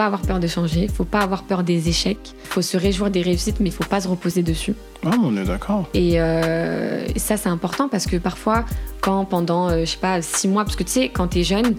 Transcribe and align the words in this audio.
pas 0.00 0.06
avoir 0.06 0.22
peur 0.22 0.40
de 0.40 0.46
changer, 0.46 0.88
faut 0.88 1.04
pas 1.04 1.20
avoir 1.20 1.42
peur 1.42 1.62
des 1.62 1.90
échecs, 1.90 2.32
faut 2.44 2.62
se 2.62 2.78
réjouir 2.78 3.10
des 3.10 3.20
réussites, 3.20 3.60
mais 3.60 3.68
il 3.68 3.72
faut 3.72 3.84
pas 3.84 4.00
se 4.00 4.08
reposer 4.08 4.42
dessus. 4.42 4.74
Ah, 5.04 5.10
on 5.22 5.36
est 5.36 5.44
d'accord. 5.44 5.90
Et, 5.92 6.18
euh, 6.18 7.06
ça, 7.16 7.36
c'est 7.36 7.50
important 7.50 7.86
parce 7.86 8.06
que 8.06 8.16
parfois, 8.16 8.64
quand 9.02 9.26
pendant, 9.26 9.68
euh, 9.68 9.80
je 9.80 9.84
sais 9.84 9.98
pas, 9.98 10.22
six 10.22 10.48
mois, 10.48 10.64
parce 10.64 10.74
que 10.74 10.84
tu 10.84 10.92
sais, 10.92 11.08
quand 11.10 11.28
tu 11.28 11.40
es 11.40 11.44
jeune, 11.44 11.74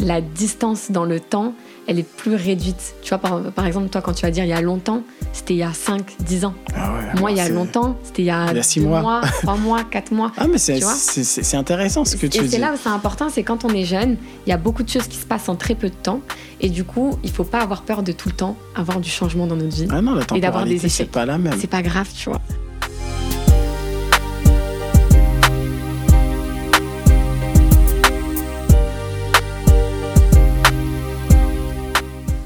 la 0.00 0.20
distance 0.20 0.90
dans 0.90 1.04
le 1.04 1.20
temps, 1.20 1.54
elle 1.86 1.98
est 1.98 2.08
plus 2.08 2.34
réduite. 2.34 2.94
Tu 3.02 3.08
vois, 3.10 3.18
par, 3.18 3.40
par 3.52 3.66
exemple, 3.66 3.88
toi, 3.88 4.00
quand 4.00 4.12
tu 4.12 4.22
vas 4.22 4.30
dire 4.30 4.44
il 4.44 4.50
y 4.50 4.52
a 4.52 4.60
longtemps, 4.60 5.02
c'était 5.32 5.54
il 5.54 5.58
y 5.58 5.62
a 5.62 5.72
5, 5.72 6.16
10 6.20 6.44
ans. 6.44 6.54
Ah 6.74 6.92
ouais, 6.92 7.20
Moi, 7.20 7.30
il 7.32 7.36
y 7.36 7.40
a 7.40 7.48
longtemps, 7.48 7.96
c'était 8.02 8.22
il 8.22 8.26
y 8.26 8.30
a, 8.30 8.46
Il 8.50 8.56
y 8.56 8.60
a 8.60 8.62
six 8.62 8.80
deux 8.80 8.86
mois. 8.86 9.20
3 9.42 9.56
mois, 9.56 9.84
4 9.84 10.12
mois. 10.12 10.32
Ah, 10.36 10.46
mais 10.50 10.58
c'est 10.58 11.56
intéressant 11.56 12.04
ce 12.04 12.16
que 12.16 12.26
tu 12.26 12.38
et 12.38 12.42
dis. 12.42 12.50
c'est 12.50 12.58
là 12.58 12.72
où 12.72 12.76
c'est 12.82 12.88
important, 12.88 13.28
c'est 13.30 13.42
quand 13.42 13.64
on 13.64 13.70
est 13.70 13.84
jeune, 13.84 14.16
il 14.46 14.50
y 14.50 14.52
a 14.52 14.56
beaucoup 14.56 14.82
de 14.82 14.88
choses 14.88 15.06
qui 15.08 15.16
se 15.16 15.26
passent 15.26 15.48
en 15.48 15.56
très 15.56 15.74
peu 15.74 15.88
de 15.88 15.94
temps. 15.94 16.20
Et 16.60 16.68
du 16.68 16.84
coup, 16.84 17.18
il 17.24 17.30
faut 17.30 17.44
pas 17.44 17.60
avoir 17.60 17.82
peur 17.82 18.02
de 18.02 18.12
tout 18.12 18.28
le 18.28 18.34
temps 18.34 18.56
avoir 18.74 19.00
du 19.00 19.08
changement 19.10 19.46
dans 19.46 19.56
notre 19.56 19.74
vie. 19.74 19.86
Ah 19.90 20.02
non, 20.02 20.14
la 20.14 20.22
Et 20.22 20.40
d'avoir 20.40 20.64
des 20.64 20.76
temporalité, 20.76 20.88
c'est 20.88 21.02
échecs. 21.04 21.12
pas 21.12 21.24
la 21.26 21.38
même. 21.38 21.54
C'est 21.58 21.66
pas 21.70 21.82
grave, 21.82 22.08
tu 22.14 22.28
vois. 22.28 22.40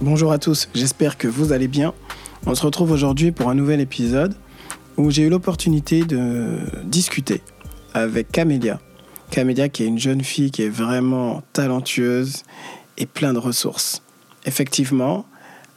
Bonjour 0.04 0.32
à 0.32 0.38
tous, 0.38 0.68
j'espère 0.74 1.16
que 1.16 1.26
vous 1.26 1.52
allez 1.52 1.66
bien. 1.66 1.94
On 2.44 2.54
se 2.54 2.60
retrouve 2.60 2.90
aujourd'hui 2.90 3.32
pour 3.32 3.48
un 3.48 3.54
nouvel 3.54 3.80
épisode 3.80 4.34
où 4.98 5.10
j'ai 5.10 5.22
eu 5.22 5.30
l'opportunité 5.30 6.04
de 6.04 6.58
discuter 6.84 7.40
avec 7.94 8.30
Camélia. 8.30 8.80
Camélia 9.30 9.70
qui 9.70 9.82
est 9.82 9.86
une 9.86 9.98
jeune 9.98 10.22
fille 10.22 10.50
qui 10.50 10.60
est 10.60 10.68
vraiment 10.68 11.42
talentueuse 11.54 12.42
et 12.98 13.06
plein 13.06 13.32
de 13.32 13.38
ressources. 13.38 14.02
Effectivement, 14.44 15.24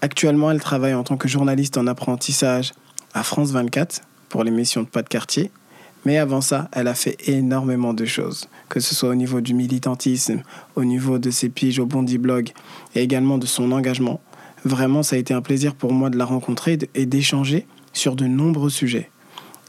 actuellement 0.01 0.51
elle 0.51 0.59
travaille 0.59 0.93
en 0.93 1.05
tant 1.05 1.15
que 1.15 1.29
journaliste 1.29 1.77
en 1.77 1.87
apprentissage 1.87 2.73
à 3.13 3.23
France 3.23 3.51
24 3.51 4.01
pour 4.27 4.43
l'émission 4.43 4.83
de 4.83 4.87
Pas 4.87 5.03
de 5.03 5.07
quartier. 5.07 5.51
Mais 6.07 6.17
avant 6.17 6.39
ça, 6.39 6.69
elle 6.71 6.87
a 6.87 6.93
fait 6.93 7.17
énormément 7.27 7.93
de 7.93 8.05
choses, 8.05 8.47
que 8.69 8.79
ce 8.79 8.95
soit 8.95 9.09
au 9.09 9.15
niveau 9.15 9.41
du 9.41 9.53
militantisme, 9.53 10.41
au 10.75 10.85
niveau 10.85 11.19
de 11.19 11.29
ses 11.31 11.49
piges 11.49 11.79
au 11.79 11.85
Bondi 11.85 12.17
Blog 12.17 12.51
et 12.95 13.01
également 13.01 13.37
de 13.37 13.45
son 13.45 13.73
engagement. 13.73 14.21
Vraiment, 14.67 15.01
ça 15.01 15.15
a 15.15 15.19
été 15.19 15.33
un 15.33 15.41
plaisir 15.41 15.75
pour 15.75 15.93
moi 15.93 16.09
de 16.09 16.17
la 16.17 16.25
rencontrer 16.25 16.77
et 16.93 17.05
d'échanger 17.05 17.65
sur 17.93 18.17
de 18.17 18.25
nombreux 18.25 18.69
sujets. 18.69 19.09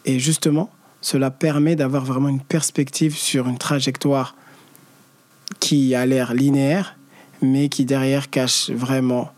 Et 0.05 0.19
justement, 0.19 0.71
cela 1.01 1.31
permet 1.31 1.77
d'avoir 1.77 2.05
vraiment 2.05 2.29
une 2.29 2.41
perspective 2.41 3.17
sur 3.17 3.47
une 3.47 3.59
trajectoire 3.59 4.35
qui 5.61 5.95
a 5.95 6.05
l'air 6.05 6.35
linéaire, 6.35 6.97
mais 7.43 7.69
qui 7.69 7.85
derrière 7.85 8.29
cache 8.29 8.71
vraiment 8.71 9.31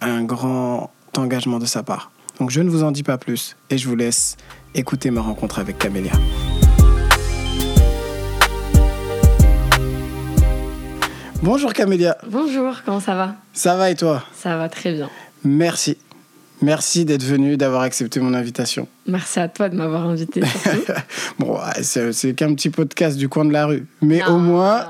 un 0.00 0.24
grand 0.24 0.90
engagement 1.16 1.60
de 1.60 1.66
sa 1.66 1.84
part. 1.84 2.10
Donc 2.40 2.50
je 2.50 2.60
ne 2.60 2.68
vous 2.68 2.82
en 2.82 2.90
dis 2.90 3.04
pas 3.04 3.16
plus 3.16 3.56
et 3.70 3.78
je 3.78 3.88
vous 3.88 3.94
laisse 3.94 4.36
écouter 4.74 5.12
ma 5.12 5.20
rencontre 5.20 5.60
avec 5.60 5.78
Camélia. 5.78 6.12
Bonjour 11.42 11.72
Camélia, 11.72 12.18
Bonjour, 12.28 12.82
comment 12.84 12.98
ça 12.98 13.14
va 13.14 13.36
ça 13.52 13.76
va 13.76 13.90
et 13.90 13.94
toi 13.94 14.24
Ça 14.34 14.56
va 14.56 14.68
très 14.68 14.92
bien. 14.92 15.08
Merci. 15.44 15.96
Merci 16.60 17.04
d'être 17.04 17.22
venu, 17.22 17.56
d'avoir 17.56 17.82
accepté 17.82 18.18
mon 18.18 18.34
invitation. 18.34 18.88
Merci 19.06 19.38
à 19.38 19.48
toi 19.48 19.68
de 19.68 19.76
m'avoir 19.76 20.06
invité. 20.08 20.40
Bon, 21.38 21.56
c'est 21.82 22.34
qu'un 22.34 22.52
petit 22.54 22.70
podcast 22.70 23.16
du 23.16 23.28
coin 23.28 23.44
de 23.44 23.52
la 23.52 23.66
rue. 23.66 23.86
Mais 24.02 24.24
au 24.24 24.38
moins, 24.38 24.86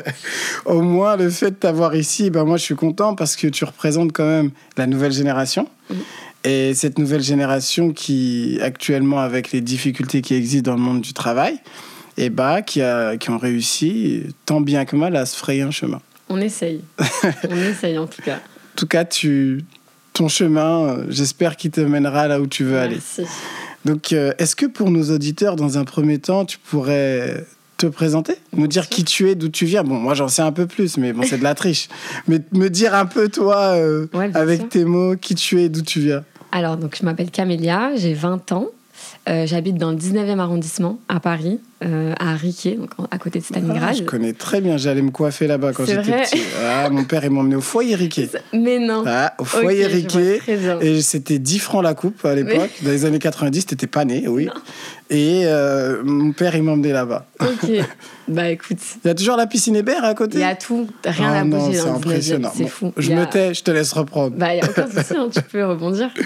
au 0.66 0.82
moins, 0.82 1.16
le 1.16 1.30
fait 1.30 1.52
de 1.52 1.56
t'avoir 1.56 1.96
ici, 1.96 2.28
ben 2.28 2.44
moi, 2.44 2.58
je 2.58 2.64
suis 2.64 2.76
content 2.76 3.14
parce 3.14 3.36
que 3.36 3.46
tu 3.46 3.64
représentes 3.64 4.12
quand 4.12 4.26
même 4.26 4.50
la 4.76 4.86
nouvelle 4.86 5.12
génération. 5.12 5.66
Mhm. 5.88 5.96
Et 6.44 6.74
cette 6.74 6.98
nouvelle 6.98 7.22
génération 7.22 7.92
qui, 7.92 8.58
actuellement, 8.62 9.20
avec 9.20 9.52
les 9.52 9.62
difficultés 9.62 10.20
qui 10.20 10.34
existent 10.34 10.70
dans 10.70 10.76
le 10.76 10.82
monde 10.82 11.00
du 11.00 11.14
travail, 11.14 11.58
et 12.18 12.30
bah, 12.30 12.62
qui, 12.62 12.82
a, 12.82 13.16
qui 13.16 13.30
ont 13.30 13.38
réussi, 13.38 14.24
tant 14.44 14.60
bien 14.60 14.84
que 14.84 14.96
mal, 14.96 15.14
à 15.16 15.24
se 15.24 15.36
frayer 15.36 15.62
un 15.62 15.70
chemin. 15.70 16.00
On 16.28 16.38
essaye. 16.40 16.82
On 17.48 17.56
essaye 17.56 17.96
en 17.96 18.06
tout 18.06 18.20
cas. 18.22 18.36
En 18.36 18.76
tout 18.76 18.86
cas, 18.86 19.04
tu, 19.04 19.64
ton 20.12 20.28
chemin, 20.28 20.82
euh, 20.88 21.04
j'espère 21.08 21.56
qu'il 21.56 21.70
te 21.70 21.80
mènera 21.80 22.26
là 22.28 22.40
où 22.40 22.46
tu 22.46 22.64
veux 22.64 22.78
aller. 22.78 22.98
Donc, 23.84 24.12
euh, 24.12 24.32
est-ce 24.38 24.56
que 24.56 24.66
pour 24.66 24.90
nos 24.90 25.10
auditeurs, 25.14 25.56
dans 25.56 25.78
un 25.78 25.84
premier 25.84 26.18
temps, 26.18 26.44
tu 26.44 26.58
pourrais 26.58 27.44
te 27.76 27.86
présenter? 27.86 28.34
Nous 28.52 28.66
dire 28.66 28.88
qui 28.88 29.04
tu 29.04 29.30
es, 29.30 29.36
d'où 29.36 29.48
tu 29.48 29.64
viens? 29.64 29.84
Bon, 29.84 29.94
moi, 29.94 30.14
j'en 30.14 30.28
sais 30.28 30.42
un 30.42 30.52
peu 30.52 30.66
plus, 30.66 30.96
mais 30.98 31.12
bon, 31.12 31.22
c'est 31.22 31.38
de 31.38 31.44
la 31.44 31.54
triche. 31.62 31.88
Mais 32.26 32.40
me 32.52 32.68
dire 32.68 32.94
un 32.94 33.06
peu, 33.06 33.28
toi, 33.28 33.76
euh, 33.76 34.06
Ouais, 34.12 34.30
avec 34.34 34.60
sûr. 34.60 34.68
tes 34.68 34.84
mots, 34.84 35.14
qui 35.16 35.36
tu 35.36 35.62
es, 35.62 35.68
d'où 35.68 35.82
tu 35.82 36.00
viens. 36.00 36.24
Alors, 36.50 36.76
donc, 36.76 36.96
je 36.98 37.04
m'appelle 37.04 37.30
Camélia, 37.30 37.92
j'ai 37.94 38.12
20 38.14 38.50
ans. 38.52 38.66
Euh, 39.28 39.46
J'habite 39.46 39.76
dans 39.76 39.90
le 39.92 39.96
19e 39.96 40.38
arrondissement, 40.40 40.98
à 41.08 41.20
Paris, 41.20 41.60
euh, 41.84 42.12
à 42.18 42.34
Riquet, 42.34 42.74
donc 42.76 42.90
à 43.10 43.18
côté 43.18 43.38
de 43.38 43.44
Ah, 43.44 43.58
Stalingrad. 43.58 43.96
je 43.96 44.02
connais 44.02 44.32
très 44.32 44.60
bien, 44.60 44.76
j'allais 44.76 45.02
me 45.02 45.10
coiffer 45.10 45.46
là-bas 45.46 45.72
quand 45.72 45.84
j'étais 45.84 46.02
petit. 46.22 46.40
Ah, 46.64 46.88
mon 46.90 47.04
père, 47.04 47.24
il 47.24 47.30
m'a 47.30 47.40
emmené 47.40 47.56
au 47.56 47.60
foyer 47.60 47.94
Riquet. 47.94 48.28
Mais 48.52 48.78
non. 48.78 49.04
Ah, 49.06 49.34
au 49.38 49.44
foyer 49.44 49.86
Riquet. 49.86 50.40
Et 50.80 51.00
c'était 51.02 51.38
10 51.38 51.58
francs 51.60 51.82
la 51.82 51.94
coupe 51.94 52.24
à 52.24 52.34
l'époque. 52.34 52.70
Dans 52.82 52.90
les 52.90 53.04
années 53.04 53.18
90, 53.18 53.66
t'étais 53.66 53.86
pas 53.86 54.04
né, 54.04 54.26
oui. 54.28 54.46
Non. 54.46 54.52
Et 55.10 55.42
euh, 55.46 56.02
mon 56.04 56.32
père, 56.32 56.54
il 56.54 56.62
m'a 56.62 56.72
emmené 56.72 56.92
là-bas. 56.92 57.24
Ok. 57.40 57.70
bah 58.28 58.50
écoute, 58.50 58.76
Il 59.04 59.08
y 59.08 59.10
a 59.10 59.14
toujours 59.14 59.36
la 59.36 59.46
piscine 59.46 59.74
Hébert 59.74 60.04
à 60.04 60.12
côté? 60.14 60.36
Il 60.36 60.40
y 60.42 60.44
a 60.44 60.54
tout, 60.54 60.86
rien 61.02 61.30
Ah 61.32 61.38
à 61.40 61.44
non, 61.44 61.58
bouger 61.58 61.78
c'est 61.78 61.84
dans 61.86 61.92
le 61.94 61.98
19e, 61.98 62.02
impressionnant. 62.08 62.52
c'est 62.54 62.62
Bon, 62.64 62.68
fou. 62.68 62.92
Je 62.98 63.12
me 63.14 63.24
tais, 63.24 63.54
je 63.54 63.62
te 63.62 63.70
laisse 63.70 63.90
reprendre. 63.94 64.36
Bah, 64.36 64.54
il 64.54 64.60
n'y 64.60 64.66
a 64.66 64.68
aucun 64.68 64.86
souci, 64.86 65.14
hein, 65.16 65.28
tu 65.32 65.40
peux 65.42 65.64
rebondir. 65.64 66.10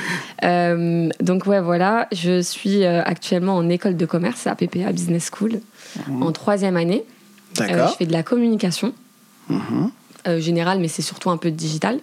Euh, 0.45 1.09
donc, 1.21 1.47
ouais, 1.47 1.61
voilà, 1.61 2.09
je 2.11 2.41
suis 2.41 2.85
actuellement 2.85 3.55
en 3.57 3.69
école 3.69 3.97
de 3.97 4.07
commerce 4.07 4.49
à 4.49 4.57
PPA 4.57 4.91
Business 4.91 5.31
School, 5.33 5.42
en 6.21 6.33
troisième 6.33 6.77
année. 6.77 7.05
Euh, 7.61 7.87
je 7.89 7.97
fais 7.97 8.07
de 8.07 8.13
la 8.13 8.23
communication 8.23 8.93
Mhm. 9.49 9.91
euh, 10.29 10.41
générale, 10.41 10.79
mais 10.81 10.89
c'est 10.89 11.03
surtout 11.03 11.31
un 11.31 11.37
peu 11.37 11.51
de 11.51 11.57
digital. 11.57 11.99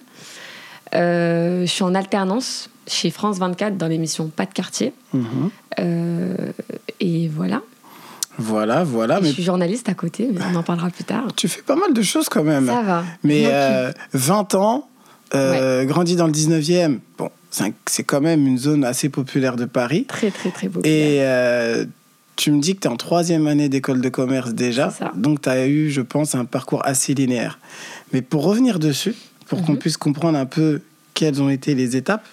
Euh, 0.95 1.61
je 1.61 1.71
suis 1.71 1.83
en 1.83 1.95
alternance 1.95 2.69
chez 2.87 3.11
France 3.11 3.37
24 3.37 3.77
dans 3.77 3.87
l'émission 3.87 4.27
Pas 4.27 4.45
de 4.45 4.53
quartier. 4.53 4.93
Mhm. 5.13 5.49
Euh, 5.79 6.35
et 6.99 7.27
voilà. 7.27 7.61
Voilà, 8.37 8.83
voilà. 8.83 9.19
Et 9.19 9.21
Mais 9.21 9.27
Je 9.29 9.33
suis 9.33 9.43
journaliste 9.43 9.89
à 9.89 9.93
côté, 9.93 10.29
mais 10.33 10.39
on 10.51 10.55
en 10.55 10.63
parlera 10.63 10.89
plus 10.89 11.03
tard. 11.03 11.27
tu 11.35 11.47
fais 11.47 11.61
pas 11.61 11.75
mal 11.75 11.93
de 11.93 12.01
choses 12.01 12.29
quand 12.29 12.43
même. 12.43 12.67
Ça 12.67 12.81
va. 12.81 13.03
Mais 13.23 13.43
euh, 13.47 13.91
20 14.13 14.55
ans, 14.55 14.87
euh, 15.35 15.83
grandi 15.85 16.15
dans 16.15 16.25
le 16.25 16.31
19e, 16.33 16.99
bon, 17.17 17.29
c'est 17.51 18.03
quand 18.03 18.21
même 18.21 18.47
une 18.47 18.57
zone 18.57 18.83
assez 18.85 19.09
populaire 19.09 19.55
de 19.55 19.65
Paris. 19.65 20.05
Très, 20.07 20.31
très, 20.31 20.51
très 20.51 20.67
beau. 20.69 20.79
Et 20.83 21.17
euh, 21.21 21.85
tu 22.39 22.51
me 22.51 22.61
dis 22.61 22.75
que 22.75 22.79
tu 22.81 22.87
es 22.87 22.91
en 22.91 22.95
troisième 22.95 23.47
année 23.47 23.67
d'école 23.67 23.99
de 24.01 24.07
commerce 24.09 24.53
déjà. 24.53 24.93
Donc 25.15 25.41
tu 25.41 25.49
as 25.49 25.67
eu, 25.67 25.89
je 25.91 26.01
pense, 26.01 26.35
un 26.35 26.45
parcours 26.45 26.85
assez 26.85 27.13
linéaire. 27.13 27.59
Mais 28.13 28.21
pour 28.21 28.43
revenir 28.43 28.79
dessus, 28.79 29.13
pour 29.47 29.61
qu'on 29.63 29.73
Mhm. 29.73 29.79
puisse 29.79 29.97
comprendre 29.97 30.37
un 30.37 30.45
peu 30.45 30.81
quelles 31.13 31.41
ont 31.41 31.49
été 31.49 31.75
les 31.75 31.97
étapes, 31.97 32.25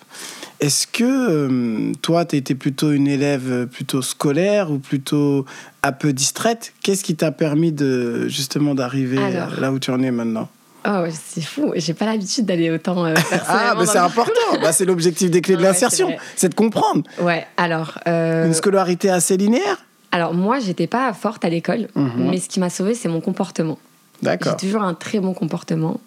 est-ce 0.61 0.87
que 0.87 1.03
euh, 1.05 1.93
toi, 2.03 2.25
tu 2.25 2.37
étais 2.37 2.55
plutôt 2.55 2.93
une 2.93 3.09
élève 3.09 3.51
euh, 3.51 3.67
plutôt 3.67 4.01
scolaire 4.01 4.71
ou 4.71 4.79
plutôt 4.79 5.45
un 5.83 5.93
peu 5.93 6.13
distraite? 6.13 6.73
Qu'est-ce 6.83 7.03
qui 7.03 7.17
t'a 7.17 7.33
permis 7.33 7.73
de 7.73 8.29
justement 8.29 8.75
d'arriver 8.77 9.19
Alors. 9.19 9.59
là 9.61 9.73
où 9.73 9.79
tu 9.81 9.91
en 9.91 10.01
es 10.03 10.11
maintenant? 10.13 10.49
Oh, 10.89 11.05
c'est 11.11 11.41
fou. 11.43 11.73
J'ai 11.75 11.95
pas 11.95 12.07
l'habitude 12.07 12.47
d'aller 12.47 12.71
autant 12.71 13.05
euh, 13.07 13.15
Ah, 13.49 13.75
mais 13.77 13.87
c'est 13.87 13.99
important. 14.11 14.61
bah, 14.63 14.73
c'est 14.73 14.85
l'objectif 14.85 15.31
des 15.33 15.41
clés 15.41 15.57
de 15.57 15.61
Ouais, 15.63 15.67
l'insertion, 15.67 16.15
c'est 16.37 16.49
de 16.49 16.55
comprendre. 16.55 17.03
Ouais, 17.21 17.45
alors. 17.57 17.99
euh, 18.07 18.47
Une 18.47 18.55
scolarité 18.55 19.11
assez 19.11 19.37
linéaire? 19.37 19.85
Alors, 20.13 20.35
moi, 20.35 20.59
j'étais 20.61 20.87
pas 20.87 21.13
forte 21.13 21.45
à 21.45 21.49
l'école, 21.49 21.89
Mhm. 21.95 22.31
mais 22.31 22.39
ce 22.39 22.49
qui 22.49 22.61
m'a 22.61 22.71
sauvée, 22.71 22.95
c'est 22.95 23.09
mon 23.09 23.21
comportement. 23.21 23.79
J'ai 24.23 24.27
D'accord. 24.29 24.57
toujours 24.57 24.83
un 24.83 24.95
très 24.95 25.21
bon 25.21 25.35
comportement. 25.35 26.01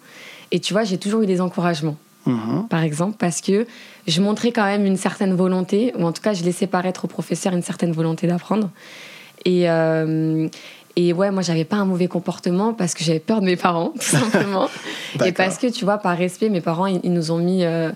Et 0.50 0.58
tu 0.58 0.72
vois, 0.72 0.82
j'ai 0.84 0.98
toujours 0.98 1.22
eu 1.22 1.26
des 1.26 1.40
encouragements, 1.40 1.96
Mhm. 2.26 2.66
par 2.68 2.82
exemple, 2.82 3.16
parce 3.18 3.40
que 3.40 3.66
je 4.08 4.20
montrais 4.20 4.50
quand 4.50 4.64
même 4.64 4.84
une 4.84 4.96
certaine 4.96 5.34
volonté, 5.34 5.92
ou 5.96 6.04
en 6.04 6.12
tout 6.12 6.22
cas, 6.22 6.32
je 6.34 6.42
laissais 6.42 6.66
paraître 6.66 7.04
au 7.04 7.08
professeur 7.08 7.52
une 7.52 7.62
certaine 7.62 7.92
volonté 7.92 8.26
d'apprendre. 8.26 8.70
Et, 9.44 9.70
euh, 9.70 10.48
et 10.96 11.12
ouais, 11.12 11.30
moi, 11.30 11.42
j'avais 11.42 11.64
pas 11.64 11.76
un 11.76 11.84
mauvais 11.84 12.08
comportement 12.08 12.74
parce 12.74 12.94
que 12.94 13.04
j'avais 13.04 13.20
peur 13.20 13.40
de 13.40 13.46
mes 13.46 13.56
parents, 13.56 13.90
tout 13.94 14.00
simplement. 14.00 14.68
et 15.24 15.30
parce 15.32 15.56
que, 15.56 15.68
tu 15.68 15.84
vois, 15.84 15.98
par 15.98 16.16
respect, 16.18 16.48
mes 16.48 16.60
parents, 16.60 16.86
ils, 16.86 17.00
ils 17.04 17.12
nous 17.12 17.30
ont 17.30 17.38
mis 17.38 17.64
euh, 17.64 17.90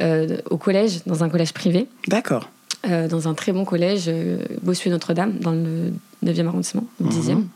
euh, 0.00 0.38
au 0.50 0.56
collège, 0.56 1.04
dans 1.04 1.22
un 1.22 1.28
collège 1.28 1.52
privé, 1.52 1.86
D'accord. 2.08 2.48
Euh, 2.86 3.08
dans 3.08 3.28
un 3.28 3.34
très 3.34 3.52
bon 3.52 3.64
collège, 3.64 4.04
euh, 4.08 4.38
Bossuet-Notre-Dame, 4.62 5.38
dans 5.40 5.52
le 5.52 5.92
9e 6.24 6.46
arrondissement, 6.46 6.84
le 7.00 7.08
10e. 7.08 7.34
Mhm. 7.34 7.48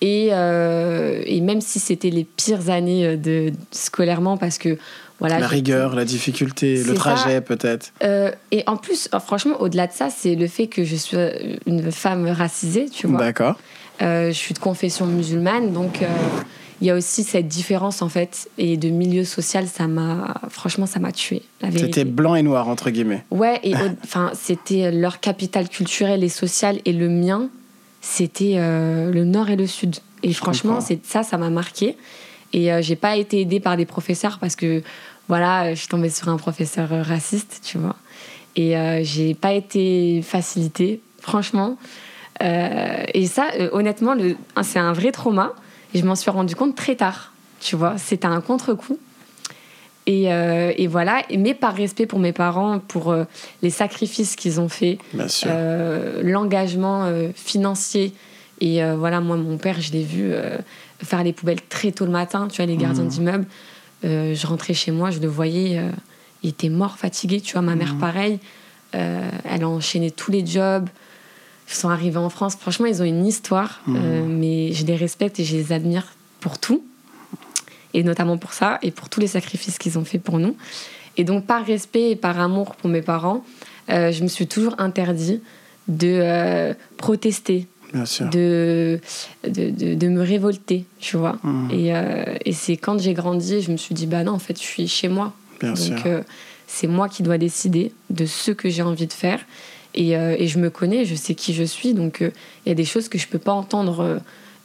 Et, 0.00 0.28
euh, 0.32 1.22
et 1.24 1.40
même 1.40 1.62
si 1.62 1.78
c'était 1.78 2.10
les 2.10 2.24
pires 2.24 2.68
années 2.68 3.06
euh, 3.06 3.16
de, 3.16 3.52
scolairement, 3.70 4.36
parce 4.36 4.58
que 4.58 4.76
voilà. 5.18 5.38
la 5.38 5.46
rigueur, 5.46 5.94
la 5.94 6.04
difficulté, 6.04 6.82
le 6.82 6.92
trajet 6.92 7.40
peut-être. 7.40 7.92
Et 8.50 8.64
en 8.66 8.76
plus, 8.76 9.08
euh, 9.14 9.20
franchement, 9.20 9.60
au-delà 9.60 9.86
de 9.86 9.92
ça, 9.92 10.10
c'est 10.10 10.34
le 10.34 10.46
fait 10.46 10.66
que 10.66 10.84
je 10.84 10.96
suis 10.96 11.16
une 11.66 11.90
femme 11.90 12.28
racisée, 12.28 12.86
tu 12.90 13.06
vois. 13.06 13.18
D'accord. 13.18 13.58
Je 14.00 14.32
suis 14.32 14.52
de 14.52 14.58
confession 14.58 15.06
musulmane, 15.06 15.72
donc 15.72 16.00
il 16.80 16.86
y 16.86 16.90
a 16.90 16.94
aussi 16.94 17.22
cette 17.22 17.48
différence 17.48 18.02
en 18.02 18.08
fait 18.08 18.48
et 18.58 18.76
de 18.76 18.88
milieu 18.88 19.24
social 19.24 19.66
ça 19.66 19.86
m'a 19.86 20.34
franchement 20.48 20.86
ça 20.86 20.98
m'a 20.98 21.12
tué 21.12 21.42
C'était 21.76 22.04
blanc 22.04 22.34
et 22.34 22.42
noir 22.42 22.68
entre 22.68 22.90
guillemets. 22.90 23.24
ouais 23.30 23.60
et 23.62 23.74
enfin 24.04 24.32
c'était 24.34 24.90
leur 24.90 25.20
capitale 25.20 25.68
culturelle 25.68 26.24
et 26.24 26.28
sociale 26.28 26.80
et 26.84 26.92
le 26.92 27.08
mien 27.08 27.48
c'était 28.00 28.54
euh, 28.56 29.10
le 29.10 29.24
nord 29.24 29.48
et 29.48 29.56
le 29.56 29.66
sud. 29.66 29.96
Et 30.22 30.30
Je 30.32 30.36
franchement 30.36 30.80
c'est 30.80 31.04
ça 31.06 31.22
ça 31.22 31.38
m'a 31.38 31.50
marqué. 31.50 31.96
Et 32.52 32.72
euh, 32.72 32.82
j'ai 32.82 32.96
pas 32.96 33.16
été 33.16 33.40
aidée 33.40 33.60
par 33.60 33.76
des 33.76 33.86
professeurs 33.86 34.38
parce 34.38 34.56
que 34.56 34.82
voilà 35.28 35.72
je 35.74 35.78
suis 35.78 35.88
tombée 35.88 36.10
sur 36.10 36.28
un 36.28 36.36
professeur 36.36 36.92
euh, 36.92 37.02
raciste 37.02 37.60
tu 37.64 37.78
vois. 37.78 37.96
Et 38.56 38.76
euh, 38.76 39.00
j'ai 39.02 39.34
pas 39.34 39.52
été 39.54 40.22
facilitée 40.22 41.00
franchement. 41.20 41.76
Euh, 42.42 43.04
et 43.14 43.26
ça 43.26 43.46
euh, 43.58 43.68
honnêtement 43.72 44.14
c'est 44.62 44.80
un 44.80 44.92
vrai 44.92 45.12
trauma 45.12 45.54
et 45.94 45.98
je 45.98 46.04
m'en 46.04 46.14
suis 46.16 46.30
rendu 46.30 46.54
compte 46.56 46.74
très 46.76 46.96
tard 46.96 47.32
tu 47.60 47.76
vois 47.76 47.96
c'était 47.98 48.26
un 48.26 48.40
contre-coup 48.40 48.98
et, 50.06 50.30
euh, 50.32 50.72
et 50.76 50.86
voilà 50.86 51.22
mais 51.36 51.54
par 51.54 51.74
respect 51.74 52.04
pour 52.06 52.18
mes 52.18 52.32
parents 52.32 52.78
pour 52.78 53.10
euh, 53.10 53.24
les 53.62 53.70
sacrifices 53.70 54.36
qu'ils 54.36 54.60
ont 54.60 54.68
fait 54.68 54.98
Bien 55.14 55.28
sûr. 55.28 55.50
euh, 55.50 56.20
l'engagement 56.22 57.10
financier. 57.34 58.12
Et 58.60 58.80
voilà, 58.94 59.20
moi, 59.20 59.36
mon 59.36 59.58
père, 59.58 59.80
je 59.80 59.92
l'ai 59.92 60.04
vu 60.04 60.32
faire 61.02 61.24
les 61.24 61.32
poubelles 61.32 61.60
très 61.68 61.90
tôt 61.90 62.04
le 62.06 62.12
matin, 62.12 62.46
tu 62.48 62.56
vois, 62.58 62.66
les 62.66 62.76
gardiens 62.76 63.02
Mhm. 63.02 63.08
d'immeuble. 63.10 63.46
Euh, 64.04 64.34
je 64.34 64.46
rentrais 64.46 64.74
chez 64.74 64.92
moi, 64.92 65.10
je 65.10 65.18
le 65.18 65.26
voyais, 65.26 65.80
il 66.42 66.50
était 66.50 66.68
mort, 66.68 66.96
fatigué, 66.96 67.40
tu 67.40 67.54
vois. 67.54 67.62
Ma 67.62 67.74
mère, 67.74 67.94
Mhm. 67.94 67.98
pareil, 67.98 68.38
elle 68.92 69.62
a 69.64 69.68
enchaîné 69.68 70.10
tous 70.12 70.30
les 70.30 70.46
jobs. 70.46 70.88
Ils 71.68 71.74
sont 71.74 71.88
arrivés 71.88 72.18
en 72.18 72.28
France. 72.30 72.56
Franchement, 72.56 72.86
ils 72.86 73.00
ont 73.02 73.06
une 73.06 73.26
histoire, 73.26 73.80
Mhm. 73.86 73.96
euh, 73.98 74.24
mais 74.26 74.72
je 74.72 74.84
les 74.86 74.96
respecte 74.96 75.40
et 75.40 75.44
je 75.44 75.56
les 75.56 75.72
admire 75.72 76.06
pour 76.40 76.58
tout. 76.58 76.82
Et 77.94 78.02
notamment 78.02 78.36
pour 78.38 78.52
ça, 78.52 78.78
et 78.82 78.90
pour 78.90 79.08
tous 79.08 79.20
les 79.20 79.28
sacrifices 79.28 79.78
qu'ils 79.78 79.98
ont 79.98 80.04
fait 80.04 80.18
pour 80.18 80.38
nous. 80.38 80.56
Et 81.16 81.24
donc, 81.24 81.46
par 81.46 81.64
respect 81.64 82.10
et 82.10 82.16
par 82.16 82.38
amour 82.40 82.74
pour 82.74 82.90
mes 82.90 83.02
parents, 83.02 83.44
euh, 83.88 84.10
je 84.10 84.22
me 84.24 84.28
suis 84.28 84.46
toujours 84.48 84.74
interdit 84.78 85.40
de 85.86 86.08
euh, 86.20 86.74
protester, 86.96 87.66
Bien 87.92 88.04
sûr. 88.04 88.28
de, 88.30 89.00
de, 89.46 89.70
de- 89.70 89.94
de 89.94 90.08
me 90.08 90.22
révolter, 90.22 90.86
tu 90.98 91.16
vois. 91.16 91.38
Mhm. 91.44 91.70
Et, 91.70 91.92
et 92.44 92.52
c'est 92.52 92.76
quand 92.76 92.98
j'ai 93.00 93.14
grandi, 93.14 93.60
je 93.62 93.70
me 93.70 93.76
suis 93.76 93.94
dit, 93.94 94.06
bah 94.06 94.24
non, 94.24 94.32
en 94.32 94.38
fait, 94.40 94.58
je 94.58 94.66
suis 94.66 94.88
chez 94.88 95.08
moi. 95.08 95.32
Bien. 95.60 95.72
Donc, 95.74 96.04
c'est 96.66 96.88
moi 96.88 97.08
qui 97.08 97.22
dois 97.22 97.38
décider 97.38 97.92
de 98.10 98.26
ce 98.26 98.50
que 98.50 98.68
j'ai 98.68 98.82
envie 98.82 99.06
de 99.06 99.12
faire. 99.12 99.40
Et, 99.94 100.16
euh, 100.16 100.34
et 100.38 100.48
je 100.48 100.58
me 100.58 100.70
connais, 100.70 101.04
je 101.04 101.14
sais 101.14 101.34
qui 101.34 101.54
je 101.54 101.62
suis. 101.64 101.94
Donc, 101.94 102.20
euh, 102.22 102.30
il 102.64 102.68
y 102.68 102.72
a 102.72 102.74
des 102.74 102.84
choses 102.84 103.08
que 103.08 103.18
je 103.18 103.28
peux 103.28 103.38
pas 103.38 103.52
entendre 103.52 104.00
euh, 104.00 104.18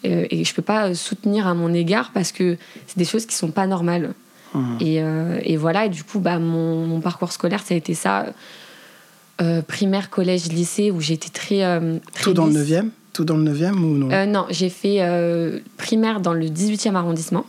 euh, 0.05 0.25
et 0.31 0.43
je 0.43 0.53
peux 0.53 0.61
pas 0.61 0.93
soutenir 0.95 1.45
à 1.47 1.53
mon 1.53 1.73
égard 1.73 2.11
parce 2.13 2.31
que 2.31 2.57
c'est 2.87 2.97
des 2.97 3.05
choses 3.05 3.25
qui 3.25 3.35
sont 3.35 3.51
pas 3.51 3.67
normales. 3.67 4.13
Mhm. 4.55 4.77
Et, 4.81 4.95
et 5.43 5.57
voilà, 5.57 5.85
et 5.85 5.89
du 5.89 6.03
coup, 6.03 6.19
bah, 6.19 6.39
mon, 6.39 6.87
mon 6.87 7.01
parcours 7.01 7.31
scolaire, 7.31 7.61
ça 7.63 7.75
a 7.75 7.77
été 7.77 7.93
ça. 7.93 8.25
Primaire, 9.67 10.09
collège, 10.09 10.47
lycée, 10.47 10.91
où 10.91 10.99
j'étais 10.99 11.29
très, 11.29 11.59
très 12.13 12.23
Tout 12.23 12.33
dans 12.33 12.45
le 12.47 12.51
lisse. 12.51 12.71
9e 12.71 12.89
Tout 13.13 13.23
dans 13.23 13.37
le 13.37 13.49
9e 13.53 13.73
ou 13.75 13.95
non? 13.97 14.25
Non, 14.27 14.45
j'ai 14.49 14.69
fait 14.69 14.99
primaire 15.77 16.19
dans 16.19 16.33
le 16.33 16.47
18e 16.47 16.95
arrondissement, 16.95 17.45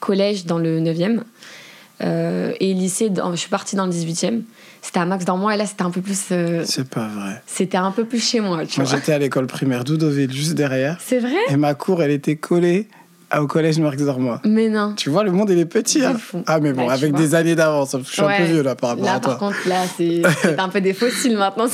collège 0.00 0.44
dans 0.44 0.58
le 0.58 0.80
9e, 0.80 1.22
euh, 2.02 2.52
et 2.60 2.74
lycée, 2.74 3.08
dans- 3.08 3.30
je 3.30 3.36
suis 3.36 3.48
partie 3.48 3.74
dans 3.76 3.86
le 3.86 3.92
18e. 3.92 4.42
C'était 4.84 4.98
à 4.98 5.04
Max 5.06 5.24
Dormois, 5.24 5.54
et 5.54 5.58
là, 5.58 5.64
c'était 5.64 5.82
un 5.84 5.90
peu 5.90 6.00
plus, 6.00 6.20
euh, 6.32 6.64
C'est 6.66 6.88
pas 6.88 7.06
vrai. 7.08 7.40
c'était 7.46 7.76
un 7.78 7.92
peu 7.92 8.04
plus 8.04 8.18
chez 8.22 8.40
moi, 8.40 8.66
tu 8.66 8.80
Moi, 8.80 8.90
j'étais 8.90 9.12
à 9.12 9.18
l'école 9.18 9.46
primaire 9.46 9.84
d'Oudoville, 9.84 10.32
juste 10.32 10.54
derrière. 10.54 10.98
C'est 11.00 11.20
vrai 11.20 11.36
Et 11.48 11.56
ma 11.56 11.74
cour, 11.74 12.02
elle 12.02 12.10
était 12.10 12.36
collée 12.36 12.88
au 13.38 13.46
collège 13.46 13.78
Marx 13.78 14.02
Dormois. 14.02 14.40
Mais 14.44 14.68
non. 14.68 14.92
Tu 14.94 15.08
vois, 15.08 15.22
le 15.24 15.30
monde, 15.30 15.48
il 15.50 15.58
est 15.58 15.64
petit. 15.66 16.04
Hein. 16.04 16.16
fou. 16.18 16.42
Ah, 16.46 16.58
mais 16.60 16.72
bon, 16.72 16.86
Bah, 16.86 16.92
avec 16.92 17.14
des 17.14 17.34
années 17.34 17.54
d'avance. 17.54 17.96
Je 18.04 18.12
suis 18.12 18.20
un 18.22 18.36
peu 18.36 18.42
vieux, 18.44 18.62
là, 18.62 18.74
par 18.74 18.90
rapport 18.90 19.04
Là, 19.06 19.14
à 19.14 19.20
par 19.20 19.38
toi. 19.38 19.48
contre, 19.48 19.68
là, 19.68 19.84
c'est 19.96 20.20
un 20.58 20.68
peu 20.68 20.80
des 20.80 20.92
fossiles 20.92 21.38
maintenant. 21.38 21.64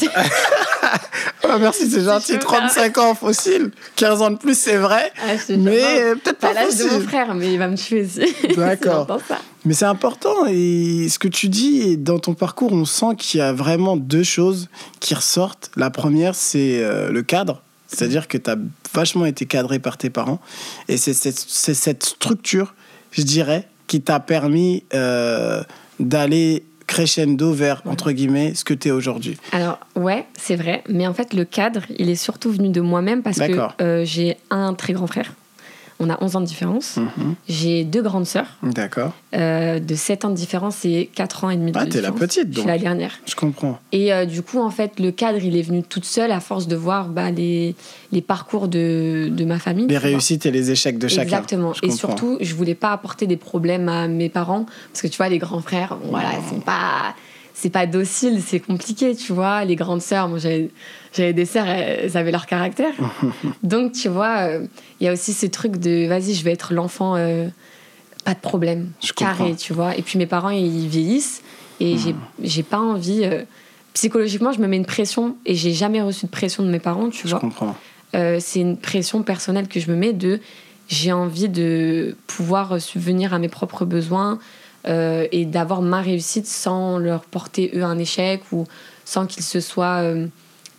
Ah, 1.50 1.56
merci, 1.58 1.88
c'est 1.90 2.02
gentil. 2.02 2.32
peux 2.32 2.38
35 2.40 2.98
ans 2.98 3.14
ce 3.14 3.70
15 3.96 4.22
ans 4.22 4.30
de 4.32 4.36
plus, 4.36 4.58
c'est 4.58 4.76
vrai. 4.76 5.10
Ah. 5.22 5.32
Mais 5.56 5.80
euh, 6.02 6.14
peut-être 6.14 6.38
Pas 6.38 6.48
pas 6.48 6.54
l'âge 6.54 6.76
de 6.76 6.84
mon 6.84 6.90
fossile. 6.90 7.08
frère, 7.08 7.34
mais 7.34 7.52
il 7.52 7.58
va 7.58 7.68
me 7.68 7.76
tuer 7.76 8.04
aussi. 8.04 8.34
D'accord. 8.56 9.06
Mais 9.64 9.72
c'est 9.72 9.86
important 9.86 10.46
et 10.46 11.08
ce 11.08 11.18
que 11.18 11.28
tu 11.28 11.48
dis 11.48 11.80
et 11.80 11.96
dans 11.96 12.18
ton 12.18 12.34
parcours, 12.34 12.72
on 12.72 12.84
sent 12.84 13.16
qu'il 13.16 13.38
y 13.38 13.42
a 13.42 13.52
vraiment 13.52 13.96
deux 13.96 14.22
choses 14.24 14.68
qui 15.00 15.14
ressortent. 15.14 15.70
La 15.76 15.88
première, 15.90 16.34
c'est 16.34 16.82
euh, 16.82 17.10
le 17.10 17.22
cadre, 17.22 17.62
c'est-à-dire 17.86 18.28
que 18.28 18.36
tu 18.36 18.50
as 18.50 18.56
vachement 18.92 19.24
été 19.24 19.46
cadré 19.46 19.78
par 19.78 19.96
tes 19.96 20.10
parents 20.10 20.40
et 20.88 20.96
c'est 20.98 21.14
cette, 21.14 21.38
cette 21.38 22.02
structure, 22.04 22.74
je 23.12 23.22
dirais, 23.22 23.66
qui 23.86 24.02
t'a 24.02 24.20
permis 24.20 24.84
euh, 24.92 25.62
d'aller 25.98 26.64
crescendo 26.88 27.52
vers, 27.52 27.82
entre 27.86 28.10
guillemets, 28.10 28.54
ce 28.54 28.64
que 28.64 28.74
tu 28.74 28.88
es 28.88 28.90
aujourd'hui. 28.90 29.36
Alors, 29.52 29.78
ouais, 29.94 30.24
c'est 30.36 30.56
vrai. 30.56 30.82
Mais 30.88 31.06
en 31.06 31.14
fait, 31.14 31.34
le 31.34 31.44
cadre, 31.44 31.82
il 31.98 32.10
est 32.10 32.16
surtout 32.16 32.50
venu 32.50 32.70
de 32.70 32.80
moi-même 32.80 33.22
parce 33.22 33.38
que 33.38 33.82
euh, 33.82 34.04
j'ai 34.04 34.38
un 34.50 34.74
très 34.74 34.94
grand 34.94 35.06
frère. 35.06 35.32
On 36.00 36.10
a 36.10 36.22
11 36.22 36.36
ans 36.36 36.40
de 36.40 36.46
différence. 36.46 36.96
Mhm. 36.96 37.34
J'ai 37.48 37.82
deux 37.84 38.02
grandes 38.02 38.26
sœurs 38.26 38.46
D'accord, 38.62 39.12
euh, 39.34 39.80
de 39.80 39.94
7 39.96 40.24
ans 40.24 40.30
de 40.30 40.36
différence 40.36 40.84
et 40.84 41.10
4 41.14 41.42
ans 41.44 41.50
et 41.50 41.56
demi 41.56 41.72
de 41.72 41.76
Ah, 41.78 41.86
t'es 41.86 42.00
la 42.00 42.10
différence. 42.10 42.20
petite, 42.20 42.42
Je 42.50 42.54
donc. 42.54 42.58
suis 42.60 42.66
la 42.68 42.78
dernière. 42.78 43.18
je 43.26 43.34
comprends. 43.34 43.78
Et 43.90 44.12
euh, 44.12 44.24
du 44.24 44.42
coup, 44.42 44.60
en 44.60 44.70
fait, 44.70 45.00
le 45.00 45.10
cadre, 45.10 45.38
il 45.42 45.56
est 45.56 45.62
venu 45.62 45.82
toute 45.82 46.04
seule 46.04 46.30
à 46.30 46.38
force 46.40 46.68
de 46.68 46.76
voir 46.76 47.08
bah, 47.08 47.30
les, 47.32 47.74
les 48.12 48.20
parcours 48.22 48.68
de, 48.68 49.28
de 49.30 49.44
ma 49.44 49.58
famille. 49.58 49.86
Les 49.88 49.94
vois. 49.98 50.08
réussites 50.08 50.46
et 50.46 50.50
les 50.52 50.70
échecs 50.70 50.98
de 50.98 51.08
chacun. 51.08 51.22
Exactement. 51.22 51.72
Je 51.72 51.80
Et 51.82 51.88
comprends. 51.88 51.96
surtout, 51.96 52.38
je 52.40 52.54
voulais 52.54 52.76
pas 52.76 52.92
apporter 52.92 53.26
des 53.26 53.36
problèmes 53.36 53.88
à 53.88 54.06
mes 54.06 54.28
parents 54.28 54.66
parce 54.92 55.02
que 55.02 55.08
tu 55.08 55.16
vois, 55.16 55.28
les 55.28 55.38
grands 55.38 55.60
frères, 55.62 55.96
bon, 55.96 56.10
voilà, 56.10 56.28
ils 56.40 56.48
sont 56.48 56.60
pas, 56.60 57.14
c'est 57.60 57.70
pas 57.70 57.86
docile, 57.86 58.40
c'est 58.40 58.60
compliqué, 58.60 59.16
tu 59.16 59.32
vois. 59.32 59.64
Les 59.64 59.74
grandes 59.74 60.00
sœurs, 60.00 60.28
moi 60.28 60.38
j'avais, 60.38 61.32
des 61.32 61.44
sœurs, 61.44 61.66
elles 61.66 62.16
avaient 62.16 62.30
leur 62.30 62.46
caractère. 62.46 62.92
Donc 63.64 63.92
tu 63.92 64.08
vois, 64.08 64.38
euh, 64.48 64.66
il 65.00 65.06
y 65.06 65.08
a 65.08 65.12
aussi 65.12 65.32
ce 65.32 65.46
truc 65.46 65.76
de, 65.78 66.06
vas-y, 66.06 66.34
je 66.34 66.44
vais 66.44 66.52
être 66.52 66.72
l'enfant, 66.72 67.16
euh, 67.16 67.48
pas 68.24 68.34
de 68.34 68.38
problème, 68.40 68.90
Je 69.02 69.12
carré, 69.12 69.38
comprends. 69.38 69.54
tu 69.56 69.72
vois. 69.72 69.96
Et 69.96 70.02
puis 70.02 70.18
mes 70.18 70.26
parents, 70.26 70.50
ils 70.50 70.86
vieillissent 70.86 71.42
et 71.80 71.98
j'ai, 71.98 72.14
j'ai 72.42 72.62
pas 72.62 72.78
envie. 72.78 73.22
euh, 73.24 73.42
psychologiquement, 73.94 74.52
je 74.52 74.60
me 74.60 74.68
mets 74.68 74.76
une 74.76 74.86
pression 74.86 75.36
et 75.44 75.56
j'ai 75.56 75.72
jamais 75.72 76.00
reçu 76.00 76.26
de 76.26 76.30
pression 76.30 76.62
de 76.62 76.68
mes 76.70 76.78
parents, 76.78 77.08
tu 77.10 77.26
Je 77.26 77.30
vois. 77.32 77.40
comprends. 77.40 77.74
Euh, 78.14 78.38
c'est 78.40 78.60
une 78.60 78.76
pression 78.76 79.24
personnelle 79.24 79.66
que 79.66 79.80
je 79.80 79.90
me 79.90 79.96
mets 79.96 80.12
de 80.12 80.38
j'ai 80.88 81.10
envie 81.12 81.48
de 81.48 82.16
pouvoir 82.28 82.80
subvenir 82.80 83.34
à 83.34 83.38
mes 83.40 83.48
propres 83.48 83.84
besoins 83.84 84.38
euh, 84.86 85.26
et 85.32 85.44
d'avoir 85.44 85.82
ma 85.82 86.00
réussite 86.00 86.46
sans 86.46 86.98
leur 86.98 87.22
porter 87.22 87.70
eux 87.74 87.82
un 87.82 87.98
échec 87.98 88.42
ou 88.52 88.64
sans 89.04 89.26
qu'ils 89.26 89.44
se 89.44 89.60
soient 89.60 90.02
euh, 90.02 90.26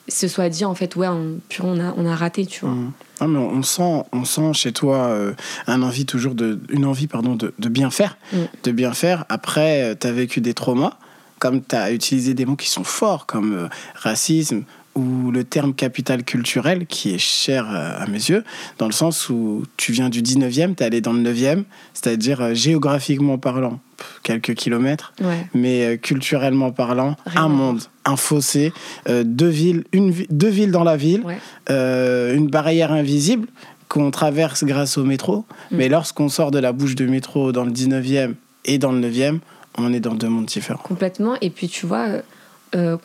se 0.07 0.27
soient 0.27 0.49
dit 0.49 0.65
en 0.65 0.73
fait 0.73 0.95
ouais 0.95 1.07
on, 1.07 1.39
purée, 1.49 1.67
on 1.67 1.79
a 1.79 1.93
on 1.97 2.05
a 2.05 2.15
raté 2.15 2.45
tu 2.45 2.65
vois 2.65 2.73
Mhm. 2.73 2.91
Non, 3.21 3.27
mais 3.27 3.39
on 3.39 3.49
on 3.57 3.63
sent, 3.63 4.03
on 4.13 4.23
sent 4.23 4.53
chez 4.53 4.71
toi 4.71 5.07
euh, 5.07 5.33
un 5.67 5.81
envie 5.81 6.05
toujours 6.05 6.35
de, 6.35 6.57
une 6.69 6.85
envie 6.85 7.07
pardon, 7.07 7.35
de, 7.35 7.53
de 7.59 7.69
bien 7.69 7.89
faire. 7.89 8.17
Mm. 8.31 8.37
De 8.63 8.71
bien 8.71 8.93
faire. 8.93 9.25
Après, 9.27 9.97
tu 9.99 10.07
as 10.07 10.13
vécu 10.13 10.39
des 10.39 10.53
traumas, 10.53 10.97
comme 11.39 11.61
tu 11.63 11.75
as 11.75 11.91
utilisé 11.91 12.33
des 12.33 12.45
mots 12.45 12.55
qui 12.55 12.69
sont 12.69 12.83
forts, 12.83 13.25
comme 13.25 13.53
euh, 13.53 13.67
racisme 13.95 14.63
ou 14.95 15.31
le 15.31 15.43
terme 15.43 15.73
capital 15.73 16.23
culturel, 16.23 16.85
qui 16.85 17.13
est 17.13 17.19
cher 17.19 17.67
euh, 17.69 18.03
à 18.03 18.05
mes 18.07 18.17
yeux, 18.17 18.43
dans 18.77 18.85
le 18.85 18.91
sens 18.91 19.29
où 19.29 19.63
tu 19.77 19.91
viens 19.91 20.09
du 20.09 20.21
19e, 20.21 20.75
tu 20.75 20.83
es 20.83 20.85
allé 20.85 21.01
dans 21.01 21.13
le 21.13 21.21
9e, 21.21 21.63
c'est-à-dire 21.93 22.41
euh, 22.41 22.53
géographiquement 22.53 23.37
parlant, 23.37 23.79
quelques 24.23 24.53
kilomètres, 24.53 25.13
ouais 25.21 25.47
mais 25.53 25.85
euh, 25.85 25.97
culturellement 25.97 26.71
parlant, 26.71 27.15
Rien 27.25 27.43
un 27.43 27.47
monde, 27.49 27.81
un 28.05 28.15
fossé, 28.15 28.73
euh, 29.07 29.23
deux, 29.25 29.47
villes, 29.47 29.83
une, 29.93 30.13
deux 30.29 30.49
villes 30.49 30.71
dans 30.71 30.83
la 30.83 30.97
ville 30.97 31.21
ouais 31.25 31.37
euh, 31.69 32.35
une 32.35 32.47
barrière 32.49 32.91
invisible 32.91 33.47
qu'on 33.87 34.11
traverse 34.11 34.63
grâce 34.63 34.97
au 34.97 35.03
métro. 35.03 35.45
Mm. 35.71 35.77
Mais 35.77 35.89
lorsqu'on 35.89 36.29
sort 36.29 36.51
de 36.51 36.59
la 36.59 36.71
bouche 36.73 36.95
de 36.95 37.05
métro 37.05 37.51
dans 37.51 37.63
le 37.63 37.71
19e 37.71 38.33
et 38.65 38.77
dans 38.77 38.91
le 38.91 38.99
9e, 39.09 39.39
on 39.77 39.91
est 39.93 39.99
dans 39.99 40.13
deux 40.15 40.29
mondes 40.29 40.45
différents. 40.45 40.81
complètement 40.83 41.35
et 41.41 41.49
puis 41.49 41.67
tu 41.69 41.85
vois 41.85 42.07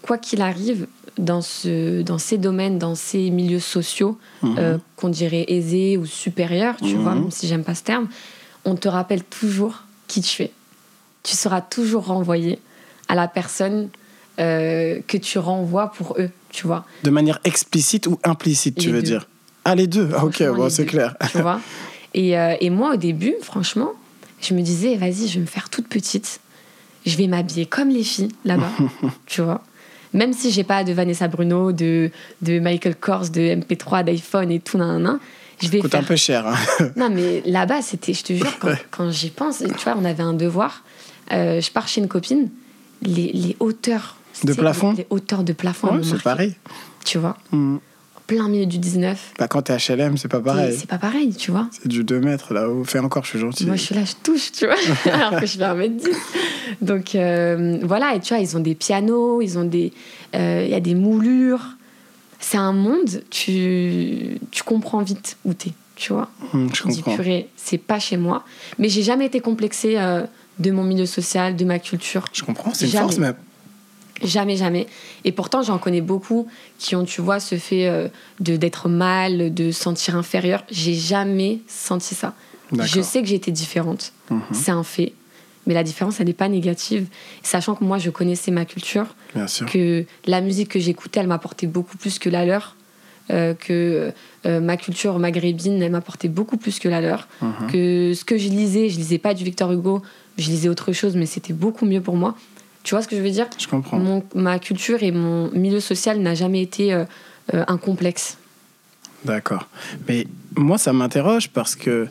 quoi 0.03 0.19
qu'il 0.19 0.43
arrive 0.43 0.87
dans 1.17 1.41
ce 1.43 2.03
dans 2.03 2.19
ces 2.19 2.37
domaines 2.39 2.79
dans 2.79 2.95
ces 2.97 3.31
milieux 3.31 3.61
sociaux 3.61 4.19
Mhm. 4.43 4.57
euh, 4.59 4.79
qu'on 4.97 5.09
dirait 5.09 5.45
aisés 5.49 5.97
ou 5.97 6.05
supérieurs, 6.07 6.77
tu 6.83 6.97
Mhm. 6.97 7.03
vois, 7.03 7.15
même 7.15 7.31
si 7.31 7.47
j'aime 7.47 7.63
pas 7.65 7.75
ce 7.77 7.83
terme, 7.85 8.09
on 8.65 8.75
te 8.75 8.89
rappelle 8.89 9.23
toujours 9.25 9.85
qui 10.09 10.21
tu 10.21 10.43
es. 10.43 10.51
Tu 11.25 11.35
seras 11.37 11.61
toujours 11.61 12.07
renvoyé 12.07 12.61
à 13.09 13.15
la 13.17 13.27
personne 13.29 13.89
euh, 14.39 15.01
que 15.09 15.17
tu 15.17 15.39
renvoies 15.39 15.91
pour 15.93 16.17
eux, 16.19 16.31
tu 16.51 16.67
vois. 16.67 16.85
De 17.03 17.11
manière 17.11 17.39
explicite 17.45 18.07
ou 18.07 18.19
implicite, 18.25 18.79
tu 18.79 18.87
Les 18.89 18.93
veux 18.93 19.01
deux. 19.03 19.07
dire? 19.09 19.29
Ah, 19.65 19.75
les 19.75 19.87
deux 19.87 20.11
Ah, 20.17 20.25
Ok, 20.25 20.43
bon, 20.55 20.69
c'est 20.71 20.87
clair. 20.87 21.17
Tu 21.33 21.39
vois. 21.41 21.61
Et, 22.15 22.39
euh, 22.39 22.55
et 22.61 22.71
moi, 22.71 22.95
au 22.95 22.97
début, 22.97 23.35
franchement, 23.43 23.93
je 24.41 24.55
me 24.55 24.61
disais, 24.63 24.97
vas-y, 24.97 25.27
je 25.29 25.35
vais 25.35 25.41
me 25.41 25.47
faire 25.47 25.69
toute 25.71 25.89
petite. 25.89 26.41
Je 27.07 27.17
vais 27.17 27.27
m'habiller 27.27 27.67
comme 27.67 27.89
les 27.89 28.05
filles 28.05 28.29
là-bas, 28.45 28.71
tu 29.27 29.43
vois. 29.43 29.63
Même 30.13 30.33
si 30.33 30.51
j'ai 30.53 30.63
pas 30.65 30.85
de 30.85 30.93
Vanessa 30.93 31.27
Bruno, 31.29 31.73
de, 31.73 32.11
de 32.41 32.59
Michael 32.61 32.95
Kors, 32.97 33.31
de 33.31 33.41
MP3, 33.41 34.05
d'iPhone 34.05 34.51
et 34.51 34.61
tout, 34.61 34.79
nan, 34.79 35.03
nan, 35.03 35.19
je 35.61 35.69
vais 35.69 35.81
Coûte 35.81 35.91
faire... 35.91 36.01
un 36.01 36.05
peu 36.05 36.17
cher. 36.17 36.47
hein. 36.47 36.55
Non, 36.97 37.11
mais 37.11 37.43
là-bas, 37.47 37.83
c'était, 37.83 38.13
je 38.15 38.23
te 38.23 38.33
jure, 38.33 38.59
quand, 38.61 38.75
quand 38.91 39.11
j'y 39.11 39.31
pense, 39.31 39.59
tu 39.59 39.85
vois, 39.85 39.97
on 39.99 40.05
avait 40.05 40.23
un 40.23 40.35
devoir. 40.35 40.83
Euh, 41.33 41.61
je 41.61 41.71
pars 41.71 41.89
chez 41.89 42.01
une 42.01 42.09
copine, 42.09 42.49
les, 43.03 43.33
les 43.33 43.57
hauteurs. 43.61 44.17
De 44.43 44.53
plafond 44.53 44.93
Les 44.97 45.07
hauteurs 45.11 45.45
de 45.45 45.53
plafond. 45.53 45.97
Ouais, 45.97 46.03
c'est 46.03 46.21
pareil. 46.23 46.55
Tu 47.05 47.19
vois, 47.19 47.37
Mm. 47.53 47.77
en 47.77 48.21
plein 48.27 48.49
milieu 48.49 48.67
du 48.67 48.79
19. 48.79 49.35
Bah, 49.39 49.47
quand 49.47 49.63
t'es 49.63 49.77
HLM, 49.77 50.17
c'est 50.17 50.27
pas 50.29 50.41
pareil. 50.41 50.77
C'est 50.77 50.89
pas 50.89 50.99
pareil, 50.99 51.35
tu 51.35 51.51
vois. 51.53 51.69
C'est 51.71 51.87
du 51.87 52.03
2 52.03 52.19
mètres 52.21 52.53
là-haut. 52.53 52.83
Fais 52.85 52.99
encore, 52.99 53.25
je 53.25 53.31
suis 53.31 53.39
gentil. 53.39 53.67
Moi, 53.67 53.77
je 53.77 53.83
suis 53.83 53.95
là, 53.95 54.05
je 54.05 54.15
touche, 54.23 54.51
tu 54.53 54.67
vois, 54.67 54.75
alors 55.13 55.39
que 55.41 55.47
je 55.47 55.57
fais 55.57 55.63
un 55.65 55.75
mètre 55.75 55.95
10. 55.97 56.09
Donc, 56.83 57.15
euh, 57.15 57.79
voilà, 57.83 58.15
et 58.17 58.21
tu 58.21 58.35
vois, 58.35 58.43
ils 58.43 58.57
ont 58.57 58.61
des 58.61 58.75
pianos, 58.75 59.41
ils 59.43 59.57
ont 59.59 59.65
des... 59.65 59.93
euh, 60.35 60.63
Il 60.65 60.71
y 60.71 60.75
a 60.75 60.81
des 60.81 60.95
moulures. 60.95 61.63
C'est 62.41 62.59
un 62.59 62.73
monde, 62.73 63.23
tu, 63.31 64.39
tu 64.51 64.63
comprends 64.65 65.03
vite 65.03 65.37
où 65.45 65.55
t'es, 65.55 65.71
tu 65.97 66.13
vois. 66.13 66.29
Mm, 66.53 66.67
je 66.75 66.83
Tu 66.83 66.89
dis, 66.89 66.97
comprends. 67.03 67.15
purée, 67.17 67.49
c'est 67.57 67.79
pas 67.79 67.99
chez 67.99 68.17
moi. 68.17 68.45
Mais 68.79 68.89
j'ai 68.89 69.03
jamais 69.03 69.27
été 69.27 69.41
complexée 69.41 69.95
euh, 69.97 70.23
de 70.59 70.71
mon 70.71 70.85
milieu 70.85 71.07
social, 71.07 71.57
de 71.57 71.65
ma 71.65 71.79
culture. 71.79 72.25
Je 72.33 72.43
comprends, 72.43 72.73
c'est 72.75 72.87
une 72.87 72.91
Jamais. 72.93 73.05
force 73.05 73.19
même. 73.19 73.35
Jamais, 74.23 74.57
jamais. 74.57 74.87
Et 75.25 75.33
pourtant, 75.33 75.63
j'en 75.63 75.79
connais 75.79 76.01
beaucoup 76.01 76.47
qui 76.79 76.95
ont, 76.95 77.05
tu 77.05 77.21
vois, 77.21 77.41
ce 77.41 77.57
fait 77.57 77.89
euh, 77.89 78.09
de 78.41 78.57
d'être 78.57 78.89
mal, 78.89 79.53
de 79.53 79.73
se 79.73 79.83
sentir 79.83 80.17
inférieur. 80.17 80.65
J'ai 80.71 80.95
jamais 80.95 81.59
senti 81.67 82.15
ça. 82.15 82.35
Je 82.73 83.01
sais 83.03 83.21
que 83.23 83.29
j'étais 83.29 83.51
différente, 83.53 84.13
Mhm, 84.31 84.41
c'est 84.53 84.71
un 84.71 84.85
fait. 84.85 85.13
Mais 85.67 85.75
la 85.75 85.83
différence, 85.83 86.21
elle 86.21 86.27
n'est 86.27 86.33
pas 86.33 86.49
négative. 86.49 87.07
Sachant 87.43 87.75
que 87.75 87.85
moi, 87.85 87.99
je 87.99 88.11
connaissais 88.11 88.51
ma 88.51 88.65
culture, 88.65 89.15
Bien 89.35 89.47
sûr. 89.47 89.67
que 89.67 90.05
la 90.27 90.41
musique 90.41 90.69
que 90.71 90.79
j'écoutais, 90.79 91.21
elle 91.21 91.27
m'apportait 91.27 91.67
beaucoup 91.67 91.97
plus 91.97 92.19
que 92.19 92.29
la 92.29 92.45
leur. 92.45 92.77
Euh, 93.31 93.55
que 93.55 94.13
euh, 94.47 94.61
ma 94.61 94.77
culture 94.77 95.19
maghrébine, 95.19 95.81
elle 95.83 95.93
m'apportait 95.93 96.29
beaucoup 96.29 96.57
plus 96.57 96.79
que 96.79 96.89
la 96.89 97.01
leur. 97.01 97.29
Mhm. 97.43 97.71
Que 97.73 98.13
ce 98.15 98.25
que 98.25 98.37
je 98.39 98.49
lisais, 98.49 98.89
je 98.91 98.97
lisais 98.99 99.19
pas 99.19 99.35
du 99.35 99.45
Victor 99.45 99.73
Hugo, 99.73 100.03
je 100.39 100.49
lisais 100.51 100.69
autre 100.69 100.93
chose, 100.93 101.17
mais 101.17 101.27
c'était 101.27 101.53
beaucoup 101.55 101.87
mieux 101.87 102.01
pour 102.01 102.17
moi. 102.17 102.35
Tu 102.83 102.95
vois 102.95 103.03
ce 103.03 103.09
que 103.09 103.17
je 103.17 103.23
veux 103.23 103.31
dire? 103.31 103.47
Je 103.59 103.67
comprends. 103.67 103.99
mon, 103.99 104.23
ma 104.35 104.59
culture 104.59 105.03
et 105.03 105.11
mon 105.11 105.51
milieu 105.53 105.81
social 105.81 106.19
n'a 106.21 106.35
jamais 106.35 106.61
été 106.61 106.93
euh, 106.93 107.05
euh, 107.55 107.65
un 107.67 107.79
complexe. 107.79 108.37
D'accord. 109.25 109.69
Mais 110.07 110.27
moi, 110.57 110.77
ça 110.77 110.93
m'interroge 110.93 111.49
parce 111.49 111.75
que, 111.77 112.09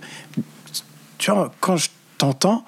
tu 1.20 1.30
vois, 1.30 1.54
quand 1.60 1.78
je 1.78 1.90
t'entends, 2.18 2.66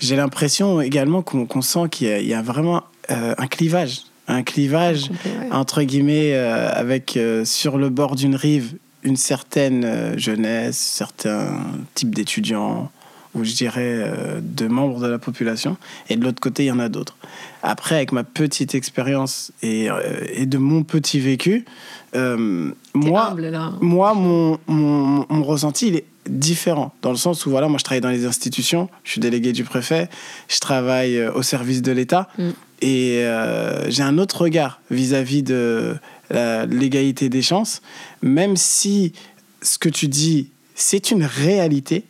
j'ai 0.00 0.16
l'impression 0.16 0.82
également 0.82 1.22
qu'on 1.22 1.46
qu'on 1.46 1.62
sent 1.62 1.88
qu'il 1.90 2.08
y, 2.08 2.10
a- 2.10 2.18
il 2.20 2.26
y 2.26 2.34
a 2.34 2.42
vraiment 2.42 2.82
un 3.08 3.46
clivage. 3.46 4.00
Un 4.28 4.42
clivage, 4.42 5.10
ouais. 5.10 5.52
entre 5.52 5.82
guillemets, 5.82 6.34
euh, 6.34 6.68
avec 6.72 7.16
euh, 7.16 7.44
sur 7.44 7.78
le 7.78 7.90
bord 7.90 8.16
d'une 8.16 8.34
rive 8.34 8.76
une 9.04 9.16
certaine 9.16 9.84
euh, 9.84 10.18
jeunesse, 10.18 10.76
certains 10.76 11.60
types 11.94 12.14
d'étudiants, 12.14 12.90
ou 13.34 13.44
je 13.44 13.52
dirais 13.52 14.12
de 14.40 14.66
membres 14.66 14.98
de 14.98 15.06
la 15.06 15.18
population, 15.18 15.76
et 16.08 16.16
de 16.16 16.24
l'autre 16.24 16.40
côté, 16.40 16.64
il 16.64 16.68
y 16.68 16.72
en 16.72 16.78
a 16.78 16.88
d'autres. 16.88 17.18
Après, 17.62 17.96
avec 17.96 18.12
ma 18.12 18.24
petite 18.24 18.74
expérience 18.74 19.52
et, 19.62 19.88
et 20.32 20.46
de 20.46 20.56
mon 20.56 20.84
petit 20.84 21.20
vécu, 21.20 21.66
moi, 22.14 23.30
humble, 23.30 23.48
là. 23.48 23.74
moi, 23.82 24.14
mon, 24.14 24.58
mon, 24.66 25.26
mon 25.28 25.42
ressenti, 25.44 25.88
il 25.88 25.96
est 25.96 26.06
différent. 26.26 26.94
Dans 27.02 27.10
le 27.10 27.18
sens 27.18 27.44
où, 27.44 27.50
voilà, 27.50 27.68
moi, 27.68 27.76
je 27.76 27.84
travaille 27.84 28.00
dans 28.00 28.08
les 28.08 28.24
institutions, 28.24 28.88
je 29.04 29.10
suis 29.10 29.20
délégué 29.20 29.52
du 29.52 29.64
préfet, 29.64 30.08
je 30.48 30.58
travaille 30.58 31.22
au 31.28 31.42
service 31.42 31.82
de 31.82 31.92
l'État, 31.92 32.30
Mm. 32.38 32.50
Et 32.80 33.24
euh, 33.24 33.90
j'ai 33.90 34.02
un 34.02 34.18
autre 34.18 34.42
regard 34.42 34.80
vis-à-vis 34.90 35.42
de 35.42 35.96
l'égalité 36.30 37.28
des 37.28 37.42
chances, 37.42 37.82
même 38.20 38.56
si 38.56 39.12
ce 39.62 39.78
que 39.78 39.88
tu 39.88 40.08
dis, 40.08 40.50
c'est 40.74 41.12
une 41.12 41.22
réalité, 41.22 42.02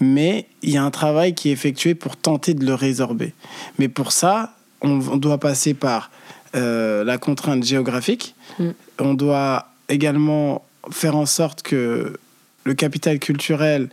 mais 0.00 0.46
il 0.62 0.70
y 0.70 0.76
a 0.78 0.82
un 0.82 0.90
travail 0.90 1.34
qui 1.34 1.50
est 1.50 1.52
effectué 1.52 1.94
pour 1.94 2.16
tenter 2.16 2.54
de 2.54 2.64
le 2.64 2.72
résorber. 2.72 3.34
Mais 3.78 3.88
pour 3.88 4.12
ça, 4.12 4.56
on, 4.80 5.00
on 5.08 5.18
doit 5.18 5.36
passer 5.36 5.74
par 5.74 6.10
euh, 6.54 7.04
la 7.04 7.18
contrainte 7.18 7.64
géographique, 7.64 8.34
Mm. 8.58 8.70
on 8.98 9.14
doit 9.14 9.68
également 9.88 10.64
faire 10.90 11.16
en 11.16 11.26
sorte 11.26 11.62
que 11.62 12.18
le 12.64 12.74
capital 12.74 13.18
culturel 13.18 13.88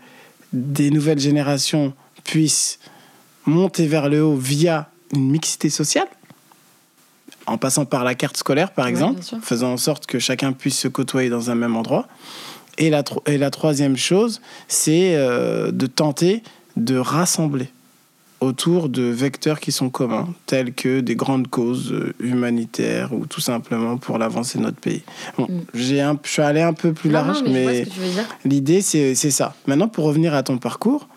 des 0.53 0.91
nouvelles 0.91 1.19
générations 1.19 1.93
puisse 2.23 2.79
monter 3.45 3.87
vers 3.87 4.09
le 4.09 4.23
haut 4.23 4.35
via 4.35 4.89
une 5.13 5.29
mixité 5.31 5.69
sociale, 5.69 6.07
en 7.45 7.57
passant 7.57 7.85
par 7.85 8.03
la 8.03 8.15
carte 8.15 8.37
scolaire, 8.37 8.71
par 8.71 8.85
Ouais, 8.85 8.91
exemple, 8.91 9.21
faisant 9.41 9.73
en 9.73 9.77
sorte 9.77 10.05
que 10.05 10.19
chacun 10.19 10.51
puisse 10.51 10.77
se 10.77 10.87
côtoyer 10.87 11.29
dans 11.29 11.49
un 11.49 11.55
même 11.55 11.75
endroit. 11.75 12.07
Et 12.77 12.89
la, 12.89 13.03
tro- 13.03 13.23
et 13.25 13.37
la 13.37 13.49
troisième 13.49 13.97
chose, 13.97 14.39
c'est 14.67 15.15
euh, 15.15 15.71
de 15.71 15.85
tenter 15.87 16.43
de 16.77 16.95
rassembler 16.97 17.69
autour 18.39 18.87
de 18.87 19.01
vecteurs 19.03 19.59
qui 19.59 19.73
sont 19.73 19.89
communs, 19.89 20.29
tels 20.45 20.73
que 20.73 21.01
des 21.01 21.15
grandes 21.15 21.49
causes 21.49 21.91
euh, 21.91 22.13
humanitaires 22.21 23.11
ou 23.11 23.25
tout 23.25 23.41
simplement 23.41 23.97
pour 23.97 24.17
l'avancée 24.17 24.59
de 24.59 24.63
notre 24.63 24.79
pays. 24.79 25.01
Bon, 25.37 25.45
Mm. 25.49 25.59
j'ai 25.73 25.99
un, 26.01 26.17
je 26.23 26.29
suis 26.29 26.41
allé 26.41 26.61
un 26.61 26.71
peu 26.71 26.93
plus 26.93 27.09
Non, 27.09 27.15
large, 27.25 27.43
non, 27.43 27.51
mais, 27.51 27.65
mais 27.65 27.85
l'idée, 28.45 28.81
c'est 28.81 29.13
c'est 29.15 29.31
ça. 29.31 29.55
Maintenant, 29.67 29.89
pour 29.89 30.05
revenir 30.05 30.33
à 30.33 30.41
ton 30.43 30.57
parcours, 30.57 31.09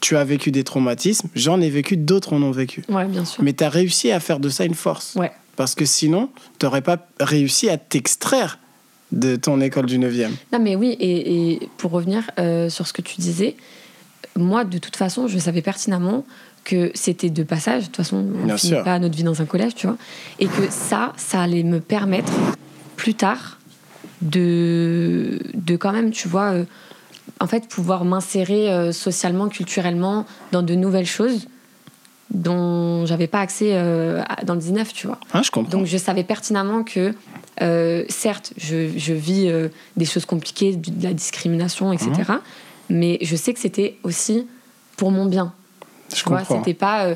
tu 0.00 0.16
as 0.16 0.24
vécu 0.24 0.50
des 0.50 0.64
traumatismes, 0.64 1.28
j'en 1.34 1.60
ai 1.60 1.70
vécu, 1.70 1.96
d'autres 1.96 2.32
en 2.32 2.42
ont 2.42 2.50
vécu. 2.50 2.82
Ouais, 2.88 3.04
bien 3.06 3.24
sûr. 3.24 3.42
Mais 3.42 3.52
tu 3.52 3.64
as 3.64 3.68
réussi 3.68 4.10
à 4.10 4.20
faire 4.20 4.40
de 4.40 4.48
ça 4.48 4.64
une 4.64 4.74
force. 4.74 5.14
Ouais. 5.14 5.30
Parce 5.56 5.74
que 5.74 5.84
sinon, 5.84 6.30
tu 6.58 6.66
n'aurais 6.66 6.80
pas 6.80 7.06
réussi 7.20 7.68
à 7.68 7.76
t'extraire 7.76 8.58
de 9.12 9.36
ton 9.36 9.60
école 9.60 9.86
du 9.86 9.98
9e. 9.98 10.30
Non, 10.52 10.58
mais 10.60 10.76
oui, 10.76 10.96
et, 11.00 11.52
et 11.52 11.68
pour 11.76 11.90
revenir 11.90 12.30
euh, 12.38 12.68
sur 12.68 12.86
ce 12.86 12.92
que 12.92 13.02
tu 13.02 13.20
disais, 13.20 13.56
moi, 14.36 14.64
de 14.64 14.78
toute 14.78 14.96
façon, 14.96 15.26
je 15.28 15.38
savais 15.38 15.62
pertinemment 15.62 16.24
que 16.64 16.90
c'était 16.94 17.30
de 17.30 17.42
passage. 17.42 17.82
De 17.82 17.86
toute 17.86 17.96
façon, 17.96 18.24
on 18.44 18.56
finit 18.56 18.74
sûr. 18.74 18.84
pas 18.84 18.98
notre 18.98 19.16
vie 19.16 19.22
dans 19.22 19.42
un 19.42 19.46
collège, 19.46 19.74
tu 19.74 19.86
vois. 19.86 19.96
Et 20.38 20.46
que 20.46 20.70
ça, 20.70 21.12
ça 21.16 21.42
allait 21.42 21.62
me 21.62 21.80
permettre 21.80 22.32
plus 22.96 23.14
tard 23.14 23.58
de, 24.22 25.40
de 25.54 25.76
quand 25.76 25.92
même, 25.92 26.10
tu 26.10 26.28
vois, 26.28 26.52
euh, 26.52 26.64
en 27.40 27.46
fait, 27.46 27.68
pouvoir 27.68 28.04
m'insérer 28.04 28.70
euh, 28.70 28.92
socialement, 28.92 29.48
culturellement 29.48 30.26
dans 30.52 30.62
de 30.62 30.74
nouvelles 30.74 31.06
choses 31.06 31.46
dont 32.30 33.06
j'avais 33.06 33.26
pas 33.26 33.40
accès 33.40 33.70
euh, 33.72 34.22
dans 34.44 34.54
le 34.54 34.60
19, 34.60 34.92
tu 34.92 35.06
vois. 35.08 35.18
Hein, 35.34 35.42
je 35.42 35.50
comprends. 35.50 35.70
Donc 35.78 35.86
je 35.86 35.96
savais 35.96 36.22
pertinemment 36.22 36.84
que, 36.84 37.12
euh, 37.60 38.04
certes, 38.08 38.52
je, 38.56 38.88
je 38.96 39.12
vis 39.12 39.48
euh, 39.48 39.68
des 39.96 40.04
choses 40.04 40.26
compliquées, 40.26 40.76
de 40.76 41.02
la 41.02 41.12
discrimination, 41.12 41.92
etc. 41.92 42.10
Mhm. 42.28 42.40
Mais 42.90 43.18
je 43.22 43.34
sais 43.36 43.52
que 43.52 43.58
c'était 43.60 43.96
aussi 44.04 44.46
pour 44.96 45.10
mon 45.10 45.24
bien. 45.26 45.52
je 46.14 46.22
vois, 46.24 46.38
comprends. 46.38 46.58
c'était 46.58 46.74
pas. 46.74 47.04
euh, 47.06 47.14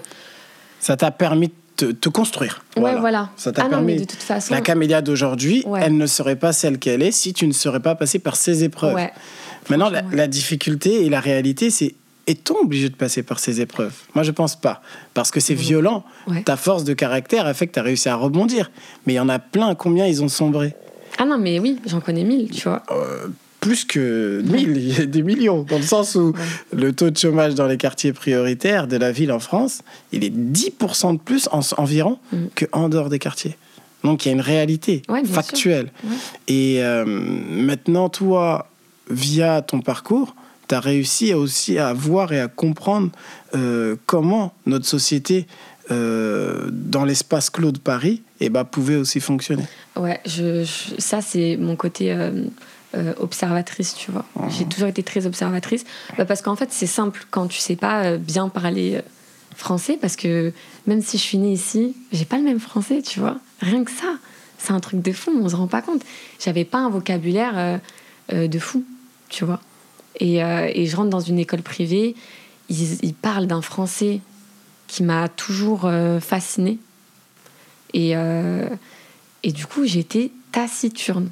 Ça 0.80 0.96
t'a 0.96 1.10
permis 1.12 1.48
de 1.48 1.52
te, 1.76 1.84
te 1.92 2.08
construire. 2.08 2.64
Ouais, 2.76 2.96
voilà. 2.98 3.30
Ça 3.36 3.52
t'a 3.52 3.62
Ah 3.62 3.64
non, 3.66 3.70
permis. 3.70 3.96
de 3.96 4.04
toute 4.04 4.22
façon. 4.22 4.52
La 4.54 4.60
camélia 4.62 5.00
d'aujourd'hui, 5.00 5.62
Ouais. 5.66 5.80
elle 5.82 5.96
ne 5.96 6.06
serait 6.06 6.36
pas 6.36 6.52
celle 6.52 6.78
qu'elle 6.80 7.02
est 7.02 7.10
si 7.12 7.32
tu 7.32 7.46
ne 7.46 7.52
serais 7.52 7.80
pas 7.80 7.94
passé 7.94 8.18
par 8.18 8.34
ces 8.36 8.64
épreuves. 8.64 8.94
Ouais. 8.94 9.12
Maintenant, 9.70 9.90
la, 10.12 10.26
difficulté 10.26 11.04
et 11.04 11.08
la 11.08 11.20
réalité, 11.20 11.70
c'est 11.70 11.94
est-on 12.26 12.56
obligé 12.60 12.88
de 12.88 12.94
passer 12.96 13.22
par 13.22 13.38
ces 13.38 13.60
épreuves? 13.60 13.92
Moi, 14.14 14.22
je 14.24 14.30
pense 14.30 14.56
pas. 14.58 14.80
Parce 15.12 15.30
que 15.30 15.40
c'est 15.40 15.54
violent. 15.54 16.04
Ouais. 16.26 16.42
Ta 16.42 16.56
force 16.56 16.84
de 16.84 16.94
caractère 16.94 17.46
a 17.46 17.54
fait 17.54 17.66
que 17.66 17.72
tu 17.74 17.78
as 17.78 17.82
réussi 17.82 18.08
à 18.08 18.16
rebondir. 18.16 18.70
Mais 19.06 19.12
il 19.14 19.16
y 19.16 19.20
en 19.20 19.28
a 19.28 19.38
plein. 19.38 19.74
Combien 19.74 20.06
ils 20.06 20.22
ont 20.22 20.28
sombré? 20.28 20.74
Ah 21.18 21.24
non, 21.26 21.38
mais 21.38 21.58
oui, 21.58 21.78
j'en 21.86 22.00
connais 22.00 22.24
mille, 22.24 22.50
tu 22.50 22.62
vois. 22.68 22.82
Plus 23.60 23.84
que 23.84 24.42
1000, 24.44 24.76
il 24.76 24.98
y 24.98 25.00
a 25.02 25.06
des 25.06 25.22
millions. 25.22 25.62
Dans 25.62 25.76
le 25.78 25.82
sens 25.84 26.14
où 26.16 26.32
Ouais. 26.32 26.40
le 26.76 26.92
taux 26.92 27.08
de 27.10 27.16
chômage 27.16 27.54
dans 27.54 27.66
les 27.66 27.76
quartiers 27.78 28.12
prioritaires 28.12 28.86
de 28.88 28.96
la 28.98 29.10
ville 29.12 29.32
en 29.32 29.38
France, 29.38 29.80
il 30.12 30.22
est 30.24 30.30
10% 30.34 31.14
de 31.14 31.18
plus 31.18 31.48
en- 31.52 31.60
environ 31.78 32.18
Mhm. 32.32 32.48
qu'en 32.70 32.88
dehors 32.90 33.08
des 33.08 33.18
quartiers. 33.18 33.56
Donc 34.02 34.24
il 34.24 34.28
y 34.28 34.30
a 34.32 34.34
une 34.34 34.42
réalité 34.42 35.00
Ouais, 35.08 35.24
factuelle. 35.24 35.90
Et 36.46 36.82
euh, 36.84 37.04
maintenant, 37.06 38.10
toi, 38.10 38.68
via 39.10 39.62
ton 39.62 39.80
parcours, 39.80 40.34
tu 40.68 40.74
as 40.74 40.80
réussi 40.80 41.34
aussi 41.34 41.78
à 41.78 41.92
voir 41.92 42.32
et 42.32 42.40
à 42.40 42.48
comprendre 42.48 43.10
euh, 43.54 43.96
comment 44.06 44.54
notre 44.66 44.86
société, 44.86 45.46
euh, 45.90 46.68
dans 46.72 47.04
l'espace 47.04 47.50
clos 47.50 47.72
de 47.72 47.78
Paris, 47.78 48.22
eh 48.40 48.48
ben, 48.48 48.64
pouvait 48.64 48.96
aussi 48.96 49.20
fonctionner. 49.20 49.64
Ouais, 49.96 50.20
je, 50.24 50.64
je- 50.64 50.94
ça, 51.00 51.20
c'est 51.20 51.56
mon 51.58 51.76
côté 51.76 52.12
euh, 52.12 52.44
observatrice, 53.18 53.94
tu 53.94 54.10
vois. 54.10 54.24
Mhm. 54.36 54.50
J'ai 54.50 54.64
toujours 54.64 54.88
été 54.88 55.02
très 55.02 55.26
observatrice. 55.26 55.84
Bah, 56.16 56.24
parce 56.24 56.40
qu'en 56.42 56.56
fait, 56.56 56.68
c'est 56.72 56.86
simple 56.86 57.26
quand 57.30 57.46
tu 57.48 57.58
sais 57.58 57.76
pas 57.76 58.16
bien 58.16 58.48
parler 58.48 59.00
français, 59.56 59.98
parce 60.00 60.16
que 60.16 60.52
même 60.86 61.02
si 61.02 61.18
je 61.18 61.22
suis 61.22 61.38
née 61.38 61.52
ici, 61.52 61.94
j'ai 62.12 62.24
pas 62.24 62.38
le 62.38 62.44
même 62.44 62.60
français, 62.60 63.02
tu 63.02 63.20
vois. 63.20 63.36
Rien 63.60 63.84
que 63.84 63.90
ça. 63.90 64.14
C'est 64.58 64.72
un 64.72 64.80
truc 64.80 65.02
de 65.02 65.12
fou, 65.12 65.30
on 65.38 65.48
se 65.48 65.56
rend 65.56 65.66
pas 65.66 65.82
compte. 65.82 66.02
J'avais 66.42 66.64
pas 66.64 66.78
un 66.78 66.88
vocabulaire 66.88 67.80
de 68.32 68.58
fou, 68.58 68.82
tu 69.28 69.44
vois. 69.44 69.60
Et, 70.20 70.42
euh, 70.44 70.70
et 70.72 70.86
je 70.86 70.96
rentre 70.96 71.10
dans 71.10 71.20
une 71.20 71.38
école 71.38 71.62
privée, 71.62 72.14
ils, 72.68 72.98
ils 73.04 73.14
parlent 73.14 73.46
d'un 73.46 73.62
français 73.62 74.20
qui 74.86 75.02
m'a 75.02 75.28
toujours 75.28 75.86
euh, 75.86 76.20
fascinée. 76.20 76.78
Et, 77.92 78.16
euh, 78.16 78.68
et 79.42 79.52
du 79.52 79.66
coup, 79.66 79.84
j'étais 79.84 80.30
taciturne. 80.52 81.30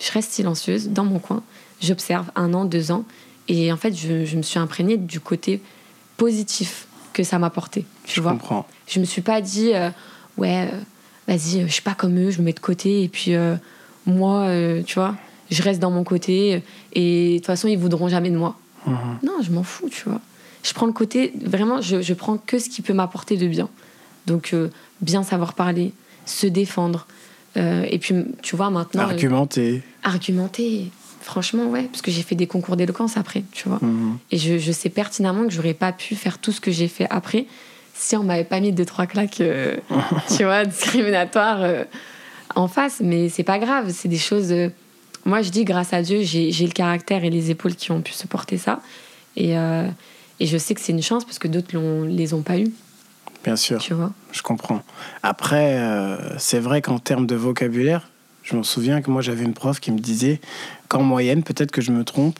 Je 0.00 0.10
reste 0.12 0.32
silencieuse 0.32 0.88
dans 0.88 1.04
mon 1.04 1.18
coin. 1.18 1.42
J'observe 1.80 2.30
un 2.34 2.52
an, 2.54 2.64
deux 2.64 2.90
ans. 2.90 3.04
Et 3.48 3.72
en 3.72 3.76
fait, 3.76 3.94
je, 3.94 4.24
je 4.24 4.36
me 4.36 4.42
suis 4.42 4.58
imprégnée 4.58 4.96
du 4.96 5.20
côté 5.20 5.62
positif 6.16 6.86
que 7.12 7.22
ça 7.22 7.38
m'apportait. 7.38 7.84
Tu 8.04 8.16
Je 8.16 8.20
vois 8.20 8.32
comprends. 8.32 8.66
je 8.88 9.00
me 9.00 9.04
suis 9.04 9.22
pas 9.22 9.40
dit 9.40 9.70
ouais 10.36 10.70
vas-y 11.26 11.62
je 11.66 11.72
suis 11.72 11.82
pas 11.82 11.94
comme 11.94 12.18
eux 12.18 12.30
je 12.30 12.40
me 12.40 12.44
mets 12.44 12.52
de 12.52 12.60
côté 12.60 13.02
et 13.02 13.08
puis 13.08 13.32
moi 14.04 14.50
tu 14.86 14.94
vois 14.96 15.14
je 15.50 15.62
reste 15.62 15.80
dans 15.80 15.90
mon 15.90 16.04
côté 16.04 16.62
et 16.92 17.32
de 17.32 17.36
toute 17.38 17.46
façon 17.46 17.68
ils 17.68 17.78
voudront 17.78 18.08
jamais 18.08 18.30
de 18.30 18.36
moi 18.36 18.56
Mhm. 18.86 18.96
non 19.24 19.32
je 19.42 19.50
m'en 19.50 19.64
fous 19.64 19.88
tu 19.90 20.08
vois 20.08 20.20
je 20.62 20.72
prends 20.72 20.86
le 20.86 20.92
côté 20.92 21.32
vraiment 21.42 21.80
je, 21.80 22.00
je 22.02 22.14
prends 22.14 22.36
que 22.38 22.58
ce 22.60 22.68
qui 22.68 22.82
peut 22.82 22.92
m'apporter 22.94 23.36
de 23.36 23.46
bien 23.48 23.68
donc 24.26 24.50
euh, 24.54 24.68
bien 25.00 25.22
savoir 25.24 25.54
parler 25.54 25.92
se 26.24 26.46
défendre 26.46 27.06
Euh, 27.56 27.86
et 27.90 27.98
puis 27.98 28.14
tu 28.42 28.54
vois 28.54 28.68
maintenant 28.70 29.02
euh, 29.08 29.10
Argumenter. 29.12 29.82
argumenter 30.02 30.90
franchement 31.22 31.66
ouais 31.74 31.84
parce 31.90 32.02
que 32.02 32.10
j'ai 32.10 32.22
fait 32.22 32.34
des 32.36 32.46
concours 32.46 32.76
d'éloquence 32.76 33.16
après 33.16 33.42
tu 33.52 33.68
vois 33.68 33.78
Mhm. 33.82 34.18
et 34.30 34.38
je, 34.38 34.58
je 34.58 34.72
sais 34.72 34.90
pertinemment 34.90 35.44
que 35.46 35.52
j'aurais 35.52 35.74
pas 35.74 35.92
pu 35.92 36.14
faire 36.14 36.36
tout 36.38 36.52
ce 36.52 36.60
que 36.60 36.70
j'ai 36.70 36.86
fait 36.88 37.06
après 37.10 37.46
si 37.94 38.14
on 38.14 38.24
m'avait 38.24 38.44
pas 38.44 38.60
mis 38.60 38.72
deux, 38.72 38.84
trois 38.84 39.06
claques, 39.06 39.40
tu 40.36 40.44
vois, 40.44 40.66
discriminatoires 40.66 41.62
en 42.54 42.68
face. 42.68 43.00
Mais 43.02 43.30
c'est 43.30 43.42
pas 43.42 43.58
grave, 43.58 43.90
c'est 43.90 44.08
des 44.08 44.18
choses. 44.18 44.52
Moi, 45.26 45.42
je 45.42 45.50
dis, 45.50 45.64
grâce 45.64 45.92
à 45.92 46.00
Dieu, 46.02 46.20
j'ai 46.22 46.50
le 46.66 46.72
caractère 46.72 47.24
et 47.24 47.30
les 47.30 47.50
épaules 47.50 47.74
qui 47.74 47.90
ont 47.92 48.00
pu 48.00 48.12
supporter 48.12 48.56
ça. 48.56 48.80
Et, 49.36 49.58
euh, 49.58 49.86
et 50.40 50.46
je 50.46 50.56
sais 50.56 50.74
que 50.74 50.80
c'est 50.80 50.92
une 50.92 51.02
chance 51.02 51.24
parce 51.24 51.38
que 51.38 51.48
d'autres 51.48 51.74
l'ont- 51.74 52.04
les 52.04 52.32
ont 52.32 52.40
pas 52.42 52.58
eu, 52.58 52.68
Bien 53.44 53.56
sûr. 53.56 53.78
tu 53.80 53.92
vois. 53.92 54.12
Je 54.32 54.40
comprends. 54.42 54.82
Après, 55.22 55.78
euh, 55.78 56.38
c'est 56.38 56.58
vrai 56.60 56.80
qu'en 56.80 56.98
termes 56.98 57.26
de 57.26 57.34
vocabulaire, 57.34 58.08
je 58.42 58.56
me 58.56 58.62
souviens 58.62 59.02
que 59.02 59.10
moi 59.10 59.20
j'avais 59.22 59.44
une 59.44 59.52
prof 59.54 59.80
qui 59.80 59.90
me 59.90 59.98
disait 59.98 60.40
qu'en 60.88 61.02
moyenne, 61.02 61.42
peut-être 61.42 61.70
que 61.72 61.80
je 61.82 61.90
me 61.90 62.04
trompe, 62.04 62.38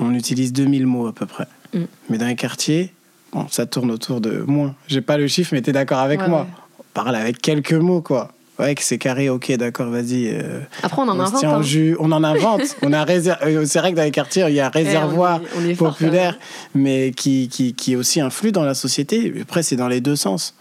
on 0.00 0.14
utilise 0.14 0.52
2000 0.52 0.86
mots 0.86 1.06
à 1.06 1.12
peu 1.12 1.26
près. 1.26 1.46
Mm. 1.74 1.80
Mais 2.08 2.18
dans 2.18 2.26
les 2.26 2.36
quartiers, 2.36 2.92
bon, 3.32 3.46
ça 3.50 3.66
tourne 3.66 3.90
autour 3.90 4.20
de 4.20 4.38
moins. 4.46 4.74
J'ai 4.88 5.00
pas 5.02 5.16
le 5.18 5.28
chiffre, 5.28 5.50
mais 5.52 5.62
tu 5.62 5.70
es 5.70 5.72
d'accord 5.72 5.98
avec 5.98 6.20
Ouais, 6.22 6.28
moi. 6.28 6.42
ouais. 6.42 6.48
On 6.80 6.84
parle 6.94 7.14
avec 7.16 7.40
quelques 7.40 7.72
mots, 7.74 8.00
quoi. 8.02 8.32
Ouais, 8.58 8.74
que 8.74 8.82
c'est 8.82 8.98
carré, 8.98 9.28
ok, 9.30 9.50
d'accord, 9.56 9.88
vas-y. 9.88 10.28
euh, 10.28 10.60
Après, 10.82 11.00
on 11.00 11.08
en 11.08 11.16
on 11.18 11.20
invente. 11.20 11.42
hein. 11.44 11.62
jus. 11.62 11.96
On 11.98 12.12
en 12.12 12.22
invente. 12.22 12.76
on 12.82 12.92
a 12.92 13.08
euh, 13.08 13.64
C'est 13.66 13.78
vrai 13.78 13.92
que 13.92 13.96
dans 13.96 14.02
les 14.04 14.10
quartiers, 14.10 14.44
il 14.48 14.54
y 14.54 14.60
a 14.60 14.70
Eh, 14.74 14.78
on 14.78 14.84
réservoir 14.84 15.40
est- 15.40 15.46
on 15.58 15.64
est 15.68 15.74
fort, 15.74 15.88
populaire, 15.92 16.38
mais 16.74 17.12
qui, 17.16 17.48
qui, 17.48 17.74
qui 17.74 17.96
aussi 17.96 18.20
influe 18.20 18.52
dans 18.52 18.64
la 18.64 18.74
société. 18.74 19.32
Après, 19.40 19.62
c'est 19.62 19.76
dans 19.76 19.88
les 19.88 20.00
deux 20.02 20.16
sens. 20.16 20.54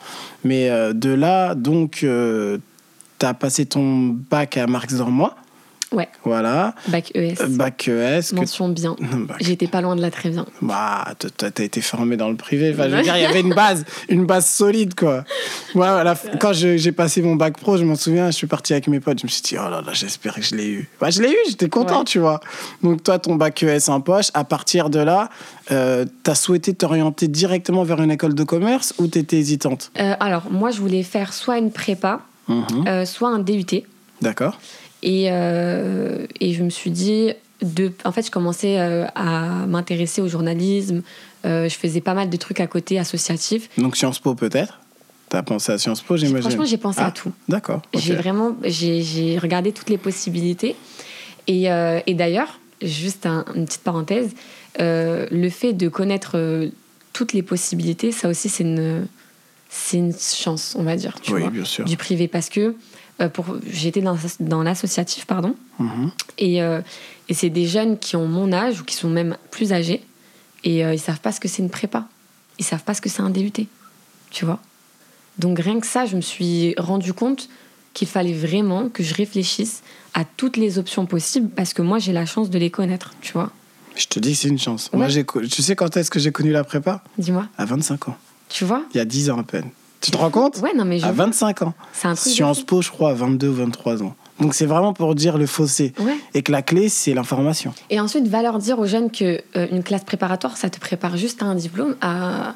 Mais 0.46 0.70
euh, 0.70 0.94
de 0.94 1.10
là, 1.10 1.54
donc, 1.54 2.06
tu 3.20 3.26
as 3.26 3.34
passé 3.34 3.66
ton 3.66 4.16
bac 4.30 4.58
à 4.58 4.68
Marx 4.68 4.94
Dormois. 4.96 5.36
Ouais. 5.92 6.08
Voilà. 6.24 6.74
Bac 6.88 7.12
ES. 7.16 7.36
Bac 7.50 7.88
ES. 7.88 8.30
Que... 8.32 8.36
Mention 8.36 8.70
bien. 8.70 8.96
Bac- 9.02 9.38
J'étais 9.42 9.68
pas 9.68 9.82
loin 9.82 9.96
de 9.96 10.02
là 10.02 10.10
très 10.10 10.30
bien. 10.30 10.46
Bah, 10.62 11.06
t'as 11.38 11.64
été 11.64 11.82
formé 11.82 12.16
dans 12.16 12.30
le 12.30 12.38
privé. 12.38 12.72
Enfin, 12.74 12.90
je 12.90 12.96
veux 12.96 13.02
dire, 13.04 13.18
il 13.18 13.24
y 13.24 13.26
avait 13.26 13.42
une 13.42 13.54
base, 13.54 13.84
une 14.08 14.26
base 14.26 14.46
solide, 14.46 14.96
quoi. 14.96 15.26
Moi, 15.76 15.92
voilà, 15.92 16.16
quand 16.40 16.54
j'ai 16.54 16.92
passé 16.94 17.22
mon 17.22 17.36
bac 17.36 17.58
pro, 17.58 17.76
je 17.78 17.84
m'en 17.84 17.96
souviens, 17.96 18.28
je 18.28 18.36
suis 18.38 18.48
parti 18.48 18.72
avec 18.74 18.88
mes 18.88 19.00
potes. 19.02 19.20
Je 19.20 19.26
me 19.26 19.30
suis 19.30 19.42
dit, 19.42 19.56
oh 19.58 19.70
là 19.70 19.82
là, 19.86 19.92
j'espère 19.94 20.36
que 20.36 20.42
je 20.42 20.56
l'ai 20.56 20.68
eu. 20.70 20.90
Bah, 21.02 21.10
je 21.10 21.22
l'ai 21.22 21.30
eu, 21.32 21.38
j'étais 21.50 21.68
content, 21.70 22.00
Ouais. 22.00 22.06
tu 22.06 22.20
vois. 22.20 22.40
Donc, 22.84 23.04
toi, 23.04 23.20
ton 23.20 23.36
bac 23.36 23.62
ES 23.62 23.90
en 23.90 24.00
poche, 24.00 24.28
à 24.34 24.44
partir 24.46 24.90
de 24.90 25.00
là, 25.00 25.30
euh, 25.72 26.06
t'as 26.24 26.36
souhaité 26.36 26.74
t'orienter 26.74 27.28
directement 27.28 27.84
vers 27.84 28.02
une 28.02 28.12
école 28.12 28.34
de 28.34 28.44
commerce 28.44 28.94
ou 28.98 29.08
t'étais 29.08 29.38
hésitante? 29.38 29.92
Euh, 30.00 30.14
alors, 30.22 30.44
moi, 30.52 30.72
je 30.72 30.80
voulais 30.80 31.04
faire 31.04 31.34
soit 31.34 31.58
une 31.58 31.72
prépa, 31.72 32.22
Mhm. 32.48 32.88
euh, 32.88 33.06
soit 33.06 33.30
un 33.30 33.40
DUT. 33.40 33.84
D'accord. 34.22 34.60
Et, 35.04 35.28
euh, 35.32 36.26
et 36.40 36.54
je 36.54 36.64
me 36.64 36.70
suis 36.70 36.92
dit, 36.92 37.32
de, 37.62 37.92
en 38.06 38.12
fait, 38.12 38.26
je 38.26 38.32
commençais 38.32 38.80
euh, 38.80 39.06
à 39.16 39.66
m'intéresser 39.68 40.22
au 40.22 40.28
journalisme. 40.28 41.02
Euh, 41.46 41.68
je 41.70 41.76
faisais 41.76 42.02
pas 42.02 42.14
mal 42.14 42.30
de 42.30 42.38
trucs 42.38 42.60
à 42.60 42.68
côté 42.68 43.00
associatifs. 43.00 43.70
Donc, 43.78 43.96
Sciences 43.98 44.20
Po, 44.20 44.36
peut-être? 44.36 44.80
T'as 45.30 45.44
pensé 45.44 45.72
à 45.72 45.78
Sciences 45.78 46.02
Po, 46.02 46.18
j'imagine 46.18 46.42
Franchement, 46.42 46.66
j'ai 46.66 46.78
pensé 46.78 47.00
Ah, 47.02 47.08
à 47.08 47.12
tout. 47.12 47.32
D'accord. 47.48 47.82
J'ai 47.96 48.16
vraiment, 48.16 48.56
j'ai 48.66 49.02
j'ai 49.02 49.38
regardé 49.40 49.72
toutes 49.72 49.90
les 49.90 49.98
possibilités. 49.98 50.76
Et, 51.48 51.72
euh, 51.72 52.00
et 52.06 52.14
d'ailleurs, 52.14 52.60
juste 52.82 53.26
un- 53.26 53.46
une 53.56 53.66
petite 53.66 53.82
parenthèse, 53.82 54.32
euh, 54.82 55.26
le 55.32 55.50
fait 55.50 55.74
de 55.74 55.88
connaître 55.88 56.32
euh, 56.36 56.68
toutes 57.14 57.34
les 57.34 57.44
possibilités, 57.44 58.12
ça 58.12 58.28
aussi, 58.28 58.50
c'est 58.50 58.64
une, 58.64 59.08
c'est 59.70 59.98
une 59.98 60.14
chance, 60.14 60.76
on 60.78 60.84
va 60.84 60.96
dire, 60.98 61.16
tu 61.22 61.34
Oui, 61.34 61.42
vois, 61.42 61.50
bien 61.50 61.66
sûr. 61.66 61.86
du 61.86 61.96
privé. 61.98 62.28
Parce 62.28 62.50
que 62.50 62.76
pour, 63.30 63.46
j'étais 63.70 64.02
dans, 64.02 64.18
dans 64.40 64.64
l'associatif, 64.64 65.26
pardon. 65.26 65.56
Mhm. 65.80 66.12
Et, 66.38 66.62
euh, 66.62 66.82
et 67.30 67.34
c'est 67.34 67.50
des 67.50 67.68
jeunes 67.68 67.98
qui 67.98 68.16
ont 68.16 68.28
mon 68.28 68.52
âge 68.54 68.82
ou 68.82 68.84
qui 68.84 68.96
sont 68.96 69.10
même 69.10 69.38
plus 69.52 69.74
âgés 69.74 70.04
et 70.64 70.86
euh, 70.86 70.94
ils 70.94 71.00
savent 71.00 71.20
pas 71.20 71.32
ce 71.32 71.40
que 71.40 71.48
c'est 71.48 71.62
une 71.62 71.70
prépa. 71.70 72.06
Ils 72.60 72.66
savent 72.66 72.84
pas 72.84 72.94
ce 72.94 73.02
que 73.02 73.10
c'est 73.10 73.22
un 73.22 73.30
DUT. 73.30 73.52
Tu 74.30 74.46
vois 74.46 74.60
Donc 75.40 75.60
rien 75.60 75.80
que 75.80 75.88
ça, 75.88 76.06
je 76.06 76.16
me 76.16 76.22
suis 76.22 76.74
rendu 76.78 77.14
compte 77.14 77.50
qu'il 77.94 78.08
fallait 78.08 78.34
vraiment 78.34 78.88
que 78.90 79.04
je 79.04 79.14
réfléchisse 79.14 79.82
à 80.14 80.24
toutes 80.24 80.56
les 80.58 80.78
options 80.80 81.06
possibles 81.06 81.50
parce 81.50 81.74
que 81.74 81.82
moi 81.82 82.00
j'ai 82.00 82.14
la 82.14 82.26
chance 82.26 82.50
de 82.50 82.58
les 82.58 82.70
connaître, 82.70 83.14
tu 83.22 83.34
vois. 83.34 83.52
Je 83.96 84.06
te 84.08 84.20
dis 84.20 84.32
que 84.32 84.38
c'est 84.38 84.48
une 84.48 84.60
chance. 84.60 84.90
Moi, 84.94 85.10
j'ai 85.10 85.26
tu 85.26 85.62
sais 85.62 85.76
quand 85.76 85.98
est-ce 85.98 86.10
que 86.10 86.18
j'ai 86.20 86.32
connu 86.32 86.52
la 86.52 86.64
prépa? 86.64 87.04
Dis-moi, 87.18 87.48
À 87.58 87.66
25 87.66 88.08
ans. 88.08 88.18
tu 88.48 88.64
vois? 88.64 88.84
Il 88.94 88.98
y 88.98 89.02
a 89.02 89.06
10 89.06 89.30
ans 89.32 89.40
à 89.40 89.44
peine. 89.44 89.70
Tu 90.02 90.12
te 90.12 90.18
rends 90.18 90.30
compte 90.32 90.58
Ouais, 90.58 90.72
non 90.76 90.84
mais 90.86 91.00
je 91.00 91.06
À 91.06 91.12
25 91.12 91.62
ans. 91.62 91.74
c'est 91.94 92.08
un 92.08 92.16
truc 92.16 92.34
Sciences. 92.34 92.64
Po, 92.64 92.82
je 92.82 92.90
crois, 92.90 93.12
à 93.12 93.14
22 93.14 93.48
ou 93.50 93.54
23 93.54 94.04
ans. 94.04 94.16
Donc 94.40 94.56
c'est 94.56 94.66
vraiment 94.66 94.94
pour 94.94 95.14
dire 95.14 95.38
le 95.38 95.46
fossé. 95.46 95.94
Ouais. 96.00 96.16
Et 96.34 96.42
que 96.42 96.52
la 96.52 96.64
clé, 96.64 96.90
c'est 96.90 97.14
l'information. 97.14 97.74
Et 97.92 98.00
ensuite, 98.00 98.28
va 98.28 98.42
leur 98.42 98.58
dire 98.58 98.80
aux 98.80 98.88
jeunes 98.88 99.12
que 99.12 99.40
euh, 99.56 99.68
une 99.72 99.84
classe 99.84 100.04
préparatoire, 100.04 100.58
ça 100.58 100.70
te 100.72 100.80
prépare 100.80 101.16
juste 101.18 101.44
à 101.44 101.46
un 101.46 101.54
diplôme, 101.56 101.96
à, 102.02 102.56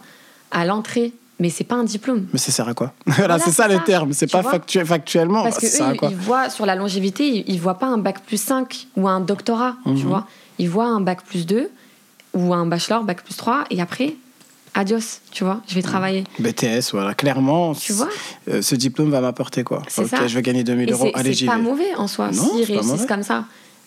à 0.51 0.65
l'entrée. 0.65 1.13
Mais 1.39 1.49
c'est 1.49 1.65
pas 1.65 1.75
un 1.75 1.83
diplôme. 1.83 2.25
Mais 2.31 2.39
ça 2.39 2.51
sert 2.53 2.67
à 2.67 2.73
quoi? 2.73 2.93
Voilà, 3.05 3.37
c'est 3.37 3.45
c'est 3.51 3.51
ça, 3.51 3.67
le 3.67 3.75
ça. 3.75 3.81
terme. 3.81 4.13
C'est 4.13 4.31
pas 4.31 4.41
factu- 4.41 4.83
factuellement. 4.85 5.43
Parce 5.43 5.59
que 5.59 5.67
ça 5.67 5.91
eux, 5.91 5.97
ils 6.09 6.15
voient 6.15 6.49
sur 6.49 6.65
la 6.65 6.75
longévité, 6.75 7.27
ils, 7.27 7.43
ils 7.53 7.59
voient 7.59 7.77
pas 7.77 7.87
un 7.87 7.97
bac 7.97 8.21
plus 8.25 8.41
5 8.41 8.87
ou 8.95 9.07
un 9.07 9.19
doctorat, 9.19 9.75
Mhm. 9.85 9.95
tu 9.97 10.03
vois? 10.05 10.25
Ils 10.59 10.69
voient 10.69 10.87
un 10.87 11.01
bac 11.01 11.23
plus 11.25 11.45
2 11.45 11.69
ou 12.33 12.53
un 12.53 12.65
bachelor, 12.65 13.03
bac 13.03 13.21
plus 13.21 13.35
3, 13.35 13.65
et 13.69 13.81
après, 13.81 14.15
adios, 14.75 15.21
tu 15.31 15.43
vois, 15.43 15.61
je 15.67 15.73
vais 15.73 15.81
travailler. 15.81 16.23
BTS, 16.39 16.91
voilà. 16.91 17.15
Clairement, 17.15 17.73
Tu 17.73 17.93
vois 17.93 18.09
euh, 18.49 18.61
ce 18.61 18.75
diplôme 18.75 19.09
va 19.09 19.21
m'apporter 19.21 19.63
quoi 19.63 19.81
Ok, 19.97 20.07
ça. 20.07 20.27
je 20.27 20.35
vais 20.35 20.41
gagner 20.43 20.63
2000 20.63 20.87
Et 20.87 20.91
euros. 20.91 21.07
c'est 21.11 21.19
Allez, 21.19 21.33
c'est 21.33 21.45
pas 21.45 21.55
vais. 21.55 21.61
mauvais 21.63 21.95
en 21.95 22.07
soi, 22.07 22.29
Non, 22.31 22.43
s'ils 22.55 22.67
pas 22.67 22.81
réussissent 22.81 23.07
comme 23.07 23.23
ça. 23.23 23.45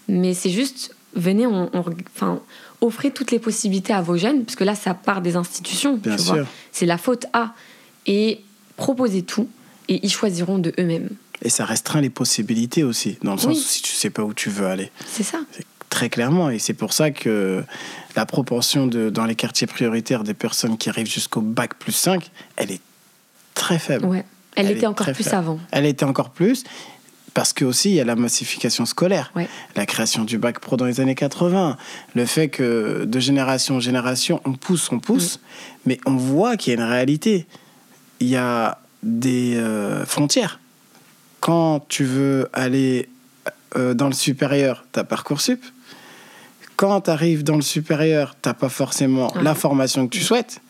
Mais 0.08 0.34
c'est 0.34 0.50
juste, 0.50 0.94
venez, 1.14 1.46
on, 1.46 1.70
on- 1.72 1.84
enfin, 2.16 2.40
offrez 2.80 3.10
toutes 3.12 3.30
les 3.30 3.38
possibilités 3.38 3.92
à 3.92 4.00
vos 4.02 4.16
jeunes, 4.16 4.44
parce 4.44 4.56
que 4.56 4.64
là, 4.64 4.74
ça 4.74 4.94
part 4.94 5.20
des 5.20 5.36
institutions, 5.36 5.96
Bien 5.96 6.16
tu 6.16 6.22
sûr. 6.24 6.34
vois. 6.34 6.46
C'est 6.72 6.86
la 6.86 6.98
faute 6.98 7.26
à. 7.32 7.54
Et 8.06 8.40
proposez 8.76 9.22
tout, 9.22 9.48
et 9.88 10.00
ils 10.02 10.10
choisiront 10.10 10.58
de 10.58 10.72
eux-mêmes. 10.78 11.10
Et 11.42 11.50
ça 11.50 11.64
restreint 11.64 12.00
les 12.00 12.10
possibilités 12.10 12.82
aussi. 12.82 13.16
Dans 13.22 13.32
le 13.32 13.38
sens 13.38 13.56
où 13.56 13.60
si 13.60 13.82
tu 13.82 13.92
sais 13.92 14.10
pas 14.10 14.22
où 14.24 14.32
tu 14.34 14.48
veux 14.50 14.66
aller. 14.66 14.90
C'est 15.06 15.22
ça. 15.22 15.38
Très 15.90 16.08
clairement. 16.10 16.50
Et 16.50 16.58
c'est 16.58 16.74
pour 16.74 16.92
ça 16.92 17.10
que 17.10 17.64
la 18.16 18.26
proportion 18.26 18.86
de, 18.86 19.10
dans 19.10 19.24
les 19.24 19.34
quartiers 19.34 19.66
prioritaires 19.66 20.22
des 20.24 20.34
personnes 20.34 20.76
qui 20.76 20.88
arrivent 20.90 21.10
jusqu'au 21.10 21.40
bac 21.40 21.74
plus 21.78 21.92
5, 21.92 22.30
elle 22.56 22.70
est 22.72 22.80
très 23.54 23.78
faible. 23.78 24.04
Ouais. 24.06 24.24
Elle, 24.54 24.66
Elle 24.66 24.76
était 24.76 24.86
encore 24.86 25.06
plus 25.12 25.24
faible. 25.24 25.36
avant. 25.36 25.60
Elle 25.70 25.86
était 25.86 26.04
encore 26.04 26.30
plus 26.30 26.64
parce 27.34 27.52
que 27.52 27.64
aussi 27.64 27.90
il 27.90 27.94
y 27.94 28.00
a 28.00 28.04
la 28.04 28.16
massification 28.16 28.84
scolaire, 28.84 29.30
Ouais. 29.36 29.48
la 29.76 29.86
création 29.86 30.24
du 30.24 30.38
bac 30.38 30.58
pro 30.58 30.76
dans 30.76 30.86
les 30.86 30.98
années 31.00 31.14
80, 31.14 31.76
le 32.14 32.26
fait 32.26 32.48
que 32.48 33.04
de 33.04 33.20
génération 33.20 33.76
en 33.76 33.80
génération 33.80 34.40
on 34.44 34.54
pousse, 34.54 34.90
on 34.90 34.98
pousse, 34.98 35.36
Mm. 35.36 35.40
mais 35.86 36.00
on 36.04 36.16
voit 36.16 36.56
qu'il 36.56 36.72
y 36.72 36.76
a 36.76 36.80
une 36.82 36.88
réalité. 36.88 37.46
Il 38.20 38.28
y 38.28 38.36
a 38.36 38.80
des 39.04 39.54
euh, 39.56 40.04
frontières. 40.04 40.58
Quand 41.40 41.86
tu 41.88 42.04
veux 42.04 42.48
aller 42.52 43.08
euh, 43.76 43.94
dans 43.94 44.08
le 44.08 44.14
supérieur, 44.14 44.84
tu 44.92 44.98
as 44.98 45.04
Parcoursup. 45.04 45.62
Quand 46.78 47.00
tu 47.02 47.10
arrives 47.10 47.42
dans 47.42 47.56
le 47.56 47.62
supérieur, 47.62 48.34
tu 48.40 48.54
pas 48.54 48.68
forcément 48.68 49.26
Ouais. 49.36 49.42
la 49.42 49.54
formation 49.54 50.06
que 50.06 50.12
tu 50.16 50.22
souhaites. 50.22 50.60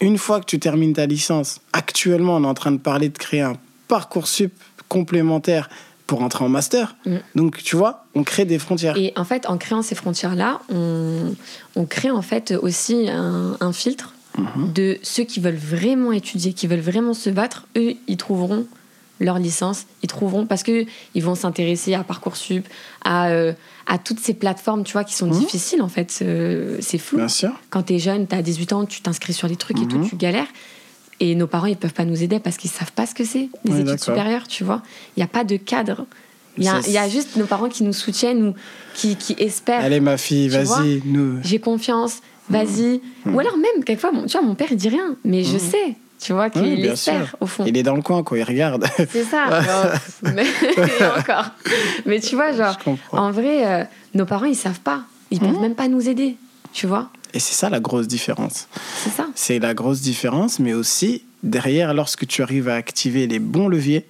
Une 0.00 0.18
fois 0.18 0.38
que 0.40 0.44
tu 0.44 0.58
termines 0.58 0.92
ta 0.92 1.06
licence, 1.06 1.60
actuellement, 1.72 2.36
on 2.36 2.44
est 2.44 2.46
en 2.46 2.52
train 2.54 2.70
de 2.72 2.76
parler 2.78 3.08
de 3.08 3.16
créer 3.18 3.40
un 3.40 3.54
Parcoursup 3.88 4.52
complémentaire 4.88 5.68
pour 6.06 6.22
entrer 6.22 6.44
en 6.44 6.48
master. 6.50 6.96
Mm. 7.06 7.16
Donc, 7.34 7.62
tu 7.62 7.76
vois, 7.76 8.04
on 8.14 8.24
crée 8.24 8.44
des 8.44 8.58
frontières. 8.58 8.94
Et 8.96 9.12
en 9.16 9.24
fait, 9.24 9.46
en 9.48 9.56
créant 9.56 9.80
ces 9.82 9.94
frontières-là, 9.94 10.60
on, 10.70 11.34
on 11.76 11.86
crée 11.86 12.10
en 12.10 12.22
fait 12.22 12.52
aussi 12.52 13.08
un, 13.10 13.56
un 13.60 13.72
filtre 13.72 14.12
Mhm. 14.36 14.72
de 14.72 14.98
ceux 15.04 15.22
qui 15.22 15.38
veulent 15.38 15.54
vraiment 15.54 16.10
étudier, 16.12 16.52
qui 16.54 16.66
veulent 16.66 16.80
vraiment 16.80 17.14
se 17.14 17.30
battre. 17.30 17.66
Eux, 17.76 17.94
ils 18.08 18.16
trouveront 18.16 18.66
leur 19.20 19.38
licence, 19.38 19.86
ils 20.02 20.08
trouveront 20.08 20.46
parce 20.46 20.62
que 20.62 20.86
ils 21.14 21.22
vont 21.22 21.34
s'intéresser 21.34 21.94
à 21.94 22.02
parcoursup, 22.04 22.66
à 23.04 23.28
euh, 23.28 23.52
à 23.86 23.98
toutes 23.98 24.18
ces 24.20 24.34
plateformes, 24.34 24.82
tu 24.82 24.92
vois, 24.94 25.04
qui 25.04 25.14
sont 25.14 25.26
Mhm. 25.26 25.38
difficiles 25.38 25.82
en 25.82 25.88
fait. 25.88 26.18
Euh, 26.22 26.78
c'est 26.80 26.98
flou. 26.98 27.18
Bien 27.18 27.28
sûr. 27.28 27.52
Quand 27.70 27.82
t'es 27.82 27.98
jeune, 27.98 28.26
t'as 28.26 28.40
18 28.42 28.72
ans, 28.72 28.86
tu 28.86 29.00
t'inscris 29.02 29.32
sur 29.34 29.46
les 29.46 29.56
trucs 29.56 29.78
et 29.78 29.82
Mhm. 29.84 29.88
tout, 29.88 30.06
tu 30.08 30.16
galères. 30.16 30.46
Et 31.20 31.34
nos 31.36 31.46
parents, 31.46 31.66
ils 31.66 31.76
peuvent 31.76 31.92
pas 31.92 32.04
nous 32.04 32.22
aider 32.22 32.40
parce 32.40 32.56
qu'ils 32.56 32.70
savent 32.70 32.92
pas 32.92 33.06
ce 33.06 33.14
que 33.14 33.24
c'est, 33.24 33.48
les 33.64 33.80
études 33.80 34.00
supérieures, 34.02 34.48
tu 34.48 34.64
vois. 34.64 34.82
Il 35.16 35.20
n'y 35.20 35.24
a 35.24 35.28
pas 35.28 35.44
de 35.44 35.56
cadre. 35.56 36.06
Il 36.58 36.64
y, 36.64 36.68
a- 36.68 36.82
C'est- 36.82 36.90
il 36.90 36.94
y 36.94 36.98
a 36.98 37.08
juste 37.08 37.36
nos 37.36 37.46
parents 37.46 37.68
qui 37.68 37.84
nous 37.84 37.92
soutiennent 37.92 38.48
ou 38.48 38.54
qui, 38.94 39.16
qui 39.16 39.34
espèrent. 39.38 39.80
Allez, 39.84 40.00
ma 40.00 40.16
fille, 40.16 40.48
Tu 40.48 40.56
vas-y, 40.56 41.02
nous. 41.04 41.38
J'ai 41.42 41.58
confiance, 41.60 42.18
vas-y. 42.48 43.00
Ou 43.26 43.38
alors 43.38 43.56
même, 43.56 43.84
quelquequefois, 43.84 44.12
mon, 44.12 44.26
tu 44.26 44.32
vois, 44.38 44.42
mon 44.46 44.54
père, 44.54 44.68
il 44.70 44.76
dit 44.76 44.88
rien, 44.88 45.16
mais 45.24 45.44
je 45.44 45.58
sais, 45.58 45.94
tu 46.24 46.32
vois, 46.32 46.48
qu'il 46.48 46.62
Oui, 46.62 46.96
sûr. 46.96 47.12
au 47.38 47.46
fond. 47.46 47.64
Il 47.66 47.76
est 47.76 47.82
dans 47.82 47.94
le 47.94 48.00
coin, 48.00 48.22
quoi, 48.22 48.38
il 48.38 48.44
regarde. 48.44 48.86
C'est 49.10 49.24
ça. 49.24 49.60
genre, 49.60 49.92
mais, 50.34 50.46
encore. 51.18 51.50
Mais 52.06 52.18
tu 52.18 52.34
vois, 52.34 52.52
genre, 52.52 52.78
en 53.12 53.30
vrai, 53.30 53.66
euh, 53.66 53.84
nos 54.14 54.24
parents, 54.24 54.46
ils 54.46 54.56
savent 54.56 54.80
pas. 54.80 55.02
Ils 55.30 55.38
peuvent 55.38 55.60
même 55.60 55.74
pas 55.74 55.86
nous 55.86 56.08
aider, 56.08 56.36
tu 56.72 56.86
vois. 56.86 57.10
Et 57.34 57.40
c'est 57.40 57.54
ça 57.54 57.68
la 57.68 57.80
grosse 57.80 58.08
différence. 58.08 58.68
C'est 59.02 59.10
ça. 59.10 59.26
C'est 59.34 59.58
la 59.58 59.74
grosse 59.74 60.00
différence, 60.00 60.60
mais 60.60 60.72
aussi 60.72 61.24
derrière, 61.42 61.92
lorsque 61.92 62.26
tu 62.26 62.42
arrives 62.42 62.68
à 62.70 62.76
activer 62.76 63.26
les 63.26 63.38
bons 63.38 63.68
leviers, 63.68 64.06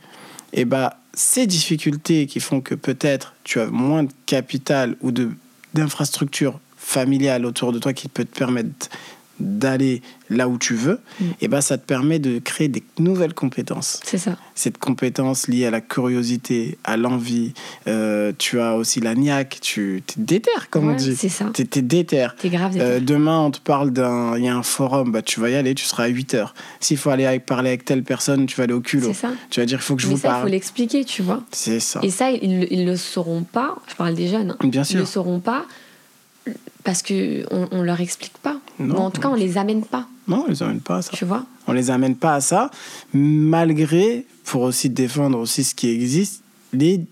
et 0.52 0.64
bah, 0.64 0.98
ces 1.14 1.46
difficultés 1.48 2.26
qui 2.26 2.38
font 2.38 2.60
que 2.60 2.76
peut-être 2.76 3.34
tu 3.42 3.58
as 3.58 3.66
moins 3.66 4.04
de 4.04 4.10
capital 4.26 4.96
ou 5.00 5.10
de 5.10 5.30
d'infrastructures 5.72 6.60
familiales 6.76 7.44
autour 7.44 7.72
de 7.72 7.80
toi 7.80 7.92
qui 7.92 8.06
peut 8.06 8.24
te 8.24 8.38
permettre 8.38 8.88
d'aller 9.40 10.02
là 10.30 10.48
où 10.48 10.58
tu 10.58 10.74
veux, 10.74 11.00
Mm. 11.20 11.24
et 11.42 11.48
bah, 11.48 11.60
ça 11.60 11.76
te 11.78 11.84
permet 11.86 12.18
de 12.18 12.38
créer 12.38 12.68
des 12.68 12.82
nouvelles 12.98 13.34
compétences. 13.34 14.00
C'est 14.04 14.18
ça. 14.18 14.36
Cette 14.54 14.78
compétence 14.78 15.48
liée 15.48 15.66
à 15.66 15.70
la 15.70 15.80
curiosité, 15.80 16.78
à 16.84 16.96
l'envie, 16.96 17.52
euh, 17.86 18.32
tu 18.38 18.60
as 18.60 18.74
aussi 18.76 19.00
la 19.00 19.14
niaque, 19.14 19.58
tu 19.60 19.98
es 19.98 20.02
déter, 20.16 20.50
comme 20.70 20.88
on 20.88 20.94
dit. 20.94 21.14
C'est 21.16 21.28
ça. 21.28 21.50
Tu 21.54 21.62
es 21.62 21.82
déter. 21.82 22.28
T'es 22.38 22.48
grave. 22.48 22.76
Euh, 22.78 22.94
déter. 23.00 23.04
demain, 23.12 23.38
on 23.40 23.50
te 23.50 23.58
parle 23.60 23.90
d'un. 23.90 24.36
Il 24.38 24.44
y 24.44 24.48
a 24.48 24.56
un 24.56 24.62
forum, 24.62 25.12
bah, 25.12 25.22
tu 25.22 25.40
vas 25.40 25.50
y 25.50 25.54
aller, 25.56 25.74
tu 25.74 25.84
seras 25.84 26.04
à 26.04 26.08
8 26.08 26.34
heures. 26.34 26.54
S'il 26.80 26.96
faut 26.96 27.10
aller 27.10 27.26
avec, 27.26 27.44
parler 27.46 27.68
avec 27.70 27.84
telle 27.84 28.02
personne, 28.02 28.46
tu 28.46 28.56
vas 28.56 28.64
aller 28.64 28.72
au 28.72 28.80
culot. 28.80 29.08
C'est 29.08 29.14
ça. 29.26 29.32
Tu 29.50 29.60
vas 29.60 29.66
dire, 29.66 29.78
il 29.78 29.82
faut 29.82 29.96
que 29.96 30.02
je 30.02 30.08
Mais 30.08 30.14
vous 30.14 30.20
ça, 30.20 30.28
il 30.28 30.30
faut 30.32 30.36
parle. 30.38 30.50
l'expliquer, 30.50 31.04
tu 31.04 31.22
vois. 31.22 31.42
C'est 31.52 31.80
ça. 31.80 32.00
Et 32.02 32.10
ça, 32.10 32.30
ils, 32.30 32.66
ils 32.70 32.86
le 32.86 32.96
sauront 32.96 33.42
pas. 33.42 33.76
Je 33.88 33.94
parle 33.94 34.14
des 34.14 34.28
jeunes. 34.28 34.52
hein. 34.52 34.56
Bien 34.68 34.82
Ils 34.82 34.96
le 34.96 35.04
sûr. 35.04 35.08
sauront 35.08 35.40
pas 35.40 35.64
parce 36.84 37.02
que 37.02 37.44
on, 37.50 37.82
leur 37.82 38.00
explique 38.00 38.36
pas. 38.38 38.58
Non. 38.78 38.94
Ou 38.94 38.98
en 38.98 39.10
tout 39.10 39.20
cas, 39.20 39.28
on 39.28 39.34
les 39.34 39.56
amène 39.58 39.84
pas, 39.84 40.06
Non, 40.28 40.44
on 40.46 40.50
les 40.50 40.62
amène 40.62 40.80
pas 40.80 40.98
à 40.98 41.02
ça. 41.02 41.10
tu 41.12 41.24
vois. 41.24 41.44
On 41.66 41.72
les 41.72 41.90
amène 41.90 42.14
pas 42.14 42.34
à 42.34 42.40
ça, 42.40 42.70
malgré, 43.14 44.26
pour 44.44 44.62
aussi 44.62 44.90
défendre 44.90 45.38
aussi 45.38 45.64
ce 45.64 45.74
qui 45.74 45.88
existe, 45.88 46.42
il 46.74 47.06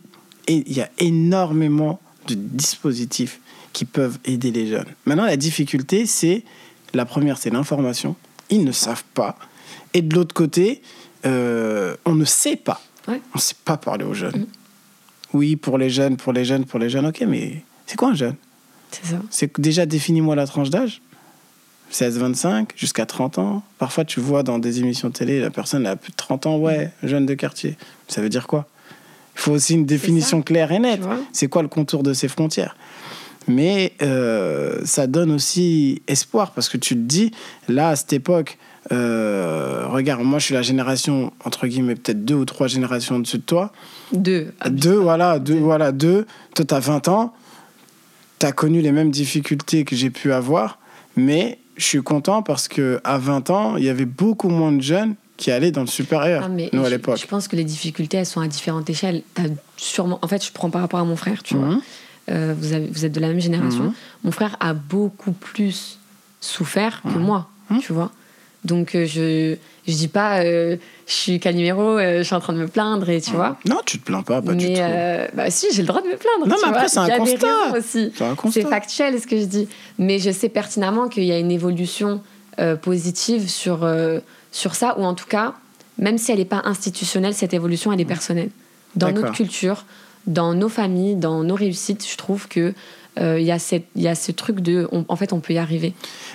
y 0.46 0.80
a 0.80 0.90
énormément 0.98 2.00
de 2.28 2.34
dispositifs 2.34 3.40
qui 3.72 3.86
peuvent 3.86 4.18
aider 4.26 4.50
les 4.50 4.66
jeunes. 4.66 4.86
Maintenant, 5.06 5.24
la 5.24 5.38
difficulté, 5.38 6.04
c'est 6.04 6.44
la 6.92 7.06
première, 7.06 7.38
c'est 7.38 7.50
l'information. 7.50 8.14
Ils 8.50 8.64
ne 8.64 8.72
savent 8.72 9.04
pas. 9.14 9.38
Et 9.94 10.02
de 10.02 10.14
l'autre 10.14 10.34
côté, 10.34 10.82
euh, 11.24 11.96
on 12.04 12.14
ne 12.14 12.26
sait 12.26 12.56
pas. 12.56 12.82
Ouais. 13.08 13.20
On 13.34 13.38
ne 13.38 13.40
sait 13.40 13.56
pas 13.64 13.78
parler 13.78 14.04
aux 14.04 14.14
jeunes. 14.14 14.40
Mm. 14.40 14.46
Oui, 15.32 15.56
pour 15.56 15.78
les 15.78 15.88
jeunes, 15.88 16.18
pour 16.18 16.34
les 16.34 16.44
jeunes, 16.44 16.66
pour 16.66 16.78
les 16.78 16.90
jeunes. 16.90 17.06
Ok, 17.06 17.24
mais 17.26 17.64
c'est 17.86 17.96
quoi 17.96 18.10
un 18.10 18.14
jeune? 18.14 18.36
C'est 18.92 19.10
ça. 19.12 19.16
c'est 19.30 19.48
que 19.48 19.60
déjà 19.60 19.86
définis-moi 19.86 20.36
la 20.36 20.46
tranche 20.46 20.70
d'âge. 20.70 21.00
16-25 21.92 22.68
jusqu'à 22.76 23.04
30 23.06 23.38
ans. 23.38 23.62
Parfois, 23.78 24.04
tu 24.04 24.20
vois 24.20 24.42
dans 24.42 24.58
des 24.58 24.78
émissions 24.80 25.10
télé, 25.10 25.40
la 25.40 25.50
personne 25.50 25.86
a 25.86 25.96
plus 25.96 26.10
de 26.10 26.16
30 26.16 26.46
ans, 26.46 26.56
ouais, 26.56 26.90
jeune 27.02 27.26
de 27.26 27.34
quartier. 27.34 27.76
Ça 28.08 28.22
veut 28.22 28.30
dire 28.30 28.46
quoi? 28.46 28.66
Il 29.36 29.40
faut 29.40 29.52
aussi 29.52 29.74
une 29.74 29.86
définition 29.86 30.42
claire 30.42 30.72
et 30.72 30.78
nette. 30.78 31.02
C'est 31.32 31.48
quoi 31.48 31.62
le 31.62 31.68
contour 31.68 32.02
de 32.02 32.12
ces 32.12 32.28
frontières? 32.28 32.76
Mais 33.48 33.92
euh, 34.02 34.80
ça 34.84 35.06
donne 35.06 35.32
aussi 35.32 36.00
espoir 36.06 36.52
parce 36.52 36.68
que 36.68 36.76
tu 36.76 36.94
te 36.94 37.00
dis, 37.00 37.32
là, 37.68 37.88
à 37.90 37.96
cette 37.96 38.12
époque, 38.12 38.56
euh, 38.92 39.84
regarde, 39.88 40.22
moi, 40.22 40.38
je 40.38 40.46
suis 40.46 40.54
la 40.54 40.62
génération, 40.62 41.32
entre 41.44 41.66
guillemets, 41.66 41.94
peut-être 41.94 42.24
deux 42.24 42.34
ou 42.34 42.44
trois 42.44 42.68
générations 42.68 43.16
au-dessus 43.16 43.38
de 43.38 43.42
toi. 43.42 43.72
Deux. 44.12 44.52
Ah, 44.60 44.70
Deux, 44.70 44.94
voilà, 44.96 45.38
deux, 45.38 45.58
voilà, 45.58 45.92
deux. 45.92 46.26
Toi, 46.54 46.64
t'as 46.64 46.80
20 46.80 47.08
ans, 47.08 47.32
t'as 48.42 48.50
connu 48.50 48.80
les 48.80 48.90
mêmes 48.90 49.12
difficultés 49.12 49.84
que 49.84 49.94
j'ai 49.94 50.10
pu 50.10 50.32
avoir, 50.32 50.80
mais 51.14 51.58
je 51.76 51.84
suis 51.84 52.02
content 52.02 52.42
parce 52.42 52.66
que 52.66 53.00
à 53.04 53.16
20 53.16 53.50
ans, 53.50 53.76
il 53.76 53.84
y 53.84 53.88
avait 53.88 54.04
beaucoup 54.04 54.48
moins 54.48 54.72
de 54.72 54.82
jeunes 54.82 55.14
qui 55.36 55.52
allaient 55.52 55.70
dans 55.70 55.82
le 55.82 55.86
supérieur, 55.86 56.42
Ah, 56.44 56.48
mais 56.48 56.68
nous, 56.72 56.82
à 56.82 56.86
je- 56.86 56.90
l'époque. 56.90 57.18
Je 57.20 57.26
pense 57.28 57.46
que 57.46 57.54
les 57.54 57.62
difficultés, 57.62 58.16
elles 58.16 58.26
sont 58.26 58.40
à 58.40 58.48
différentes 58.48 58.90
échelles. 58.90 59.22
T'as 59.34 59.44
sûrement, 59.76 60.18
en 60.22 60.26
fait, 60.26 60.44
je 60.44 60.50
prends 60.50 60.70
par 60.70 60.80
rapport 60.80 60.98
à 60.98 61.04
mon 61.04 61.14
frère, 61.14 61.44
tu 61.44 61.54
vois. 61.54 61.68
Mhm. 61.68 61.80
Euh, 62.30 62.54
vous, 62.58 62.72
avez- 62.72 62.88
vous 62.88 63.04
êtes 63.04 63.12
de 63.12 63.20
la 63.20 63.28
même 63.28 63.38
génération. 63.40 63.84
Mhm. 63.84 63.92
Mon 64.24 64.32
frère 64.32 64.56
a 64.58 64.74
beaucoup 64.74 65.32
plus 65.32 66.00
souffert 66.40 67.00
que 67.02 67.18
moi, 67.18 67.48
Mhm. 67.70 67.78
tu 67.78 67.92
vois. 67.92 68.10
Donc, 68.64 68.94
euh, 68.94 69.06
je 69.06 69.56
je 69.88 69.92
dis 69.92 70.06
pas, 70.06 70.44
euh, 70.44 70.76
je 71.08 71.12
suis 71.12 71.40
Calimero, 71.40 71.98
euh, 71.98 72.18
je 72.18 72.22
suis 72.22 72.34
en 72.36 72.40
train 72.40 72.52
de 72.52 72.58
me 72.58 72.68
plaindre, 72.68 73.10
et 73.10 73.20
tu 73.20 73.32
vois. 73.32 73.58
Non, 73.68 73.80
tu 73.84 73.98
te 73.98 74.04
plains 74.04 74.22
pas, 74.22 74.40
pas 74.40 74.52
du 74.54 74.72
tout. 74.72 74.78
euh, 74.80 75.26
bah 75.34 75.50
si, 75.50 75.66
j'ai 75.72 75.82
le 75.82 75.88
droit 75.88 76.00
de 76.00 76.06
me 76.06 76.16
plaindre. 76.16 76.46
Non, 76.46 76.54
tu 76.54 76.62
mais 76.62 76.68
après, 76.76 76.88
c'est 76.88 76.98
un 77.00 77.08
des 77.08 77.16
constat. 77.16 77.76
aussi. 77.76 78.12
C'est 78.16 78.24
un 78.24 78.34
constat. 78.36 78.60
C'est 78.62 78.68
factuel 78.68 79.20
ce 79.20 79.26
que 79.26 79.36
je 79.38 79.44
dis. 79.46 79.68
Mais 79.98 80.20
je 80.20 80.30
sais 80.30 80.48
pertinemment 80.48 81.08
qu'il 81.08 81.24
y 81.24 81.32
a 81.32 81.38
une 81.40 81.50
évolution 81.50 82.22
euh, 82.60 82.76
positive 82.76 83.48
sur, 83.50 83.80
sur 84.52 84.74
ça, 84.76 84.96
ou 84.98 85.04
en 85.04 85.14
tout 85.14 85.26
cas, 85.26 85.54
même 85.98 86.16
si 86.16 86.30
elle 86.30 86.38
n'est 86.38 86.44
pas 86.44 86.62
institutionnelle, 86.64 87.34
cette 87.34 87.54
évolution, 87.54 87.92
elle 87.92 88.00
est 88.00 88.04
personnelle. 88.04 88.50
Dans 88.94 89.08
notre 89.10 89.32
culture, 89.32 89.84
dans 90.28 90.54
nos 90.54 90.68
familles, 90.68 91.16
dans 91.16 91.42
nos 91.42 91.56
réussites, 91.56 92.06
je 92.08 92.16
trouve 92.16 92.46
que 92.46 92.72
il 93.20 93.42
y, 93.42 93.50
a 93.50 93.58
cette- 93.58 93.88
y 93.96 94.06
a 94.06 94.14
ce 94.14 94.30
truc 94.30 94.60
de. 94.60 94.86
on- 94.92 95.04
en 95.08 95.16
fait, 95.16 95.32
on 95.32 95.40
peut 95.40 95.52
y 95.54 95.58
arriver. 95.58 95.92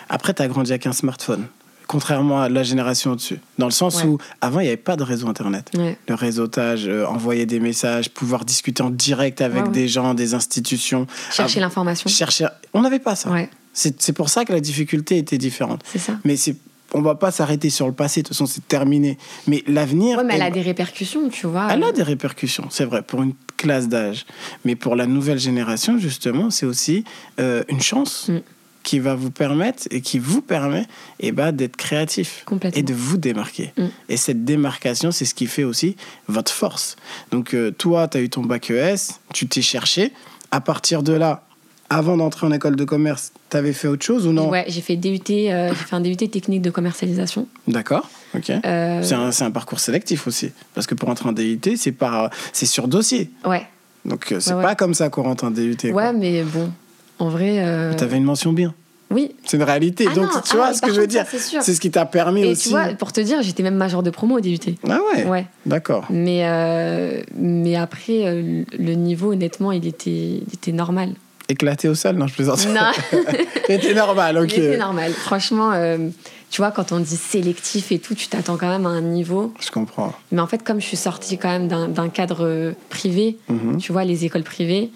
Après, 0.10 0.34
t'as 0.34 0.48
grandi 0.48 0.72
avec 0.72 0.86
un 0.86 0.92
smartphone, 0.94 1.48
contrairement 1.88 2.42
à 2.42 2.50
la 2.50 2.64
génération 2.64 3.12
au-dessus. 3.14 3.40
Dans 3.58 3.66
le 3.66 3.72
sens 3.72 4.04
Ouais. 4.04 4.10
où, 4.10 4.18
avant, 4.42 4.60
il 4.60 4.64
n'y 4.64 4.70
avait 4.70 4.78
pas 4.78 4.96
de 4.98 5.04
réseau 5.04 5.28
Internet. 5.28 5.72
Ouais. 5.78 5.98
Le 6.08 6.16
réseautage, 6.16 6.88
euh, 6.88 7.06
envoyer 7.06 7.46
des 7.46 7.60
messages, 7.60 8.10
pouvoir 8.10 8.46
discuter 8.46 8.84
en 8.84 8.90
direct 8.90 9.42
avec 9.42 9.66
Ouais, 9.66 9.72
des 9.72 9.88
gens, 9.88 10.14
des 10.14 10.34
institutions. 10.34 11.08
Chercher 11.32 11.60
Ah, 11.60 11.62
l'information. 11.62 12.10
Chercher... 12.10 12.48
On 12.74 12.82
n'avait 12.82 13.00
pas 13.00 13.16
ça. 13.16 13.32
C'est 13.74 14.14
pour 14.14 14.30
ça 14.30 14.44
que 14.44 14.52
la 14.54 14.60
difficulté 14.60 15.18
était 15.18 15.38
différente. 15.38 15.82
c'est 15.86 16.00
ça. 16.00 16.14
Mais 16.26 16.36
c'est, 16.36 16.56
on 16.94 17.02
va 17.02 17.16
pas 17.16 17.32
s'arrêter 17.32 17.70
sur 17.70 17.86
le 17.88 17.94
passé, 17.94 18.22
de 18.22 18.28
toute 18.28 18.36
façon 18.36 18.46
c'est 18.48 18.68
terminé. 18.68 19.18
Mais 19.46 19.64
l'avenir, 19.68 20.18
Ouais, 20.18 20.24
mais 20.24 20.36
elle 20.36 20.42
a 20.42 20.50
des 20.52 20.62
répercussions, 20.62 21.30
tu 21.30 21.46
vois. 21.48 21.68
elle 21.72 21.84
a 21.84 21.92
des 21.92 22.02
répercussions, 22.04 22.68
c'est 22.72 22.86
vrai, 22.86 23.02
pour 23.04 23.22
une 23.24 23.34
classe 23.56 23.88
d'âge. 23.88 24.26
Mais 24.66 24.76
pour 24.76 24.96
la 24.96 25.06
nouvelle 25.06 25.40
génération, 25.40 25.98
justement, 26.00 26.50
c'est 26.50 26.66
aussi 26.66 27.04
euh, 27.40 27.64
une 27.70 27.82
chance 27.82 28.30
Mm. 28.30 28.40
Qui 28.88 29.00
va 29.00 29.16
vous 29.16 29.32
permettre 29.32 29.84
et 29.92 30.00
qui 30.00 30.18
vous 30.18 30.42
permet 30.42 30.86
eh 31.20 31.34
ben, 31.34 31.52
d'être 31.52 31.76
créatif 31.76 32.46
et 32.74 32.84
de 32.84 32.94
vous 32.94 33.18
démarquer. 33.18 33.74
Mm. 33.78 33.86
Et 34.08 34.16
cette 34.16 34.46
démarcation, 34.46 35.12
c'est 35.12 35.26
ce 35.26 35.34
qui 35.36 35.46
fait 35.46 35.66
aussi 35.66 35.98
votre 36.30 36.54
force. 36.54 36.96
Donc 37.32 37.54
euh, 37.54 37.70
toi, 37.72 38.08
tu 38.08 38.18
as 38.18 38.22
eu 38.22 38.30
ton 38.30 38.44
bac 38.44 38.72
ES, 38.72 38.96
tu 39.34 39.46
t'es 39.46 39.62
cherché. 39.62 40.14
À 40.52 40.62
partir 40.62 41.04
de 41.04 41.12
là, 41.12 41.44
avant 41.90 42.16
d'entrer 42.16 42.48
en 42.48 42.52
école 42.54 42.78
de 42.78 42.86
commerce, 42.86 43.34
tu 43.50 43.58
avais 43.58 43.74
fait 43.74 43.90
autre 43.90 44.06
chose 44.06 44.26
ou 44.26 44.32
non? 44.32 44.50
Ouais, 44.50 44.64
j'ai 44.70 44.80
fait 44.80 44.96
DUT, 44.96 45.20
euh, 45.30 45.68
j'ai 45.70 45.76
fait 45.76 45.96
un 45.96 46.00
DUT 46.00 46.16
technique 46.16 46.62
de 46.62 46.70
commercialisation. 46.70 47.46
D'accord, 47.68 48.10
ok. 48.36 48.50
Euh, 48.52 49.02
C'est 49.04 49.16
un, 49.16 49.32
c'est 49.34 49.44
un 49.44 49.52
parcours 49.52 49.82
sélectif 49.82 50.28
aussi. 50.28 50.52
Parce 50.74 50.88
que 50.88 50.96
pour 50.96 51.10
entrer 51.10 51.28
en 51.28 51.34
DUT, 51.34 51.60
c'est 51.76 51.92
par, 51.92 52.30
c'est 52.54 52.66
sur 52.66 52.88
dossier. 52.88 53.32
Ouais, 53.46 53.66
Donc 54.06 54.32
euh, 54.32 54.40
c'est 54.40 54.54
Ouais, 54.54 54.64
pas 54.64 54.70
ouais. 54.70 54.76
comme 54.78 54.94
ça 54.94 55.10
qu'on 55.10 55.24
rentre 55.24 55.44
en 55.44 55.52
DUT. 55.52 55.76
ouais, 55.92 56.14
mais 56.14 56.44
bon, 56.44 56.72
en 57.20 57.30
vrai. 57.30 57.60
euh, 57.66 57.94
Tu 57.96 58.04
avais 58.04 58.18
une 58.18 58.24
mention 58.24 58.54
bien. 58.54 58.74
Oui. 59.10 59.32
C'est 59.46 59.56
une 59.56 59.64
réalité. 59.64 60.06
Ah 60.12 60.16
Donc 60.16 60.26
non, 60.26 60.42
tu 60.44 60.50
ah 60.52 60.56
vois 60.58 60.70
oui, 60.70 60.76
ce 60.76 60.82
que 60.82 60.94
je 60.94 61.00
veux 61.00 61.08
dire. 61.08 61.26
c'est 61.30 61.74
ce 61.74 61.80
qui 61.80 61.90
t'a 61.92 62.06
permis 62.06 62.42
Et 62.44 62.52
aussi. 62.52 62.64
tu 62.64 62.70
vois, 62.70 62.88
pour 63.00 63.14
te 63.14 63.22
dire, 63.22 63.42
j'étais 63.42 63.64
même 63.64 63.76
major 63.78 64.04
de 64.04 64.10
promo 64.10 64.38
au 64.38 64.42
DUT. 64.42 64.60
Ah 64.90 65.00
ouais, 65.16 65.24
Ouais. 65.26 65.46
D'accord. 65.66 66.06
Mais, 66.10 66.42
euh, 66.44 67.22
mais 67.38 67.78
après, 67.78 68.26
euh, 68.28 68.64
le 68.78 68.94
niveau, 68.96 69.32
honnêtement, 69.32 69.72
il 69.72 69.88
était, 69.88 70.10
il 70.12 70.48
était 70.54 70.74
normal. 70.74 71.12
Éclaté 71.48 71.88
au 71.88 71.96
sol 71.96 72.18
Non, 72.18 72.28
je 72.28 72.34
plaisante. 72.34 72.68
Non, 72.68 72.92
C'était 73.68 73.94
normal, 73.94 74.38
ok. 74.40 74.52
il 74.58 74.64
était 74.64 74.78
normal. 74.78 75.14
Franchement, 75.14 75.72
euh, 75.72 76.10
tu 76.50 76.62
vois, 76.62 76.72
quand 76.72 76.92
on 76.92 77.00
dit 77.00 77.16
sélectif 77.16 77.94
et 77.94 78.00
tout, 78.00 78.14
tu 78.16 78.28
t'attends 78.28 78.58
quand 78.58 78.68
même 78.68 78.86
à 78.86 78.90
un 78.90 79.00
niveau. 79.02 79.54
Je 79.62 79.72
comprends. 79.72 80.14
Mais 80.34 80.42
en 80.42 80.48
fait, 80.48 80.64
comme 80.64 80.82
je 80.82 80.86
suis 80.86 80.98
sortie 80.98 81.38
quand 81.38 81.48
même 81.48 81.70
d'un 81.70 82.10
cadre 82.10 82.74
privé, 82.90 83.38
Mhm. 83.48 83.78
tu 83.78 83.94
vois, 83.94 84.04
les 84.04 84.26
écoles 84.26 84.44
privées. 84.44 84.90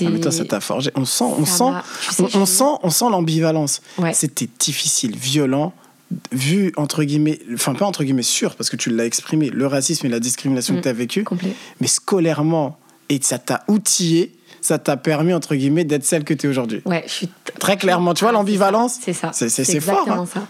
Ah, 0.00 0.04
mais 0.10 0.20
toi, 0.20 0.30
ça 0.32 0.44
t'a 0.44 0.60
forgé. 0.60 0.90
On 0.94 1.04
sent, 1.04 1.24
on 1.24 1.44
sent, 1.44 1.64
on, 2.34 2.46
sent, 2.46 2.64
on 2.82 2.90
sent 2.90 3.04
l'ambivalence. 3.10 3.80
Ouais. 3.98 4.12
C'était 4.14 4.48
difficile, 4.58 5.16
violent, 5.16 5.72
vu 6.32 6.72
entre 6.76 7.04
guillemets, 7.04 7.38
enfin 7.54 7.74
pas 7.74 7.86
entre 7.86 8.04
guillemets 8.04 8.22
sûr, 8.22 8.54
parce 8.56 8.68
que 8.70 8.76
tu 8.76 8.90
l'as 8.90 9.06
exprimé, 9.06 9.48
le 9.50 9.66
racisme 9.66 10.06
et 10.06 10.08
la 10.10 10.20
discrimination 10.20 10.74
Mm. 10.74 10.76
que 10.78 10.82
tu 10.82 10.88
as 10.88 10.92
vécu, 10.92 11.24
Complet. 11.24 11.54
mais 11.80 11.86
scolairement, 11.86 12.78
et 13.08 13.18
ça 13.22 13.38
t'a 13.38 13.62
outillé, 13.68 14.32
ça 14.60 14.78
t'a 14.78 14.96
permis 14.96 15.32
entre 15.34 15.54
guillemets 15.54 15.84
d'être 15.84 16.04
celle 16.04 16.24
que 16.24 16.34
tu 16.34 16.46
es 16.46 16.50
aujourd'hui. 16.50 16.82
Ouais, 16.84 17.02
je 17.06 17.12
suis. 17.12 17.28
Très 17.58 17.76
clairement, 17.76 18.14
tu 18.14 18.20
vois 18.24 18.30
Ah, 18.30 18.34
l'ambivalence 18.34 18.98
C'est 19.02 19.12
ça. 19.12 19.30
C'est- 19.32 19.48
c'est- 19.48 19.64
C'est 19.64 19.72
c'est 19.72 19.80
fort, 19.80 20.00
exactement 20.06 20.22
hein. 20.22 20.26
ça. 20.32 20.46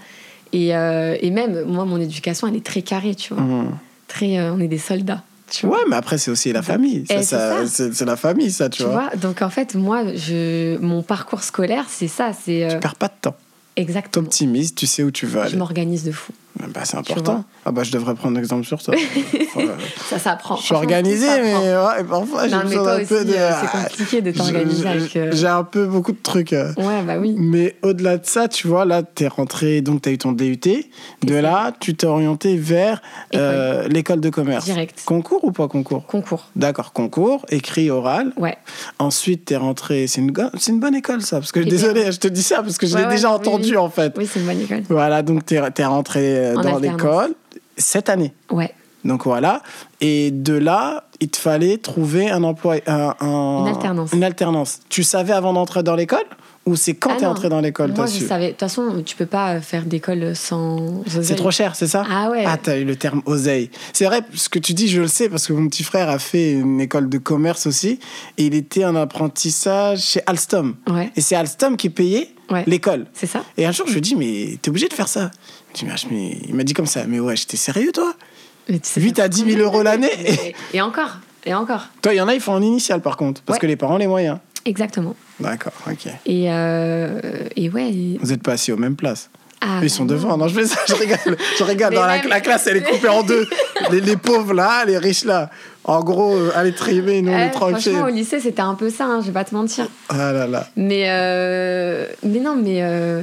Et, 0.52 0.74
euh, 0.76 1.16
et 1.20 1.30
même, 1.30 1.64
moi, 1.64 1.84
mon 1.86 1.98
éducation, 2.00 2.46
elle 2.46 2.56
est 2.56 2.64
très 2.66 2.82
carrée, 2.82 3.14
tu 3.14 3.32
vois. 3.34 3.42
Mhm. 3.42 3.70
Très, 4.08 4.38
euh, 4.38 4.52
on 4.52 4.60
est 4.60 4.68
des 4.68 4.78
soldats. 4.78 5.22
Tu 5.52 5.66
vois. 5.66 5.76
Ouais, 5.76 5.82
mais 5.88 5.96
après 5.96 6.16
c'est 6.16 6.30
aussi 6.30 6.50
la 6.52 6.62
famille. 6.62 7.04
Ça, 7.06 7.14
Eh, 7.14 7.22
c'est 7.66 7.92
ça- 7.92 8.04
la 8.06 8.16
famille, 8.16 8.50
ça, 8.50 8.70
tu, 8.70 8.82
Tu 8.82 8.88
vois, 8.88 9.10
donc 9.16 9.42
en 9.42 9.50
fait, 9.50 9.74
moi, 9.74 10.02
je, 10.14 10.78
mon 10.78 11.02
parcours 11.02 11.42
scolaire, 11.42 11.84
c'est 11.90 12.08
ça, 12.08 12.32
c'est 12.32 12.64
euh, 12.64 12.68
Tu 12.70 12.78
perds 12.80 12.96
pas 12.96 13.08
de 13.08 13.12
temps. 13.20 13.36
exactement. 13.76 14.24
T'optimises, 14.24 14.74
tu 14.74 14.86
sais 14.86 15.02
où 15.02 15.10
tu 15.10 15.26
veux 15.26 15.46
Je 15.48 15.56
m'organise 15.56 16.04
de 16.04 16.12
fou. 16.12 16.32
Bah, 16.58 16.80
c'est 16.84 16.96
important. 16.96 17.44
Ah 17.64 17.72
bah 17.72 17.82
je 17.82 17.90
devrais 17.92 18.14
prendre 18.14 18.38
exemple 18.38 18.64
sur 18.66 18.82
toi. 18.82 18.94
Voilà. 19.54 19.72
Ça 20.08 20.18
s'apprend. 20.18 20.56
Je 20.56 20.62
suis 20.62 20.74
organisé, 20.74 21.26
mais 21.42 21.54
ouais, 21.54 22.04
parfois 22.08 22.48
j'ai 22.48 22.56
besoin 22.56 22.98
d'un 22.98 23.04
peu 23.04 23.24
de. 23.24 23.32
euh, 23.34 23.50
c'est 23.60 23.70
compliqué 23.70 24.22
de 24.22 24.30
t'organiser 24.30 24.88
avec, 24.88 25.16
euh, 25.16 25.30
J'ai 25.34 25.46
un 25.46 25.64
peu 25.64 25.84
beaucoup 25.86 26.12
de 26.12 26.22
trucs. 26.22 26.52
euh. 26.54 26.72
Ouais, 26.78 27.02
bah 27.06 27.16
oui. 27.18 27.34
Mais 27.36 27.76
au-delà 27.82 28.16
de 28.16 28.24
ça, 28.24 28.48
tu 28.48 28.66
vois, 28.66 28.84
là, 28.86 29.02
tu 29.02 29.24
es 29.24 29.28
rentré, 29.28 29.82
donc 29.82 30.02
tu 30.02 30.08
as 30.08 30.12
eu 30.12 30.18
ton 30.18 30.32
DUT. 30.32 30.58
De 31.22 31.34
là, 31.34 31.72
tu 31.80 31.94
t'es 31.94 32.06
orienté 32.06 32.56
vers 32.56 33.02
euh, 33.34 33.86
l'école 33.88 34.20
de 34.20 34.30
commerce. 34.30 34.64
Direct. 34.64 35.02
Concours 35.04 35.44
ou 35.44 35.52
pas 35.52 35.68
concours? 35.68 36.06
Concours. 36.06 36.46
D'accord, 36.56 36.92
concours, 36.94 37.44
écrit, 37.50 37.90
oral. 37.90 38.32
Ouais. 38.38 38.56
Ensuite, 38.98 39.46
tu 39.46 39.54
es 39.54 39.56
rentré. 39.56 40.06
C'est 40.06 40.20
une, 40.22 40.32
une 40.68 40.80
bonne 40.80 40.94
école, 40.94 41.20
ça. 41.22 41.38
Parce 41.40 41.52
que, 41.52 41.60
désolé, 41.60 42.10
je 42.12 42.18
te 42.18 42.28
dis 42.28 42.42
ça 42.42 42.62
parce 42.62 42.78
que 42.78 42.86
je 42.86 42.94
Ouais, 42.94 43.00
l'ai 43.00 43.06
ouais, 43.06 43.12
déjà 43.14 43.28
oui, 43.28 43.34
entendu, 43.34 43.70
oui. 43.72 43.76
en 43.76 43.90
fait. 43.90 44.14
Oui, 44.16 44.26
c'est 44.30 44.40
une 44.40 44.46
bonne 44.46 44.60
école. 44.60 44.82
Voilà, 44.88 45.22
donc 45.22 45.44
tu 45.44 45.54
es, 45.56 45.84
rentré 45.84 46.51
euh, 46.58 46.62
dans 46.62 46.78
l'école 46.78 47.34
cette 47.76 48.08
année. 48.08 48.32
Ouais. 48.50 48.72
Donc 49.04 49.24
voilà. 49.24 49.62
Et 50.00 50.30
de 50.30 50.54
là, 50.54 51.04
il 51.20 51.28
te 51.28 51.36
fallait 51.38 51.78
trouver 51.78 52.30
un 52.30 52.44
emploi. 52.44 52.76
Un, 52.86 53.14
un- 53.20 53.62
Une 53.62 53.68
alternance. 53.68 54.12
Une 54.12 54.24
alternance. 54.24 54.78
Tu 54.88 55.02
savais 55.02 55.32
avant 55.32 55.52
d'entrer 55.52 55.82
dans 55.82 55.96
l'école 55.96 56.22
Ou 56.66 56.76
c'est 56.76 56.94
quand 56.94 57.10
Ah 57.14 57.16
tu 57.18 57.24
es 57.24 57.26
entré 57.26 57.48
dans 57.48 57.60
l'école 57.60 57.92
Moi, 57.96 58.06
je 58.06 58.12
su 58.20 58.26
savais. 58.26 58.46
De 58.46 58.50
toute 58.52 58.60
façon, 58.60 59.02
tu 59.04 59.16
peux 59.16 59.26
pas 59.26 59.60
faire 59.60 59.84
d'école 59.84 60.36
sans. 60.36 61.02
C'est 61.08 61.34
trop 61.34 61.50
cher, 61.50 61.74
c'est 61.74 61.88
ça? 61.88 62.04
Ah 62.08 62.30
ouais. 62.30 62.44
Ah, 62.46 62.56
t'as 62.62 62.78
eu 62.78 62.84
le 62.84 62.94
terme 62.94 63.22
oseille. 63.26 63.70
C'est 63.92 64.04
vrai, 64.04 64.20
ce 64.34 64.48
que 64.48 64.60
tu 64.60 64.72
dis, 64.72 64.86
je 64.86 65.00
le 65.00 65.08
sais, 65.08 65.28
parce 65.28 65.48
que 65.48 65.52
mon 65.52 65.68
petit 65.68 65.82
frère 65.82 66.08
a 66.08 66.20
fait 66.20 66.52
une 66.52 66.80
école 66.80 67.08
de 67.08 67.18
commerce 67.18 67.66
aussi, 67.66 67.98
et 68.38 68.46
il 68.46 68.54
était 68.54 68.84
en 68.84 68.94
apprentissage 68.94 69.98
chez 70.02 70.20
Alstom. 70.26 70.76
Ouais. 70.88 71.10
Et 71.16 71.20
c'est 71.20 71.34
Alstom 71.34 71.76
qui 71.76 71.90
payait 71.90 72.28
Ouais. 72.52 72.64
l'école. 72.66 73.06
C'est 73.14 73.26
ça 73.26 73.44
Et 73.56 73.66
un 73.66 73.72
jour, 73.72 73.86
je 73.88 73.94
lui 73.94 74.00
dis, 74.00 74.14
mais 74.14 74.58
t'es 74.60 74.68
obligé 74.68 74.88
de 74.88 74.94
faire 74.94 75.08
ça. 75.08 75.30
Il 75.80 75.88
m'a 75.88 75.94
dit, 75.94 76.06
mais- 76.10 76.38
il 76.48 76.54
m'a 76.54 76.64
dit 76.64 76.74
comme 76.74 76.86
ça, 76.86 77.04
mais 77.06 77.18
ouais, 77.20 77.34
j'étais 77.36 77.56
sérieux, 77.56 77.92
toi 77.92 78.14
Mais 78.68 78.78
tu 78.78 78.88
sais 78.88 79.00
8 79.00 79.16
pas 79.16 79.22
à 79.24 79.28
10 79.28 79.44
000 79.44 79.60
euros 79.60 79.82
l'année 79.82 80.10
Et, 80.26 80.54
et 80.74 80.80
encore. 80.80 81.18
Et 81.44 81.54
encore. 81.54 81.88
Toi, 82.02 82.14
il 82.14 82.18
y 82.18 82.20
en 82.20 82.28
a, 82.28 82.34
ils 82.34 82.40
font 82.40 82.52
en 82.52 82.62
initial, 82.62 83.00
par 83.00 83.16
contre, 83.16 83.42
parce 83.42 83.56
Ouais. 83.56 83.60
que 83.62 83.66
les 83.66 83.76
parents 83.76 83.94
ont 83.94 83.98
les 83.98 84.06
moyens. 84.06 84.38
Exactement. 84.64 85.16
D'accord, 85.40 85.72
ok. 85.90 86.06
Et, 86.26 86.52
euh, 86.52 87.20
et 87.56 87.68
ouais. 87.68 88.16
Vous 88.20 88.32
êtes 88.32 88.42
pas 88.42 88.52
assis 88.52 88.70
aux 88.70 88.76
mêmes 88.76 88.94
places. 88.94 89.28
Ah, 89.64 89.78
Ils 89.82 89.90
sont 89.90 90.04
devant. 90.04 90.36
non. 90.36 90.48
Je 90.48 90.54
fais 90.54 90.66
ça, 90.66 90.80
je 90.88 90.94
rigole. 90.94 91.36
Je 91.58 91.64
rigole. 91.64 91.94
Dans 91.94 92.04
la, 92.04 92.40
classe, 92.40 92.66
elle 92.66 92.78
est 92.78 92.82
coupée 92.82 93.08
en 93.08 93.22
deux. 93.22 93.48
Les, 93.90 94.00
les 94.00 94.16
pauvres 94.16 94.54
là, 94.54 94.84
les 94.84 94.98
riches 94.98 95.24
là. 95.24 95.50
En 95.84 96.00
gros, 96.02 96.36
euh, 96.36 96.52
allez 96.54 96.72
trimer, 96.72 97.22
nous 97.22 97.32
on 97.32 97.36
est 97.36 97.50
tranquille. 97.50 97.92
franchement, 97.92 98.06
au 98.06 98.10
lycée, 98.10 98.38
c'était 98.38 98.62
un 98.62 98.74
peu 98.74 98.88
ça, 98.88 99.04
hein, 99.06 99.20
je 99.20 99.26
vais 99.26 99.32
pas 99.32 99.44
te 99.44 99.54
mentir. 99.54 99.88
Ah 100.08 100.32
là 100.32 100.46
là. 100.46 100.68
Mais, 100.76 101.06
euh, 101.08 102.06
mais 102.22 102.38
non, 102.38 102.56
mais 102.56 102.82
euh, 102.82 103.22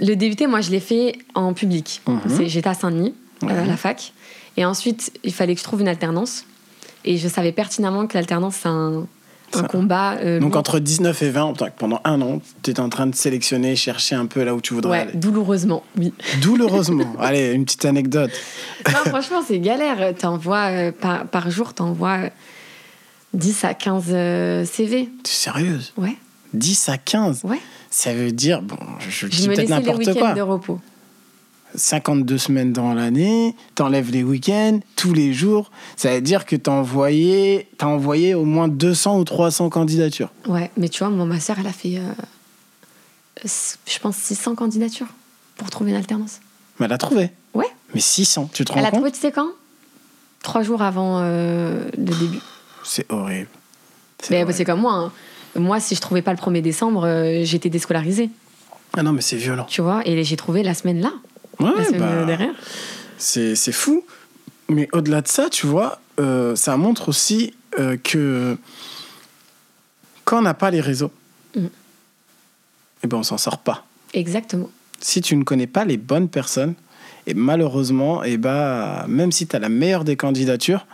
le 0.00 0.14
DUT, 0.14 0.46
moi, 0.48 0.62
je 0.62 0.70
l'ai 0.70 0.80
fait 0.80 1.18
en 1.34 1.52
public. 1.52 2.02
Mhm. 2.08 2.46
J'étais 2.46 2.68
à 2.68 2.74
Saint-Denis, 2.74 3.14
à 3.46 3.64
la 3.64 3.76
fac. 3.76 4.12
Et 4.56 4.64
ensuite, 4.64 5.12
il 5.22 5.32
fallait 5.32 5.54
que 5.54 5.60
je 5.60 5.64
trouve 5.64 5.80
une 5.80 5.88
alternance. 5.88 6.44
Et 7.04 7.16
je 7.16 7.28
savais 7.28 7.52
pertinemment 7.52 8.06
que 8.06 8.14
l'alternance, 8.14 8.56
c'est 8.62 8.68
un, 8.68 9.06
un 9.54 9.62
combat. 9.64 10.14
euh, 10.18 10.38
Donc 10.40 10.56
entre 10.56 10.78
19 10.78 11.22
et 11.22 11.30
20, 11.30 11.54
pendant 11.78 12.00
un 12.04 12.20
an, 12.20 12.40
tu 12.62 12.70
étais 12.70 12.80
en 12.80 12.88
train 12.88 13.06
de 13.06 13.14
sélectionner, 13.14 13.76
chercher 13.76 14.14
un 14.14 14.26
peu 14.26 14.42
là 14.44 14.54
où 14.54 14.60
tu 14.60 14.74
voudrais 14.74 14.90
Ouais, 14.92 14.98
aller. 15.08 15.12
douloureusement, 15.14 15.82
oui. 15.98 16.12
Douloureusement. 16.42 17.14
Allez, 17.20 17.52
une 17.52 17.64
petite 17.64 17.84
anecdote. 17.84 18.30
non, 18.86 19.10
franchement, 19.10 19.42
c'est 19.46 19.58
galère. 19.58 20.14
T'envoies, 20.16 20.70
euh, 20.70 20.92
par, 20.92 21.26
par 21.26 21.50
jour, 21.50 21.74
t'envoies 21.74 22.18
euh, 22.24 22.28
10 23.34 23.64
à 23.64 23.74
15 23.74 24.04
euh, 24.10 24.64
CV. 24.64 25.08
Tu 25.24 25.30
es 25.30 25.34
sérieuse? 25.34 25.92
Ouais, 25.96 26.16
10 26.54 26.88
à 26.88 26.98
15 26.98 27.40
ouais. 27.44 27.60
Ça 27.92 28.14
veut 28.14 28.30
dire, 28.32 28.62
bon, 28.62 28.76
je, 29.00 29.10
je 29.10 29.26
Je 29.26 29.26
dis 29.26 29.48
me 29.48 29.54
peut-être 29.54 29.68
laissais 29.68 29.80
les 29.80 29.86
n'importe 29.86 29.98
week-ends 30.06 30.20
quoi. 30.20 30.32
de 30.34 30.40
repos. 30.42 30.80
52 31.74 32.38
semaines 32.38 32.72
dans 32.72 32.92
l'année, 32.94 33.54
t'enlèves 33.74 34.10
les 34.10 34.22
week-ends, 34.22 34.80
tous 34.96 35.12
les 35.12 35.32
jours. 35.32 35.70
Ça 35.96 36.14
veut 36.14 36.20
dire 36.20 36.44
que 36.46 36.56
t'as 36.56 36.72
envoyé, 36.72 37.68
envoyé 37.82 38.34
au 38.34 38.44
moins 38.44 38.68
200 38.68 39.18
ou 39.20 39.24
300 39.24 39.68
candidatures. 39.70 40.30
Ouais, 40.46 40.70
mais 40.76 40.88
tu 40.88 41.00
vois, 41.00 41.10
moi, 41.10 41.24
ma 41.26 41.40
soeur, 41.40 41.56
elle 41.60 41.66
a 41.66 41.72
fait, 41.72 41.98
euh, 41.98 42.12
je 43.44 43.98
pense, 43.98 44.16
600 44.16 44.54
candidatures 44.54 45.06
pour 45.56 45.70
trouver 45.70 45.90
une 45.90 45.96
alternance. 45.96 46.40
Mais 46.78 46.86
elle 46.86 46.92
a 46.92 46.98
trouvé. 46.98 47.30
Ouais. 47.54 47.66
Mais 47.94 48.00
600, 48.00 48.50
tu 48.52 48.64
te 48.64 48.72
rends 48.72 48.78
Elle 48.78 48.84
a 48.86 48.90
compte 48.90 49.00
trouvé, 49.00 49.12
tu 49.12 49.18
sais 49.20 49.32
quand? 49.32 49.48
Trois 50.42 50.62
jours 50.62 50.82
avant 50.82 51.18
euh, 51.20 51.84
le 51.96 52.04
début. 52.14 52.38
C'est 52.84 53.10
horrible. 53.12 53.48
Mais 54.30 54.36
horrible. 54.42 54.54
c'est 54.54 54.64
comme 54.64 54.80
moi. 54.80 54.94
hein. 54.94 55.12
Moi, 55.56 55.80
si 55.80 55.94
je 55.94 56.00
trouvais 56.00 56.22
pas 56.22 56.32
le 56.32 56.38
1er 56.38 56.62
décembre, 56.62 57.04
euh, 57.06 57.40
j'étais 57.44 57.68
déscolarisée, 57.68 58.30
Ah 58.96 59.02
non, 59.02 59.12
mais 59.12 59.20
c'est 59.20 59.36
violent. 59.36 59.66
tu 59.68 59.82
vois. 59.82 60.02
Et 60.06 60.22
j'ai 60.24 60.36
trouvé 60.36 60.62
la 60.62 60.74
semaine 60.74 61.00
là, 61.00 61.12
Ouais, 61.60 61.98
bah, 61.98 62.24
derrière. 62.24 62.54
c'est 63.18 63.54
c'est 63.54 63.72
fou. 63.72 64.04
Mais 64.68 64.88
au-delà 64.92 65.20
de 65.20 65.28
ça, 65.28 65.48
tu 65.50 65.66
vois, 65.66 66.00
euh, 66.20 66.54
ça 66.56 66.76
montre 66.76 67.08
aussi 67.08 67.54
euh, 67.78 67.96
que 67.96 68.56
quand 70.24 70.38
on 70.38 70.42
n'a 70.42 70.54
pas 70.54 70.70
les 70.70 70.80
réseaux, 70.80 71.10
Mhm. 71.56 71.70
eh 73.02 73.06
ben 73.08 73.16
on 73.18 73.22
s'en 73.22 73.38
sort 73.38 73.58
pas. 73.58 73.84
Exactement. 74.14 74.70
si 75.02 75.20
tu 75.22 75.34
ne 75.34 75.44
connais 75.44 75.66
pas 75.66 75.84
les 75.86 75.96
bonnes 75.96 76.28
personnes, 76.28 76.74
et 77.26 77.32
malheureusement, 77.34 78.22
et 78.22 78.36
bah, 78.36 79.06
même 79.08 79.32
si 79.32 79.46
tu 79.46 79.56
as 79.56 79.58
la 79.58 79.68
meilleure 79.70 80.04
des 80.04 80.14
candidatures, 80.16 80.86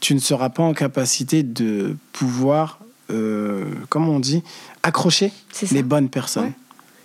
tu 0.00 0.14
ne 0.14 0.20
seras 0.20 0.48
pas 0.48 0.62
en 0.62 0.74
capacité 0.74 1.42
de 1.42 1.96
pouvoir, 2.12 2.78
euh, 3.10 3.64
comment 3.88 4.12
on 4.12 4.20
dit, 4.20 4.42
accrocher 4.84 5.32
les 5.72 5.82
bonnes 5.82 6.08
personnes. 6.08 6.44
Ouais. 6.44 6.52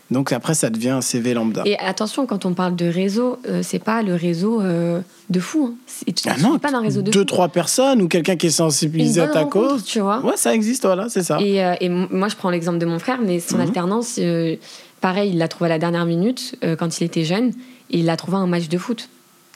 Donc 0.09 0.31
après, 0.31 0.53
ça 0.53 0.69
devient 0.69 0.89
un 0.91 1.01
CV 1.01 1.33
lambda. 1.33 1.63
Et 1.65 1.77
attention, 1.79 2.25
quand 2.25 2.45
on 2.45 2.53
parle 2.53 2.75
de 2.75 2.85
réseau, 2.87 3.39
euh, 3.47 3.61
c'est 3.63 3.79
pas 3.79 4.01
le 4.03 4.15
réseau 4.15 4.61
euh, 4.61 5.01
de 5.29 5.39
fou. 5.39 5.75
Hein. 6.07 6.13
Ah 6.27 6.35
non, 6.41 6.57
pas 6.59 6.71
d'un 6.71 6.81
réseau 6.81 7.01
de 7.01 7.11
deux, 7.11 7.19
fou. 7.19 7.25
trois 7.25 7.49
personnes 7.49 8.01
ou 8.01 8.07
quelqu'un 8.07 8.37
qui 8.37 8.47
est 8.47 8.51
sensibilisé 8.51 9.19
à 9.21 9.27
ta 9.27 9.43
cause. 9.45 9.83
tu 9.83 9.99
vois. 9.99 10.19
Ouais, 10.25 10.37
ça 10.37 10.53
existe, 10.55 10.85
voilà, 10.85 11.09
c'est 11.09 11.23
ça. 11.23 11.39
Et, 11.41 11.63
euh, 11.63 11.75
et 11.81 11.89
moi, 11.89 12.29
je 12.29 12.35
prends 12.35 12.49
l'exemple 12.49 12.77
de 12.77 12.85
mon 12.85 12.99
frère, 12.99 13.19
mais 13.21 13.39
son 13.41 13.55
Mhm. 13.57 13.61
alternance, 13.63 14.15
euh, 14.19 14.55
pareil, 15.01 15.31
il 15.31 15.37
l'a 15.39 15.47
trouvé 15.49 15.65
à 15.65 15.69
la 15.73 15.79
dernière 15.79 16.05
minute 16.05 16.55
quand 16.79 16.99
il 16.99 17.03
était 17.03 17.23
jeune, 17.25 17.49
et 17.89 17.99
il 17.99 18.09
a 18.09 18.15
trouvé 18.15 18.37
un 18.37 18.47
match 18.47 18.69
de 18.69 18.77
foot. 18.77 19.09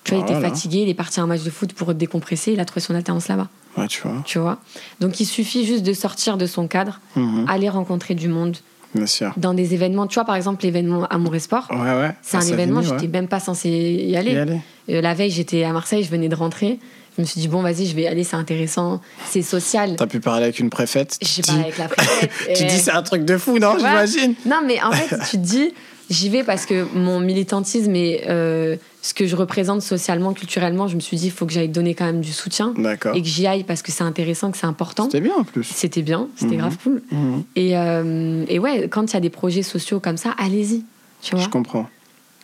Tu 0.04 0.12
vois, 0.12 0.20
il 0.20 0.24
était 0.24 0.34
Voilà. 0.34 0.50
fatigué, 0.50 0.80
il 0.80 0.90
est 0.90 0.94
parti 0.96 1.20
à 1.20 1.24
un 1.24 1.28
match 1.28 1.44
de 1.44 1.50
foot 1.50 1.74
pour 1.74 1.94
décompresser, 1.94 2.52
il 2.54 2.60
a 2.60 2.66
trouvé 2.66 2.82
son 2.82 2.96
alternance 2.96 3.28
là-bas. 3.28 3.48
Ouais, 3.78 3.88
tu 3.88 4.02
vois. 4.02 4.22
Tu 4.26 4.38
vois 4.40 4.58
Donc 5.00 5.20
il 5.22 5.26
suffit 5.26 5.64
juste 5.66 5.84
de 5.84 5.94
sortir 5.94 6.38
de 6.38 6.46
son 6.46 6.68
cadre, 6.68 7.00
Mhm, 7.16 7.46
aller 7.48 7.70
rencontrer 7.70 8.16
du 8.16 8.28
monde 8.28 8.58
Bien 8.94 9.06
sûr. 9.06 9.34
dans 9.38 9.54
des 9.54 9.74
événements. 9.74 10.08
Tu 10.08 10.16
vois, 10.16 10.26
par 10.26 10.36
exemple, 10.36 10.64
l'événement 10.64 11.06
Amour 11.08 11.36
et 11.36 11.40
Sport. 11.40 11.68
Ouais, 11.72 11.78
ouais. 11.78 12.12
C'est 12.22 12.38
un 12.38 12.42
événement, 12.42 12.82
Savigny, 12.82 13.00
j'étais 13.00 13.12
même 13.12 13.28
pas 13.28 13.40
censée 13.40 13.70
y 13.70 14.16
aller. 14.16 14.34
Y 14.34 14.38
aller. 14.38 14.62
Euh, 14.90 15.02
la 15.02 15.14
veille, 15.14 15.32
j'étais 15.32 15.64
à 15.64 15.72
Marseille, 15.72 16.04
je 16.04 16.10
venais 16.10 16.30
de 16.30 16.36
rentrer. 16.36 16.80
Je 17.18 17.22
me 17.22 17.28
suis 17.28 17.42
dit, 17.42 17.48
bon, 17.48 17.62
vas-y, 17.62 17.86
je 17.88 17.96
vais 17.96 18.04
y 18.04 18.08
aller, 18.08 18.24
c'est 18.24 18.38
intéressant, 18.38 19.02
c'est 19.30 19.42
social. 19.42 19.96
T'as 19.98 20.08
pu 20.08 20.22
parler 20.22 20.44
avec 20.44 20.60
une 20.60 20.70
préfète. 20.70 21.18
J'ai 21.22 21.42
parlé 21.42 21.64
avec 21.64 21.78
la 21.78 21.90
préfète. 21.90 22.32
Tu 22.56 22.64
dis 22.66 22.78
c'est 22.78 22.92
un 22.92 23.04
truc 23.04 23.26
de 23.26 23.38
fou, 23.38 23.60
non 23.60 23.76
J'imagine. 23.78 24.34
Non, 24.46 24.62
mais 24.66 24.82
en 24.82 24.92
fait, 24.92 25.18
tu 25.30 25.38
te 25.38 25.44
dis, 25.44 25.74
j'y 26.10 26.30
vais 26.30 26.44
parce 26.44 26.66
que 26.66 26.88
mon 26.96 27.20
militantisme 27.20 27.94
et 27.96 28.24
euh, 28.30 28.78
ce 29.02 29.14
que 29.14 29.26
je 29.26 29.36
représente 29.36 29.82
socialement, 29.82 30.34
culturellement, 30.34 30.88
je 30.88 30.96
me 30.96 31.00
suis 31.00 31.18
dit, 31.18 31.28
il 31.28 31.32
faut 31.32 31.46
que 31.46 31.54
j'aille 31.54 31.70
donner 31.70 31.96
quand 31.96 32.06
même 32.06 32.22
du 32.22 32.32
soutien 32.32 32.74
D'accord. 32.78 33.16
et 33.16 33.22
que 33.22 33.28
j'y 33.28 33.48
aille 33.48 33.64
parce 33.64 33.82
que 33.82 33.92
c'est 33.92 34.04
intéressant, 34.04 34.52
que 34.52 34.58
c'est 34.58 34.68
important. 34.68 35.06
C'était 35.06 35.22
bien 35.22 35.36
en 35.38 35.44
plus. 35.44 35.64
C'était 35.64 36.02
bien, 36.04 36.28
c'était 36.36 36.54
Mhm. 36.54 36.60
grave 36.60 36.78
cool. 36.84 37.02
Mhm. 37.12 37.44
Et, 37.56 37.78
euh, 37.78 38.46
et 38.48 38.60
ouais, 38.60 38.88
quand 38.90 39.12
il 39.12 39.14
y 39.16 39.18
a 39.18 39.22
des 39.22 39.30
projets 39.32 39.64
sociaux 39.64 40.00
comme 40.00 40.18
ça, 40.18 40.36
allez-y. 40.38 40.84
Tu 41.22 41.36
vois 41.36 41.44
Je 41.44 41.50
comprends. 41.50 41.88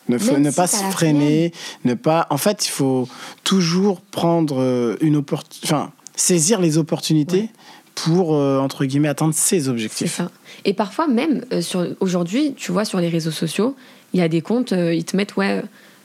Ne, 0.10 0.18
si 0.18 0.30
pas 0.56 0.68
se 0.68 0.78
freiner, 0.86 1.52
ne 1.84 1.94
pas. 1.94 2.28
En 2.30 2.38
fait, 2.38 2.66
il 2.66 2.70
faut 2.70 3.10
toujours 3.44 4.00
prendre 4.02 4.62
euh, 4.62 4.96
une 5.02 5.18
opportunité, 5.18 5.68
enfin, 5.68 5.92
saisir 6.16 6.62
les 6.62 6.78
opportunités 6.78 7.42
Ouais. 7.42 7.50
pour 7.96 8.36
euh, 8.36 8.58
entre 8.60 8.86
guillemets 8.86 9.10
atteindre 9.10 9.34
ses 9.34 9.60
C'est 9.62 9.68
objectifs. 9.68 10.16
ça. 10.16 10.32
Et 10.66 10.74
parfois, 10.74 11.08
même 11.08 11.44
euh, 11.52 11.62
sur 11.62 11.86
aujourd'hui, 12.00 12.54
tu 12.56 12.72
vois, 12.72 12.86
sur 12.86 13.00
les 13.00 13.10
réseaux 13.10 13.32
sociaux, 13.32 13.76
il 14.14 14.20
y 14.22 14.24
a 14.24 14.30
des 14.30 14.42
comptes, 14.42 14.72
euh, 14.72 14.94
ils 14.94 15.04
te 15.04 15.18
mettent, 15.18 15.36
ouais, 15.36 15.62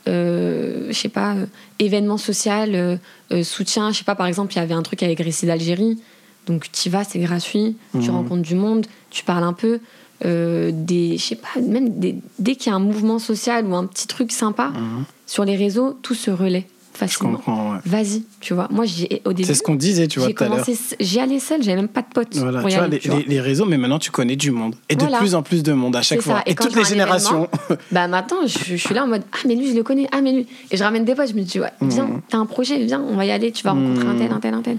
je 0.07 0.91
sais 0.93 1.09
pas, 1.09 1.35
euh, 1.35 1.45
événement 1.79 2.17
social, 2.17 2.71
euh, 2.75 2.97
euh, 3.31 3.43
soutien. 3.43 3.91
Je 3.91 3.97
sais 3.99 4.03
pas, 4.03 4.15
par 4.15 4.27
exemple, 4.27 4.53
il 4.53 4.57
y 4.57 4.59
avait 4.59 4.73
un 4.73 4.83
truc 4.83 5.01
avec 5.03 5.19
Récit 5.19 5.45
d'Algérie. 5.45 5.99
Donc, 6.45 6.69
tu 6.71 6.89
y 6.89 6.91
vas, 6.91 7.03
c'est 7.03 7.19
gratuit, 7.19 7.77
tu 7.93 7.97
Mhm. 7.99 8.09
rencontres 8.09 8.41
du 8.41 8.55
monde, 8.55 8.85
tu 9.09 9.23
parles 9.23 9.43
un 9.43 9.53
peu. 9.53 9.79
euh, 10.25 10.71
des, 10.73 11.17
je 11.17 11.21
sais 11.23 11.35
pas, 11.35 11.49
même 11.59 11.99
des- 11.99 12.15
dès 12.39 12.55
qu'il 12.55 12.69
y 12.69 12.73
a 12.73 12.77
un 12.77 12.79
mouvement 12.79 13.19
social 13.19 13.65
ou 13.65 13.75
un 13.75 13.85
petit 13.85 14.07
truc 14.07 14.31
sympa, 14.31 14.69
Mhm. 14.69 15.03
sur 15.25 15.43
les 15.43 15.57
réseaux, 15.57 15.97
tout 16.01 16.13
se 16.15 16.31
relaie 16.31 16.65
facilement. 16.97 17.33
comprends. 17.33 17.71
ouais. 17.73 17.77
Vas-y, 17.85 18.23
tu 18.39 18.53
vois. 18.53 18.67
Moi, 18.71 18.85
j'ai 18.85 19.21
au 19.25 19.33
début, 19.33 19.47
C'est 19.47 19.53
ce 19.53 19.63
qu'on 19.63 19.75
disait, 19.75 20.07
tu 20.07 20.19
vois, 20.19 20.31
tout 20.31 20.43
à 20.43 20.49
l'heure. 20.49 20.65
j'y 20.99 21.19
allais 21.19 21.39
seule, 21.39 21.61
j'avais 21.63 21.75
même 21.77 21.87
pas 21.87 22.01
de 22.01 22.07
potes. 22.13 22.35
Voilà, 22.35 22.63
tu 22.63 22.69
vois, 22.75 22.83
aller, 22.83 22.91
les, 22.91 22.99
tu 22.99 23.09
vois. 23.09 23.19
les- 23.19 23.25
les 23.25 23.41
réseaux, 23.41 23.65
mais 23.65 23.77
maintenant 23.77 23.99
tu 23.99 24.11
connais 24.11 24.35
du 24.35 24.51
monde. 24.51 24.75
Et 24.89 24.95
Voilà. 24.95 25.17
de 25.17 25.21
plus 25.23 25.35
en 25.35 25.43
plus 25.43 25.63
de 25.63 25.73
monde 25.73 25.95
à 25.95 26.01
chaque 26.01 26.21
ça. 26.21 26.31
fois. 26.31 26.41
Et 26.45 26.55
toutes 26.55 26.75
les 26.75 26.83
générations. 26.83 27.47
Bah 27.91 28.07
maintenant, 28.07 28.45
je, 28.45 28.57
je 28.57 28.75
suis 28.75 28.93
là 28.93 29.03
en 29.03 29.07
mode 29.07 29.23
Ah, 29.31 29.37
mais 29.47 29.55
lui, 29.55 29.69
je 29.71 29.75
le 29.75 29.83
connais. 29.83 30.07
Ah, 30.11 30.21
mais 30.21 30.31
lui. 30.33 30.47
Et 30.71 30.77
je 30.77 30.83
ramène 30.83 31.05
des 31.05 31.15
potes, 31.15 31.29
je 31.29 31.33
me 31.35 31.41
dis 31.41 31.59
Ouais, 31.59 31.71
viens, 31.81 32.05
Mhm. 32.05 32.21
t'as 32.29 32.37
un 32.37 32.45
projet, 32.45 32.77
viens, 32.85 33.01
on 33.01 33.15
va 33.15 33.25
y 33.25 33.31
aller, 33.31 33.51
tu 33.51 33.63
vas 33.63 33.71
rencontrer 33.71 34.07
un 34.07 34.13
Mhm. 34.13 34.19
tel, 34.19 34.31
un 34.31 34.39
tel, 34.39 34.53
un 34.53 34.61
tel. 34.61 34.77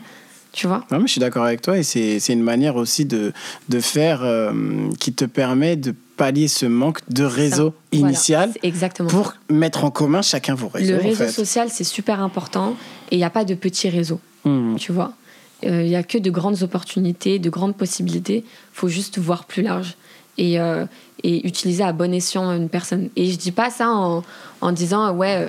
Tu 0.54 0.66
vois. 0.66 0.84
Non, 0.90 0.98
mais 1.00 1.06
je 1.06 1.12
suis 1.12 1.20
d'accord 1.20 1.44
avec 1.44 1.60
toi 1.60 1.76
et 1.76 1.82
c'est 1.82 2.18
une 2.32 2.42
manière 2.42 2.76
aussi 2.76 3.04
de, 3.04 3.32
de 3.68 3.80
faire 3.80 4.20
euh, 4.22 4.52
qui 5.00 5.12
te 5.12 5.24
permet 5.26 5.76
de 5.76 5.94
pallier 6.16 6.46
ce 6.48 6.64
manque 6.64 7.00
de 7.10 7.24
réseau 7.24 7.74
initial 7.92 8.52
exactement. 8.62 9.08
pour 9.10 9.34
mettre 9.50 9.84
en 9.84 9.90
commun 9.90 10.22
chacun 10.22 10.54
vos 10.54 10.68
réseaux. 10.68 10.92
le 10.92 11.00
en 11.00 11.02
réseau 11.02 11.24
fait. 11.24 11.28
social, 11.30 11.68
c'est 11.70 11.82
super 11.84 12.20
important 12.20 12.76
et 13.10 13.16
il 13.16 13.18
n'y 13.18 13.24
a 13.24 13.30
pas 13.30 13.44
de 13.44 13.54
petits 13.54 13.88
réseaux, 13.88 14.20
Mhm. 14.44 14.76
tu 14.78 14.92
vois. 14.92 15.12
Euh, 15.64 15.82
Il 15.82 15.88
n'y 15.88 15.96
a 15.96 16.02
que 16.04 16.18
de 16.18 16.30
grandes 16.30 16.62
opportunités, 16.62 17.38
de 17.38 17.50
grandes 17.50 17.76
possibilités. 17.76 18.44
faut 18.72 18.88
juste 18.88 19.18
voir 19.18 19.44
plus 19.44 19.62
large 19.62 19.96
et, 20.38 20.60
euh, 20.60 20.84
et 21.24 21.46
utiliser 21.46 21.82
à 21.82 21.92
bon 21.92 22.12
escient 22.14 22.52
une 22.52 22.68
personne. 22.68 23.08
Et 23.16 23.30
je 23.30 23.36
dis 23.36 23.52
pas 23.52 23.70
ça 23.70 23.88
en, 23.88 24.22
en 24.60 24.72
disant, 24.72 25.10
ouais, 25.12 25.48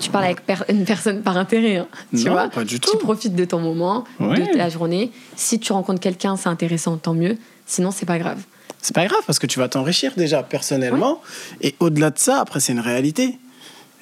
tu 0.00 0.10
parles 0.10 0.24
avec 0.24 0.40
per- 0.44 0.64
une 0.68 0.84
personne 0.84 1.22
par 1.22 1.36
intérêt, 1.36 1.76
hein, 1.76 1.86
tu 2.10 2.24
Non, 2.24 2.32
vois. 2.32 2.48
pas 2.48 2.64
du 2.64 2.80
Tu 2.80 2.90
tout. 2.90 2.98
profites 2.98 3.34
de 3.34 3.44
ton 3.44 3.60
moment, 3.60 4.04
Ouais. 4.20 4.40
de 4.52 4.56
ta 4.58 4.68
journée. 4.68 5.10
Si 5.36 5.58
tu 5.60 5.72
rencontres 5.72 6.00
quelqu'un, 6.00 6.36
c'est 6.36 6.48
intéressant, 6.48 6.96
tant 6.96 7.14
mieux. 7.14 7.36
Sinon, 7.66 7.90
c'est 7.90 8.06
pas 8.06 8.18
grave. 8.18 8.38
C'est 8.82 8.94
pas 8.94 9.06
grave 9.06 9.20
parce 9.26 9.38
que 9.38 9.46
tu 9.46 9.58
vas 9.58 9.68
t'enrichir 9.68 10.12
déjà 10.16 10.42
personnellement. 10.42 11.20
Et 11.62 11.74
au-delà 11.80 12.10
de 12.10 12.18
ça, 12.18 12.40
après, 12.40 12.60
c'est 12.60 12.72
une 12.72 12.80
réalité. 12.80 13.38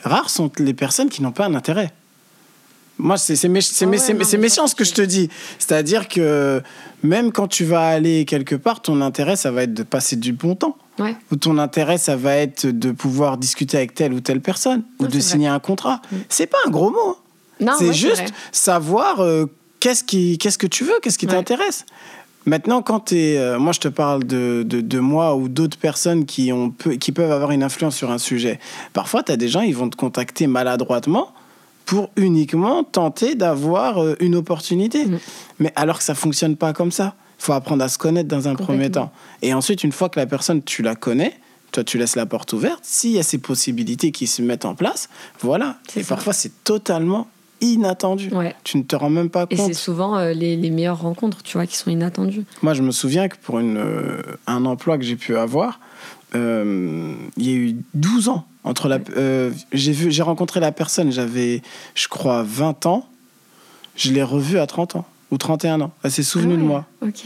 Rares 0.02 0.30
sont 0.30 0.50
les 0.58 0.74
personnes 0.74 1.08
qui 1.08 1.22
n'ont 1.22 1.30
pas 1.30 1.46
un 1.46 1.54
intérêt. 1.54 1.92
Moi, 2.98 3.16
c'est 3.16 3.34
mé- 3.34 3.60
Ah 3.82 3.86
mé- 3.86 4.32
ouais, 4.32 4.38
méchant 4.38 4.66
ce 4.66 4.74
que 4.74 4.84
je 4.84 4.92
te 4.92 5.02
dis. 5.02 5.28
C'est-à-dire 5.58 6.08
que 6.08 6.62
même 7.02 7.32
quand 7.32 7.48
tu 7.48 7.64
vas 7.64 7.86
aller 7.86 8.24
quelque 8.24 8.54
part, 8.54 8.82
ton 8.82 9.00
intérêt, 9.00 9.36
ça 9.36 9.50
va 9.50 9.62
être 9.64 9.74
de 9.74 9.82
passer 9.82 10.16
du 10.16 10.32
bon 10.32 10.54
temps. 10.56 10.76
Ouais. 10.98 11.16
Ou 11.30 11.36
ton 11.36 11.56
intérêt, 11.58 11.96
ça 11.98 12.16
va 12.16 12.36
être 12.36 12.66
de 12.66 12.92
pouvoir 12.92 13.38
discuter 13.38 13.76
avec 13.78 13.94
telle 13.94 14.12
ou 14.12 14.20
telle 14.20 14.40
personne. 14.40 14.82
Ou 14.98 15.06
de 15.06 15.20
signer 15.20 15.48
un 15.48 15.58
contrat. 15.58 16.00
Mm. 16.10 16.16
C'est 16.28 16.46
pas 16.46 16.58
un 16.66 16.70
gros 16.70 16.90
mot. 16.90 16.98
hein. 17.10 17.16
Non, 17.60 17.72
c'est 17.78 17.88
ouais, 17.88 17.92
juste 17.92 18.32
savoir 18.50 19.20
euh, 19.20 19.46
qu'est-ce 19.80 20.04
qui, 20.04 20.36
qu'est-ce 20.38 20.58
que 20.58 20.66
tu 20.66 20.84
veux, 20.84 20.94
qu'est-ce 21.02 21.16
qui 21.18 21.26
Ouais. 21.26 21.32
t'intéresse. 21.32 21.86
Maintenant, 22.44 22.82
quand 22.82 23.00
tu 23.00 23.16
es. 23.16 23.56
moi, 23.58 23.72
je 23.72 23.78
te 23.80 23.86
parle 23.88 24.24
de, 24.24 24.64
de, 24.66 24.80
de 24.80 24.98
moi 24.98 25.36
ou 25.36 25.48
d'autres 25.48 25.78
personnes 25.78 26.24
qui, 26.26 26.52
ont 26.52 26.74
qui 26.98 27.12
peuvent 27.12 27.30
avoir 27.30 27.52
une 27.52 27.62
influence 27.62 27.94
sur 27.96 28.10
un 28.10 28.18
sujet. 28.18 28.58
Parfois, 28.92 29.22
tu 29.22 29.30
as 29.30 29.36
des 29.36 29.48
gens, 29.48 29.60
ils 29.60 29.76
vont 29.76 29.88
te 29.88 29.96
contacter 29.96 30.48
maladroitement 30.48 31.32
pour 31.86 32.10
uniquement 32.16 32.82
tenter 32.84 33.34
d'avoir 33.36 34.02
euh, 34.02 34.16
une 34.20 34.34
opportunité. 34.34 35.06
Mm. 35.06 35.18
Mais 35.60 35.72
alors 35.76 35.98
que 35.98 36.04
ça 36.04 36.14
fonctionne 36.16 36.56
pas 36.56 36.72
comme 36.72 36.90
ça. 36.90 37.14
Il 37.42 37.46
faut 37.46 37.54
apprendre 37.54 37.82
à 37.82 37.88
se 37.88 37.98
connaître 37.98 38.28
dans 38.28 38.46
un 38.46 38.54
premier 38.54 38.88
temps. 38.88 39.10
Et 39.42 39.52
ensuite, 39.52 39.82
une 39.82 39.90
fois 39.90 40.08
que 40.08 40.20
la 40.20 40.26
personne, 40.26 40.62
tu 40.62 40.80
la 40.82 40.94
connais, 40.94 41.40
toi, 41.72 41.82
tu 41.82 41.98
laisses 41.98 42.14
la 42.14 42.24
porte 42.24 42.52
ouverte. 42.52 42.78
S'il 42.82 43.10
y 43.10 43.18
a 43.18 43.24
ces 43.24 43.38
possibilités 43.38 44.12
qui 44.12 44.28
se 44.28 44.42
mettent 44.42 44.64
en 44.64 44.76
place, 44.76 45.08
voilà. 45.40 45.78
Et 45.96 46.04
ça. 46.04 46.14
parfois, 46.14 46.34
c'est 46.34 46.62
totalement 46.62 47.26
inattendu. 47.60 48.28
Ouais. 48.32 48.54
Tu 48.62 48.76
ne 48.78 48.84
te 48.84 48.94
rends 48.94 49.10
même 49.10 49.28
pas 49.28 49.46
Et 49.50 49.56
c'est 49.56 49.62
compte. 49.62 49.74
souvent 49.74 50.16
euh, 50.18 50.32
les, 50.32 50.54
les 50.54 50.70
meilleures 50.70 51.00
rencontres, 51.00 51.42
tu 51.42 51.56
vois, 51.56 51.66
qui 51.66 51.76
sont 51.76 51.90
inattendues. 51.90 52.44
Moi, 52.62 52.74
je 52.74 52.82
me 52.82 52.92
souviens 52.92 53.26
que 53.26 53.36
pour 53.42 53.58
une, 53.58 53.76
euh, 53.76 54.22
un 54.46 54.64
emploi 54.64 54.96
que 54.96 55.02
j'ai 55.02 55.16
pu 55.16 55.36
avoir, 55.36 55.80
euh, 56.36 57.12
il 57.36 57.50
y 57.50 57.52
a 57.52 57.56
eu 57.56 57.76
12 57.94 58.28
ans 58.28 58.46
entre 58.62 58.86
la. 58.86 59.00
j'ai 59.72 59.90
vu, 59.90 60.12
j'ai 60.12 60.22
rencontré 60.22 60.60
la 60.60 60.70
personne, 60.70 61.10
j'avais, 61.10 61.60
je 61.96 62.06
crois, 62.06 62.44
20 62.44 62.86
ans. 62.86 63.08
Je 63.96 64.12
l'ai 64.12 64.22
revue 64.22 64.60
à 64.60 64.68
30 64.68 64.94
ans 64.94 65.06
ou 65.32 65.38
31 65.38 65.80
ans. 65.80 65.90
Elle 66.04 66.12
s'est 66.12 66.22
souvenue 66.22 66.54
Ah 66.56 66.60
de 66.60 66.62
moi. 66.62 66.86
Ok. 67.04 67.24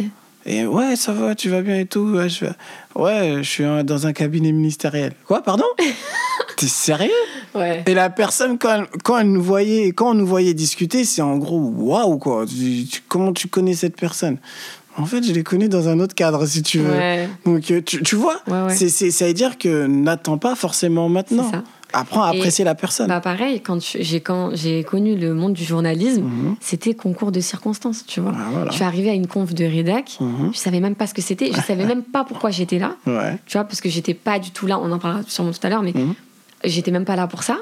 Et 0.48 0.64
ouais, 0.64 0.94
ça 0.94 1.12
va, 1.12 1.34
tu 1.34 1.48
vas 1.50 1.60
bien 1.60 1.76
et 1.80 1.86
tout. 1.86 2.02
Ouais, 2.14 2.28
je, 2.28 2.36
fais, 2.38 2.50
ouais, 2.94 3.38
je 3.38 3.50
suis 3.50 3.64
dans 3.84 4.06
un 4.06 4.12
cabinet 4.12 4.52
ministériel. 4.52 5.12
Quoi, 5.26 5.42
pardon 5.42 5.64
T'es 6.56 6.68
sérieux 6.68 7.10
Ouais. 7.54 7.82
Et 7.86 7.94
la 7.94 8.10
personne, 8.10 8.56
quand 8.58 8.72
elle, 8.74 8.86
quand 9.02 9.18
elle 9.18 9.32
nous 9.32 9.42
voyait, 9.42 9.88
quand 9.92 10.10
on 10.10 10.14
nous 10.14 10.26
voyait 10.26 10.54
discuter, 10.54 11.04
c'est 11.04 11.20
en 11.22 11.36
gros 11.38 11.58
waouh 11.58 12.18
quoi. 12.18 12.46
Tu- 12.46 12.84
tu- 12.84 13.00
comment 13.08 13.32
tu 13.32 13.48
connais 13.48 13.74
cette 13.74 13.96
personne? 13.96 14.38
En 14.98 15.04
fait, 15.04 15.22
je 15.22 15.32
l'ai 15.32 15.42
connue 15.42 15.68
dans 15.68 15.88
un 15.88 15.98
autre 16.00 16.14
cadre, 16.14 16.46
si 16.46 16.62
tu 16.62 16.78
veux. 16.78 16.90
Ouais. 16.92 17.28
Donc, 17.44 17.70
euh, 17.70 17.82
tu, 17.84 18.02
tu 18.02 18.14
vois, 18.16 18.40
Ouais, 18.46 18.62
ouais. 18.62 18.74
c'est, 18.74 18.88
c'est- 18.88 19.10
ça 19.10 19.26
veut 19.26 19.34
dire 19.34 19.58
que 19.58 19.86
n'attends 19.86 20.38
pas 20.38 20.54
forcément 20.54 21.08
maintenant. 21.10 21.44
C'est 21.50 21.56
ça. 21.56 21.64
Apprends 21.98 22.24
à 22.24 22.34
Et- 22.34 22.38
apprécier 22.38 22.64
la 22.64 22.74
personne. 22.74 23.08
Bah 23.08 23.20
pareil, 23.20 23.60
quand 23.62 23.78
j'ai 23.98 24.20
quand 24.20 24.50
j'ai 24.54 24.84
connu 24.84 25.16
le 25.16 25.32
monde 25.34 25.54
du 25.54 25.64
journalisme, 25.64 26.22
Mhm. 26.24 26.56
c'était 26.60 26.94
concours 26.94 27.32
de 27.32 27.40
circonstances, 27.40 28.04
tu 28.06 28.20
vois. 28.20 28.32
Ah, 28.34 28.48
voilà. 28.52 28.70
Je 28.70 28.76
suis 28.76 28.84
arrivée 28.84 29.10
à 29.10 29.14
une 29.14 29.26
conf 29.26 29.54
de 29.54 29.64
rédac, 29.64 30.18
Mhm. 30.20 30.50
je 30.52 30.58
savais 30.58 30.80
même 30.80 30.94
pas 30.94 31.06
ce 31.06 31.14
que 31.14 31.22
c'était, 31.22 31.50
je 31.52 31.60
savais 31.60 31.84
même 31.94 32.02
pas 32.02 32.24
pourquoi 32.24 32.50
j'étais 32.50 32.78
là, 32.78 32.96
Ouais. 33.06 33.38
tu 33.46 33.56
vois, 33.56 33.64
parce 33.64 33.80
que 33.80 33.88
j'étais 33.88 34.14
pas 34.14 34.38
du 34.38 34.50
tout 34.50 34.66
là, 34.66 34.78
on 34.78 34.92
en 34.92 34.98
parlera 34.98 35.22
sûrement 35.26 35.52
tout 35.52 35.66
à 35.66 35.70
l'heure, 35.70 35.82
mais 35.82 35.92
Mhm. 35.94 36.14
j'étais 36.64 36.90
même 36.90 37.04
pas 37.06 37.16
là 37.16 37.26
pour 37.26 37.42
ça. 37.42 37.56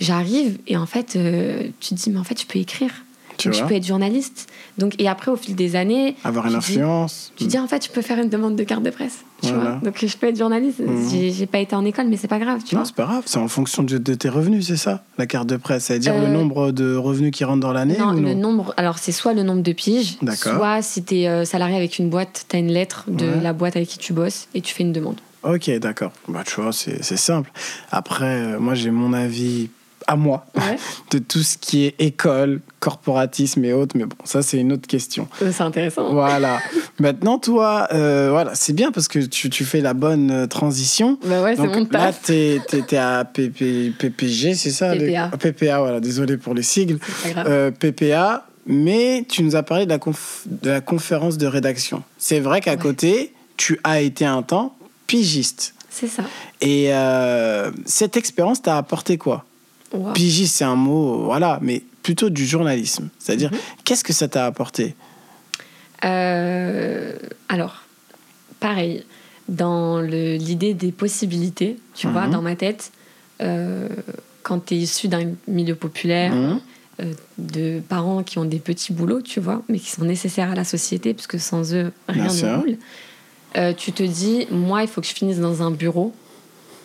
J'arrive 0.00 0.58
et 0.66 0.76
en 0.76 0.86
fait, 0.86 1.14
euh, 1.16 1.64
tu 1.80 1.90
te 1.90 1.94
dis, 2.00 2.10
mais 2.10 2.18
en 2.18 2.24
fait, 2.24 2.40
je 2.40 2.46
peux 2.46 2.58
écrire, 2.58 2.90
Tu 3.38 3.48
Donc, 3.48 3.54
je 3.54 3.58
vois 3.60 3.68
peux 3.68 3.74
être 3.76 3.86
journaliste. 3.86 4.48
Donc, 4.78 4.94
et 4.98 5.08
après, 5.08 5.30
au 5.30 5.36
fil 5.36 5.54
des 5.54 5.74
années, 5.76 6.16
Avoir 6.24 6.46
une 6.46 6.52
tu 6.52 6.58
dis- 6.58 6.78
influence. 6.78 7.32
tu 7.36 7.44
dis, 7.44 7.58
en 7.58 7.66
fait, 7.66 7.84
je 7.84 7.90
peux 7.90 8.02
faire 8.02 8.18
une 8.18 8.28
demande 8.28 8.56
de 8.56 8.62
carte 8.64 8.82
de 8.82 8.90
presse, 8.90 9.18
tu 9.42 9.48
Voilà. 9.52 9.70
vois. 9.72 9.80
Donc, 9.90 10.04
je 10.04 10.16
peux 10.16 10.28
être 10.28 10.38
journaliste. 10.38 10.80
Mhm. 10.80 11.08
J'ai- 11.32 11.46
pas 11.46 11.58
été 11.58 11.74
en 11.76 11.84
école, 11.84 12.06
mais 12.08 12.16
c'est 12.16 12.28
pas 12.28 12.38
grave, 12.38 12.62
tu 12.64 12.74
Non, 12.74 12.84
c'est 12.84 12.94
pas 12.94 13.04
grave, 13.04 13.22
c'est 13.26 13.38
en 13.38 13.48
fonction 13.48 13.82
de, 13.82 13.98
de 13.98 14.14
tes 14.14 14.28
revenus, 14.28 14.66
c'est 14.66 14.76
ça 14.76 15.02
La 15.18 15.26
carte 15.26 15.48
de 15.48 15.56
presse, 15.56 15.84
c'est-à-dire 15.84 16.14
le 16.14 16.26
Euh, 16.26 16.32
nombre 16.32 16.72
de 16.72 16.94
revenus 16.96 17.30
qui 17.32 17.44
rentrent 17.44 17.60
dans 17.60 17.72
l'année 17.72 17.96
Non, 17.98 18.12
le 18.12 18.34
nombre. 18.34 18.72
Alors, 18.76 18.98
c'est 18.98 19.12
soit 19.12 19.34
le 19.34 19.42
nombre 19.42 19.62
de 19.62 19.72
piges, 19.72 20.16
D'accord. 20.22 20.54
soit 20.56 20.82
si 20.82 21.02
tu 21.04 21.16
es 21.16 21.44
salarié 21.44 21.76
avec 21.76 21.98
une 21.98 22.08
boîte, 22.08 22.46
tu 22.48 22.56
as 22.56 22.58
une 22.58 22.70
lettre 22.72 23.04
de 23.08 23.26
Ouais. 23.26 23.40
la 23.42 23.52
boîte 23.52 23.76
avec 23.76 23.88
qui 23.88 23.98
tu 23.98 24.12
bosses 24.12 24.48
et 24.54 24.60
tu 24.60 24.72
fais 24.74 24.82
une 24.84 24.92
demande. 24.92 25.16
Ok, 25.42 25.68
d'accord. 25.80 26.12
Bah, 26.28 26.44
tu 26.46 26.60
vois, 26.60 26.72
c'est 26.72 27.02
c'est 27.02 27.16
simple. 27.16 27.50
Après, 27.90 28.24
euh, 28.54 28.60
moi, 28.60 28.74
j'ai 28.74 28.90
mon 28.92 29.12
avis 29.12 29.70
à 30.06 30.16
moi 30.16 30.46
Ouais. 30.56 30.76
de 31.10 31.18
tout 31.18 31.42
ce 31.42 31.56
qui 31.58 31.84
est 31.86 31.94
école, 31.98 32.60
corporatisme 32.80 33.64
et 33.64 33.72
autres, 33.72 33.96
mais 33.96 34.04
bon, 34.04 34.16
ça, 34.24 34.42
c'est 34.42 34.58
une 34.58 34.72
autre 34.72 34.86
question. 34.86 35.28
c'est 35.38 35.60
intéressant. 35.60 36.12
Voilà. 36.12 36.58
Maintenant, 36.98 37.38
toi, 37.38 37.88
euh, 37.92 38.28
voilà, 38.30 38.54
c'est 38.54 38.72
bien 38.72 38.92
parce 38.92 39.08
que 39.08 39.18
tu, 39.20 39.50
tu 39.50 39.64
fais 39.64 39.80
la 39.80 39.94
bonne 39.94 40.30
euh, 40.30 40.46
transition. 40.46 41.18
Bah 41.24 41.42
ouais, 41.42 41.56
c'est 41.56 41.62
mon 41.62 41.80
là, 41.90 42.12
taf. 42.12 42.22
t'es 42.22 42.60
es, 42.90 42.96
à 42.96 43.24
PP, 43.24 43.92
PPG, 43.98 44.54
c'est 44.54 44.70
ça 44.70 44.94
PPA. 44.96 45.30
Ah, 45.32 45.36
PPA, 45.36 45.78
voilà, 45.80 46.00
désolé 46.00 46.36
pour 46.36 46.54
les 46.54 46.62
sigles. 46.62 46.98
C'est 47.22 47.34
pas 47.34 47.42
grave. 47.42 47.46
Euh, 47.50 47.70
PPA, 47.70 48.46
mais 48.66 49.24
tu 49.28 49.42
nous 49.42 49.56
as 49.56 49.62
parlé 49.62 49.84
de 49.84 49.90
la, 49.90 49.98
conf- 49.98 50.42
de 50.46 50.70
la 50.70 50.80
conférence 50.80 51.38
de 51.38 51.46
rédaction. 51.46 52.02
C'est 52.18 52.40
vrai 52.40 52.60
qu'à 52.60 52.72
Ouais. 52.72 52.76
côté, 52.78 53.32
tu 53.56 53.78
as 53.84 54.00
été 54.00 54.24
un 54.24 54.42
temps 54.42 54.74
pigiste. 55.06 55.74
C'est 55.90 56.06
ça. 56.08 56.22
Et 56.60 56.86
euh, 56.94 57.70
cette 57.84 58.16
expérience 58.16 58.62
t'a 58.62 58.76
apporté 58.78 59.18
quoi? 59.18 59.44
Wow. 59.92 60.12
Pigiste, 60.12 60.56
c'est 60.56 60.64
un 60.64 60.76
mot, 60.76 61.24
voilà, 61.24 61.58
mais 61.62 61.82
plutôt 62.02 62.30
du 62.30 62.46
journalisme. 62.46 63.08
C'est-à-dire, 63.18 63.50
Mhm. 63.52 63.58
qu'est-ce 63.84 64.04
que 64.04 64.12
ça 64.12 64.26
t'a 64.28 64.46
apporté? 64.46 64.94
Euh, 66.04 67.12
alors, 67.48 67.82
pareil, 68.60 69.04
dans 69.48 70.00
le- 70.00 70.36
l'idée 70.36 70.74
des 70.74 70.92
possibilités, 70.92 71.76
tu 71.94 72.08
vois, 72.08 72.26
Mhm. 72.26 72.32
dans 72.32 72.42
ma 72.42 72.56
tête, 72.56 72.90
euh, 73.40 73.88
quand 74.42 74.66
tu 74.66 74.74
es 74.74 74.78
issu 74.78 75.08
d'un 75.08 75.32
milieu 75.46 75.74
populaire, 75.74 76.32
Mhm. 76.34 76.60
euh, 77.00 77.12
de 77.38 77.80
parents 77.88 78.22
qui 78.22 78.38
ont 78.38 78.44
des 78.44 78.58
petits 78.58 78.92
boulots, 78.92 79.22
tu 79.22 79.40
vois, 79.40 79.62
mais 79.68 79.78
qui 79.78 79.90
sont 79.90 80.04
nécessaires 80.04 80.50
à 80.50 80.54
la 80.54 80.64
société, 80.64 81.14
parce 81.14 81.26
que 81.26 81.38
sans 81.38 81.74
eux, 81.74 81.92
rien 82.08 82.26
Bien 82.32 82.50
ne 82.50 82.56
roule. 82.56 82.76
Euh, 83.56 83.72
tu 83.74 83.92
te 83.92 84.02
dis, 84.02 84.46
moi, 84.50 84.82
il 84.82 84.88
faut 84.88 85.00
que 85.00 85.06
je 85.06 85.12
finisse 85.12 85.38
dans 85.38 85.62
un 85.62 85.70
bureau 85.70 86.14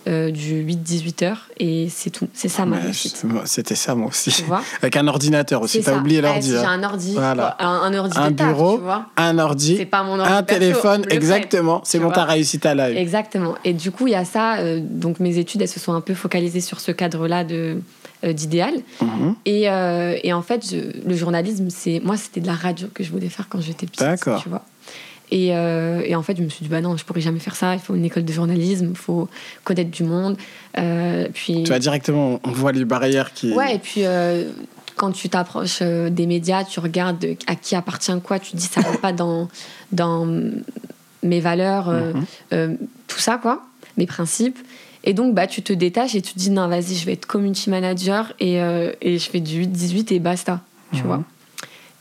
euh, 0.08 0.32
du 0.32 0.64
8-18 0.64 1.26
heures, 1.26 1.42
et 1.60 1.90
c'est 1.90 2.10
tout. 2.10 2.28
C'est 2.34 2.48
ça 2.48 2.66
ma 2.66 2.78
Ouais, 2.78 2.84
réussite. 2.84 3.24
C'était 3.46 3.76
ça, 3.76 3.94
moi 3.94 4.08
aussi. 4.08 4.32
Tu 4.32 4.44
vois 4.44 4.62
Avec 4.82 4.96
un 4.96 5.08
ordinateur 5.08 5.62
aussi, 5.62 5.82
t'as 5.82 5.98
oublié 5.98 6.18
Ouais, 6.22 6.28
l'ordi. 6.28 6.44
si 6.48 6.52
j'ai 6.54 6.58
un 6.66 6.82
ordi, 6.84 7.14
Voilà. 7.14 7.56
un, 7.60 7.68
un 7.68 7.94
ordi 7.94 8.18
Un 8.18 8.32
de 8.32 8.36
taf, 8.38 8.48
bureau, 8.48 8.78
tu 8.78 8.84
vois. 8.84 9.06
Un 9.18 9.38
ordi, 9.38 9.76
C'est 9.78 9.86
pas 9.86 10.04
mon 10.04 10.20
ordi 10.20 10.32
un 10.32 10.44
perso, 10.44 10.60
téléphone, 10.62 11.06
exactement. 11.10 11.82
C'est 11.84 12.00
bon, 12.00 12.06
vois. 12.06 12.16
t'as 12.16 12.26
réussi 12.26 12.60
ta 12.60 12.74
live. 12.74 12.98
Exactement. 12.98 13.56
Et 13.66 13.74
du 13.74 13.92
coup, 13.92 14.08
il 14.08 14.12
y 14.12 14.16
a 14.16 14.26
ça. 14.26 14.58
euh, 14.60 14.80
donc, 14.82 15.20
mes 15.20 15.38
études, 15.38 15.62
elles 15.62 15.68
se 15.68 15.80
sont 15.80 15.94
un 15.94 16.02
peu 16.02 16.14
focalisées 16.14 16.62
sur 16.62 16.80
ce 16.80 16.92
cadre-là 16.92 17.44
de 17.44 17.82
euh, 18.24 18.34
d'idéal. 18.34 18.74
Mhm. 19.02 19.36
Et, 19.46 19.70
euh, 19.70 20.18
et 20.24 20.34
en 20.34 20.42
fait, 20.42 20.66
je- 20.72 21.08
le 21.08 21.16
journalisme, 21.16 21.68
c'est 21.70 22.02
moi, 22.04 22.18
c'était 22.18 22.40
de 22.42 22.48
la 22.48 22.56
radio 22.56 22.88
que 22.94 23.04
je 23.04 23.12
voulais 23.12 23.30
faire 23.30 23.48
quand 23.48 23.62
j'étais 23.62 23.86
petite. 23.86 24.00
D'accord. 24.00 24.42
Tu 24.42 24.50
vois. 24.50 24.64
Et, 25.30 25.56
euh, 25.56 26.02
et 26.06 26.16
en 26.16 26.24
fait, 26.24 26.38
je 26.38 26.42
me 26.44 26.50
suis 26.50 26.64
dit, 26.64 26.70
bah 26.70 26.80
non, 26.82 26.96
je 26.96 27.04
pourrais 27.04 27.20
jamais 27.22 27.40
faire 27.40 27.56
ça. 27.56 27.74
Il 27.74 27.80
faut 27.80 27.96
une 27.96 28.06
école 28.06 28.24
de 28.24 28.32
journalisme, 28.32 28.88
il 28.92 28.96
faut 28.98 29.28
connaître 29.66 29.92
du 29.92 30.04
monde. 30.04 30.38
Euh, 30.78 31.28
puis, 31.34 31.64
Tu 31.64 31.70
vois, 31.70 31.80
directement, 31.80 32.40
on 32.44 32.52
voit 32.52 32.72
les 32.72 32.86
barrières 32.86 33.34
qui. 33.34 33.52
Ouais, 33.52 33.76
et 33.76 33.80
puis 33.80 34.06
euh, 34.06 34.50
quand 34.96 35.12
tu 35.12 35.28
t'approches 35.30 35.82
des 35.82 36.26
médias, 36.28 36.64
tu 36.64 36.80
regardes 36.80 37.26
à 37.46 37.56
qui 37.56 37.76
appartient 37.76 38.12
quoi, 38.24 38.40
tu 38.40 38.52
te 38.52 38.58
dis 38.58 38.68
ça 38.68 38.82
va 38.82 38.98
pas 38.98 39.12
dans, 39.12 39.50
dans 39.92 40.26
mes 41.24 41.40
valeurs, 41.42 41.92
Mhm. 42.52 42.78
tout 43.08 43.20
ça, 43.20 43.38
quoi, 43.38 43.64
mes 43.98 44.06
principes. 44.06 44.58
Et 45.04 45.14
donc, 45.14 45.36
bah, 45.36 45.48
tu 45.48 45.62
te 45.62 45.72
détaches 45.74 46.16
et 46.16 46.22
tu 46.22 46.34
te 46.34 46.40
dis, 46.40 46.50
non, 46.50 46.68
vas-y, 46.68 46.96
je 46.96 47.06
vais 47.06 47.14
être 47.14 47.26
community 47.26 47.70
manager 47.70 48.34
et, 48.40 48.56
et 49.02 49.20
je 49.20 49.30
fais 49.30 49.40
du 49.42 49.66
8-18 49.66 50.14
et 50.14 50.20
basta, 50.20 50.62
tu 50.94 51.00
Mhm. 51.02 51.06
vois. 51.08 51.24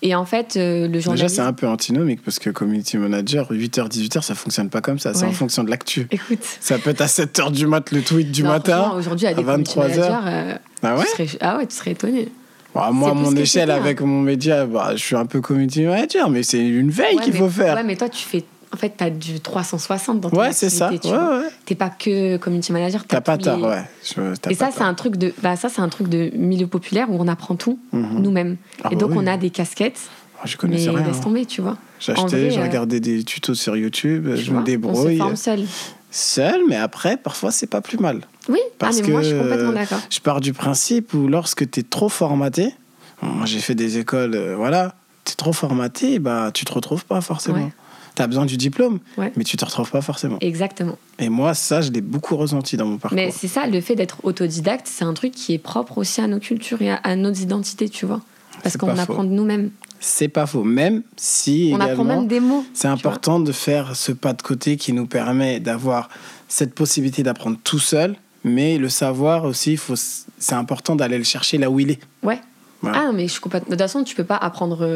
Et 0.03 0.15
en 0.15 0.25
fait, 0.27 0.57
euh, 0.57 0.83
le 0.83 0.89
Déjà, 0.89 1.05
journalisme... 1.07 1.37
c'est 1.37 1.41
un 1.43 1.53
peu 1.55 1.67
antinomique 1.67 2.23
parce 2.23 2.39
que 2.39 2.51
community 2.51 2.99
manager, 2.99 3.51
8h, 3.51 3.89
18h, 3.89 4.23
ça 4.23 4.35
fonctionne 4.35 4.69
pas 4.69 4.81
comme 4.83 4.99
ça. 4.99 5.15
C'est 5.15 5.23
Ouais. 5.25 5.29
en 5.31 5.33
fonction 5.33 5.65
de 5.65 5.71
l'actu. 5.71 6.07
Écoute, 6.11 6.39
Ça 6.61 6.79
peut 6.79 6.91
être 6.91 7.01
à 7.01 7.07
7h 7.07 7.51
du 7.51 7.67
mat, 7.67 7.91
le 7.93 8.03
tweet 8.03 8.31
du 8.31 8.43
non, 8.43 8.51
matin. 8.51 8.93
aujourd'hui, 8.97 9.27
à 9.27 9.31
à 9.31 9.35
community 9.35 9.75
23 9.75 9.99
heures. 9.99 10.23
managers, 10.23 10.53
euh, 10.53 10.59
Ah 10.83 10.97
ouais 10.99 11.07
serais, 11.07 11.27
ah 11.41 11.57
ouais, 11.57 11.67
tu 11.67 11.75
serais 11.77 11.93
étonné. 11.93 12.29
Bah, 12.75 12.91
moi, 12.93 13.11
à 13.11 13.15
mon 13.15 13.35
échelle, 13.37 13.71
hein. 13.71 13.77
avec 13.77 14.03
mon 14.03 14.21
média, 14.21 14.67
bah, 14.67 14.91
je 14.93 15.03
suis 15.03 15.17
un 15.17 15.25
peu 15.25 15.41
community 15.41 15.83
manager, 15.85 16.29
mais 16.29 16.43
c'est 16.43 16.59
une 16.63 16.91
veille 16.91 17.17
Ouais, 17.17 17.23
qu'il 17.25 17.33
faut 17.33 17.49
faire. 17.49 17.75
Ouais, 17.75 17.83
mais 17.85 17.97
toi, 17.97 18.11
tu 18.11 18.23
fais. 18.23 18.45
En 18.77 18.79
fait, 18.79 18.93
t'as 18.95 19.09
du 19.09 19.41
360 19.41 20.21
dans 20.21 20.29
ton 20.29 20.37
Ouais, 20.39 20.53
c'est 20.53 20.69
ça. 20.69 20.89
activité, 20.89 21.09
Ouais, 21.09 21.15
tu 21.17 21.45
ouais. 21.45 21.51
T'es 21.65 21.75
pas 21.75 21.89
que 21.89 22.37
community 22.37 22.73
manager. 22.73 23.05
T'as 23.07 23.23
pas 23.23 23.39
tort, 23.39 23.57
les- 23.57 23.63
ouais. 23.65 23.85
Je- 24.05 24.51
Et 24.51 24.55
ça, 24.55 24.69
c'est 24.71 24.83
un 24.83 24.93
truc 24.93 25.17
de, 25.17 25.33
bah, 25.43 25.57
ça, 25.57 25.71
c'est 25.71 25.81
un 25.81 25.89
truc 25.89 26.09
de 26.09 26.31
milieu 26.37 26.67
populaire 26.67 27.11
où 27.11 27.17
on 27.19 27.27
apprend 27.27 27.55
tout 27.57 27.79
Mhm. 27.93 28.21
nous-mêmes. 28.21 28.57
Ah 28.85 28.89
et 28.93 28.95
bah 28.95 29.01
donc, 29.01 29.13
oui. 29.13 29.17
on 29.21 29.27
a 29.27 29.39
des 29.39 29.49
casquettes, 29.49 29.99
Ah, 30.39 30.43
Je 30.45 30.53
mais 30.53 30.57
connaissais 30.59 30.91
rien. 30.91 31.03
laisse 31.07 31.17
hein. 31.17 31.21
tomber, 31.23 31.47
tu 31.47 31.63
vois. 31.63 31.79
Vrai, 32.07 32.15
j'ai 32.51 32.59
euh, 32.59 32.63
regardé 32.63 33.01
des 33.01 33.25
tutos 33.25 33.55
sur 33.55 33.75
YouTube, 33.79 34.29
Tu 34.37 34.43
je 34.43 34.51
vois, 34.51 34.57
me 34.57 34.63
On 34.63 34.67
se 34.67 34.71
débrouille. 34.71 35.17
forme 35.17 35.37
seul. 35.37 35.65
Seul, 36.11 36.61
mais 36.69 36.77
après, 36.77 37.17
parfois, 37.17 37.51
c'est 37.51 37.67
pas 37.67 37.81
plus 37.81 37.97
mal. 37.99 38.21
Oui, 38.51 38.59
Parce 38.79 38.99
ah, 38.99 39.03
mais 39.07 39.13
moi, 39.13 39.23
je 39.23 39.29
suis 39.29 39.37
que- 39.37 39.41
complètement 39.43 39.73
d'accord. 39.73 39.99
Je 40.11 40.21
pars 40.21 40.41
du 40.43 40.53
principe 40.53 41.15
où 41.15 41.27
lorsque 41.29 41.69
tu 41.71 41.81
es 41.81 41.83
trop 41.83 42.11
formaté, 42.11 42.75
moi 43.23 43.47
j'ai 43.47 43.61
fait 43.61 43.75
des 43.75 43.97
écoles, 43.99 44.35
euh, 44.35 44.55
voilà, 44.57 44.95
tu 45.25 45.33
es 45.33 45.35
trop 45.37 45.55
formaté, 45.55 46.19
bah, 46.19 46.51
tu 46.53 46.65
te 46.67 46.73
retrouves 46.75 47.07
pas 47.07 47.21
forcément. 47.23 47.71
Tu 48.17 48.23
as 48.23 48.27
besoin 48.27 48.47
du 48.47 48.57
diplôme, 48.57 48.99
Ouais. 49.19 49.33
mais 49.37 49.45
tu 49.45 49.57
te 49.57 49.65
retrouves 49.65 49.91
pas 49.91 50.01
forcément. 50.01 50.39
Exactement. 50.41 50.97
Et 51.19 51.29
moi, 51.29 51.55
ça, 51.55 51.81
je 51.83 51.91
l'ai 51.93 52.01
beaucoup 52.01 52.37
ressenti 52.37 52.77
dans 52.77 52.87
mon 52.87 52.97
parcours. 52.99 53.15
Mais 53.17 53.31
c'est 53.31 53.47
ça, 53.49 53.67
le 53.67 53.81
fait 53.81 53.95
d'être 53.95 54.19
autodidacte, 54.25 54.89
c'est 54.91 55.05
un 55.05 55.15
truc 55.15 55.33
qui 55.33 55.53
est 55.55 55.59
propre 55.59 55.99
aussi 55.99 56.21
à 56.21 56.27
nos 56.27 56.39
cultures 56.41 56.81
et 56.83 56.91
à, 56.91 56.97
à 56.97 57.15
nos 57.15 57.33
identités, 57.33 57.89
tu 57.89 58.07
vois. 58.07 58.23
Parce 58.63 58.77
qu'on 58.79 58.89
apprend 58.97 59.23
de 59.25 59.29
nous-mêmes. 59.31 59.71
C'est 60.01 60.29
pas 60.29 60.47
faux, 60.47 60.65
même 60.65 61.03
si 61.17 61.73
On 61.75 61.81
apprend 61.81 62.05
même 62.05 62.27
des 62.27 62.41
mots. 62.41 62.65
c'est 62.75 62.89
important 62.89 63.39
de 63.41 63.53
faire 63.53 63.95
ce 63.97 64.13
pas 64.13 64.33
de 64.33 64.43
côté 64.43 64.77
qui 64.77 64.93
nous 64.93 65.07
permet 65.07 65.61
d'avoir 65.61 66.09
cette 66.49 66.75
possibilité 66.75 67.23
d'apprendre 67.23 67.59
tout 67.65 67.79
seul, 67.79 68.17
mais 68.45 68.79
le 68.79 68.89
savoir 68.89 69.45
aussi, 69.45 69.77
faut, 69.77 69.95
c'est 69.97 70.55
important 70.55 70.97
d'aller 70.97 71.19
le 71.19 71.25
chercher 71.25 71.59
là 71.59 71.71
où 71.71 71.81
il 71.81 71.91
est. 71.91 72.01
Ouais. 72.23 72.41
Voilà. 72.83 72.99
Ah 73.01 73.05
non, 73.07 73.13
mais 73.15 73.27
je 73.27 73.33
suis 73.33 73.41
complètement. 73.41 73.69
De 73.69 73.75
toute 73.75 73.81
façon, 73.81 74.05
tu 74.05 74.15
peux 74.15 74.25
pas 74.25 74.37
apprendre. 74.37 74.87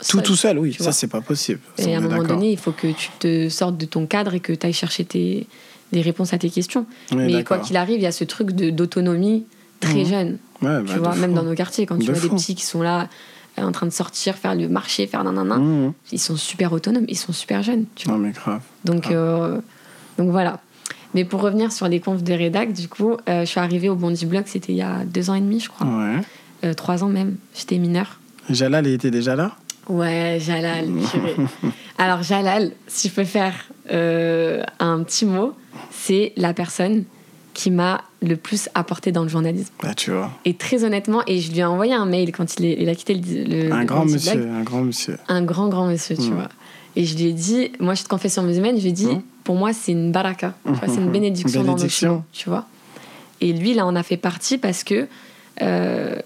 Tout 0.00 0.16
seul. 0.16 0.22
tout 0.22 0.36
seul, 0.36 0.58
oui, 0.58 0.76
ça 0.78 0.92
c'est 0.92 1.06
pas 1.08 1.20
possible. 1.20 1.60
Ça, 1.78 1.88
Et 1.88 1.94
à 1.94 1.98
un 1.98 2.00
moment 2.00 2.22
donné, 2.24 2.50
il 2.52 2.58
faut 2.58 2.72
que 2.72 2.88
tu 2.88 3.10
te 3.18 3.48
sortes 3.48 3.76
de 3.76 3.84
ton 3.86 4.06
cadre 4.06 4.34
et 4.34 4.40
que 4.40 4.52
tu 4.52 4.66
ailles 4.66 4.72
chercher 4.72 5.04
tes, 5.04 5.46
des 5.92 6.00
réponses 6.00 6.32
à 6.32 6.38
tes 6.38 6.50
questions. 6.50 6.86
On 7.12 7.18
est 7.18 7.26
mais 7.26 7.44
quoi 7.44 7.58
qu'il 7.58 7.76
arrive, 7.76 7.98
il 7.98 8.02
y 8.02 8.06
a 8.06 8.12
ce 8.12 8.24
truc 8.24 8.52
d'autonomie 8.52 9.44
très 9.80 10.00
Mhm. 10.04 10.06
jeune. 10.06 10.38
Ouais, 10.62 10.78
Tu 10.86 10.92
bah, 10.94 10.98
vois, 10.98 11.14
même 11.16 11.30
fou. 11.30 11.36
dans 11.36 11.42
nos 11.42 11.54
quartiers, 11.54 11.86
quand 11.86 11.98
tu 11.98 12.10
vois 12.10 12.20
des 12.20 12.28
petits 12.28 12.54
qui 12.54 12.64
sont 12.64 12.82
là 12.82 13.08
euh, 13.58 13.62
en 13.62 13.72
train 13.72 13.86
de 13.86 13.92
sortir, 13.92 14.36
faire 14.36 14.54
le 14.54 14.68
marché, 14.68 15.06
faire 15.06 15.24
nanana, 15.24 15.56
Mhm. 15.56 15.92
ils 16.12 16.20
sont 16.20 16.36
super 16.36 16.72
autonomes, 16.72 17.04
ils 17.08 17.18
sont 17.18 17.32
super 17.32 17.62
jeunes. 17.62 17.84
Tu 17.96 18.06
vois. 18.08 18.16
Non 18.16 18.22
mais 18.24 18.30
grave. 18.30 18.60
Donc, 18.84 19.10
euh, 19.10 19.60
donc 20.18 20.30
voilà. 20.30 20.60
Mais 21.14 21.24
pour 21.24 21.40
revenir 21.40 21.72
sur 21.72 21.88
les 21.88 21.98
confs 21.98 22.22
de 22.22 22.32
rédac, 22.32 22.72
du 22.72 22.86
coup, 22.88 23.16
euh, 23.28 23.40
je 23.40 23.46
suis 23.46 23.58
arrivée 23.58 23.88
au 23.88 23.96
Bondi 23.96 24.24
Blog, 24.26 24.44
c'était 24.46 24.72
il 24.72 24.78
y 24.78 24.82
a 24.82 25.04
deux 25.04 25.28
ans 25.30 25.34
et 25.34 25.40
demi, 25.40 25.58
je 25.60 25.68
crois. 25.68 25.86
Ouais. 25.86 26.20
Euh, 26.64 26.74
trois 26.74 27.02
ans 27.02 27.08
même. 27.08 27.36
J'étais 27.54 27.78
mineure. 27.78 28.20
Jalal 28.48 28.86
était 28.86 29.10
déjà 29.10 29.34
là? 29.34 29.56
Ouais, 29.90 30.38
Jalal, 30.40 30.86
purée. 31.10 31.36
Alors, 31.98 32.22
Jalal, 32.22 32.72
si 32.86 33.08
je 33.08 33.14
peux 33.14 33.24
faire 33.24 33.54
euh, 33.90 34.62
un 34.78 35.02
petit 35.02 35.26
mot, 35.26 35.52
c'est 35.90 36.32
la 36.36 36.54
personne 36.54 37.04
qui 37.54 37.70
m'a 37.70 38.02
le 38.22 38.36
plus 38.36 38.68
apporté 38.74 39.10
dans 39.12 39.22
le 39.24 39.28
journalisme. 39.28 39.72
Tu 39.96 40.12
vois. 40.12 40.30
Et 40.44 40.54
très 40.54 40.84
honnêtement, 40.84 41.22
et 41.26 41.40
je 41.40 41.50
lui 41.50 41.58
ai 41.58 41.64
envoyé 41.64 41.92
un 41.92 42.06
mail 42.06 42.30
quand 42.32 42.54
il, 42.58 42.64
est- 42.66 42.76
il 42.80 42.88
a 42.88 42.94
quitté 42.94 43.14
le, 43.14 43.66
le 43.66 43.72
Un 43.72 43.80
le 43.80 43.84
grand 43.86 44.04
monsieur, 44.04 44.36
Blog. 44.40 44.48
un 44.54 44.62
grand 44.62 44.82
monsieur. 44.82 45.18
un 45.28 45.42
grand, 45.42 45.68
grand 45.68 45.86
monsieur, 45.86 46.16
tu 46.16 46.30
Mm. 46.30 46.34
vois. 46.34 46.48
Et 46.96 47.04
je 47.04 47.16
lui 47.16 47.24
ai 47.26 47.32
dit, 47.32 47.72
moi 47.80 47.94
je 47.94 47.98
suis 47.98 48.04
de 48.04 48.08
confession 48.08 48.42
musulmane, 48.42 48.76
je 48.76 48.82
lui 48.82 48.90
ai 48.90 48.92
dit, 48.92 49.06
Mm. 49.06 49.22
pour 49.44 49.56
moi 49.56 49.72
c'est 49.72 49.92
une 49.92 50.12
baraka, 50.12 50.54
c'est 50.86 50.94
une 51.00 51.10
bénédiction, 51.12 51.60
dans 51.62 51.70
nos 51.70 51.74
Bénédiction. 51.74 52.08
chemins, 52.08 52.24
tu 52.32 52.48
vois. 52.48 52.66
Et 53.40 53.52
lui, 53.52 53.74
là, 53.74 53.86
on 53.86 53.96
a 53.96 54.02
fait 54.02 54.16
partie 54.18 54.58
parce 54.58 54.84
que 54.84 55.08
euh, 55.62 56.16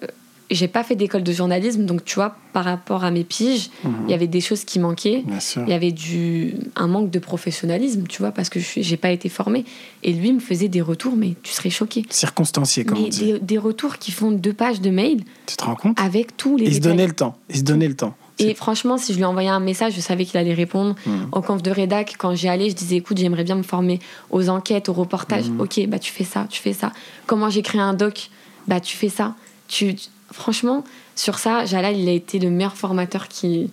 j'ai 0.54 0.68
pas 0.68 0.82
fait 0.84 0.94
d'école 0.96 1.22
de 1.22 1.32
journalisme, 1.32 1.84
donc 1.84 2.04
tu 2.04 2.14
vois, 2.16 2.36
par 2.52 2.64
rapport 2.64 3.04
à 3.04 3.10
mes 3.10 3.24
piges, 3.24 3.70
Mhm. 3.84 3.92
il 4.06 4.10
y 4.10 4.14
avait 4.14 4.26
des 4.26 4.40
choses 4.40 4.64
qui 4.64 4.78
manquaient. 4.78 5.24
Il 5.56 5.68
y 5.68 5.72
avait 5.72 5.92
du, 5.92 6.54
un 6.76 6.86
manque 6.86 7.10
de 7.10 7.18
professionnalisme, 7.18 8.04
tu 8.08 8.20
vois, 8.22 8.30
parce 8.30 8.48
que 8.48 8.60
j'ai 8.60 8.96
pas 8.96 9.10
été 9.10 9.28
formée. 9.28 9.64
Et 10.02 10.12
lui 10.12 10.32
me 10.32 10.40
faisait 10.40 10.68
des 10.68 10.80
retours, 10.80 11.14
mais 11.16 11.34
tu 11.42 11.52
serais 11.52 11.70
choqué. 11.70 12.04
Circonstancié, 12.10 12.84
comme 12.84 12.98
on 12.98 13.02
Mais 13.02 13.08
dit. 13.08 13.32
des, 13.34 13.38
des 13.40 13.58
retours 13.58 13.98
qui 13.98 14.10
font 14.12 14.30
deux 14.30 14.52
pages 14.52 14.80
de 14.80 14.90
mail 14.90 15.22
Tu 15.46 15.56
te 15.56 15.64
rends 15.64 15.74
compte? 15.76 15.98
avec 16.00 16.36
tous 16.36 16.56
les 16.56 16.66
Il 16.66 16.74
se 16.74 16.80
donnait 16.80 17.06
le 17.06 17.12
temps. 17.14 17.36
Il 17.50 17.56
se 17.56 17.62
donnait 17.62 17.88
le 17.88 17.96
temps. 17.96 18.14
Et 18.40 18.54
franchement, 18.54 18.98
si 18.98 19.12
je 19.12 19.18
lui 19.18 19.24
envoyais 19.24 19.48
un 19.48 19.60
message, 19.60 19.92
je 19.94 20.00
savais 20.00 20.24
qu'il 20.24 20.38
allait 20.38 20.54
répondre. 20.54 20.96
Mhm. 21.06 21.28
Au 21.32 21.40
conf 21.40 21.62
de 21.62 21.70
rédac, 21.70 22.14
quand 22.18 22.34
j'y 22.34 22.48
allais, 22.48 22.68
je 22.68 22.74
disais 22.74 22.96
écoute, 22.96 23.16
j'aimerais 23.18 23.44
bien 23.44 23.54
me 23.54 23.62
former 23.62 24.00
aux 24.30 24.48
enquêtes, 24.48 24.88
aux 24.88 24.92
reportages. 24.92 25.48
Mhm. 25.48 25.60
Ok, 25.60 25.86
bah 25.86 25.98
tu 26.00 26.10
fais 26.12 26.24
ça, 26.24 26.46
tu 26.50 26.60
fais 26.60 26.72
ça. 26.72 26.92
Comment 27.26 27.48
j'écris 27.48 27.78
un 27.78 27.94
doc? 27.94 28.30
Bah 28.66 28.80
tu 28.80 28.96
fais 28.96 29.08
ça. 29.08 29.34
Tu... 29.68 29.94
Franchement, 30.34 30.84
sur 31.14 31.38
ça, 31.38 31.64
Jalal, 31.64 31.96
il 31.96 32.08
a 32.08 32.12
été 32.12 32.38
le 32.38 32.50
meilleur 32.50 32.76
formateur 32.76 33.28
qui. 33.28 33.70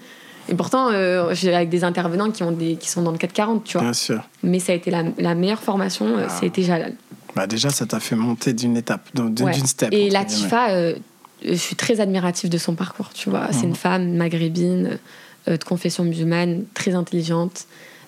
Et 0.49 0.55
pourtant, 0.55 0.89
euh, 0.91 1.33
j'ai 1.33 1.53
avec 1.53 1.69
des 1.69 1.83
intervenants 1.83 2.31
qui, 2.31 2.43
ont 2.43 2.51
des... 2.51 2.75
qui 2.75 2.89
sont 2.89 3.01
dans 3.01 3.11
le 3.11 3.17
440, 3.17 3.63
tu 3.63 3.73
vois. 3.73 3.81
Bien 3.83 3.93
sûr. 3.93 4.21
Mais 4.43 4.59
ça 4.59 4.71
a 4.71 4.75
été 4.75 4.91
la, 4.91 5.03
la 5.17 5.33
meilleure 5.35 5.61
formation, 5.61 6.07
Ah. 6.17 6.29
ça 6.29 6.39
a 6.43 6.45
été 6.45 6.63
Jalal. 6.63 6.93
Bah 7.35 7.47
déjà, 7.47 7.69
ça 7.69 7.85
t'a 7.85 7.99
fait 7.99 8.15
monter 8.15 8.53
d'une 8.53 8.75
étape, 8.75 9.07
d'une 9.13 9.45
Ouais. 9.45 9.53
step. 9.65 9.89
Et 9.93 10.09
Latifa, 10.09 10.71
euh, 10.71 10.95
je 11.45 11.53
suis 11.53 11.75
très 11.75 11.99
admirative 12.01 12.49
de 12.49 12.57
son 12.57 12.75
parcours, 12.75 13.09
tu 13.13 13.29
vois. 13.29 13.47
C'est 13.51 13.63
Mhm. 13.63 13.69
une 13.69 13.75
femme 13.75 14.13
maghrébine, 14.15 14.99
euh, 15.47 15.57
de 15.57 15.63
confession 15.63 16.03
musulmane, 16.03 16.65
très 16.73 16.93
intelligente. 16.95 17.65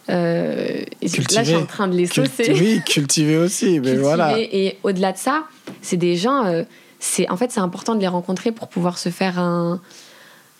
Euh, 0.09 0.81
et 1.01 1.07
là, 1.07 1.43
je 1.43 1.49
suis 1.49 1.55
en 1.55 1.65
train 1.65 1.87
de 1.87 1.95
les 1.95 2.07
saucer. 2.07 2.43
Culti- 2.43 2.59
Oui, 2.59 2.81
cultivé 2.85 3.37
aussi, 3.37 3.65
mais 3.65 3.71
cultiver. 3.79 3.97
voilà. 3.97 4.37
Et 4.39 4.77
au-delà 4.83 5.13
de 5.13 5.17
ça, 5.17 5.43
c'est 5.81 5.97
des 5.97 6.17
gens. 6.17 6.43
C'est 7.03 7.29
en 7.29 7.35
fait, 7.35 7.51
c'est 7.51 7.59
important 7.59 7.95
de 7.95 7.99
les 7.99 8.07
rencontrer 8.07 8.51
pour 8.53 8.69
pouvoir 8.69 8.97
se 8.97 9.09
faire 9.09 9.37
un. 9.37 9.81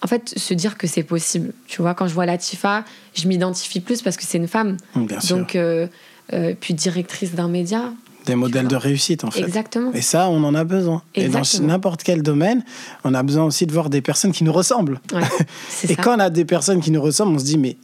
En 0.02 0.08
fait, 0.08 0.38
se 0.38 0.54
dire 0.54 0.78
que 0.78 0.88
c'est 0.88 1.04
possible. 1.04 1.54
Tu 1.68 1.82
vois, 1.82 1.94
quand 1.94 2.08
je 2.08 2.14
vois 2.14 2.26
Latifa, 2.26 2.84
je 3.14 3.28
m'identifie 3.30 3.80
plus 3.80 4.02
parce 4.02 4.18
que 4.18 4.24
c'est 4.24 4.38
une 4.38 4.50
femme. 4.50 4.76
Bien 4.96 5.22
sûr. 5.22 5.38
Donc, 5.38 5.56
euh, 5.56 5.88
euh, 6.34 6.54
puis 6.60 6.74
directrice 6.74 7.34
d'un 7.34 7.48
média. 7.48 7.94
Des 8.26 8.36
modèles 8.36 8.68
de 8.68 8.76
réussite, 8.76 9.24
en 9.24 9.32
fait. 9.32 9.42
Exactement. 9.42 9.94
Et 9.94 10.02
ça, 10.02 10.30
on 10.30 10.44
en 10.44 10.54
a 10.54 10.66
besoin. 10.66 11.02
Et 11.16 11.30
dans 11.30 11.42
n'importe 11.62 12.04
quel 12.04 12.22
domaine, 12.22 12.64
on 13.06 13.14
a 13.14 13.24
besoin 13.24 13.46
aussi 13.46 13.66
de 13.66 13.72
voir 13.72 13.90
des 13.90 14.02
personnes 14.02 14.34
qui 14.34 14.44
nous 14.44 14.54
ressemblent. 14.54 15.00
Ouais, 15.14 15.22
Et 15.84 15.96
ça. 15.96 16.02
quand 16.02 16.18
on 16.18 16.20
a 16.20 16.30
des 16.30 16.46
personnes 16.46 16.82
qui 16.82 16.92
nous 16.92 17.02
ressemblent, 17.02 17.36
on 17.36 17.40
se 17.40 17.46
dit, 17.46 17.58
mais 17.58 17.78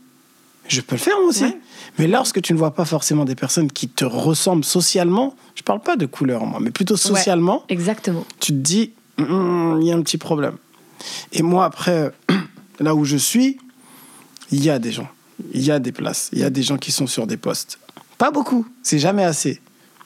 je 0.69 0.81
peux 0.81 0.95
le 0.95 1.01
faire 1.01 1.17
moi 1.19 1.29
aussi. 1.29 1.43
Ouais. 1.43 1.57
Mais 1.97 2.07
lorsque 2.07 2.41
tu 2.41 2.53
ne 2.53 2.57
vois 2.57 2.73
pas 2.73 2.85
forcément 2.85 3.25
des 3.25 3.35
personnes 3.35 3.71
qui 3.71 3.89
te 3.89 4.05
ressemblent 4.05 4.63
socialement, 4.63 5.35
je 5.55 5.63
parle 5.63 5.81
pas 5.81 5.97
de 5.97 6.05
couleur, 6.05 6.45
moi, 6.45 6.59
mais 6.61 6.71
plutôt 6.71 6.95
socialement, 6.97 7.63
Exactement. 7.69 8.25
tu 8.39 8.51
te 8.53 8.57
dis, 8.57 8.93
Hum, 9.19 9.79
il 9.81 9.87
y 9.87 9.91
a 9.91 9.95
un 9.95 10.01
petit 10.01 10.17
problème. 10.17 10.55
Et 11.33 11.41
moi, 11.41 11.65
après, 11.65 12.11
là 12.79 12.95
où 12.95 13.03
je 13.03 13.17
suis, 13.17 13.57
il 14.51 14.63
y 14.63 14.69
a 14.69 14.79
des 14.79 14.91
gens, 14.93 15.09
il 15.53 15.61
y 15.61 15.71
a 15.71 15.79
des 15.79 15.91
places, 15.91 16.29
il 16.31 16.39
y 16.39 16.43
a 16.43 16.49
des 16.49 16.63
gens 16.63 16.77
qui 16.77 16.91
sont 16.91 17.07
sur 17.07 17.27
des 17.27 17.35
postes. 17.37 17.79
Pas 18.17 18.31
beaucoup, 18.31 18.65
c'est 18.81 18.99
jamais 18.99 19.23
assez. 19.23 19.59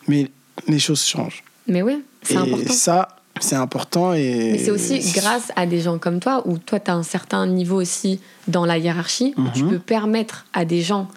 Mais 0.08 0.32
les 0.68 0.80
choses 0.80 1.04
changent. 1.04 1.44
Mais 1.68 1.82
oui, 1.82 2.04
c'est 2.24 2.34
et 2.34 2.38
important. 2.38 2.74
ça, 2.74 3.18
c'est 3.40 3.56
important. 3.56 4.14
Et 4.14 4.52
Mais 4.54 4.58
c'est 4.58 4.72
aussi 4.72 5.00
grâce 5.14 5.52
à 5.56 5.66
des 5.66 5.80
gens 5.82 5.98
comme 5.98 6.20
toi, 6.20 6.44
où 6.46 6.58
toi, 6.58 6.80
tu 6.80 6.92
as 6.92 6.96
un 6.96 7.04
certain 7.04 7.46
niveau 7.48 7.82
aussi 7.82 8.20
dans 8.48 8.66
la 8.66 8.78
hiérarchie, 8.78 9.34
où 9.38 9.44
tu 9.54 9.64
Mhm. 9.64 9.70
peux 9.72 9.80
permettre 9.80 10.46
à 10.54 10.66
des 10.66 10.82
gens 10.82 11.08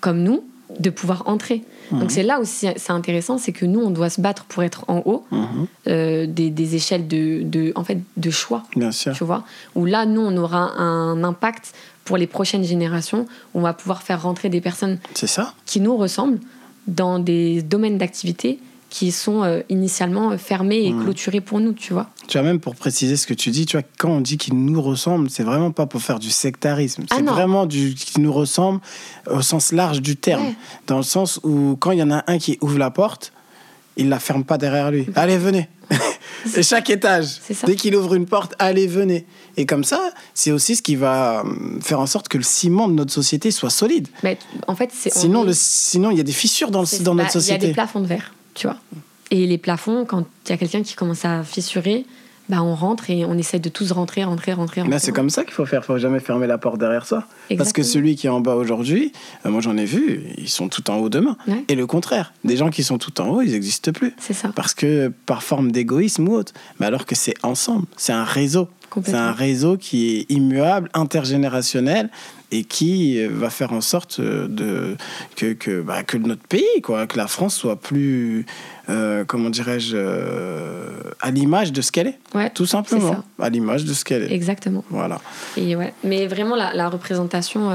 comme 0.00 0.22
nous 0.22 0.44
de 0.80 0.90
pouvoir 0.90 1.24
entrer. 1.26 1.62
Mhm. 1.90 2.00
Donc 2.00 2.10
c'est 2.10 2.22
là 2.22 2.40
aussi, 2.40 2.66
c'est 2.76 2.92
intéressant, 2.92 3.36
c'est 3.38 3.52
que 3.52 3.66
nous, 3.66 3.80
on 3.80 3.90
doit 3.90 4.08
se 4.10 4.20
battre 4.20 4.44
pour 4.44 4.62
être 4.62 4.84
en 4.88 5.02
haut 5.04 5.24
Mhm, 5.30 5.66
euh, 5.88 6.26
des, 6.26 6.50
des 6.50 6.74
échelles 6.76 7.06
de, 7.08 7.42
de, 7.42 7.72
en 7.74 7.84
fait, 7.84 7.98
de 8.16 8.30
choix, 8.30 8.62
bien 8.76 8.90
sûr. 8.90 9.12
tu 9.12 9.24
vois. 9.24 9.44
Où 9.74 9.84
là, 9.84 10.06
nous, 10.06 10.20
on 10.22 10.36
aura 10.36 10.72
un 10.80 11.22
impact 11.24 11.74
pour 12.04 12.16
les 12.16 12.26
prochaines 12.26 12.64
générations. 12.64 13.26
On 13.54 13.60
va 13.60 13.72
pouvoir 13.74 14.02
faire 14.02 14.22
rentrer 14.22 14.48
des 14.48 14.60
personnes 14.60 14.98
C'est 15.14 15.26
ça. 15.26 15.52
qui 15.66 15.80
nous 15.80 15.96
ressemblent 15.96 16.40
dans 16.88 17.18
des 17.18 17.62
domaines 17.62 17.98
d'activité 17.98 18.58
qui 18.92 19.10
sont 19.10 19.42
euh, 19.42 19.62
initialement 19.70 20.32
euh, 20.32 20.36
fermés 20.36 20.84
et 20.84 20.92
Mhm. 20.92 21.02
clôturés 21.04 21.40
pour 21.40 21.60
nous, 21.60 21.72
tu 21.72 21.94
vois. 21.94 22.10
Tu 22.28 22.36
vois, 22.38 22.46
même 22.46 22.60
pour 22.60 22.76
préciser 22.76 23.16
ce 23.16 23.26
que 23.26 23.32
tu 23.32 23.50
dis, 23.50 23.64
tu 23.64 23.78
vois, 23.78 23.86
quand 23.98 24.10
on 24.10 24.20
dit 24.20 24.36
qu'ils 24.36 24.54
nous 24.54 24.82
ressemblent, 24.82 25.30
c'est 25.30 25.42
vraiment 25.44 25.70
pas 25.70 25.86
pour 25.86 26.02
faire 26.02 26.18
du 26.18 26.28
sectarisme. 26.30 27.04
Ah 27.10 27.14
c'est 27.16 27.22
vraiment 27.22 27.64
du 27.64 27.94
qui 27.94 28.20
nous 28.20 28.32
ressemble 28.32 28.80
au 29.30 29.40
sens 29.40 29.72
large 29.72 30.02
du 30.02 30.16
terme. 30.16 30.44
Ouais. 30.44 30.54
Dans 30.86 30.98
le 30.98 31.02
sens 31.04 31.40
où, 31.42 31.74
quand 31.80 31.92
il 31.92 31.98
y 32.00 32.02
en 32.02 32.10
a 32.10 32.22
un 32.26 32.36
qui 32.38 32.58
ouvre 32.60 32.78
la 32.78 32.90
porte, 32.90 33.32
il 33.96 34.08
la 34.10 34.18
ferme 34.20 34.44
pas 34.44 34.58
derrière 34.58 34.90
lui. 34.90 35.06
Allez, 35.14 35.38
venez. 35.38 35.68
Et 36.56 36.62
chaque 36.62 36.90
étage, 36.90 37.26
C'est 37.42 37.64
dès 37.66 37.76
qu'il 37.76 37.94
ouvre 37.96 38.14
une 38.14 38.26
porte, 38.26 38.54
allez, 38.58 38.86
venez. 38.86 39.26
Et 39.56 39.64
comme 39.64 39.84
ça, 39.84 40.10
c'est 40.34 40.50
aussi 40.50 40.76
ce 40.76 40.82
qui 40.82 40.96
va 40.96 41.44
euh, 41.46 41.80
faire 41.80 42.00
en 42.00 42.06
sorte 42.06 42.28
que 42.28 42.36
le 42.36 42.42
ciment 42.44 42.88
de 42.88 42.94
notre 42.94 43.12
société 43.12 43.50
soit 43.50 43.70
solide. 43.70 44.08
Mais 44.22 44.38
en 44.66 44.74
fait, 44.74 44.90
c'est. 44.92 45.14
on 45.16 45.20
Sinon, 45.20 45.44
le, 45.44 45.52
sinon, 45.54 46.10
il 46.10 46.16
y 46.16 46.20
a 46.20 46.24
des 46.24 46.32
fissures 46.32 46.70
dans, 46.70 46.80
le- 46.80 46.86
c'est- 46.86 47.02
dans 47.02 47.14
bah, 47.14 47.22
notre 47.24 47.36
Il 47.36 47.48
y 47.48 47.52
a 47.52 47.54
des 47.54 47.58
société. 47.58 47.72
plafonds 47.74 48.00
de 48.00 48.06
verre, 48.06 48.34
tu 48.54 48.66
vois. 48.66 48.76
Et 49.30 49.46
les 49.46 49.58
plafonds, 49.58 50.04
quand 50.04 50.26
il 50.46 50.50
y 50.50 50.52
a 50.52 50.56
quelqu'un 50.56 50.82
qui 50.82 50.94
commence 50.94 51.24
à 51.24 51.42
fissurer, 51.42 52.04
bah, 52.48 52.62
on 52.62 52.74
rentre 52.74 53.08
et 53.08 53.24
on 53.24 53.38
essaie 53.38 53.58
de 53.58 53.68
tous 53.68 53.92
rentrer, 53.92 54.24
rentrer, 54.24 54.52
rentrer. 54.52 54.80
Là, 54.80 54.84
rentrer. 54.84 54.98
c'est 54.98 55.12
comme 55.12 55.30
ça 55.30 55.44
qu'il 55.44 55.54
faut 55.54 55.64
faire. 55.64 55.80
Il 55.82 55.86
faut 55.86 55.98
jamais 55.98 56.20
fermer 56.20 56.46
la 56.46 56.58
porte 56.58 56.78
derrière 56.78 57.06
soi. 57.06 57.24
Parce 57.56 57.72
que 57.72 57.82
celui 57.82 58.16
qui 58.16 58.26
est 58.26 58.30
en 58.30 58.40
bas 58.40 58.56
aujourd'hui, 58.56 59.12
euh, 59.46 59.50
moi 59.50 59.60
j'en 59.60 59.76
ai 59.76 59.84
vu, 59.84 60.24
ils 60.36 60.48
sont 60.48 60.68
tout 60.68 60.90
en 60.90 60.96
haut 60.96 61.08
demain. 61.08 61.36
Ouais. 61.46 61.64
Et 61.68 61.74
le 61.74 61.86
contraire, 61.86 62.34
des 62.44 62.56
gens 62.56 62.68
qui 62.68 62.82
sont 62.82 62.98
tout 62.98 63.20
en 63.20 63.28
haut, 63.28 63.42
ils 63.42 63.52
n'existent 63.52 63.92
plus. 63.92 64.12
C'est 64.18 64.34
ça. 64.34 64.50
Parce 64.54 64.74
que 64.74 65.10
par 65.24 65.42
forme 65.42 65.72
d'égoïsme 65.72 66.28
ou 66.28 66.34
autre. 66.34 66.52
Mais 66.78 66.86
alors 66.86 67.06
que 67.06 67.14
c'est 67.14 67.34
ensemble, 67.42 67.86
c'est 67.96 68.12
un 68.12 68.24
réseau. 68.24 68.68
C'est 69.02 69.14
un 69.14 69.32
réseau 69.32 69.78
qui 69.78 70.18
est 70.18 70.30
immuable, 70.30 70.90
intergénérationnel 70.92 72.10
et 72.54 72.64
qui 72.64 73.18
euh, 73.18 73.28
va 73.32 73.50
faire 73.50 73.72
en 73.72 73.80
sorte 73.80 74.20
euh, 74.20 74.46
de, 74.46 74.96
que, 75.36 75.54
que, 75.54 75.80
bah, 75.80 76.02
que 76.04 76.16
notre 76.18 76.42
pays, 76.46 76.82
quoi, 76.82 77.06
que 77.06 77.16
la 77.16 77.26
France 77.26 77.56
soit 77.56 77.76
plus, 77.80 78.44
euh, 78.88 79.24
comment 79.24 79.50
dirais-je, 79.50 79.96
euh, 79.96 80.90
à 81.20 81.30
l'image 81.30 81.72
de 81.72 81.80
ce 81.80 81.90
qu'elle 81.90 82.08
est. 82.08 82.18
Ouais, 82.34 82.50
Tout 82.50 82.66
simplement. 82.66 83.12
ça. 83.38 83.44
À 83.44 83.48
l'image 83.50 83.84
de 83.84 83.92
ce 83.94 84.04
qu'elle 84.04 84.24
est. 84.24 84.32
exactement. 84.32 84.84
Voilà. 84.90 85.18
Et 85.56 85.74
ouais. 85.76 85.94
Mais 86.04 86.26
vraiment, 86.26 86.54
la, 86.54 86.74
la 86.74 86.88
représentation 86.90 87.70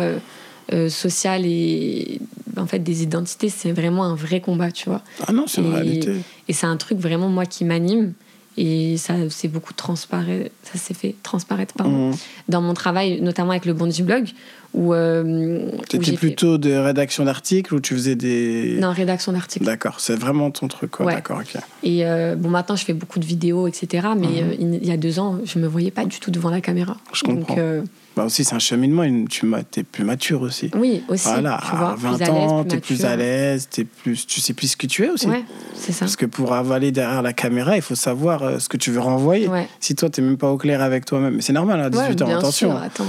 euh, 0.73 0.89
sociale 0.89 1.43
et 1.45 2.19
en 2.57 2.67
fait 2.67 2.80
des 2.80 3.01
identités, 3.03 3.49
c'est 3.49 3.71
vraiment 3.71 4.03
un 4.03 4.15
vrai 4.15 4.41
combat, 4.41 4.71
tu 4.71 4.89
vois. 4.89 5.01
Ah 5.28 5.32
non, 5.34 5.45
c'est 5.47 5.61
une 5.61 5.73
réalité. 5.73 6.13
Et 6.47 6.53
c'est 6.53 6.67
un 6.67 6.78
truc 6.78 6.99
vraiment, 6.99 7.30
moi, 7.30 7.45
qui 7.45 7.65
m'anime. 7.65 8.13
Et 8.59 8.97
ça 8.97 9.13
c'est 9.30 9.49
beaucoup 9.49 9.73
transparaître, 9.73 10.49
ça 10.63 10.80
s'est 10.80 10.95
fait 10.95 11.13
transparaître 11.21 11.75
pardon, 11.75 12.09
Mmh. 12.09 12.15
dans 12.49 12.61
mon 12.63 12.73
travail, 12.73 13.21
notamment 13.21 13.51
avec 13.51 13.65
le 13.67 13.73
Bondi 13.73 14.01
Blog, 14.01 14.30
où, 14.74 14.93
euh, 14.93 15.72
j'ai 15.91 16.11
fait 16.11 16.18
plutôt 16.18 16.57
de 16.57 16.72
rédaction 16.74 17.26
d'articles 17.26 17.74
ou 17.74 17.80
tu 17.80 17.93
faisais 17.93 18.15
des. 18.15 18.78
non, 18.80 18.91
rédaction 18.91 19.32
d'articles. 19.32 19.65
D'accord, 19.65 19.99
c'est 19.99 20.15
vraiment 20.15 20.51
ton 20.51 20.68
truc, 20.68 20.91
quoi. 20.91 21.05
Ouais. 21.05 21.15
D'accord, 21.15 21.39
ok. 21.39 21.61
Et 21.84 22.05
euh, 22.05 22.36
bon, 22.36 22.49
maintenant, 22.49 22.76
je 22.76 22.86
fais 22.86 22.93
beaucoup 22.93 23.20
de 23.20 23.26
vidéos, 23.26 23.68
etc. 23.68 24.07
Mais 24.18 24.28
Mhm. 24.28 24.34
euh, 24.38 24.78
il 24.82 24.86
y 24.86 24.91
a 24.91 24.97
deux 24.97 25.20
ans, 25.20 25.39
je 25.43 25.59
me 25.59 25.68
voyais 25.68 25.91
pas 25.91 26.05
du 26.05 26.20
tout 26.20 26.32
devant 26.32 26.49
la 26.49 26.61
caméra. 26.61 26.97
Je 27.13 27.24
comprends. 27.24 27.53
Donc, 27.55 27.57
euh, 27.57 27.82
Bah 28.15 28.26
aussi, 28.26 28.43
c'est 28.43 28.55
un 28.55 28.59
cheminement, 28.59 29.03
une- 29.03 29.28
tu 29.28 29.45
t'es 29.70 29.84
plus 29.84 30.03
mature 30.03 30.41
aussi. 30.41 30.72
oui, 30.76 31.03
aussi. 31.07 31.28
voilà, 31.28 31.59
tu 31.70 31.76
vois, 31.76 31.91
à 31.91 31.95
20 31.95 32.13
plus 32.18 32.24
à 32.24 32.26
l'aise, 32.32 32.49
ans, 32.51 32.61
plus 32.63 32.68
t'es 32.70 32.80
plus 32.80 33.05
à 33.05 33.15
l'aise, 33.15 33.70
plus, 34.03 34.26
tu 34.26 34.41
sais 34.41 34.53
plus 34.53 34.70
ce 34.70 34.78
que 34.78 34.88
tu 34.88 35.05
es 35.05 35.09
aussi. 35.09 35.28
Ouais, 35.28 35.43
c'est 35.76 35.91
ça. 35.91 35.99
Parce 35.99 36.15
que 36.15 36.26
pour 36.26 36.51
avaler 36.53 36.91
derrière 36.91 37.22
la 37.22 37.34
caméra, 37.34 37.76
il 37.76 37.84
faut 37.84 37.93
savoir 37.93 38.59
ce 38.59 38.68
que 38.70 38.78
tu 38.78 38.89
veux 38.89 38.99
renvoyer. 39.01 39.47
Ouais. 39.47 39.68
Si 39.80 39.93
toi, 39.93 40.09
t'es 40.09 40.24
même 40.24 40.38
pas 40.38 40.51
au 40.51 40.57
clair 40.57 40.82
avec 40.82 41.05
toi-même, 41.05 41.41
c'est 41.41 41.53
normal, 41.53 41.80
à 41.80 41.89
18 41.91 42.22
Ouais, 42.22 42.24
ans, 42.24 42.38
attention. 42.38 42.72
sûr, 42.72 42.82
attends. 42.82 43.05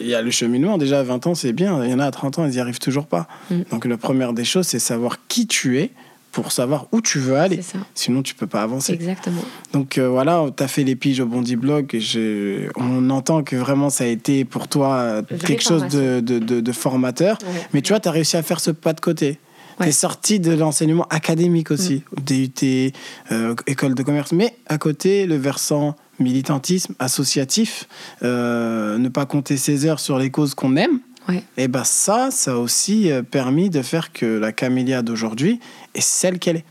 Il 0.00 0.06
y 0.08 0.14
a 0.14 0.22
le 0.22 0.30
cheminement, 0.30 0.78
déjà 0.78 1.00
à 1.00 1.02
20 1.02 1.26
ans, 1.26 1.34
c'est 1.34 1.52
bien. 1.52 1.82
Il 1.84 1.90
y 1.90 1.94
en 1.94 1.98
a 2.00 2.06
à 2.06 2.10
30 2.10 2.38
ans, 2.38 2.44
ils 2.46 2.50
n'y 2.52 2.58
arrivent 2.60 2.78
toujours 2.78 3.06
pas. 3.06 3.26
Mm. 3.50 3.60
Donc 3.70 3.84
la 3.86 3.96
première 3.96 4.32
des 4.32 4.44
choses, 4.44 4.66
c'est 4.66 4.78
savoir 4.78 5.18
qui 5.28 5.46
tu 5.46 5.78
es 5.78 5.90
pour 6.32 6.52
savoir 6.52 6.86
où 6.92 7.00
tu 7.00 7.18
veux 7.18 7.36
aller. 7.36 7.60
Sinon, 7.94 8.22
tu 8.22 8.34
peux 8.34 8.46
pas 8.46 8.62
avancer. 8.62 8.92
Exactement. 8.92 9.40
Donc 9.72 9.96
euh, 9.96 10.06
voilà, 10.08 10.44
tu 10.54 10.62
as 10.62 10.68
fait 10.68 10.84
les 10.84 10.94
piges 10.94 11.20
au 11.20 11.24
Bondi 11.26 11.56
Blog. 11.56 11.94
Et 11.94 12.00
je- 12.00 12.68
on 12.76 13.08
entend 13.08 13.42
que 13.42 13.56
vraiment 13.56 13.88
ça 13.88 14.04
a 14.04 14.06
été 14.08 14.44
pour 14.44 14.68
toi 14.68 14.96
euh, 14.96 15.22
quelque 15.22 15.62
chose 15.62 15.86
de, 15.88 16.20
de, 16.20 16.38
de- 16.38 16.60
de 16.60 16.72
formateur. 16.72 17.38
Ouais. 17.42 17.48
Mais 17.72 17.80
tu 17.80 17.94
vois, 17.94 18.00
tu 18.00 18.08
as 18.08 18.12
réussi 18.12 18.36
à 18.36 18.42
faire 18.42 18.60
ce 18.60 18.70
pas 18.70 18.92
de 18.92 19.00
côté. 19.00 19.38
Ouais. 19.80 19.88
es 19.88 19.92
sorti 19.92 20.40
de 20.40 20.52
l'enseignement 20.52 21.06
académique 21.10 21.70
aussi, 21.70 22.02
DUT, 22.24 22.92
euh, 23.32 23.54
école 23.66 23.94
de 23.94 24.02
commerce. 24.02 24.32
Mais 24.32 24.56
à 24.66 24.78
côté, 24.78 25.26
le 25.26 25.36
versant 25.36 25.96
militantisme, 26.18 26.94
associatif, 26.98 27.86
euh, 28.22 28.96
ne 28.98 29.08
pas 29.08 29.26
compter 29.26 29.56
ses 29.56 29.84
heures 29.86 30.00
sur 30.00 30.18
les 30.18 30.30
causes 30.30 30.54
qu'on 30.54 30.76
aime. 30.76 31.00
Ouais. 31.28 31.42
Et 31.56 31.68
ben 31.68 31.84
ça, 31.84 32.30
ça 32.30 32.52
a 32.52 32.54
aussi 32.56 33.10
euh, 33.10 33.22
permis 33.22 33.68
de 33.68 33.82
faire 33.82 34.12
que 34.12 34.24
la 34.38 34.52
Camélia 34.52 35.02
d'aujourd'hui 35.02 35.60
est 35.94 36.00
celle 36.00 36.38
qu'elle 36.38 36.56
est. 36.58 36.64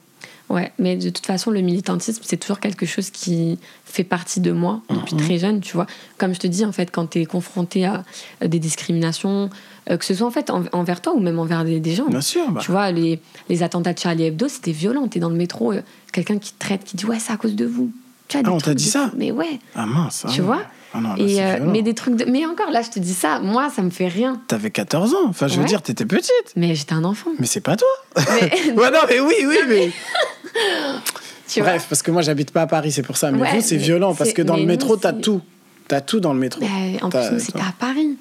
Ouais, 0.47 0.71
mais 0.77 0.95
de 0.95 1.09
toute 1.09 1.25
façon, 1.25 1.49
le 1.51 1.61
militantisme, 1.61 2.21
c'est 2.23 2.37
toujours 2.37 2.59
quelque 2.59 2.85
chose 2.85 3.09
qui 3.09 3.57
fait 3.83 4.03
partie 4.03 4.39
de 4.39 4.51
moi 4.51 4.81
depuis 4.91 5.15
Mhm. 5.15 5.21
très 5.21 5.37
jeune, 5.39 5.59
tu 5.59 5.73
vois. 5.73 5.87
Comme 6.19 6.33
je 6.35 6.39
te 6.39 6.45
dis, 6.47 6.63
en 6.63 6.71
fait, 6.71 6.91
quand 6.91 7.07
tu 7.07 7.19
es 7.21 7.25
confronté 7.25 7.85
à 7.85 8.03
des 8.45 8.59
discriminations, 8.59 9.49
euh, 9.89 9.97
que 9.97 10.05
ce 10.05 10.13
soit 10.13 10.27
en 10.27 10.31
fait 10.31 10.49
en- 10.49 10.63
envers 10.71 11.01
toi 11.01 11.13
ou 11.13 11.19
même 11.19 11.39
envers 11.39 11.63
des, 11.65 11.79
des 11.79 11.93
gens. 11.95 12.05
Bien 12.07 12.21
sûr. 12.21 12.49
bah. 12.51 12.61
Tu 12.63 12.71
vois, 12.71 12.91
les, 12.91 13.19
les 13.49 13.63
attentats 13.63 13.93
de 13.93 13.99
Charlie 13.99 14.25
Hebdo, 14.25 14.47
c'était 14.47 14.71
violent. 14.71 15.07
T'es 15.07 15.19
dans 15.19 15.29
le 15.29 15.35
métro, 15.35 15.71
euh, 15.73 15.81
quelqu'un 16.11 16.37
qui 16.39 16.53
te 16.53 16.59
traite, 16.59 16.83
qui 16.83 16.97
dit 16.97 17.05
Ouais, 17.05 17.19
c'est 17.19 17.33
à 17.33 17.37
cause 17.37 17.55
de 17.55 17.65
vous. 17.65 17.91
Tu 18.27 18.37
Ah, 18.43 18.49
on 18.51 18.57
t'a 18.59 18.73
dit 18.73 18.85
de 18.85 18.89
ça. 18.89 19.11
Mais 19.15 19.31
ouais. 19.31 19.59
Ah 19.75 19.85
mince. 19.85 20.23
ah 20.27 20.31
Tu 20.33 20.41
vois 20.41 20.61
Ah 20.95 20.99
non, 20.99 21.09
là, 21.09 21.15
Et, 21.19 21.43
euh, 21.43 21.59
mais 21.71 21.83
des 21.83 21.93
trucs 21.93 22.15
de... 22.15 22.25
Mais 22.25 22.43
encore, 22.47 22.71
là, 22.71 22.81
je 22.81 22.89
te 22.89 22.97
dis 22.97 23.13
ça, 23.13 23.39
moi, 23.39 23.69
ça 23.69 23.83
me 23.83 23.91
fait 23.91 24.07
rien. 24.07 24.41
T'avais 24.47 24.71
14 24.71 25.13
ans. 25.13 25.27
Enfin, 25.27 25.47
je 25.47 25.59
veux 25.59 25.65
dire, 25.67 25.83
t'étais 25.83 26.05
petite. 26.05 26.31
Mais 26.55 26.73
j'étais 26.73 26.93
un 26.93 27.03
enfant. 27.03 27.29
Mais 27.37 27.45
c'est 27.45 27.61
pas 27.61 27.75
toi. 27.75 27.87
Mais, 28.17 28.71
ouais, 28.71 28.89
non, 28.91 28.99
mais 29.07 29.19
oui, 29.19 29.35
oui, 29.47 29.57
mais. 29.67 29.91
tu 31.47 31.61
vois, 31.61 31.69
Bref, 31.71 31.85
parce 31.87 32.01
que 32.01 32.09
moi, 32.11 32.21
j'habite 32.23 32.49
pas 32.51 32.63
à 32.63 32.67
Paris, 32.67 32.91
c'est 32.91 33.03
pour 33.03 33.17
ça. 33.17 33.31
Mais 33.31 33.39
Ouais, 33.41 33.55
vous, 33.55 33.61
c'est 33.61 33.77
violent 33.77 34.15
parce 34.15 34.33
que 34.33 34.41
dans 34.41 34.57
le 34.57 34.65
métro, 34.65 34.97
t'as 34.97 35.13
tout. 35.13 35.41
T'as 35.87 36.01
tout 36.01 36.19
dans 36.19 36.33
le 36.33 36.39
métro. 36.39 36.61
bah, 36.61 36.67
en 37.03 37.09
plus, 37.11 37.31
nous, 37.33 37.39
c'était 37.39 37.59
à 37.59 37.73
Paris. 37.77 38.17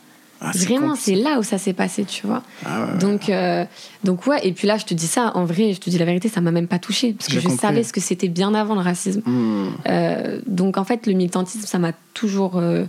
Ah, 0.46 0.50
Vraiment, 0.54 0.94
c'est 0.94 1.14
là 1.14 1.38
où 1.38 1.42
ça 1.42 1.58
s'est 1.58 1.72
passé, 1.72 2.04
tu 2.04 2.26
vois. 2.26 2.42
Ah 2.66 2.84
ouais. 2.86 2.98
Donc, 2.98 3.28
euh, 3.28 3.64
donc 4.04 4.26
ouais, 4.26 4.46
et 4.46 4.52
puis 4.52 4.66
là, 4.68 4.76
je 4.76 4.84
te 4.84 4.94
dis 4.94 5.06
ça, 5.06 5.32
en 5.34 5.44
vrai, 5.44 5.72
je 5.72 5.80
te 5.80 5.88
dis 5.90 5.98
la 5.98 6.04
vérité, 6.04 6.28
ça 6.28 6.40
m'a 6.40 6.50
même 6.50 6.66
pas 6.68 6.78
touché 6.78 7.12
parce 7.14 7.28
que 7.28 7.34
je 7.40 7.40
compris. 7.46 7.58
savais 7.58 7.82
ce 7.82 7.92
que 7.92 8.00
c'était 8.00 8.28
bien 8.28 8.54
avant 8.54 8.74
le 8.74 8.80
racisme. 8.82 9.22
Hmm. 9.24 9.68
Euh, 9.88 10.40
donc, 10.46 10.76
en 10.76 10.84
fait, 10.84 11.06
le 11.06 11.14
militantisme, 11.14 11.66
ça 11.66 11.78
m'a 11.78 11.92
toujours. 12.12 12.58
euh, 12.58 12.86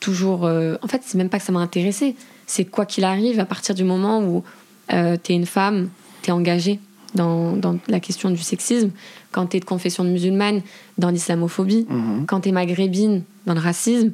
toujours 0.00 0.44
en 0.44 0.86
fait, 0.88 1.00
c'est 1.04 1.16
même 1.18 1.28
pas 1.28 1.38
que 1.38 1.44
ça 1.44 1.52
m'a 1.52 1.60
intéressé. 1.60 2.14
C'est 2.46 2.64
quoi 2.66 2.86
qu'il 2.86 3.04
arrive, 3.04 3.40
à 3.40 3.44
partir 3.44 3.74
du 3.74 3.84
moment 3.84 4.20
où 4.20 4.44
euh, 4.92 5.16
tu 5.22 5.32
es 5.32 5.34
une 5.34 5.46
femme, 5.46 5.88
tu 6.22 6.30
es 6.30 6.32
engagée 6.32 6.78
dans, 7.14 7.52
dans 7.56 7.76
la 7.88 7.98
question 7.98 8.30
du 8.30 8.36
sexisme, 8.42 8.90
quand 9.32 9.46
tu 9.46 9.56
es 9.56 9.60
de 9.60 9.64
confession 9.64 10.04
musulmane, 10.04 10.60
dans 10.98 11.10
l'islamophobie, 11.10 11.86
Mhm. 11.88 12.26
quand 12.26 12.40
tu 12.42 12.50
es 12.50 12.52
maghrébine, 12.52 13.22
dans 13.46 13.54
le 13.54 13.60
racisme, 13.60 14.12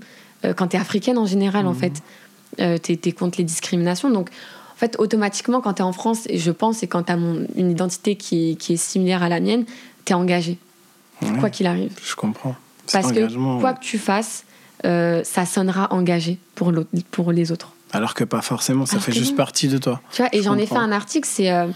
quand 0.56 0.68
tu 0.68 0.76
es 0.76 0.80
africaine 0.80 1.18
en 1.18 1.26
général, 1.26 1.66
en 1.66 1.74
fait, 1.74 2.02
euh, 2.60 2.78
tu 2.82 2.92
es, 2.92 3.12
contre 3.12 3.38
les 3.38 3.44
discriminations. 3.44 4.10
Donc, 4.10 4.28
en 4.74 4.76
fait, 4.76 4.96
automatiquement, 4.98 5.60
quand 5.60 5.74
tu 5.74 5.82
es 5.82 5.84
en 5.84 5.92
France, 5.92 6.20
et 6.26 6.38
je 6.38 6.50
pense, 6.50 6.82
et 6.82 6.86
quand 6.88 7.04
tu 7.04 7.12
as 7.12 7.16
une 7.16 7.70
identité 7.70 8.16
qui, 8.16 8.56
qui 8.56 8.74
est 8.74 8.76
similaire 8.76 9.22
à 9.22 9.28
la 9.28 9.40
mienne, 9.40 9.64
tu 10.04 10.12
es 10.12 10.14
engagé, 10.14 10.58
Ouais, 11.22 11.38
quoi 11.38 11.50
qu'il 11.50 11.66
arrive. 11.68 11.92
Je 12.04 12.16
comprends. 12.16 12.56
Parce 12.92 13.12
que 13.12 13.60
quoi 13.60 13.74
que 13.74 13.80
tu 13.84 13.96
fasses, 13.98 14.44
euh, 14.84 15.22
ça 15.22 15.46
sonnera 15.46 15.92
engagé 15.92 16.38
pour, 16.56 16.72
pour 17.12 17.30
les 17.30 17.52
autres. 17.52 17.72
Alors 17.92 18.14
que 18.14 18.24
pas 18.24 18.42
forcément, 18.42 18.86
ça 18.86 18.94
Alors 18.94 19.04
fait 19.04 19.12
juste 19.12 19.30
non. 19.32 19.36
partie 19.36 19.68
de 19.68 19.78
toi. 19.78 20.00
Tu 20.12 20.22
vois, 20.22 20.28
et 20.34 20.38
Je 20.38 20.42
j'en 20.42 20.58
ai 20.58 20.66
fait 20.66 20.74
un 20.76 20.90
article, 20.90 21.28
c'est 21.30 21.52
euh, 21.52 21.68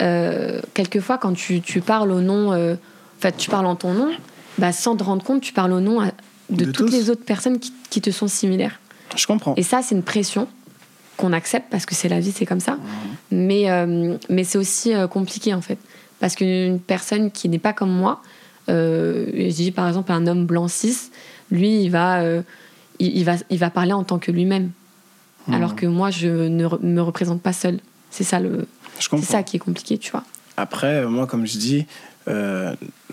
euh, 0.00 0.60
quelquefois 0.72 1.18
quand 1.18 1.34
tu, 1.34 1.60
tu 1.60 1.80
parles 1.82 2.10
au 2.10 2.20
nom, 2.20 2.52
euh, 2.52 2.76
tu 3.36 3.50
parles 3.50 3.66
en 3.66 3.76
ton 3.76 3.92
nom, 3.92 4.10
bah, 4.58 4.72
sans 4.72 4.96
te 4.96 5.02
rendre 5.04 5.22
compte, 5.24 5.42
tu 5.42 5.52
parles 5.52 5.72
au 5.72 5.80
nom 5.80 6.00
de, 6.48 6.64
De 6.64 6.70
toutes 6.70 6.86
tous. 6.86 6.92
les 6.92 7.10
autres 7.10 7.24
personnes 7.24 7.58
qui, 7.58 7.72
qui 7.90 8.00
te 8.00 8.10
sont 8.10 8.28
similaires. 8.28 8.78
Je 9.14 9.26
comprends. 9.26 9.54
Et 9.56 9.62
ça, 9.62 9.82
c'est 9.82 9.94
une 9.94 10.02
pression 10.02 10.48
qu'on 11.16 11.32
accepte 11.32 11.66
parce 11.70 11.86
que 11.86 11.94
c'est 11.94 12.08
la 12.08 12.20
vie, 12.20 12.32
c'est 12.32 12.46
comme 12.46 12.58
Mmh. 12.58 12.60
ça. 12.60 12.78
Mais, 13.30 13.70
euh, 13.70 14.16
mais 14.28 14.44
c'est 14.44 14.58
aussi 14.58 14.94
euh, 14.94 15.06
compliqué 15.06 15.54
en 15.54 15.60
fait. 15.62 15.78
Parce 16.20 16.34
qu'une 16.34 16.80
personne 16.80 17.30
qui 17.30 17.48
n'est 17.48 17.58
pas 17.58 17.72
comme 17.72 17.90
moi, 17.90 18.22
euh, 18.68 19.26
je 19.34 19.54
dis 19.54 19.70
par 19.70 19.86
exemple 19.88 20.12
un 20.12 20.26
homme 20.26 20.46
blanc 20.46 20.68
cis, 20.68 21.10
lui, 21.50 21.82
il 21.84 21.90
va, 21.90 22.20
euh, 22.20 22.42
il, 22.98 23.16
il 23.18 23.24
va, 23.24 23.34
il 23.50 23.58
va 23.58 23.70
parler 23.70 23.92
en 23.92 24.04
tant 24.04 24.18
que 24.18 24.30
lui-même. 24.30 24.70
Mhm. 25.46 25.54
Alors 25.54 25.76
que 25.76 25.86
moi, 25.86 26.10
je 26.10 26.28
ne 26.48 26.66
re- 26.66 26.82
me 26.84 27.00
représente 27.00 27.40
pas 27.42 27.52
seule. 27.52 27.78
C'est 28.10 28.24
ça, 28.24 28.40
le, 28.40 28.66
c'est 28.98 29.22
ça 29.22 29.42
qui 29.42 29.56
est 29.56 29.60
compliqué, 29.60 29.98
tu 29.98 30.10
vois. 30.10 30.24
Après, 30.56 31.04
moi, 31.06 31.26
comme 31.26 31.46
je 31.46 31.58
dis, 31.58 31.86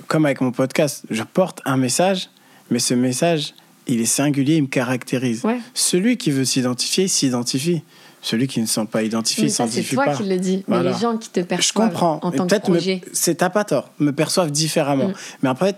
comme 0.07 0.25
avec 0.25 0.41
mon 0.41 0.51
podcast, 0.51 1.03
je 1.09 1.23
porte 1.23 1.61
un 1.65 1.77
message, 1.77 2.29
mais 2.71 2.79
ce 2.79 2.93
message, 2.93 3.53
il 3.87 4.01
est 4.01 4.05
singulier, 4.05 4.55
il 4.55 4.63
me 4.63 4.67
caractérise. 4.67 5.43
Ouais. 5.43 5.59
Celui 5.73 6.17
qui 6.17 6.31
veut 6.31 6.45
s'identifier, 6.45 7.05
il 7.05 7.09
s'identifie. 7.09 7.81
Celui 8.21 8.47
qui 8.47 8.61
ne 8.61 8.65
se 8.65 8.75
sent 8.75 8.85
pas 8.89 9.03
identifié, 9.03 9.45
il 9.45 9.51
ça, 9.51 9.65
c'est 9.65 9.81
s'identifie 9.83 9.95
toi 9.95 10.05
pas. 10.05 10.15
qui 10.15 10.23
le 10.23 10.37
dis. 10.39 10.63
Voilà. 10.67 10.83
Mais 10.83 10.95
les 10.95 11.01
gens 11.01 11.17
qui 11.17 11.29
te 11.29 11.41
Je 11.41 11.45
perçoivent 11.45 11.89
comprends. 11.89 12.19
en 12.21 12.31
tant 12.31 12.43
que 12.45 12.49
peut-être 12.49 12.69
me- 12.69 12.75
projet. 12.75 13.01
c'est 13.11 13.35
t'as 13.35 13.49
pas 13.49 13.65
tort, 13.65 13.89
me 13.99 14.11
perçoivent 14.11 14.51
différemment. 14.51 15.09
Mm. 15.09 15.13
Mais 15.43 15.49
après, 15.49 15.75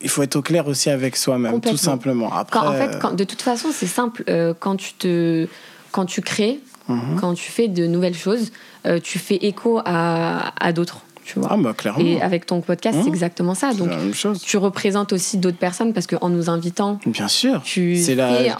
il 0.00 0.08
faut 0.08 0.22
être 0.22 0.36
au 0.36 0.42
clair 0.42 0.66
aussi 0.66 0.88
avec 0.88 1.16
soi-même, 1.16 1.60
tout 1.60 1.76
simplement. 1.76 2.32
Après, 2.32 2.58
Quand, 2.58 2.68
en 2.68 2.72
fait, 2.72 2.98
quand- 3.00 3.12
de 3.14 3.24
toute 3.24 3.42
façon, 3.42 3.68
c'est 3.72 3.86
simple. 3.86 4.24
euh, 4.30 4.54
quand, 4.58 4.76
tu 4.76 4.94
te, 4.94 5.46
quand 5.92 6.06
tu 6.06 6.22
crées, 6.22 6.60
Mhm. 6.88 7.18
quand 7.20 7.34
tu 7.34 7.50
fais 7.50 7.68
de 7.68 7.86
nouvelles 7.86 8.16
choses, 8.16 8.50
euh, 8.86 8.98
tu 9.02 9.18
fais 9.18 9.36
écho 9.36 9.80
à, 9.84 10.52
à 10.62 10.72
d'autres, 10.72 11.02
tu 11.24 11.38
vois. 11.38 11.48
ah 11.50 11.56
bah 11.56 11.72
clairement, 11.76 12.04
Et 12.04 12.20
avec 12.20 12.46
ton 12.46 12.60
podcast, 12.60 12.96
c'est 13.00 13.08
Mhm. 13.08 13.14
exactement 13.14 13.54
ça. 13.54 13.72
Donc, 13.72 13.88
la 13.90 13.96
même 13.96 14.14
chose. 14.14 14.40
tu 14.42 14.56
représentes 14.56 15.12
aussi 15.12 15.38
d'autres 15.38 15.56
personnes 15.58 15.92
parce 15.92 16.06
qu'en 16.06 16.28
nous 16.28 16.50
invitant, 16.50 16.98
Bien 17.06 17.28
sûr. 17.28 17.62
tu 17.64 17.96
C'est 17.96 18.14
la- 18.14 18.56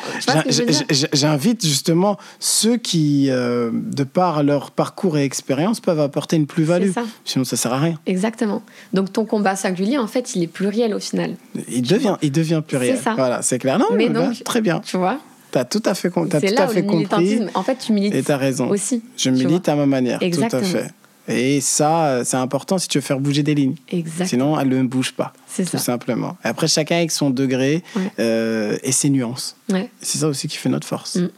J'invite 1.13 1.65
justement 1.65 2.17
ceux 2.39 2.77
qui, 2.77 3.29
euh, 3.31 3.71
de 3.73 4.05
par 4.05 4.43
leur 4.43 4.71
parcours 4.71 5.19
et 5.19 5.25
expérience, 5.25 5.81
peuvent 5.81 6.01
apporter 6.01 6.37
une 6.37 6.47
plus-value. 6.47 6.89
C'est 6.89 6.93
ça. 7.01 7.05
Sinon, 7.25 7.45
ça 7.45 7.57
sert 7.57 7.73
à 7.73 7.79
rien. 7.79 7.99
Exactement. 8.07 8.63
Donc, 8.93 9.13
ton 9.13 9.25
combat 9.25 9.57
singulier, 9.57 9.99
en 9.99 10.07
fait, 10.07 10.35
il 10.35 10.43
est 10.43 10.47
pluriel 10.49 10.95
au 10.95 11.01
final. 11.01 11.35
Il 11.69 11.83
devient, 11.83 12.17
il 12.23 12.33
devient 12.33 12.63
pluriel. 12.67 12.97
C'est 12.97 13.03
ça. 13.05 13.15
Voilà, 13.15 13.43
c'est 13.43 13.59
clair. 13.59 13.79
Non, 13.79 13.87
Mais 13.93 14.09
mais 14.09 14.11
bah, 14.11 14.27
donc- 14.29 14.45
très 14.45 14.61
bien. 14.61 14.81
Tu 14.81 14.97
vois 14.97 15.19
T'as 15.51 15.65
tout 15.65 15.83
à 15.87 15.95
fait, 15.95 16.11
C'est 16.13 16.49
tout 16.49 16.55
là 16.57 16.63
à 16.65 16.67
où 16.67 16.71
fait 16.73 16.85
compris 16.85 17.39
en 17.55 17.63
fait, 17.63 17.77
tu 17.77 17.93
milites 17.93 18.13
et 18.13 18.23
t'as 18.25 18.37
raison. 18.37 18.69
aussi. 18.71 19.03
Je 19.17 19.31
milite 19.31 19.69
à 19.69 19.77
ma 19.77 19.87
manière. 19.87 20.21
Exactement. 20.21 20.63
Tout 20.63 20.67
à 20.67 20.81
fait. 20.81 20.91
Et 21.27 21.61
ça, 21.63 22.23
c'est 22.25 22.37
important 22.37 22.77
si 22.79 22.87
tu 22.89 22.99
veux 22.99 23.03
faire 23.03 23.19
bouger 23.19 23.43
des 23.43 23.55
lignes. 23.55 23.77
Exact. 23.91 24.27
Sinon, 24.27 24.59
elles 24.61 24.69
ne 24.69 24.83
bougent 24.83 25.15
pas. 25.15 25.33
C'est 25.47 25.65
Tout 25.65 25.71
ça. 25.73 25.79
simplement. 25.79 26.37
Et 26.45 26.49
après, 26.49 26.69
chacun 26.69 26.97
avec 26.97 27.11
son 27.11 27.31
degré 27.31 27.83
Ouais. 27.97 28.11
euh, 28.19 28.77
et 28.83 28.93
ses 28.93 29.09
nuances. 29.09 29.57
Ouais. 29.71 29.89
C'est 30.03 30.19
ça 30.19 30.29
aussi 30.29 30.49
qui 30.49 30.57
fait 30.59 30.69
notre 30.69 30.87
force. 30.87 31.17
Mm. 31.17 31.29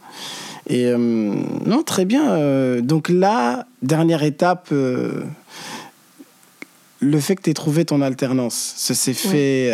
Et 0.69 0.85
euh, 0.87 0.97
non, 0.97 1.83
très 1.83 2.03
bien. 2.03 2.31
euh, 2.31 2.81
donc 2.81 3.07
là, 3.07 3.65
dernière 3.81 4.23
étape, 4.23 4.67
euh, 4.73 5.23
le 6.99 7.19
fait 7.21 7.35
que 7.35 7.43
tu 7.43 7.49
aies 7.51 7.53
trouvé 7.53 7.85
ton 7.85 8.01
alternance, 8.01 8.73
ça 8.75 8.93
s'est 8.93 9.13
fait. 9.13 9.71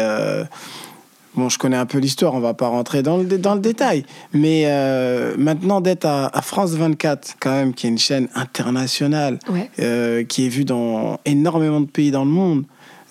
Bon, 1.36 1.50
je 1.50 1.58
connais 1.58 1.78
un 1.78 1.86
peu 1.86 1.98
l'histoire, 2.00 2.34
on 2.34 2.40
va 2.40 2.54
pas 2.54 2.68
rentrer 2.68 3.04
dans 3.04 3.18
le, 3.18 3.26
dans 3.38 3.56
le 3.56 3.62
détail. 3.62 4.06
Mais 4.34 4.64
euh, 4.66 5.36
maintenant, 5.38 5.82
d'être 5.82 6.06
à, 6.06 6.28
à 6.38 6.42
France 6.42 6.72
24, 6.72 7.36
quand 7.40 7.52
même, 7.52 7.74
qui 7.74 7.88
est 7.88 7.90
une 7.90 7.98
chaîne 7.98 8.28
internationale, 8.36 9.40
Ouais. 9.50 9.70
euh, 9.80 10.24
qui 10.24 10.46
est 10.46 10.50
vue 10.50 10.66
dans 10.66 11.20
énormément 11.26 11.82
de 11.82 11.86
pays 11.88 12.12
dans 12.12 12.26
le 12.26 12.32
monde. 12.32 12.64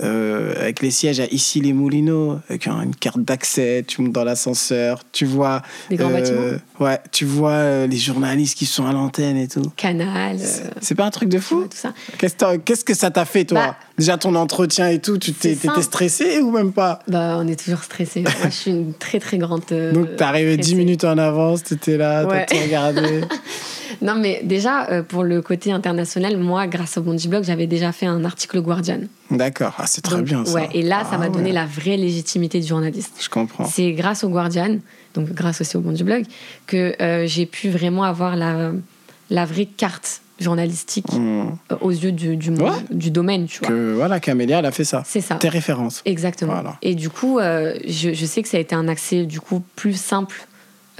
Euh, 0.02 0.54
avec 0.60 0.82
les 0.82 0.90
sièges 0.90 1.20
à 1.20 1.26
Issy-les-Moulineaux, 1.26 2.38
avec 2.48 2.66
un- 2.66 2.82
une 2.82 2.94
carte 2.94 3.20
d'accès, 3.20 3.84
tu 3.86 4.02
montes 4.02 4.12
dans 4.12 4.24
l'ascenseur, 4.24 5.00
tu 5.12 5.24
vois 5.24 5.62
grands 5.90 6.10
euh, 6.10 6.12
bâtiments. 6.12 6.58
Ouais, 6.80 6.98
tu 7.12 7.24
vois 7.24 7.50
euh, 7.52 7.86
les 7.86 7.96
journalistes 7.96 8.58
qui 8.58 8.66
sont 8.66 8.86
à 8.86 8.92
l'antenne 8.92 9.36
et 9.36 9.48
tout. 9.48 9.62
Canal. 9.76 10.38
C'est- 10.80 10.94
pas 10.94 11.04
un 11.04 11.10
truc 11.10 11.28
de 11.28 11.38
fou 11.38 11.62
tout 11.64 11.76
ça. 11.76 11.92
Qu'est-ce 12.18 12.84
que 12.84 12.94
ça 12.94 13.10
t'a 13.10 13.24
fait, 13.24 13.44
toi 13.44 13.58
Bah, 13.68 13.76
Déjà, 13.98 14.16
ton 14.18 14.34
entretien 14.34 14.88
et 14.88 14.98
tout, 15.00 15.18
tu 15.18 15.32
t'étais 15.32 15.82
stressé 15.82 16.40
ou 16.40 16.50
même 16.50 16.72
pas 16.72 16.98
Bah, 17.08 17.36
on 17.38 17.46
est 17.46 17.62
toujours 17.62 17.82
stressé. 17.84 18.22
Moi, 18.22 18.32
je 18.44 18.48
suis 18.50 18.70
une 18.70 18.94
très 18.94 19.20
très 19.20 19.38
grande. 19.38 19.62
Donc, 19.92 20.16
t'es 20.16 20.24
arrivé 20.24 20.56
10 20.56 20.62
stressée. 20.62 20.74
minutes 20.78 21.04
en 21.04 21.18
avance, 21.18 21.62
t'étais 21.62 21.96
là, 21.96 22.24
Ouais. 22.26 22.44
t'as 22.48 22.56
tout 22.56 22.62
regardé. 22.62 23.20
Non, 24.00 24.14
mais 24.14 24.40
déjà, 24.44 24.88
euh, 24.90 25.02
pour 25.02 25.22
le 25.24 25.42
côté 25.42 25.72
international, 25.72 26.36
moi, 26.38 26.66
grâce 26.66 26.96
au 26.98 27.02
Bondi 27.02 27.28
Blog, 27.28 27.44
j'avais 27.44 27.66
déjà 27.66 27.92
fait 27.92 28.06
un 28.06 28.24
article 28.24 28.58
au 28.58 28.62
Guardian. 28.62 29.00
D'accord, 29.30 29.74
ah, 29.78 29.86
c'est 29.86 30.00
très 30.00 30.16
Donc, 30.16 30.24
bien 30.24 30.44
ça. 30.44 30.52
Ouais, 30.54 30.68
et 30.74 30.82
là, 30.82 31.00
ça 31.04 31.10
Ah 31.14 31.18
m'a 31.18 31.28
donné 31.28 31.46
ouais, 31.46 31.52
la 31.52 31.66
vraie 31.66 31.96
légitimité 31.96 32.60
de 32.60 32.66
journaliste. 32.66 33.14
Je 33.20 33.28
comprends. 33.28 33.64
C'est 33.64 33.92
grâce 33.92 34.24
au 34.24 34.28
Guardian, 34.28 34.78
donc 35.14 35.30
grâce 35.32 35.60
aussi 35.60 35.76
au 35.76 35.80
Bondi 35.80 36.02
Blog, 36.04 36.24
que 36.66 36.94
euh, 37.02 37.26
j'ai 37.26 37.46
pu 37.46 37.68
vraiment 37.70 38.04
avoir 38.04 38.36
la, 38.36 38.72
la 39.30 39.44
vraie 39.44 39.66
carte 39.66 40.20
journalistique 40.40 41.06
Hmm. 41.12 41.50
euh, 41.70 41.76
aux 41.82 41.90
yeux 41.90 42.10
du, 42.10 42.36
du, 42.36 42.50
monde- 42.50 42.62
Ouais. 42.62 42.70
du 42.90 43.10
domaine, 43.12 43.46
tu 43.46 43.60
vois. 43.60 43.68
Que 43.68 43.92
voilà, 43.94 44.18
Camélia, 44.18 44.58
elle 44.58 44.66
a 44.66 44.72
fait 44.72 44.82
ça. 44.84 45.02
C'est 45.06 45.20
ça. 45.20 45.36
Tes 45.36 45.48
références. 45.48 46.02
Exactement. 46.04 46.54
Voilà. 46.54 46.76
Et 46.82 46.94
du 46.96 47.10
coup, 47.10 47.38
euh, 47.38 47.74
je, 47.86 48.12
je 48.12 48.26
sais 48.26 48.42
que 48.42 48.48
ça 48.48 48.56
a 48.56 48.60
été 48.60 48.74
un 48.74 48.88
accès 48.88 49.24
du 49.24 49.38
coup 49.40 49.62
plus 49.76 49.94
simple 49.98 50.46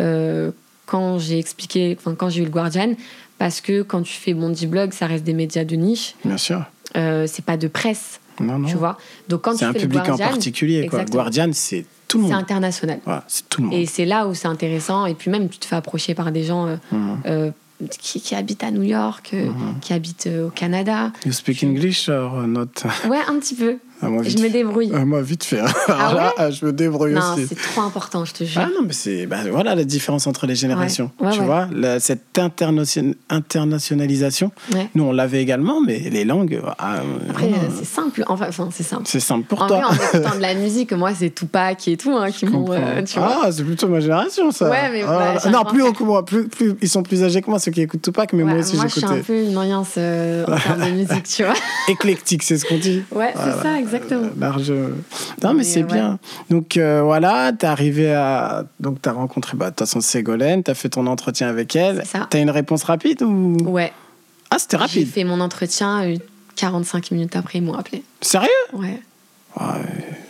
euh, 0.00 0.52
quand 0.92 1.18
j'ai 1.18 1.38
expliqué, 1.38 1.96
enfin 1.98 2.14
quand 2.14 2.28
j'ai 2.28 2.42
eu 2.42 2.44
le 2.44 2.50
Guardian, 2.50 2.92
parce 3.38 3.60
que 3.62 3.80
quand 3.82 4.02
tu 4.02 4.12
fais 4.12 4.34
Bondi 4.34 4.66
Blog, 4.66 4.92
ça 4.92 5.06
reste 5.06 5.24
des 5.24 5.32
médias 5.32 5.64
de 5.64 5.74
niche, 5.74 6.14
Bien 6.24 6.36
sûr. 6.36 6.62
euh, 6.96 7.26
c'est 7.26 7.44
pas 7.44 7.56
de 7.56 7.66
presse, 7.66 8.20
Non, 8.38 8.58
non. 8.58 8.68
tu 8.68 8.76
vois. 8.76 8.98
Donc 9.28 9.40
quand 9.42 9.52
C'est 9.52 9.58
tu 9.60 9.64
un 9.64 9.72
fais 9.72 9.78
public 9.80 10.02
Guardian, 10.04 10.26
en 10.26 10.28
particulier. 10.28 10.86
Quoi. 10.86 11.04
Guardian, 11.06 11.50
c'est 11.54 11.86
tout 12.08 12.18
le 12.18 12.24
c'est 12.24 12.30
monde. 12.34 12.42
international. 12.42 13.00
Voilà, 13.06 13.24
c'est 13.26 13.48
tout 13.48 13.62
le 13.62 13.68
monde. 13.68 13.76
Et 13.78 13.86
c'est 13.86 14.04
là 14.04 14.26
où 14.28 14.34
c'est 14.34 14.48
intéressant. 14.48 15.06
Et 15.06 15.14
puis 15.14 15.30
même, 15.30 15.48
tu 15.48 15.58
te 15.58 15.64
fais 15.64 15.76
approcher 15.76 16.14
par 16.14 16.30
des 16.30 16.44
gens 16.44 16.66
euh, 16.66 16.76
Mhm. 16.92 17.18
euh, 17.26 17.50
qui, 17.98 18.20
qui 18.20 18.34
habitent 18.34 18.62
à 18.62 18.70
New 18.70 18.82
York, 18.82 19.30
Mhm. 19.32 19.80
qui 19.80 19.92
habitent 19.94 20.28
au 20.46 20.50
Canada. 20.50 21.10
You 21.24 21.32
speak 21.32 21.64
English 21.64 22.08
or 22.10 22.46
not? 22.46 22.66
Ouais, 23.08 23.18
un 23.26 23.38
petit 23.40 23.54
peu. 23.54 23.78
Ah, 24.04 24.08
moi, 24.08 24.22
Je 24.24 24.36
me 24.38 24.48
débrouille. 24.48 24.90
Ah, 24.94 25.04
moi, 25.04 25.22
vite 25.22 25.44
fait. 25.44 25.58
Alors 25.60 25.70
Ah 25.88 26.14
là, 26.14 26.32
ah, 26.36 26.50
je 26.50 26.64
me 26.66 26.72
débrouille 26.72 27.12
Non, 27.14 27.20
aussi. 27.34 27.46
c'est 27.46 27.54
trop 27.60 27.82
important, 27.82 28.24
je 28.24 28.32
te 28.32 28.44
jure. 28.44 28.60
Ah 28.64 28.68
non, 28.74 28.84
mais 28.86 28.92
c'est 28.92 29.26
bah, 29.26 29.36
voilà 29.50 29.74
la 29.76 29.84
différence 29.84 30.26
entre 30.26 30.46
les 30.46 30.54
générations. 30.56 31.10
Ouais, 31.20 31.26
ouais, 31.28 31.32
tu 31.32 31.40
ouais. 31.40 31.46
vois, 31.46 31.68
la- 31.72 32.00
cette 32.00 32.36
internation- 32.38 33.14
internationalisation, 33.30 34.50
Ouais. 34.74 34.88
nous 34.94 35.04
on 35.04 35.12
l'avait 35.12 35.40
également, 35.42 35.80
mais 35.80 35.98
les 35.98 36.24
langues, 36.24 36.60
ah, 36.78 36.96
Après, 37.30 37.46
euh, 37.46 37.50
c'est 37.78 37.84
simple. 37.86 38.24
Enfin, 38.26 38.46
enfin 38.48 38.68
c'est 38.72 38.82
simple. 38.82 39.02
c'est 39.06 39.20
simple 39.20 39.46
pour 39.46 39.62
en 39.62 39.66
toi. 39.68 39.80
vrai, 39.82 39.86
en 39.86 39.92
écoutant 40.18 40.36
de 40.36 40.42
la 40.42 40.54
musique, 40.54 40.92
moi, 40.92 41.12
c'est 41.14 41.34
Tupac 41.34 41.86
et 41.88 41.96
tout 41.96 42.12
hein, 42.16 42.30
qui 42.30 42.46
m'ont. 42.46 42.70
euh, 42.72 43.02
ah, 43.16 43.48
c'est 43.52 43.64
plutôt 43.64 43.88
ma 43.88 44.00
génération, 44.00 44.50
ça. 44.50 44.68
Ouais, 44.68 44.90
mais 44.90 45.02
Ah, 45.06 45.34
bah, 45.44 45.50
non, 45.50 45.64
plus 45.64 45.82
haut 45.82 45.92
que 45.92 46.02
moi. 46.02 46.24
Plus, 46.24 46.48
plus, 46.48 46.74
ils 46.82 46.88
sont 46.88 47.02
plus 47.02 47.22
âgés 47.22 47.40
que 47.42 47.48
moi, 47.50 47.58
ceux 47.58 47.70
qui 47.70 47.82
écoutent 47.82 48.02
Tupac, 48.02 48.32
mais 48.32 48.42
moi 48.42 48.54
Ouais, 48.54 48.58
aussi 48.60 48.76
moi, 48.76 48.86
je 48.88 48.92
suis 48.92 49.04
un 49.04 49.08
j'écoutais. 49.16 49.22
peu 49.22 49.42
une 49.48 49.56
orience 49.56 49.94
euh, 49.98 50.44
en 50.46 50.56
termes 50.58 50.84
de 50.86 50.90
musique, 50.90 51.22
tu 51.24 51.44
vois. 51.44 51.54
Éclectique, 51.88 52.42
c'est 52.42 52.58
ce 52.58 52.64
qu'on 52.64 52.78
dit. 52.78 53.02
Ouais, 53.14 53.32
c'est 53.36 53.62
ça, 53.62 53.78
exactement. 53.78 53.91
Large. 54.38 54.72
Non, 55.42 55.54
mais, 55.54 55.64
c'est 55.64 55.82
ouais. 55.84 55.92
bien. 55.92 56.18
Donc 56.50 56.76
euh, 56.76 57.02
voilà, 57.02 57.52
t'es 57.52 57.66
arrivé 57.66 58.12
à. 58.14 58.64
Donc 58.80 59.00
t'as 59.02 59.12
rencontré, 59.12 59.56
bah, 59.56 59.66
de 59.66 59.70
toute 59.70 59.80
façon, 59.80 60.00
Ségolène, 60.00 60.62
t'as 60.62 60.74
fait 60.74 60.88
ton 60.90 61.06
entretien 61.06 61.48
avec 61.48 61.74
elle. 61.76 62.02
C'est 62.04 62.18
ça. 62.18 62.26
T'as 62.30 62.40
une 62.40 62.50
réponse 62.50 62.84
rapide 62.84 63.22
ou? 63.22 63.56
Ouais. 63.66 63.92
Ah, 64.50 64.58
c'était 64.58 64.76
J'ai 64.76 64.82
rapide. 64.82 65.08
fait 65.10 65.24
mon 65.24 65.40
entretien 65.40 66.04
euh, 66.04 66.16
45 66.56 67.10
minutes 67.12 67.36
après, 67.36 67.58
ils 67.58 67.62
m'ont 67.64 67.74
appelé. 67.74 68.02
Sérieux? 68.20 68.48
Ouais. 68.72 69.00
Ouais, 69.60 69.66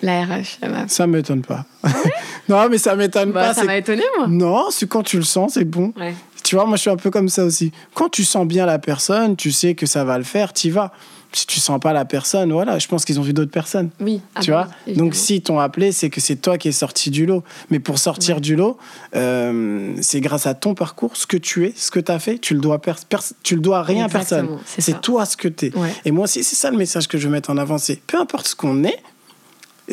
La 0.02 0.24
RH, 0.24 0.58
elle. 0.62 0.74
Ça 0.88 1.06
m'étonne 1.06 1.42
pas. 1.42 1.64
non, 2.48 2.68
mais 2.68 2.78
ça 2.78 2.96
m'étonne 2.96 3.30
Bah, 3.30 3.48
pas. 3.48 3.54
ça 3.54 3.62
m'a 3.64 3.76
étonné, 3.76 4.02
moi. 4.18 4.26
Non, 4.28 4.64
c'est 4.70 4.88
quand 4.88 5.02
tu 5.04 5.16
le 5.16 5.22
sens, 5.22 5.54
c'est 5.54 5.64
bon. 5.64 5.92
Ouais. 5.96 6.14
Tu 6.42 6.56
vois, 6.56 6.64
moi, 6.66 6.74
je 6.76 6.80
suis 6.82 6.90
un 6.90 6.96
peu 6.96 7.10
comme 7.10 7.28
ça 7.28 7.44
aussi. 7.44 7.70
Quand 7.94 8.08
tu 8.08 8.24
sens 8.24 8.44
bien 8.46 8.66
la 8.66 8.80
personne, 8.80 9.36
tu 9.36 9.52
sais 9.52 9.74
que 9.76 9.86
ça 9.86 10.02
va 10.04 10.18
le 10.18 10.24
faire, 10.24 10.52
t'y 10.52 10.70
vas. 10.70 10.92
Si 11.34 11.46
tu 11.46 11.60
sens 11.60 11.80
pas 11.80 11.92
la 11.92 12.04
personne, 12.04 12.52
voilà, 12.52 12.78
je 12.78 12.86
pense 12.88 13.04
qu'ils 13.04 13.18
ont 13.18 13.22
vu 13.22 13.32
d'autres 13.32 13.50
personnes. 13.50 13.90
Oui. 14.00 14.20
ah 14.34 14.40
tu 14.40 14.50
bah 14.50 14.64
vois 14.64 14.76
oui, 14.86 14.94
Donc, 14.94 15.14
s'ils 15.14 15.42
t'ont 15.42 15.58
appelé, 15.58 15.92
c'est 15.92 16.10
que 16.10 16.20
c'est 16.20 16.36
toi 16.36 16.58
qui 16.58 16.68
es 16.68 16.72
sorti 16.72 17.10
du 17.10 17.26
lot. 17.26 17.42
Mais 17.70 17.78
pour 17.78 17.98
sortir 17.98 18.40
du 18.40 18.56
lot, 18.56 18.76
euh, 19.16 19.94
c'est 20.00 20.20
grâce 20.20 20.46
à 20.46 20.54
ton 20.54 20.74
parcours, 20.74 21.16
ce 21.16 21.26
que 21.26 21.36
tu 21.36 21.66
es, 21.66 21.72
ce 21.76 21.90
que 21.90 22.00
tu 22.00 22.12
as 22.12 22.18
fait. 22.18 22.38
Tu 22.38 22.54
le 22.54 22.60
dois, 22.60 22.80
tu 23.42 23.54
le 23.54 23.60
dois 23.60 23.78
à 23.78 23.82
rien 23.82 24.06
à 24.06 24.08
personne. 24.08 24.58
C'est 24.66 25.00
toi 25.00 25.24
ce 25.24 25.36
que 25.36 25.48
tu 25.48 25.66
es. 25.66 25.76
Ouais. 25.76 25.92
Et 26.04 26.10
moi 26.10 26.24
aussi, 26.24 26.44
c'est 26.44 26.56
ça 26.56 26.70
le 26.70 26.76
message 26.76 27.08
que 27.08 27.18
je 27.18 27.26
veux 27.26 27.32
mettre 27.32 27.50
en 27.50 27.56
avant. 27.56 27.78
C'est 27.78 28.00
peu 28.00 28.20
importe 28.20 28.48
ce 28.48 28.56
qu'on 28.56 28.84
est, 28.84 28.98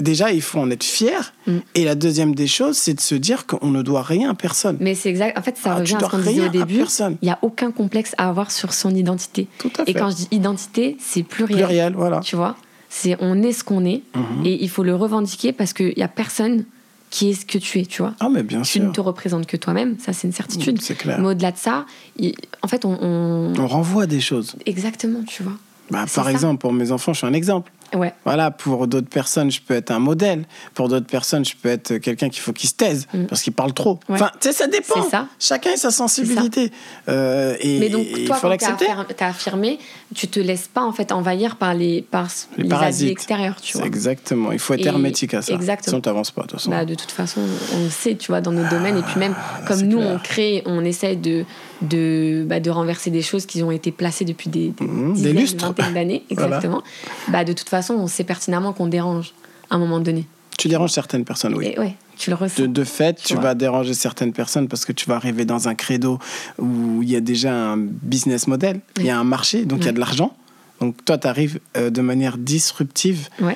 déjà, 0.01 0.31
il 0.31 0.41
faut 0.41 0.59
en 0.59 0.69
être 0.71 0.83
fier. 0.83 1.33
Mm. 1.47 1.57
Et 1.75 1.85
la 1.85 1.95
deuxième 1.95 2.35
des 2.35 2.47
choses, 2.47 2.77
c'est 2.77 2.93
de 2.93 3.01
se 3.01 3.15
dire 3.15 3.45
qu'on 3.45 3.69
ne 3.69 3.81
doit 3.81 4.01
rien 4.03 4.29
à 4.31 4.33
personne. 4.33 4.77
Mais 4.79 4.95
c'est 4.95 5.09
exact. 5.09 5.37
En 5.37 5.41
fait, 5.41 5.57
ça 5.57 5.71
Ah, 5.73 5.79
revient 5.79 5.95
à 5.95 5.99
ce 5.99 6.05
qu'on 6.05 6.17
disait 6.19 6.45
au 6.47 6.49
début. 6.49 6.83
Il 6.99 7.17
n'y 7.23 7.29
a 7.31 7.39
aucun 7.41 7.71
complexe 7.71 8.13
à 8.17 8.29
avoir 8.29 8.51
sur 8.51 8.73
son 8.73 8.93
identité. 8.95 9.47
Tout 9.57 9.71
à 9.79 9.85
fait. 9.85 9.91
Et 9.91 9.93
quand 9.93 10.09
je 10.09 10.15
dis 10.15 10.27
identité, 10.31 10.97
c'est 10.99 11.23
pluriel. 11.23 11.57
Pluriel, 11.65 11.93
voilà. 11.95 12.19
Tu 12.21 12.35
vois 12.35 12.55
C'est 12.89 13.15
on 13.19 13.41
est 13.43 13.51
ce 13.53 13.63
qu'on 13.63 13.85
est. 13.85 14.01
Mhm. 14.15 14.45
Et 14.45 14.63
il 14.63 14.69
faut 14.69 14.83
le 14.83 14.95
revendiquer 14.95 15.51
parce 15.53 15.73
qu'il 15.73 15.93
n'y 15.95 16.03
a 16.03 16.07
personne 16.07 16.65
qui 17.11 17.31
est 17.31 17.33
ce 17.33 17.45
que 17.45 17.57
tu 17.57 17.79
es, 17.79 17.85
tu 17.85 18.03
vois. 18.03 18.13
Ah, 18.19 18.29
mais 18.29 18.43
bien 18.43 18.61
Tu 18.61 18.79
ne 18.79 18.91
te 18.91 19.01
représentes 19.01 19.47
que 19.47 19.57
toi-même, 19.57 19.95
ça 19.99 20.13
c'est 20.13 20.27
une 20.27 20.33
certitude. 20.33 20.79
C'est 20.81 20.95
clair. 20.95 21.19
Mais 21.19 21.27
au-delà 21.29 21.51
de 21.51 21.57
ça, 21.57 21.85
il- 22.17 22.35
en 22.61 22.67
fait, 22.67 22.85
on, 22.85 22.97
on- 23.01 23.53
On 23.59 23.67
renvoie 23.67 24.05
des 24.05 24.19
choses. 24.21 24.55
Exactement, 24.67 25.23
tu 25.25 25.41
vois. 25.43 25.53
Bah, 25.89 26.05
par 26.13 26.25
ça. 26.25 26.31
exemple, 26.31 26.59
pour 26.59 26.71
mes 26.71 26.91
enfants, 26.91 27.13
je 27.13 27.17
suis 27.17 27.25
un 27.27 27.33
exemple. 27.33 27.71
Ouais, 27.95 28.13
Voilà, 28.25 28.51
pour 28.51 28.87
d'autres 28.87 29.09
personnes, 29.09 29.49
je 29.51 29.61
peux 29.61 29.73
être 29.73 29.91
un 29.91 29.99
modèle. 29.99 30.45
Pour 30.73 30.89
d'autres 30.89 31.07
personnes, 31.07 31.43
je 31.45 31.55
peux 31.55 31.69
être 31.69 31.97
quelqu'un 31.97 32.29
qu'il 32.29 32.41
faut 32.41 32.53
qu'il 32.53 32.69
se 32.69 32.75
taise 32.75 33.07
Mm. 33.13 33.25
parce 33.25 33.41
qu'il 33.41 33.53
parle 33.53 33.73
trop. 33.73 33.99
Ouais. 34.09 34.15
Enfin, 34.15 34.29
tu 34.39 34.47
sais, 34.49 34.53
ça 34.53 34.67
dépend. 34.67 35.01
C'est 35.03 35.09
ça. 35.09 35.27
Chacun 35.39 35.71
a 35.73 35.77
sa 35.77 35.91
sensibilité. 35.91 36.71
Euh, 37.07 37.55
et 37.59 37.79
Mais 37.79 37.89
donc, 37.89 38.05
et 38.05 38.25
toi, 38.25 38.37
quand 38.41 38.57
tu 38.77 38.85
as 39.23 39.27
affirmé, 39.27 39.79
tu 40.15 40.27
te 40.27 40.39
laisses 40.39 40.67
pas 40.67 40.81
en 40.83 40.91
fait 40.91 41.11
envahir 41.11 41.55
par 41.55 41.73
les, 41.73 42.01
par 42.01 42.27
Les 42.57 42.63
les, 42.63 42.69
parasites. 42.69 43.09
extérieurs, 43.11 43.55
tu 43.61 43.77
vois. 43.77 43.85
Exactement. 43.87 44.51
Il 44.51 44.59
faut 44.59 44.73
être 44.73 44.81
Et- 44.85 44.87
hermétique 44.87 45.33
à 45.33 45.41
ça. 45.41 45.53
exactement. 45.53 45.91
Sinon, 45.91 46.01
tu 46.01 46.09
n'avances 46.09 46.31
pas, 46.31 46.41
de 46.43 46.47
toute 46.47 46.59
façon. 46.59 46.69
Bah, 46.71 46.85
de 46.85 46.95
toute 46.95 47.11
façon, 47.11 47.41
on 47.75 47.89
sait, 47.89 48.15
tu 48.15 48.31
vois, 48.31 48.41
dans 48.41 48.51
nos 48.51 48.67
domaines. 48.69 48.97
Et 48.97 49.01
puis 49.03 49.19
même, 49.19 49.35
comme 49.67 49.81
nous, 49.81 49.97
clair. 49.99 50.11
on 50.15 50.19
crée, 50.19 50.63
on 50.65 50.83
essaye 50.85 51.17
de, 51.17 51.45
de, 51.81 52.45
bah, 52.47 52.59
de 52.59 52.69
renverser 52.69 53.09
des 53.11 53.21
choses 53.21 53.45
qui 53.45 53.63
ont 53.63 53.71
été 53.71 53.91
placées 53.91 54.25
depuis 54.25 54.49
des, 54.49 54.69
des 54.69 54.85
Mhm, 54.85 55.13
des 55.13 55.17
dizaines, 55.33 55.37
lustres. 55.37 55.73
d'années. 55.93 56.23
Voilà. 56.31 56.47
Exactement. 56.57 56.83
Bah, 57.29 57.43
de 57.43 57.53
toute 57.53 57.69
façon, 57.69 57.93
on 57.95 58.07
sait 58.07 58.23
pertinemment 58.23 58.73
qu'on 58.73 58.87
dérange 58.87 59.33
à 59.69 59.75
un 59.75 59.79
moment 59.79 59.99
donné. 59.99 60.25
Tu 60.57 60.67
déranges 60.67 60.91
certaines 60.91 61.23
personnes, 61.23 61.53
oui. 61.55 61.67
Et 61.73 61.79
ouais, 61.79 61.95
tu 62.17 62.29
le 62.31 62.35
ressens. 62.35 62.61
De, 62.63 62.67
de 62.67 62.83
fait, 62.83 63.21
Tu 63.23 63.35
vas 63.35 63.55
déranger 63.55 63.93
certaines 63.93 64.33
personnes 64.33 64.67
parce 64.67 64.83
que 64.83 64.91
tu 64.91 65.05
vas 65.07 65.15
arriver 65.15 65.45
dans 65.45 65.69
un 65.69 65.75
credo 65.75 66.19
où 66.57 67.01
il 67.01 67.09
y 67.09 67.15
a 67.15 67.21
déjà 67.21 67.53
un 67.53 67.77
business 67.77 68.45
model, 68.47 68.81
il 68.97 69.05
y 69.05 69.09
a 69.09 69.17
un 69.17 69.23
marché, 69.23 69.63
donc 69.63 69.79
il 69.81 69.85
y 69.85 69.89
a 69.89 69.93
de 69.93 69.99
l'argent. 69.99 70.35
Donc 70.81 70.95
toi, 71.05 71.17
tu 71.17 71.27
arrives 71.27 71.59
de 71.75 72.01
manière 72.01 72.37
disruptive. 72.37 73.29
Ouais. 73.41 73.55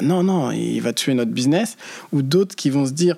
Euh, 0.00 0.04
Non, 0.04 0.22
non, 0.22 0.52
il 0.52 0.78
va 0.80 0.92
tuer 0.92 1.14
notre 1.14 1.32
business. 1.32 1.76
Ou 2.12 2.22
d'autres 2.22 2.54
qui 2.54 2.70
vont 2.70 2.86
se 2.86 2.92
dire, 2.92 3.16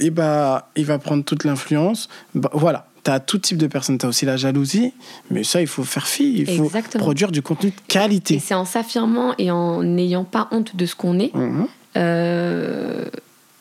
eh 0.00 0.10
bah, 0.10 0.68
il 0.76 0.84
va 0.84 0.98
prendre 0.98 1.24
toute 1.24 1.44
l'influence. 1.44 2.08
Bah, 2.34 2.50
voilà, 2.52 2.86
tu 3.04 3.10
as 3.10 3.20
tout 3.20 3.38
type 3.38 3.58
de 3.58 3.66
personnes. 3.66 3.98
Tu 3.98 4.06
as 4.06 4.08
aussi 4.08 4.24
la 4.26 4.36
jalousie, 4.36 4.92
mais 5.30 5.44
ça, 5.44 5.60
il 5.60 5.66
faut 5.66 5.84
faire 5.84 6.06
fi. 6.06 6.32
Il 6.38 6.46
faut 6.56 6.64
Exactement. 6.64 7.04
produire 7.04 7.30
du 7.32 7.42
contenu 7.42 7.70
de 7.70 7.74
Et 7.76 7.82
qualité. 7.88 8.38
c'est 8.38 8.54
en 8.54 8.64
s'affirmant 8.64 9.34
et 9.38 9.50
en 9.50 9.82
n'ayant 9.82 10.24
pas 10.24 10.48
honte 10.50 10.74
de 10.76 10.86
ce 10.86 10.94
qu'on 10.94 11.18
est. 11.18 11.34
Mhm. 11.34 11.66
euh, 11.96 13.04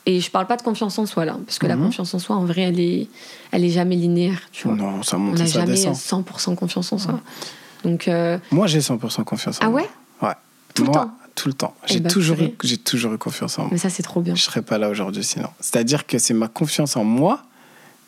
et 0.07 0.19
je 0.19 0.31
parle 0.31 0.47
pas 0.47 0.57
de 0.57 0.63
confiance 0.63 0.97
en 0.97 1.05
soi 1.05 1.25
là, 1.25 1.37
parce 1.45 1.59
que 1.59 1.67
la 1.67 1.75
Mhm. 1.75 1.83
confiance 1.85 2.13
en 2.15 2.19
soi, 2.19 2.35
en 2.35 2.43
vrai, 2.45 2.61
elle 2.63 2.79
est, 2.79 3.07
elle 3.51 3.63
est 3.63 3.69
jamais 3.69 3.95
linéaire. 3.95 4.39
Tu 4.51 4.67
vois. 4.67 4.75
Non, 4.75 5.03
ça 5.03 5.17
On 5.17 5.19
monte 5.19 5.37
n'a 5.37 5.43
et 5.43 5.47
ça 5.47 5.59
jamais 5.59 5.73
descend. 5.73 5.95
100% 6.25 6.55
confiance 6.55 6.91
en 6.91 6.97
soi. 6.97 7.19
Donc, 7.83 8.07
euh, 8.07 8.39
Moi, 8.51 8.65
j'ai 8.67 8.79
100% 8.81 9.23
confiance 9.23 9.57
en 9.57 9.65
ah 9.65 9.69
moi. 9.69 9.81
ouais? 9.81 9.89
Ouais. 10.27 10.33
Tout 10.73 10.83
le 10.85 10.89
Moi, 10.91 10.97
temps 11.01 11.11
Tout 11.35 11.47
le 11.47 11.53
temps. 11.53 11.73
Eh 11.87 11.93
J'ai 11.93 11.99
ben, 12.01 12.11
toujours, 12.11 12.37
eu, 12.41 12.49
j'ai 12.63 12.77
toujours 12.77 13.13
eu 13.13 13.17
confiance 13.17 13.57
en 13.57 13.63
moi. 13.63 13.69
Mais 13.71 13.77
ça, 13.77 13.89
c'est 13.89 14.03
trop 14.03 14.21
bien. 14.21 14.35
Je 14.35 14.41
serais 14.41 14.61
pas 14.61 14.77
là 14.77 14.89
aujourd'hui 14.89 15.23
sinon. 15.23 15.47
C'est-à-dire 15.59 16.05
que 16.05 16.17
c'est 16.19 16.33
ma 16.33 16.47
confiance 16.47 16.97
en 16.97 17.03
moi 17.03 17.43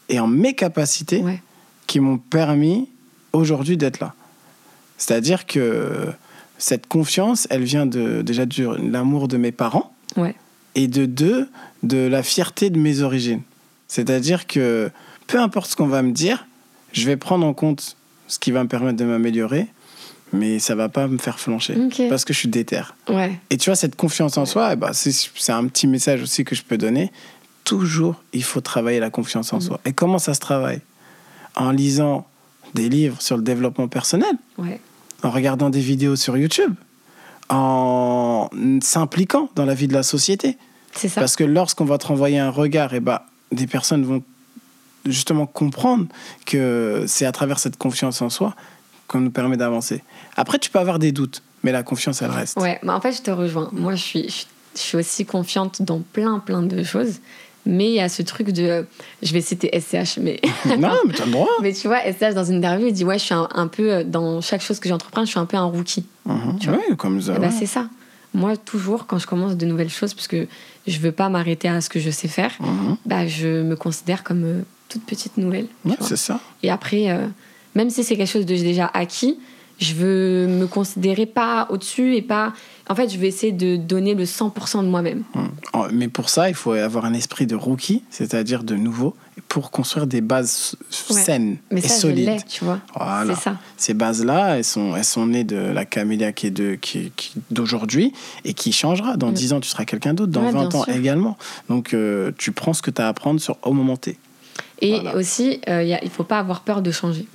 et 0.09 0.19
en 0.19 0.27
mes 0.27 0.53
capacités 0.55 1.21
Ouais. 1.21 1.41
qui 1.87 1.99
m'ont 1.99 2.17
permis 2.17 2.89
aujourd'hui 3.31 3.77
d'être 3.77 3.99
là. 3.99 4.13
C'est-à-dire 4.97 5.45
que 5.45 6.07
cette 6.57 6.87
confiance, 6.87 7.47
elle 7.49 7.63
vient 7.63 7.85
de, 7.85 8.21
déjà 8.21 8.45
de 8.45 8.63
l'amour 8.91 9.27
de 9.27 9.37
mes 9.37 9.51
parents 9.51 9.93
Ouais. 10.17 10.35
et 10.75 10.87
de 10.87 11.05
deux, 11.05 11.49
de 11.81 11.97
la 12.07 12.23
fierté 12.23 12.69
de 12.69 12.77
mes 12.77 13.01
origines. 13.01 13.41
C'est-à-dire 13.87 14.47
que 14.47 14.91
peu 15.27 15.39
importe 15.39 15.71
ce 15.71 15.75
qu'on 15.75 15.87
va 15.87 16.01
me 16.01 16.11
dire, 16.11 16.45
je 16.91 17.05
vais 17.05 17.17
prendre 17.17 17.45
en 17.45 17.53
compte 17.53 17.95
ce 18.27 18.37
qui 18.39 18.51
va 18.51 18.63
me 18.63 18.69
permettre 18.69 18.97
de 18.97 19.05
m'améliorer, 19.05 19.67
mais 20.33 20.59
ça 20.59 20.75
va 20.75 20.89
pas 20.89 21.07
me 21.07 21.17
faire 21.17 21.39
flancher 21.39 21.75
parce 22.09 22.25
que 22.25 22.33
je 22.33 22.39
suis 22.39 22.49
déter. 22.49 22.81
Ouais. 23.07 23.39
Et 23.49 23.57
tu 23.57 23.69
vois, 23.69 23.75
cette 23.75 23.95
confiance 23.95 24.37
en 24.37 24.45
soi, 24.45 24.71
eh 24.73 24.75
ben, 24.75 24.91
c'est 24.93 25.51
un 25.51 25.65
petit 25.67 25.87
message 25.87 26.21
aussi 26.21 26.43
que 26.43 26.55
je 26.55 26.63
peux 26.63 26.77
donner. 26.77 27.11
Toujours, 27.63 28.21
il 28.33 28.43
faut 28.43 28.59
travailler 28.61 28.99
la 28.99 29.09
confiance 29.09 29.53
en 29.53 29.57
Mhm. 29.57 29.61
soi. 29.61 29.79
Et 29.85 29.93
comment 29.93 30.19
ça 30.19 30.33
se 30.33 30.39
travaille? 30.39 30.81
En 31.55 31.71
lisant 31.71 32.27
des 32.73 32.89
livres 32.89 33.21
sur 33.21 33.37
le 33.37 33.43
développement 33.43 33.87
personnel, 33.87 34.35
Ouais. 34.57 34.81
en 35.21 35.29
regardant 35.29 35.69
des 35.69 35.79
vidéos 35.79 36.15
sur 36.15 36.35
YouTube, 36.35 36.73
en 37.49 38.49
s'impliquant 38.81 39.49
dans 39.55 39.65
la 39.65 39.73
vie 39.75 39.87
de 39.87 39.93
la 39.93 40.03
société. 40.03 40.57
C'est 40.93 41.09
ça. 41.09 41.21
Parce 41.21 41.35
que 41.35 41.43
lorsqu'on 41.43 41.85
va 41.85 41.97
te 41.97 42.07
renvoyer 42.07 42.39
un 42.39 42.49
regard, 42.49 42.93
et 42.93 42.99
bah, 42.99 43.27
des 43.51 43.67
personnes 43.67 44.03
vont 44.03 44.23
justement 45.05 45.45
comprendre 45.45 46.05
que 46.45 47.03
c'est 47.07 47.25
à 47.25 47.31
travers 47.31 47.59
cette 47.59 47.77
confiance 47.77 48.21
en 48.21 48.29
soi 48.29 48.55
qu'on 49.07 49.19
nous 49.19 49.31
permet 49.31 49.57
d'avancer. 49.57 50.03
Après, 50.35 50.59
tu 50.59 50.69
peux 50.69 50.79
avoir 50.79 50.99
des 50.99 51.11
doutes, 51.11 51.41
mais 51.63 51.71
la 51.71 51.83
confiance, 51.83 52.21
elle 52.21 52.31
reste. 52.31 52.57
Ouais, 52.59 52.79
bah 52.83 52.95
en 52.95 53.01
fait, 53.01 53.11
je 53.13 53.21
te 53.21 53.31
rejoins. 53.31 53.69
Moi, 53.71 53.95
je 53.95 54.01
suis, 54.03 54.29
je, 54.29 54.79
suis 54.79 54.97
aussi 54.97 55.25
confiante 55.25 55.81
dans 55.81 55.99
plein, 55.99 56.39
plein 56.39 56.61
de 56.61 56.83
choses. 56.83 57.19
Mais 57.65 57.85
il 57.87 57.93
y 57.93 58.01
a 58.01 58.09
ce 58.09 58.21
truc 58.21 58.49
de. 58.51 58.85
Je 59.21 59.31
vais 59.33 59.39
citer 59.41 59.69
SCH, 59.79 60.17
mais. 60.19 60.41
non, 60.79 60.91
mais 61.07 61.13
tu 61.13 61.21
as 61.21 61.25
le 61.25 61.31
droit. 61.31 61.47
mais 61.61 61.71
tu 61.73 61.87
vois, 61.87 61.99
SCH, 62.01 62.33
dans 62.33 62.43
une 62.43 62.57
interview, 62.57 62.87
il 62.87 62.93
dit 62.93 63.05
Ouais, 63.05 63.17
je 63.17 63.23
suis 63.23 63.33
un, 63.33 63.47
un 63.53 63.67
peu. 63.67 64.03
Dans 64.03 64.41
chaque 64.41 64.61
chose 64.61 64.79
que 64.79 64.89
j'entreprends, 64.89 65.23
je 65.23 65.29
suis 65.31 65.39
un 65.39 65.45
peu 65.45 65.55
un 65.57 65.63
rookie. 65.65 66.05
Mhm. 66.25 66.59
Tu 66.59 66.69
vois. 66.69 66.79
Comme 66.97 67.21
ça. 67.21 67.35
Et 67.35 67.39
bah, 67.39 67.51
c'est 67.51 67.65
ça. 67.65 67.87
Moi, 68.33 68.57
toujours, 68.57 69.05
quand 69.05 69.17
je 69.19 69.27
commence 69.27 69.55
de 69.55 69.65
nouvelles 69.65 69.91
choses, 69.91 70.13
parce 70.15 70.27
que 70.27 70.47
je 70.87 70.99
veux 70.99 71.11
pas 71.11 71.29
m'arrêter 71.29 71.69
à 71.69 71.79
ce 71.81 71.89
que 71.89 71.99
je 71.99 72.09
sais 72.09 72.27
faire, 72.27 72.51
Mhm. 72.59 72.97
bah, 73.05 73.27
je 73.27 73.61
me 73.61 73.75
considère 73.75 74.23
comme 74.23 74.43
euh, 74.43 74.61
toute 74.89 75.05
petite 75.05 75.37
nouvelle. 75.37 75.67
Ouais, 75.85 75.95
c'est 76.01 76.17
ça. 76.17 76.39
Et 76.63 76.69
après, 76.71 77.11
euh, 77.11 77.27
même 77.75 77.89
si 77.89 78.03
c'est 78.03 78.15
quelque 78.15 78.29
chose 78.31 78.45
de 78.45 78.55
déjà 78.55 78.89
acquis, 78.93 79.37
je 79.79 79.93
veux 79.95 80.47
me 80.47 80.67
considérer 80.67 81.25
pas 81.25 81.67
au-dessus 81.69 82.15
et 82.15 82.21
pas. 82.21 82.53
En 82.89 82.95
fait, 82.95 83.09
je 83.09 83.17
vais 83.17 83.27
essayer 83.27 83.51
de 83.51 83.75
donner 83.75 84.13
le 84.13 84.25
100% 84.25 84.83
de 84.83 84.87
moi-même. 84.87 85.23
En- 85.73 85.87
Mais 85.91 86.07
pour 86.09 86.29
ça, 86.29 86.49
il 86.49 86.55
faut 86.55 86.73
avoir 86.73 87.05
un 87.05 87.13
esprit 87.13 87.47
de 87.47 87.55
rookie, 87.55 88.03
c'est-à-dire 88.09 88.63
de 88.63 88.75
nouveau, 88.75 89.15
pour 89.47 89.71
construire 89.71 90.05
des 90.05 90.21
bases 90.21 90.75
Ouais. 91.09 91.19
saines 91.21 91.57
Mais 91.71 91.79
et 91.79 91.87
ça, 91.87 91.95
solides. 91.95 92.41
tu 92.47 92.63
vois. 92.65 92.79
Voilà. 92.95 93.35
Ça. 93.35 93.57
Ces 93.77 93.93
bases-là, 93.93 94.57
elles 94.57 94.63
sont, 94.63 94.95
elles 94.95 95.03
sont 95.05 95.25
nées 95.25 95.43
de 95.43 95.55
la 95.57 95.85
Camélia 95.85 96.33
qui 96.33 96.47
est 96.47 96.51
de, 96.51 96.75
qui, 96.75 97.11
qui- 97.15 97.33
d'aujourd'hui 97.51 98.13
et 98.45 98.53
qui 98.53 98.71
changera. 98.73 99.17
Dans 99.17 99.29
Mm. 99.31 99.33
10 99.33 99.53
ans, 99.53 99.59
tu 99.59 99.69
seras 99.69 99.85
quelqu'un 99.85 100.13
d'autre. 100.13 100.31
Dans 100.31 100.41
Ouais, 100.45 100.51
20 100.51 100.67
bien 100.69 100.79
ans 100.79 100.83
sûr. 100.83 100.93
également. 100.95 101.37
Donc, 101.69 101.93
euh, 101.93 102.31
tu 102.37 102.51
prends 102.51 102.73
ce 102.73 102.81
que 102.83 102.91
tu 102.91 103.01
as 103.01 103.05
à 103.07 103.09
apprendre 103.09 103.39
sur, 103.41 103.57
au 103.63 103.73
moment 103.73 103.97
T. 103.97 104.17
Et 104.81 104.91
Voilà. 104.99 105.15
aussi, 105.15 105.61
euh, 105.69 105.81
y 105.83 105.93
a- 105.93 106.03
il 106.03 106.09
faut 106.09 106.23
pas 106.25 106.39
avoir 106.39 106.61
peur 106.61 106.81
de 106.81 106.91
changer. 106.91 107.25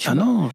Tu 0.00 0.08
Ah 0.08 0.14
vois. 0.14 0.24
non 0.24 0.50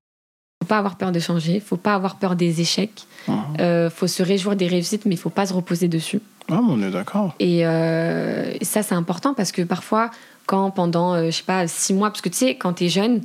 faut 0.64 0.68
pas 0.70 0.78
avoir 0.80 0.96
peur 0.98 1.12
de 1.12 1.20
changer, 1.20 1.60
faut 1.60 1.78
pas 1.78 1.94
avoir 1.94 2.16
peur 2.16 2.36
des 2.36 2.60
échecs. 2.62 3.04
Mhm. 3.28 3.36
Euh, 3.60 3.90
faut 3.92 4.08
se 4.08 4.24
réjouir 4.24 4.56
des 4.56 4.68
réussites, 4.68 5.06
mais 5.06 5.14
il 5.14 5.18
faut 5.20 5.30
pas 5.30 5.46
se 5.46 5.54
reposer 5.54 5.88
dessus. 5.88 6.22
Ah, 6.50 6.60
mais 6.64 6.72
on 6.72 6.82
est 6.82 6.90
d'accord. 6.92 7.36
Et, 7.40 7.68
euh, 7.68 8.52
et 8.60 8.66
ça, 8.66 8.82
c'est 8.82 8.96
important 8.96 9.34
parce 9.36 9.52
que 9.52 9.62
parfois, 9.62 10.10
quand 10.48 10.72
pendant, 10.72 11.14
euh, 11.14 11.26
je 11.28 11.32
sais 11.32 11.44
pas, 11.44 11.68
six 11.68 11.94
mois, 11.94 12.10
parce 12.10 12.22
que 12.22 12.30
tu 12.30 12.38
sais, 12.38 12.56
quand 12.56 12.74
tu 12.74 12.86
es 12.86 12.90
jeune, 12.90 13.22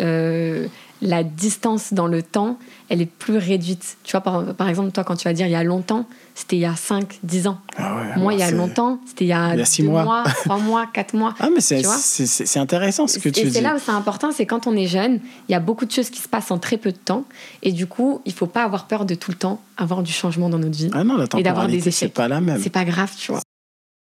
euh, 0.00 0.68
la 1.04 1.22
distance 1.22 1.92
dans 1.92 2.06
le 2.06 2.22
temps, 2.22 2.58
elle 2.88 3.00
est 3.02 3.06
plus 3.06 3.36
réduite. 3.36 3.98
Tu 4.04 4.12
vois, 4.12 4.22
par, 4.22 4.42
par 4.54 4.68
exemple, 4.68 4.90
toi, 4.90 5.04
quand 5.04 5.16
tu 5.16 5.28
vas 5.28 5.34
dire 5.34 5.46
il 5.46 5.50
y 5.52 5.54
a 5.54 5.62
longtemps, 5.62 6.06
c'était 6.34 6.56
il 6.56 6.60
y 6.60 6.64
a 6.64 6.74
5, 6.74 7.20
10 7.22 7.46
ans. 7.46 7.58
Ah 7.76 7.94
ouais, 7.96 8.16
Moi, 8.16 8.32
il 8.32 8.40
y 8.40 8.42
a 8.42 8.50
longtemps, 8.50 8.98
c'était 9.06 9.26
il 9.26 9.28
y 9.28 9.32
a, 9.32 9.52
Il 9.54 9.58
y 9.58 9.62
a 9.62 9.64
six 9.66 9.82
deux 9.82 9.88
mois. 9.88 10.02
mois, 10.04 10.24
3 10.24 10.58
mois, 10.58 10.86
4 10.92 11.14
mois. 11.14 11.34
Ah, 11.38 11.48
mais 11.54 11.60
c'est, 11.60 12.56
intéressant 12.58 13.06
ce 13.06 13.18
que 13.18 13.28
tu 13.28 13.40
et 13.40 13.44
dis. 13.44 13.52
c'est 13.52 13.60
là 13.60 13.76
où 13.76 13.78
c'est 13.78 13.92
important, 13.92 14.30
c'est 14.32 14.46
quand 14.46 14.66
on 14.66 14.74
est 14.74 14.86
jeune, 14.86 15.20
il 15.48 15.52
y 15.52 15.54
a 15.54 15.60
beaucoup 15.60 15.84
de 15.84 15.92
choses 15.92 16.08
qui 16.10 16.20
se 16.20 16.28
passent 16.28 16.50
en 16.50 16.58
très 16.58 16.78
peu 16.78 16.90
de 16.90 16.96
temps. 16.96 17.24
Et 17.62 17.70
du 17.72 17.86
coup, 17.86 18.22
il 18.24 18.32
faut 18.32 18.46
pas 18.46 18.64
avoir 18.64 18.86
peur 18.86 19.04
de 19.04 19.14
tout 19.14 19.30
le 19.30 19.36
temps 19.36 19.60
avoir 19.76 20.02
du 20.02 20.12
changement 20.12 20.48
dans 20.48 20.58
notre 20.58 20.76
vie. 20.76 20.90
Ah 20.94 21.04
non, 21.04 21.16
la 21.16 21.24
Et 21.24 21.42
d'avoir 21.42 21.42
des 21.42 21.42
temporalité, 21.78 21.90
c'est 21.90 22.06
échecs. 22.06 22.14
pas 22.14 22.28
la 22.28 22.40
même. 22.40 22.60
C'est 22.62 22.70
pas 22.70 22.84
grave, 22.84 23.12
tu 23.18 23.30
vois. 23.32 23.40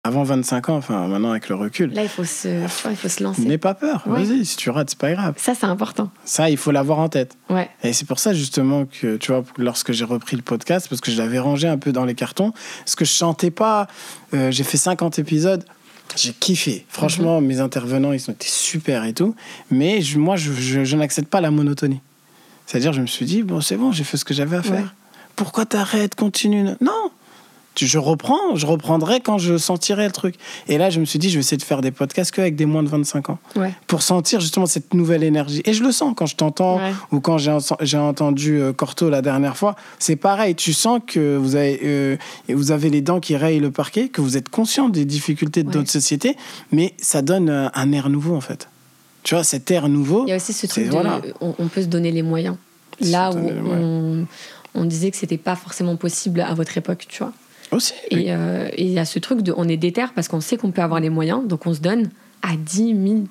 Avant 0.04 0.24
25 0.24 0.70
ans, 0.70 0.78
enfin 0.78 1.08
maintenant 1.08 1.30
avec 1.30 1.48
le 1.48 1.54
recul, 1.54 1.94
Là, 1.94 2.02
il 2.02 2.10
faut 2.10 2.24
se, 2.24 2.48
vois, 2.82 2.90
il 2.92 2.98
faut 2.98 3.08
se 3.08 3.22
lancer. 3.24 3.44
n'aie 3.44 3.60
pas 3.60 3.76
peur. 3.76 4.02
Ouais. 4.08 4.24
Vas-y, 4.24 4.46
si 4.46 4.58
tu 4.58 4.72
rates, 4.72 4.90
c'est 4.90 4.98
pas 4.98 5.12
grave. 5.14 5.36
Ça, 5.38 5.54
c'est 5.54 5.68
important. 5.68 6.10
Ça, 6.26 6.50
il 6.50 6.58
faut 6.58 6.72
l'avoir 6.72 6.98
en 6.98 7.08
tête. 7.08 7.38
Ouais. 7.52 7.70
Et 7.84 7.94
c'est 7.94 8.06
pour 8.08 8.18
ça 8.18 8.34
justement 8.34 8.86
que, 8.86 9.18
tu 9.18 9.32
vois, 9.32 9.44
lorsque 9.60 9.92
j'ai 9.92 10.04
repris 10.04 10.36
le 10.36 10.42
podcast, 10.42 10.88
parce 10.90 11.02
que 11.02 11.12
je 11.12 11.18
l'avais 11.20 11.38
rangé 11.38 11.68
un 11.68 11.78
peu 11.78 11.92
dans 11.92 12.04
les 12.06 12.16
cartons, 12.16 12.52
parce 12.80 12.96
que 12.96 13.06
je 13.06 13.12
chantais 13.12 13.52
pas, 13.52 13.86
euh, 14.34 14.50
j'ai 14.50 14.64
fait 14.64 14.78
50 14.78 15.20
épisodes, 15.20 15.64
j'ai 16.16 16.34
kiffé. 16.34 16.84
Franchement, 16.90 17.40
Mhm. 17.40 17.46
mes 17.48 17.60
intervenants, 17.60 18.12
ils 18.12 18.28
ont 18.28 18.34
été 18.34 18.48
super 18.48 19.06
et 19.06 19.14
tout, 19.14 19.36
mais 19.70 20.02
je- 20.02 20.18
moi, 20.18 20.36
je, 20.36 20.52
je- 20.52 20.84
je 20.84 20.96
n'accepte 20.98 21.30
pas 21.30 21.42
la 21.42 21.52
monotonie. 21.52 22.00
C'est-à-dire, 22.66 22.92
je 22.92 23.02
me 23.02 23.08
suis 23.08 23.28
dit, 23.28 23.44
bon, 23.44 23.62
c'est 23.62 23.78
bon, 23.78 23.92
j'ai 23.92 24.04
fait 24.04 24.18
ce 24.18 24.26
que 24.26 24.34
j'avais 24.34 24.58
à 24.58 24.64
faire. 24.64 24.74
Ouais. 24.82 24.86
Pourquoi 25.36 25.68
t'arrêtes, 25.68 26.16
continue 26.16 26.64
Non 26.82 27.12
je 27.80 27.98
reprends, 27.98 28.56
je 28.56 28.66
reprendrai 28.66 29.22
quand 29.22 29.38
je 29.38 29.58
sentirai 29.58 30.06
le 30.06 30.12
truc. 30.12 30.36
Et 30.68 30.78
là, 30.78 30.90
je 30.90 31.00
me 31.00 31.06
suis 31.06 31.20
dit, 31.20 31.30
je 31.30 31.36
vais 31.36 31.40
essayer 31.40 31.58
de 31.58 31.64
faire 31.64 31.82
des 31.82 31.92
podcasts 31.92 32.32
qu'avec 32.32 32.56
des 32.56 32.66
moins 32.66 32.84
de 32.84 32.90
25 32.90 33.30
ans 33.30 33.40
Ouais. 33.56 33.74
pour 33.88 34.02
sentir 34.02 34.40
justement 34.42 34.66
cette 34.66 34.94
nouvelle 34.94 35.24
énergie. 35.24 35.62
Et 35.66 35.74
je 35.74 35.84
le 35.84 35.92
sens 35.92 36.14
quand 36.16 36.26
je 36.26 36.36
t'entends 36.36 36.78
Ouais. 36.78 36.94
ou 37.12 37.20
quand 37.22 37.38
j'ai 37.38 37.98
entendu 37.98 38.60
euh, 38.62 38.74
Corto 38.74 39.10
la 39.10 39.22
dernière 39.22 39.56
fois. 39.58 39.76
C'est 40.00 40.16
pareil, 40.18 40.56
tu 40.56 40.74
sens 40.74 41.00
que 41.06 41.38
vous 41.38 41.56
avez, 41.56 41.80
euh, 41.84 42.18
vous 42.50 42.72
avez 42.72 42.90
les 42.90 43.02
dents 43.02 43.20
qui 43.20 43.36
rayent 43.36 43.60
le 43.60 43.72
parquet, 43.72 44.10
que 44.10 44.22
vous 44.22 44.38
êtes 44.38 44.50
conscient 44.50 44.90
des 44.90 45.06
difficultés 45.06 45.64
de 45.64 45.70
Ouais. 45.70 45.76
notre 45.78 45.92
société, 45.92 46.36
mais 46.72 46.94
ça 46.98 47.22
donne 47.22 47.50
euh, 47.50 47.70
un 47.74 47.92
air 47.94 48.10
nouveau 48.10 48.36
en 48.36 48.42
fait. 48.42 48.68
Tu 49.24 49.36
vois, 49.36 49.44
cet 49.44 49.70
air 49.72 49.88
nouveau. 49.88 50.26
Il 50.26 50.30
y 50.32 50.34
a 50.34 50.38
aussi 50.38 50.52
ce 50.52 50.68
truc 50.68 50.86
de. 50.86 50.90
voilà. 50.92 51.22
On, 51.42 51.54
on 51.60 51.68
peut 51.68 51.82
se 51.84 51.88
donner 51.88 52.12
les 52.12 52.24
moyens. 52.24 52.58
Là 53.00 53.32
où 53.32 53.38
on, 53.38 54.26
on 54.76 54.86
disait 54.86 55.10
que 55.12 55.18
c'était 55.18 55.38
pas 55.38 55.56
forcément 55.56 55.96
possible 55.96 56.42
à 56.42 56.54
votre 56.54 56.78
époque, 56.78 57.06
tu 57.08 57.20
vois. 57.24 57.32
Aussi. 57.72 57.94
oui. 58.12 58.24
Et 58.26 58.34
euh, 58.34 58.68
et 58.74 58.84
il 58.84 58.92
y 58.92 59.00
a 59.00 59.06
ce 59.06 59.20
truc 59.20 59.42
de. 59.42 59.54
On 59.56 59.68
est 59.68 59.78
déter 59.78 60.06
parce 60.14 60.28
qu'on 60.28 60.42
sait 60.42 60.58
qu'on 60.58 60.72
peut 60.72 60.82
avoir 60.82 61.00
les 61.00 61.10
moyens, 61.10 61.46
donc 61.48 61.66
on 61.66 61.74
se 61.74 61.80
donne 61.80 62.10
à 62.42 62.56
10 62.58 62.94
000% 62.94 63.26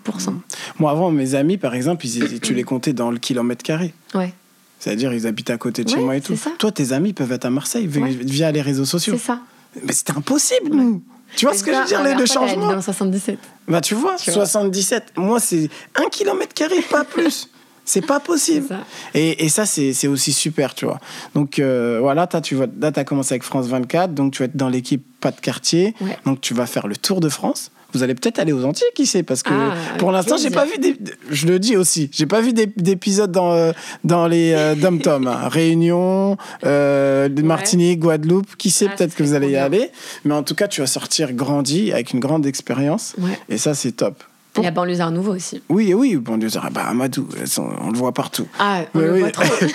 Moi, 0.78 0.90
avant, 0.90 1.10
mes 1.10 1.34
amis, 1.34 1.56
par 1.58 1.74
exemple, 1.74 2.06
ils 2.06 2.40
tu 2.40 2.54
les 2.54 2.62
comptais 2.62 2.92
dans 2.92 3.10
le 3.10 3.18
kilomètre 3.18 3.62
carré. 3.64 3.92
Ouais, 4.14 4.32
C'est-à-dire, 4.78 5.12
ils 5.12 5.26
habitent 5.26 5.50
à 5.50 5.58
côté 5.58 5.82
de 5.84 5.88
chez 5.90 5.96
Ouais, 5.96 6.02
moi 6.02 6.16
et 6.16 6.20
tout. 6.20 6.36
ça. 6.36 6.50
Toi, 6.58 6.70
tes 6.72 6.92
amis 6.92 7.12
peuvent 7.12 7.32
être 7.32 7.44
à 7.44 7.50
Marseille 7.50 7.88
Ouais. 7.88 8.10
via 8.10 8.52
les 8.52 8.60
réseaux 8.62 8.84
sociaux. 8.84 9.14
c'est 9.18 9.26
ça. 9.26 9.40
Mais 9.84 9.92
c'était 9.92 10.12
impossible, 10.16 10.70
nous. 10.72 11.02
Tu 11.36 11.44
vois 11.46 11.54
ce 11.54 11.62
que 11.62 11.72
je 11.72 11.78
veux 11.78 11.84
dire, 11.84 12.02
les- 12.02 12.14
le 12.14 12.26
changement 12.26 12.68
dans 12.68 12.74
le 12.76 12.80
77. 12.82 13.38
Bah 13.68 13.80
tu 13.80 13.94
vois, 13.94 14.16
Tu 14.16 14.30
vois. 14.32 14.46
77, 14.46 15.12
moi 15.16 15.38
c'est 15.38 15.68
un 15.94 16.08
kilomètre 16.08 16.54
carré, 16.54 16.80
pas 16.90 17.04
plus. 17.04 17.48
C'est 17.84 18.06
pas 18.06 18.20
possible. 18.20 18.66
ça. 18.68 18.80
Et, 19.14 19.44
et 19.44 19.48
ça, 19.48 19.66
c'est 19.66 19.92
c'est 19.92 20.06
aussi 20.08 20.32
super, 20.32 20.74
tu 20.74 20.84
vois. 20.84 21.00
Donc 21.34 21.58
euh, 21.58 21.98
voilà, 22.00 22.26
tu 22.26 22.54
vas, 22.54 22.66
là, 22.80 22.92
tu 22.92 23.00
as 23.00 23.04
commencé 23.04 23.32
avec 23.34 23.42
France 23.42 23.66
24, 23.66 24.14
donc 24.14 24.32
tu 24.32 24.38
vas 24.40 24.44
être 24.46 24.56
dans 24.56 24.68
l'équipe 24.68 25.04
pas 25.20 25.30
de 25.32 25.40
quartier. 25.40 25.94
Ouais. 26.00 26.16
Donc 26.24 26.40
tu 26.40 26.54
vas 26.54 26.66
faire 26.66 26.86
le 26.86 26.96
tour 26.96 27.20
de 27.20 27.28
France. 27.28 27.70
Vous 27.92 28.04
allez 28.04 28.14
peut-être 28.14 28.38
aller 28.38 28.52
aux 28.52 28.64
Antilles, 28.64 28.86
qui 28.94 29.04
sait 29.04 29.24
Parce 29.24 29.42
que 29.42 29.52
Ah, 29.52 29.74
pour 29.98 30.12
l'instant, 30.12 30.36
j'ai 30.36 30.50
pas 30.50 30.64
vu 30.64 30.78
des. 30.78 30.96
Je 31.28 31.48
le 31.48 31.58
dis 31.58 31.76
aussi, 31.76 32.08
j'ai 32.12 32.26
pas 32.26 32.40
vu 32.40 32.52
des- 32.52 32.66
d'épisodes 32.76 33.32
dans, 33.32 33.52
euh, 33.52 33.72
dans 34.04 34.28
les 34.28 34.52
euh, 34.52 34.74
dom-tom. 34.80 35.26
hein. 35.26 35.48
Réunion, 35.48 36.36
euh, 36.64 37.28
Martinique, 37.42 37.98
Guadeloupe. 37.98 38.54
Qui 38.56 38.70
sait 38.70 38.86
Ah, 38.88 38.94
Peut-être 38.96 39.16
que 39.16 39.24
vous 39.24 39.34
allez 39.34 39.48
y 39.48 39.50
bien. 39.50 39.64
aller. 39.64 39.90
Mais 40.24 40.34
en 40.34 40.44
tout 40.44 40.54
cas, 40.54 40.68
tu 40.68 40.80
vas 40.80 40.86
sortir 40.86 41.32
grandi 41.32 41.90
avec 41.92 42.12
une 42.12 42.20
grande 42.20 42.46
expérience. 42.46 43.14
Ouais. 43.18 43.36
Et 43.48 43.58
ça, 43.58 43.74
c'est 43.74 43.90
top. 43.92 44.22
Il 44.56 44.64
y 44.64 44.66
a 44.66 44.70
Banlieusard 44.70 45.10
Nouveau 45.10 45.34
aussi. 45.34 45.62
Oui, 45.68 45.94
oui, 45.94 46.18
Dieu, 46.38 46.48
bah, 46.72 46.86
Amadou, 46.88 47.28
on 47.58 47.90
le 47.90 47.96
voit 47.98 48.12
partout. 48.12 48.46
Ah, 48.58 48.80
on 48.94 48.98
Mais 48.98 49.04
le 49.06 49.12
oui. 49.14 49.20
voit 49.20 49.30
trop. 49.30 49.44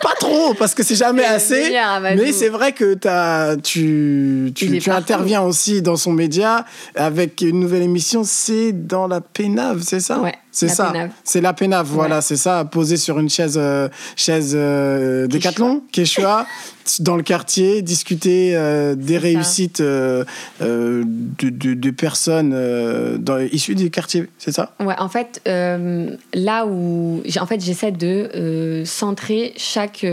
Pas 0.00 0.14
trop, 0.20 0.54
parce 0.54 0.74
que 0.74 0.84
c'est 0.84 0.94
jamais 0.94 1.24
assez. 1.24 1.72
Mais 2.16 2.32
c'est 2.32 2.48
vrai 2.50 2.72
que 2.72 2.96
as, 3.08 3.56
tu, 3.56 4.52
tu, 4.54 4.78
tu 4.78 4.90
interviens 4.90 5.42
aussi 5.42 5.82
dans 5.82 5.96
son 5.96 6.12
média 6.12 6.64
avec 6.94 7.40
une 7.40 7.58
nouvelle 7.58 7.82
émission, 7.82 8.22
c'est 8.24 8.72
dans 8.72 9.08
la 9.08 9.20
Pénave, 9.20 9.82
c'est 9.82 10.00
ça? 10.00 10.20
Ouais, 10.20 10.34
c'est 10.66 10.74
ça. 10.74 10.92
C'est 11.24 11.40
la 11.40 11.52
Pénave, 11.52 11.86
voilà, 11.88 12.20
c'est 12.20 12.36
ça, 12.36 12.64
posé 12.64 12.96
sur 12.96 13.18
une 13.18 13.28
chaise, 13.30 13.56
euh, 13.60 13.88
chaise 14.16 14.52
euh, 14.54 15.26
Décathlon, 15.26 15.82
Quechua, 15.92 16.46
dans 17.00 17.16
le 17.16 17.22
quartier, 17.22 17.82
discuter 17.82 18.56
euh, 18.56 18.94
des 18.94 19.18
réussites 19.18 19.80
euh, 19.80 20.24
euh, 20.62 21.04
de, 21.06 21.50
de- 21.50 21.74
de 21.74 21.90
personnes 21.90 22.50
dans- 23.18 23.38
issues 23.52 23.74
du 23.74 23.90
quartier, 23.90 24.28
c'est 24.38 24.52
ça? 24.52 24.72
Ouais, 24.80 24.94
en 24.98 25.08
fait, 25.08 25.40
là 25.46 26.66
où 26.66 27.22
en 27.40 27.46
fait, 27.46 27.60
j'essaie 27.60 27.92
de 27.92 28.82
centrer 28.84 29.52
chaque 29.56 30.04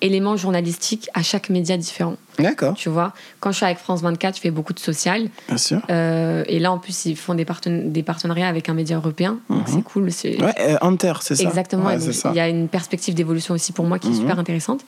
élément 0.00 0.36
journalistique 0.36 1.08
à 1.14 1.22
chaque 1.22 1.48
média 1.50 1.76
différent. 1.76 2.16
D'accord, 2.38 2.74
Tu 2.74 2.88
vois, 2.88 3.12
quand 3.40 3.50
je 3.50 3.56
suis 3.56 3.64
avec 3.66 3.78
France 3.78 4.02
24, 4.02 4.36
je 4.36 4.40
fais 4.40 4.50
beaucoup 4.50 4.72
de 4.72 4.78
social. 4.78 5.28
bien 5.48 5.56
sûr. 5.56 5.80
Euh, 5.90 6.44
et 6.46 6.58
là, 6.58 6.70
en 6.72 6.78
plus, 6.78 7.06
ils 7.06 7.16
font 7.16 7.34
des, 7.34 7.44
parten- 7.44 7.90
des 7.92 8.02
partenariats 8.02 8.48
avec 8.48 8.68
un 8.68 8.74
média 8.74 8.96
européen. 8.96 9.38
Donc, 9.48 9.66
Mhm. 9.68 9.74
c'est 9.74 9.82
cool. 9.82 10.04
Ouais, 10.44 10.54
euh, 10.60 10.76
Hunter, 10.82 11.14
c'est 11.20 11.36
ça 11.36 11.42
Exactement. 11.42 11.86
Ouais, 11.86 11.98
donc, 11.98 12.14
il 12.26 12.34
y 12.36 12.40
a 12.40 12.48
une 12.48 12.68
perspective 12.68 13.14
d'évolution 13.14 13.54
aussi 13.54 13.72
pour 13.72 13.84
moi 13.86 13.98
qui 13.98 14.08
est 14.08 14.10
Mhm. 14.10 14.16
super 14.20 14.38
intéressante. 14.38 14.82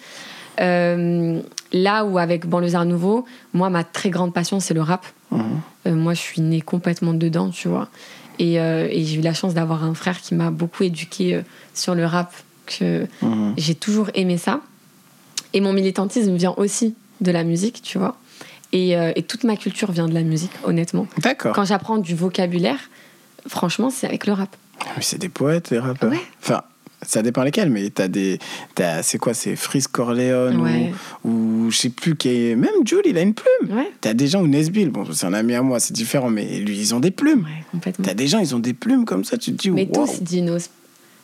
Euh, 0.61 1.41
là 1.73 2.05
où 2.05 2.19
avec 2.19 2.47
Banlieusard 2.47 2.85
Nouveau, 2.85 3.25
moi, 3.55 3.71
ma 3.71 3.85
très 3.85 4.11
grande 4.11 4.35
passion, 4.35 4.61
c'est 4.61 4.75
le 4.75 4.83
rap. 4.83 5.07
Mhm. 5.31 5.43
Euh, 5.87 5.95
moi, 5.95 6.15
je 6.15 6.21
suis 6.21 6.41
née 6.43 6.61
complètement 6.61 7.15
dedans, 7.15 7.51
tu 7.51 7.69
vois. 7.69 7.89
Et, 8.39 8.61
euh, 8.61 8.89
et 8.91 9.05
j'ai 9.05 9.19
eu 9.19 9.21
la 9.23 9.35
chance 9.35 9.55
d'avoir 9.55 9.85
un 9.85 9.95
frère 9.95 10.21
qui 10.21 10.35
m'a 10.35 10.51
beaucoup 10.51 10.83
éduqué 10.85 11.35
euh, 11.37 11.43
sur 11.75 11.95
le 11.95 12.05
rap. 12.07 12.33
Que 12.67 13.07
j'ai 13.57 13.75
toujours 13.75 14.11
aimé 14.15 14.37
ça. 14.37 14.61
Et 15.55 15.63
mon 15.63 15.73
militantisme 15.73 16.35
vient 16.37 16.53
aussi 16.59 16.95
de 17.21 17.31
la 17.31 17.45
musique, 17.45 17.83
tu 17.83 17.99
vois. 17.99 18.17
Et, 18.73 18.97
euh, 18.97 19.13
et 19.17 19.23
toute 19.23 19.45
ma 19.45 19.57
culture 19.57 19.93
vient 19.93 20.09
de 20.09 20.15
la 20.15 20.23
musique, 20.23 20.53
honnêtement. 20.65 21.07
D'accord. 21.23 21.55
Quand 21.55 21.65
j'apprends 21.65 21.99
du 21.99 22.15
vocabulaire, 22.15 22.79
franchement, 23.47 23.91
c'est 23.91 24.07
avec 24.07 24.27
le 24.27 24.33
rap. 24.35 24.55
Mais 24.97 25.03
c'est 25.03 25.19
des 25.19 25.29
poètes, 25.31 25.71
les 25.71 25.79
rappeurs. 25.79 26.11
Ouais. 26.11 26.21
Enfin, 26.43 26.63
ça 27.03 27.23
dépend 27.23 27.43
lesquels, 27.45 27.71
mais 27.71 27.89
t'as 27.91 28.09
des. 28.09 28.39
t'as- 28.75 29.03
C'est 29.03 29.19
quoi 29.19 29.33
C'est 29.35 29.57
Freeze 29.57 29.87
Corleone 29.89 30.61
Ouais. 30.61 30.93
ou, 31.25 31.31
ou 31.67 31.71
je 31.71 31.77
sais 31.79 31.89
plus 31.91 32.15
qui 32.17 32.29
est. 32.29 32.57
Même 32.57 32.71
Jules, 32.85 33.01
il 33.07 33.17
a 33.17 33.23
une 33.23 33.35
plume. 33.35 33.77
Ouais, 33.77 33.91
T'as 34.01 34.15
des 34.15 34.27
gens, 34.29 34.43
ou 34.43 34.47
Nesbill, 34.49 34.91
bon, 34.91 35.05
c'est 35.13 35.27
un 35.27 35.33
ami 35.35 35.55
à 35.55 35.63
moi, 35.63 35.81
c'est 35.81 35.95
différent, 35.95 36.29
mais 36.31 36.59
lui, 36.61 36.79
ils 36.79 36.95
ont 36.95 37.01
des 37.01 37.11
plumes. 37.11 37.45
ouais 37.45 37.65
complètement. 37.73 38.05
T'as 38.05 38.15
des 38.15 38.27
gens, 38.29 38.39
ils 38.41 38.55
ont 38.55 38.59
des 38.61 38.75
plumes 38.75 39.05
comme 39.05 39.25
ça, 39.25 39.39
tu 39.39 39.53
te 39.53 39.57
dis, 39.63 39.71
Mais 39.71 39.89
waouh. 39.93 40.07
tous, 40.07 40.23
Dinos, 40.23 40.71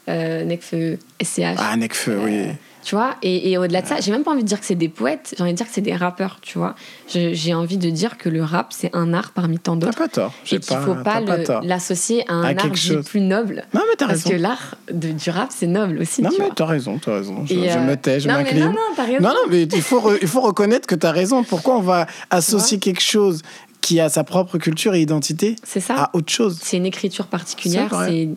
euh, 0.08 0.44
Nekfeu, 0.44 0.98
SCH. 1.22 1.56
Ah, 1.58 1.76
Necfeu, 1.76 2.18
oui. 2.24 2.46
Tu 2.84 2.94
vois, 2.94 3.16
et, 3.22 3.50
et 3.50 3.56
au-delà 3.56 3.80
de 3.80 3.86
ça, 3.86 3.96
j'ai 4.00 4.12
même 4.12 4.24
pas 4.24 4.32
envie 4.32 4.42
de 4.42 4.46
dire 4.48 4.60
que 4.60 4.66
c'est 4.66 4.74
des 4.74 4.90
poètes, 4.90 5.34
j'ai 5.38 5.42
envie 5.42 5.52
de 5.52 5.56
dire 5.56 5.66
que 5.66 5.72
c'est 5.72 5.80
des 5.80 5.96
rappeurs, 5.96 6.38
tu 6.42 6.58
vois. 6.58 6.74
J'ai 7.08 7.54
envie 7.54 7.78
de 7.78 7.88
dire 7.88 8.18
que 8.18 8.28
le 8.28 8.44
rap, 8.44 8.74
c'est 8.74 8.90
un 8.94 9.14
art 9.14 9.32
parmi 9.32 9.58
tant 9.58 9.76
T'as 9.78 9.86
d'autres. 9.86 9.98
pas 9.98 10.08
tort. 10.08 10.34
Et 10.52 10.58
qu'il 10.58 10.76
faut 10.76 10.94
pas 10.96 11.22
t'as 11.22 11.62
l'associer 11.62 12.24
à 12.28 12.34
un 12.34 12.44
À 12.44 12.48
art 12.62 12.76
chose. 12.76 13.06
plus 13.06 13.22
noble. 13.22 13.64
Non, 13.72 13.80
mais 13.88 13.96
t'as 13.96 14.06
Parce 14.06 14.24
raison. 14.24 14.30
que 14.30 14.34
l'art 14.42 14.76
du 14.92 15.30
rap, 15.30 15.48
c'est 15.50 15.66
noble 15.66 15.98
aussi. 16.00 16.20
Non, 16.20 16.28
tu 16.28 16.42
mais 16.42 16.50
t'as 16.54 16.66
raison, 16.66 16.98
t'as 16.98 17.14
raison. 17.14 17.46
Je, 17.46 17.54
Et, 17.54 17.70
je 17.70 17.78
euh, 17.78 17.84
me 17.86 17.96
tais, 17.96 18.20
je 18.20 18.28
m'incline. 18.28 18.60
non, 18.64 18.72
non, 18.72 18.76
t'as 18.94 19.04
raison. 19.04 19.20
Non, 19.22 19.30
non, 19.30 19.50
mais 19.50 19.62
il 19.62 19.82
faut, 19.82 20.12
il 20.20 20.28
faut 20.28 20.42
reconnaître 20.42 20.86
que 20.86 20.94
tu 20.94 21.06
as 21.06 21.12
raison. 21.12 21.42
Pourquoi 21.42 21.78
on 21.78 21.82
va 21.82 22.06
associer 22.28 22.78
quelque 22.78 23.00
chose 23.00 23.40
qui 23.80 23.98
a 24.00 24.10
sa 24.10 24.24
propre 24.24 24.58
culture 24.58 24.94
et 24.94 25.00
identité 25.00 25.56
ça. 25.64 25.80
à 25.94 26.10
autre 26.12 26.30
chose? 26.30 26.58
C'est 26.62 26.76
une 26.76 26.86
écriture 26.86 27.26
particulière, 27.28 27.88
c'est 28.08 28.28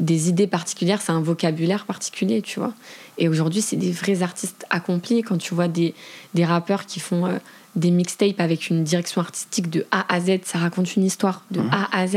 des 0.00 0.28
idées 0.28 0.46
particulières, 0.46 1.00
c'est 1.00 1.12
un 1.12 1.20
vocabulaire 1.20 1.84
particulier, 1.86 2.42
tu 2.42 2.58
vois. 2.58 2.72
Et 3.18 3.28
aujourd'hui, 3.28 3.60
c'est 3.62 3.76
des 3.76 3.92
vrais 3.92 4.22
artistes 4.22 4.66
accomplis. 4.70 5.22
Quand 5.22 5.38
tu 5.38 5.54
vois 5.54 5.68
des, 5.68 5.94
des 6.34 6.44
rappeurs 6.44 6.86
qui 6.86 7.00
font 7.00 7.26
euh, 7.26 7.38
des 7.76 7.90
mixtapes 7.90 8.38
avec 8.40 8.70
une 8.70 8.84
direction 8.84 9.20
artistique 9.20 9.70
de 9.70 9.84
A 9.90 10.04
à 10.12 10.20
Z, 10.20 10.40
ça 10.44 10.58
raconte 10.58 10.94
une 10.96 11.04
histoire 11.04 11.42
de 11.50 11.60
Mhm. 11.60 11.70
A 11.72 11.96
à 11.96 12.06
Z. 12.06 12.16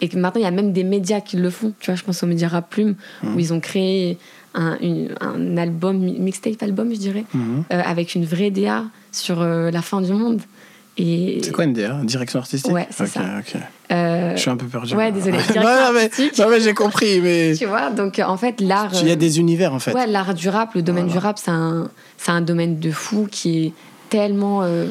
Et 0.00 0.08
que 0.08 0.16
maintenant, 0.16 0.40
il 0.40 0.44
y 0.44 0.48
a 0.48 0.50
même 0.50 0.72
des 0.72 0.84
médias 0.84 1.20
qui 1.20 1.36
le 1.36 1.50
font. 1.50 1.72
Tu 1.80 1.90
vois, 1.90 1.96
je 1.96 2.04
pense 2.04 2.22
aux 2.22 2.26
médias 2.26 2.48
Rap 2.48 2.70
Plume, 2.70 2.94
Mhm. 3.22 3.34
où 3.34 3.38
ils 3.38 3.52
ont 3.52 3.60
créé 3.60 4.18
un, 4.54 4.78
une- 4.80 5.14
un 5.20 5.56
album, 5.58 5.98
mixtape 5.98 6.62
album, 6.62 6.90
je 6.92 6.98
dirais, 6.98 7.24
Mhm. 7.34 7.64
euh, 7.72 7.82
avec 7.84 8.14
une 8.14 8.24
vraie 8.24 8.50
DA 8.50 8.84
sur 9.12 9.40
euh, 9.42 9.70
la 9.70 9.82
fin 9.82 10.00
du 10.00 10.12
monde. 10.12 10.40
Et 10.98 11.40
C'est 11.42 11.52
quoi 11.52 11.64
une 11.64 11.74
DA 11.74 12.00
Direction 12.04 12.38
artistique? 12.38 12.72
Ouais, 12.72 12.86
c'est 12.90 13.06
ça. 13.06 13.20
euh, 13.92 14.32
Je 14.34 14.40
suis 14.40 14.50
un 14.50 14.56
peu 14.56 14.66
perdu. 14.66 14.94
Ouais, 14.94 15.12
désolé. 15.12 15.36
non, 15.56 15.62
non, 15.62 15.92
mais, 15.94 16.10
non, 16.38 16.46
mais 16.48 16.60
j'ai 16.60 16.72
compris. 16.72 17.20
Mais 17.20 17.54
tu 17.58 17.66
vois, 17.66 17.90
donc 17.90 18.18
euh, 18.18 18.24
en 18.24 18.36
fait, 18.38 18.60
l'art. 18.62 18.90
il 18.94 19.06
y 19.06 19.10
a 19.10 19.12
euh, 19.12 19.16
des 19.16 19.38
univers 19.38 19.74
en 19.74 19.78
fait. 19.78 19.92
Ouais, 19.92 20.06
l'art 20.06 20.32
du 20.34 20.48
rap, 20.48 20.74
le 20.74 20.80
domaine 20.82 21.04
Voilà. 21.04 21.20
du 21.20 21.26
rap, 21.26 21.38
c'est 21.38 21.50
un, 21.50 21.88
c'est 22.16 22.30
un 22.32 22.40
domaine 22.40 22.78
de 22.78 22.90
fou 22.90 23.28
qui 23.30 23.66
est 23.66 23.72
tellement 24.08 24.62
euh, 24.62 24.86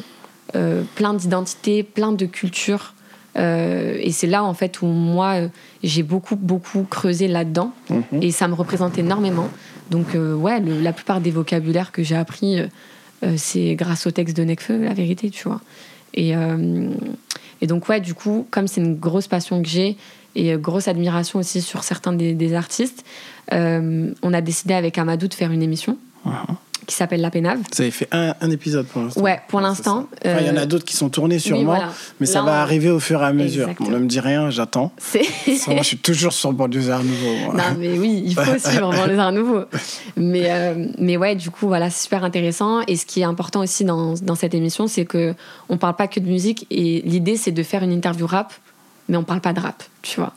euh, 0.54 0.82
plein 0.94 1.12
d'identités, 1.14 1.82
plein 1.82 2.12
de 2.12 2.26
cultures. 2.26 2.92
Et 3.38 4.12
c'est 4.12 4.26
là, 4.28 4.42
en 4.44 4.54
fait, 4.54 4.80
où 4.80 4.86
moi, 4.86 5.34
j'ai 5.82 6.02
beaucoup, 6.02 6.36
beaucoup 6.36 6.84
creusé 6.88 7.28
là-dedans. 7.28 7.72
Mhm. 7.90 8.22
Et 8.22 8.30
ça 8.30 8.48
me 8.48 8.54
représente 8.54 8.96
énormément. 8.96 9.50
Donc, 9.90 10.06
ouais, 10.14 10.58
le- 10.60 10.80
la 10.80 10.92
plupart 10.94 11.20
des 11.20 11.30
vocabulaires 11.32 11.92
que 11.92 12.02
j'ai 12.02 12.16
appris, 12.16 12.60
c'est 13.36 13.74
grâce 13.74 14.06
au 14.06 14.10
texte 14.10 14.34
de 14.38 14.42
Necfeu, 14.44 14.82
la 14.82 14.94
vérité, 14.94 15.28
tu 15.28 15.46
vois. 15.48 15.60
Et, 16.16 16.36
euh, 16.36 16.90
et 17.60 17.66
donc, 17.66 17.88
ouais, 17.88 18.00
du 18.00 18.14
coup, 18.14 18.46
comme 18.50 18.66
c'est 18.66 18.80
une 18.80 18.96
grosse 18.96 19.28
passion 19.28 19.62
que 19.62 19.68
j'ai 19.68 19.96
et 20.34 20.52
euh, 20.52 20.58
grosse 20.58 20.88
admiration 20.88 21.38
aussi 21.38 21.62
sur 21.62 21.82
certains 21.82 22.12
des, 22.12 22.54
artistes, 22.54 23.04
euh, 23.52 24.12
on 24.22 24.32
a 24.32 24.40
décidé 24.40 24.74
avec 24.74 24.98
Amadou 24.98 25.28
de 25.28 25.34
faire 25.34 25.52
une 25.52 25.62
émission. 25.62 25.98
Qui 26.86 26.94
s'appelle 26.94 27.20
La 27.20 27.30
Pénave. 27.30 27.58
Vous 27.58 27.80
avez 27.82 27.90
fait 27.90 28.08
un, 28.12 28.34
un 28.40 28.50
épisode 28.50 28.86
pour 28.86 29.02
l'instant. 29.02 29.20
Ouais, 29.20 29.40
pour 29.48 29.60
l'instant. 29.60 30.06
Enfin, 30.24 30.36
il 30.40 30.46
y 30.46 30.50
en 30.50 30.56
a 30.56 30.60
euh, 30.60 30.66
d'autres 30.66 30.84
qui 30.84 30.94
sont 30.96 31.08
tournés 31.08 31.38
sûrement, 31.38 31.58
oui, 31.60 31.64
voilà. 31.66 31.88
mais 32.20 32.26
ça 32.26 32.42
va 32.42 32.52
on- 32.52 32.54
arriver 32.54 32.90
au 32.90 33.00
fur 33.00 33.20
et 33.22 33.24
à 33.26 33.32
mesure. 33.32 33.62
Exactement. 33.64 33.88
Bon, 33.90 33.94
ne 33.96 34.00
me 34.02 34.06
dis 34.08 34.20
rien, 34.20 34.50
j'attends. 34.50 34.92
Moi, 35.14 35.76
je 35.78 35.82
suis 35.82 35.98
toujours 35.98 36.32
sur 36.32 36.52
Banlieusard 36.52 37.02
Nouveau. 37.02 37.34
moi. 37.46 37.54
Non, 37.54 37.76
mais 37.78 37.98
oui, 37.98 38.22
il 38.26 38.34
faut 38.34 38.58
suivre 38.58 38.92
dans 38.94 39.06
les 39.06 39.18
arts 39.18 39.32
nouveaux. 39.32 39.64
Mais, 40.16 40.44
euh, 40.50 40.86
mais 40.98 41.16
ouais, 41.16 41.34
du 41.34 41.50
coup, 41.50 41.66
voilà, 41.66 41.90
c'est 41.90 42.04
super 42.04 42.24
intéressant. 42.24 42.80
Et 42.86 42.96
ce 42.96 43.04
qui 43.06 43.20
est 43.20 43.24
important 43.24 43.60
aussi 43.60 43.84
dans, 43.84 44.14
dans 44.22 44.34
cette 44.34 44.54
émission, 44.54 44.86
c'est 44.86 45.04
que 45.04 45.34
on 45.68 45.76
parle 45.78 45.96
pas 45.96 46.06
que 46.08 46.20
de 46.20 46.26
musique. 46.26 46.66
Et 46.70 47.02
l'idée, 47.04 47.36
c'est 47.36 47.52
de 47.52 47.62
faire 47.62 47.82
une 47.82 47.92
interview 47.92 48.26
rap, 48.26 48.52
mais 49.08 49.16
on 49.16 49.24
parle 49.24 49.40
pas 49.40 49.52
de 49.52 49.60
rap, 49.60 49.82
tu 50.02 50.20
vois. 50.20 50.32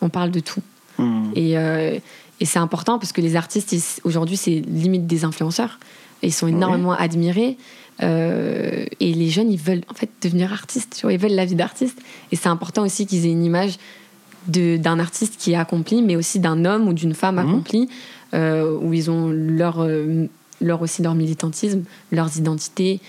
On 0.00 0.08
parle 0.08 0.30
de 0.30 0.40
tout. 0.40 0.60
Mhm. 0.98 1.32
Et, 1.36 1.58
euh, 1.58 1.98
et 2.40 2.44
c'est 2.46 2.58
important 2.58 2.98
parce 2.98 3.12
que 3.12 3.20
les 3.20 3.36
artistes, 3.36 4.00
aujourd'hui, 4.04 4.36
c'est 4.36 4.62
limite 4.66 5.06
des 5.06 5.24
influenceurs. 5.24 5.78
Ils 6.22 6.32
sont 6.32 6.46
énormément 6.48 6.92
admirés. 6.92 7.56
Euh, 8.02 8.86
et 8.98 9.12
les 9.12 9.28
jeunes, 9.28 9.50
ils 9.52 9.58
veulent 9.58 9.82
en 9.90 9.94
fait 9.94 10.10
devenir 10.22 10.52
artistes. 10.52 10.94
Tu 10.96 11.02
vois, 11.02 11.12
ils 11.12 11.18
veulent 11.18 11.32
la 11.32 11.44
vie 11.44 11.54
d'artiste. 11.54 11.98
Et 12.32 12.36
c'est 12.36 12.48
important 12.48 12.82
aussi 12.82 13.06
qu'ils 13.06 13.26
aient 13.26 13.30
une 13.30 13.44
image 13.44 13.78
d'un 14.46 14.98
artiste 14.98 15.34
qui 15.38 15.52
est 15.52 15.56
accompli, 15.56 16.00
mais 16.00 16.16
aussi 16.16 16.40
d'un 16.40 16.64
homme 16.64 16.88
ou 16.88 16.94
d'une 16.94 17.14
femme 17.14 17.36
Mhm. 17.36 17.48
accomplie, 17.48 17.88
euh, 18.32 18.74
où 18.80 18.94
ils 18.94 19.10
ont 19.10 19.28
leur, 19.28 19.80
euh, 19.82 20.26
leur 20.62 20.80
aussi 20.80 21.02
leur 21.02 21.14
militantisme, 21.14 21.82
leurs 22.10 22.38
identités, 22.38 23.00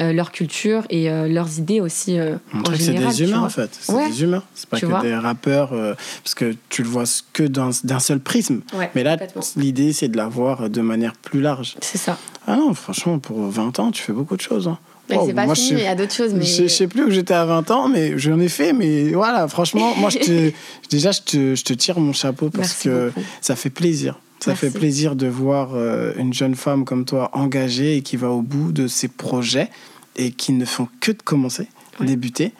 euh, 0.00 0.12
leur 0.12 0.32
culture 0.32 0.84
et 0.90 1.10
euh, 1.10 1.28
leurs 1.28 1.58
idées 1.58 1.80
aussi 1.80 2.18
euh, 2.18 2.36
en 2.54 2.62
c'est 2.78 2.92
des 2.94 3.22
humains 3.22 3.42
en 3.42 3.48
fait. 3.48 3.70
C'est 3.80 3.92
Ouais. 3.92 4.08
des 4.08 4.22
humains. 4.22 4.42
C'est 4.54 4.68
pas 4.68 4.78
Tu 4.78 4.86
que 4.86 5.02
des 5.02 5.14
rappeurs, 5.14 5.72
euh, 5.72 5.94
parce 6.24 6.34
que 6.34 6.54
tu 6.68 6.82
le 6.82 6.88
vois 6.88 7.04
que 7.32 7.42
d'un 7.42 7.98
seul 8.00 8.20
prisme. 8.20 8.60
Ouais, 8.74 8.90
Mais 8.94 9.02
là, 9.02 9.16
l'idée, 9.56 9.92
c'est 9.92 10.08
de 10.08 10.16
la 10.16 10.28
voir 10.28 10.70
de 10.70 10.80
manière 10.80 11.12
plus 11.14 11.40
large. 11.40 11.76
C'est 11.80 11.98
ça. 11.98 12.18
Ah 12.46 12.56
non, 12.56 12.72
franchement, 12.74 13.18
pour 13.18 13.40
20 13.48 13.78
ans, 13.78 13.90
tu 13.90 14.02
fais 14.02 14.12
beaucoup 14.12 14.36
de 14.36 14.42
choses. 14.42 14.68
hein. 14.68 14.78
C'est 15.26 15.34
pas 15.34 15.44
moi, 15.44 15.56
fini, 15.56 15.80
il 15.80 15.84
y 15.84 15.86
a 15.88 15.96
d'autres 15.96 16.14
choses. 16.14 16.32
Mais... 16.34 16.44
Je, 16.44 16.62
je 16.62 16.68
sais 16.68 16.86
plus 16.86 17.02
où 17.04 17.10
j'étais 17.10 17.34
à 17.34 17.44
20 17.44 17.68
ans, 17.72 17.88
mais 17.88 18.16
j'en 18.16 18.38
ai 18.38 18.48
fait. 18.48 18.72
Mais 18.72 19.08
voilà, 19.10 19.48
franchement, 19.48 19.92
moi, 19.96 20.08
je 20.08 20.18
te, 20.18 20.52
déjà, 20.90 21.10
je 21.10 21.20
te, 21.22 21.54
je 21.56 21.64
te 21.64 21.72
tire 21.72 21.98
mon 21.98 22.12
chapeau 22.12 22.48
parce 22.48 22.68
Merci 22.68 22.84
que 22.88 23.08
beaucoup. 23.08 23.26
ça 23.40 23.56
fait 23.56 23.70
plaisir. 23.70 24.20
Ça 24.38 24.52
Merci. 24.52 24.66
fait 24.70 24.78
plaisir 24.78 25.16
de 25.16 25.26
voir 25.26 25.70
euh, 25.74 26.12
une 26.16 26.32
jeune 26.32 26.54
femme 26.54 26.84
comme 26.84 27.04
toi 27.04 27.28
engagée 27.34 27.96
et 27.96 28.02
qui 28.02 28.16
va 28.16 28.30
au 28.30 28.40
bout 28.40 28.70
de 28.72 28.86
ses 28.86 29.08
projets 29.08 29.68
et 30.16 30.32
qui 30.32 30.52
ne 30.52 30.64
font 30.64 30.88
que 31.00 31.12
de 31.12 31.22
commencer, 31.22 31.68
Ouais. 31.98 32.06
débuter. 32.06 32.52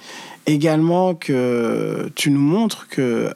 Également 0.47 1.15
que 1.15 2.11
tu 2.15 2.31
nous 2.31 2.41
montres 2.41 2.89
que 2.89 3.33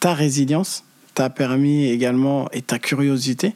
ta 0.00 0.14
résilience 0.14 0.84
t'a 1.14 1.30
permis 1.30 1.86
également 1.86 2.48
et 2.52 2.62
ta 2.62 2.78
curiosité 2.78 3.54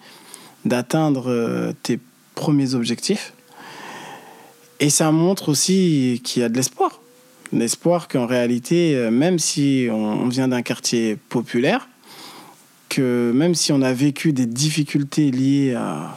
d'atteindre 0.64 1.30
euh, 1.30 1.72
tes 1.82 1.98
premiers 2.34 2.74
objectifs. 2.74 3.32
Et 4.78 4.88
ça 4.90 5.12
montre 5.12 5.50
aussi 5.50 6.20
qu'il 6.24 6.42
y 6.42 6.44
a 6.44 6.48
de 6.48 6.56
l'espoir. 6.56 7.00
L'espoir 7.52 8.08
qu'en 8.08 8.26
réalité, 8.26 8.94
euh, 8.94 9.10
même 9.10 9.38
si 9.38 9.88
on 9.90 10.26
vient 10.28 10.48
d'un 10.48 10.62
quartier 10.62 11.16
populaire, 11.28 11.88
que 12.88 13.30
même 13.34 13.54
si 13.54 13.72
on 13.72 13.82
a 13.82 13.92
vécu 13.92 14.32
des 14.32 14.46
difficultés 14.46 15.30
liées 15.30 15.74
à 15.74 16.16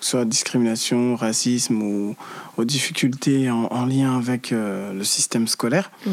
soit 0.00 0.24
discrimination, 0.24 1.14
racisme 1.16 1.82
ou 1.82 2.16
aux 2.56 2.64
difficultés 2.64 3.50
en, 3.50 3.64
en 3.70 3.84
lien 3.86 4.16
avec 4.18 4.52
euh, 4.52 4.92
le 4.92 5.04
système 5.04 5.46
scolaire, 5.46 5.90
Ouais. 6.06 6.12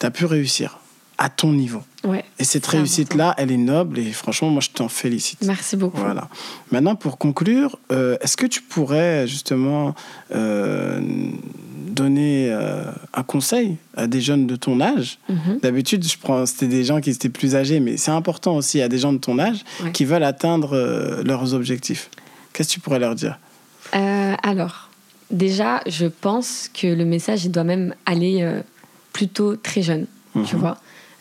tu 0.00 0.06
as 0.06 0.10
pu 0.10 0.24
réussir 0.24 0.78
à 1.20 1.28
ton 1.28 1.52
niveau. 1.52 1.82
Ouais. 2.04 2.24
Et 2.38 2.44
cette 2.44 2.64
réussite-là, 2.66 3.34
elle 3.38 3.50
est 3.50 3.56
noble 3.56 3.98
et 3.98 4.12
franchement, 4.12 4.50
moi, 4.50 4.60
je 4.60 4.70
t'en 4.70 4.88
félicite. 4.88 5.40
Merci 5.44 5.76
beaucoup. 5.76 5.96
Voilà. 5.98 6.28
Maintenant, 6.70 6.94
pour 6.94 7.18
conclure, 7.18 7.76
euh, 7.90 8.16
est-ce 8.20 8.36
que 8.36 8.46
tu 8.46 8.62
pourrais 8.62 9.26
justement 9.26 9.96
euh, 10.32 11.00
donner 11.88 12.48
euh, 12.50 12.84
un 13.14 13.22
conseil 13.24 13.76
à 13.96 14.06
des 14.06 14.20
jeunes 14.20 14.46
de 14.46 14.54
ton 14.54 14.80
âge? 14.80 15.18
Mhm. 15.28 15.58
D'habitude, 15.60 16.06
je 16.06 16.16
prends 16.18 16.46
c'était 16.46 16.68
des 16.68 16.84
gens 16.84 17.00
qui 17.00 17.10
étaient 17.10 17.28
plus 17.28 17.56
âgés, 17.56 17.80
mais 17.80 17.96
c'est 17.96 18.12
important 18.12 18.54
aussi 18.56 18.80
à 18.80 18.88
des 18.88 18.98
gens 18.98 19.12
de 19.12 19.18
ton 19.18 19.38
âge 19.40 19.64
Ouais. 19.82 19.90
qui 19.90 20.04
veulent 20.04 20.22
atteindre 20.24 21.22
leurs 21.24 21.52
objectifs. 21.52 22.10
Qu'est-ce 22.58 22.70
que 22.70 22.74
tu 22.74 22.80
pourrais 22.80 22.98
leur 22.98 23.14
dire? 23.14 23.38
Euh, 23.94 24.34
alors, 24.42 24.88
déjà, 25.30 25.80
je 25.86 26.06
pense 26.06 26.68
que 26.74 26.88
le 26.88 27.04
message, 27.04 27.44
il 27.44 27.52
doit 27.52 27.62
même 27.62 27.94
aller 28.04 28.42
euh, 28.42 28.62
plutôt 29.12 29.54
très 29.54 29.80
jeune, 29.80 30.06
tu 30.44 30.56
Mhm. 30.56 30.60
vois. 30.60 30.76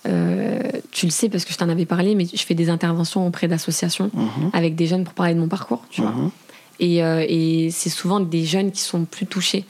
Euh, 0.07 0.59
tu 0.89 1.05
le 1.05 1.11
sais 1.11 1.29
parce 1.29 1.45
que 1.45 1.53
je 1.53 1.57
t'en 1.59 1.69
avais 1.69 1.85
parlé, 1.85 2.15
mais 2.15 2.25
je 2.25 2.41
fais 2.43 2.55
des 2.55 2.71
interventions 2.71 3.27
auprès 3.27 3.47
d'associations 3.47 4.09
Mhm. 4.15 4.49
avec 4.53 4.75
des 4.75 4.87
jeunes 4.87 5.03
pour 5.03 5.13
parler 5.13 5.35
de 5.35 5.39
mon 5.39 5.47
parcours, 5.47 5.83
tu 5.91 6.01
vois. 6.01 6.09
Mhm. 6.09 6.31
Et, 6.79 6.97
et 6.97 7.69
c'est 7.69 7.91
souvent 7.91 8.19
des 8.19 8.43
jeunes 8.45 8.71
qui 8.71 8.81
sont 8.81 9.05
plus 9.05 9.27
touchés 9.27 9.63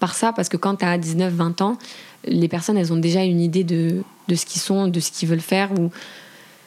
par 0.00 0.14
ça, 0.14 0.34
parce 0.34 0.50
que 0.50 0.58
quand 0.58 0.76
tu 0.76 0.84
as 0.84 0.98
19-20 0.98 1.62
ans, 1.62 1.78
les 2.26 2.48
personnes, 2.48 2.76
elles 2.76 2.92
ont 2.92 2.96
déjà 2.98 3.24
une 3.24 3.40
idée 3.40 3.64
de, 3.64 4.02
de 4.28 4.34
ce 4.34 4.44
qu'ils 4.44 4.60
sont, 4.60 4.88
de 4.88 5.00
ce 5.00 5.10
qu'ils 5.10 5.28
veulent 5.30 5.40
faire, 5.40 5.72
ou 5.72 5.90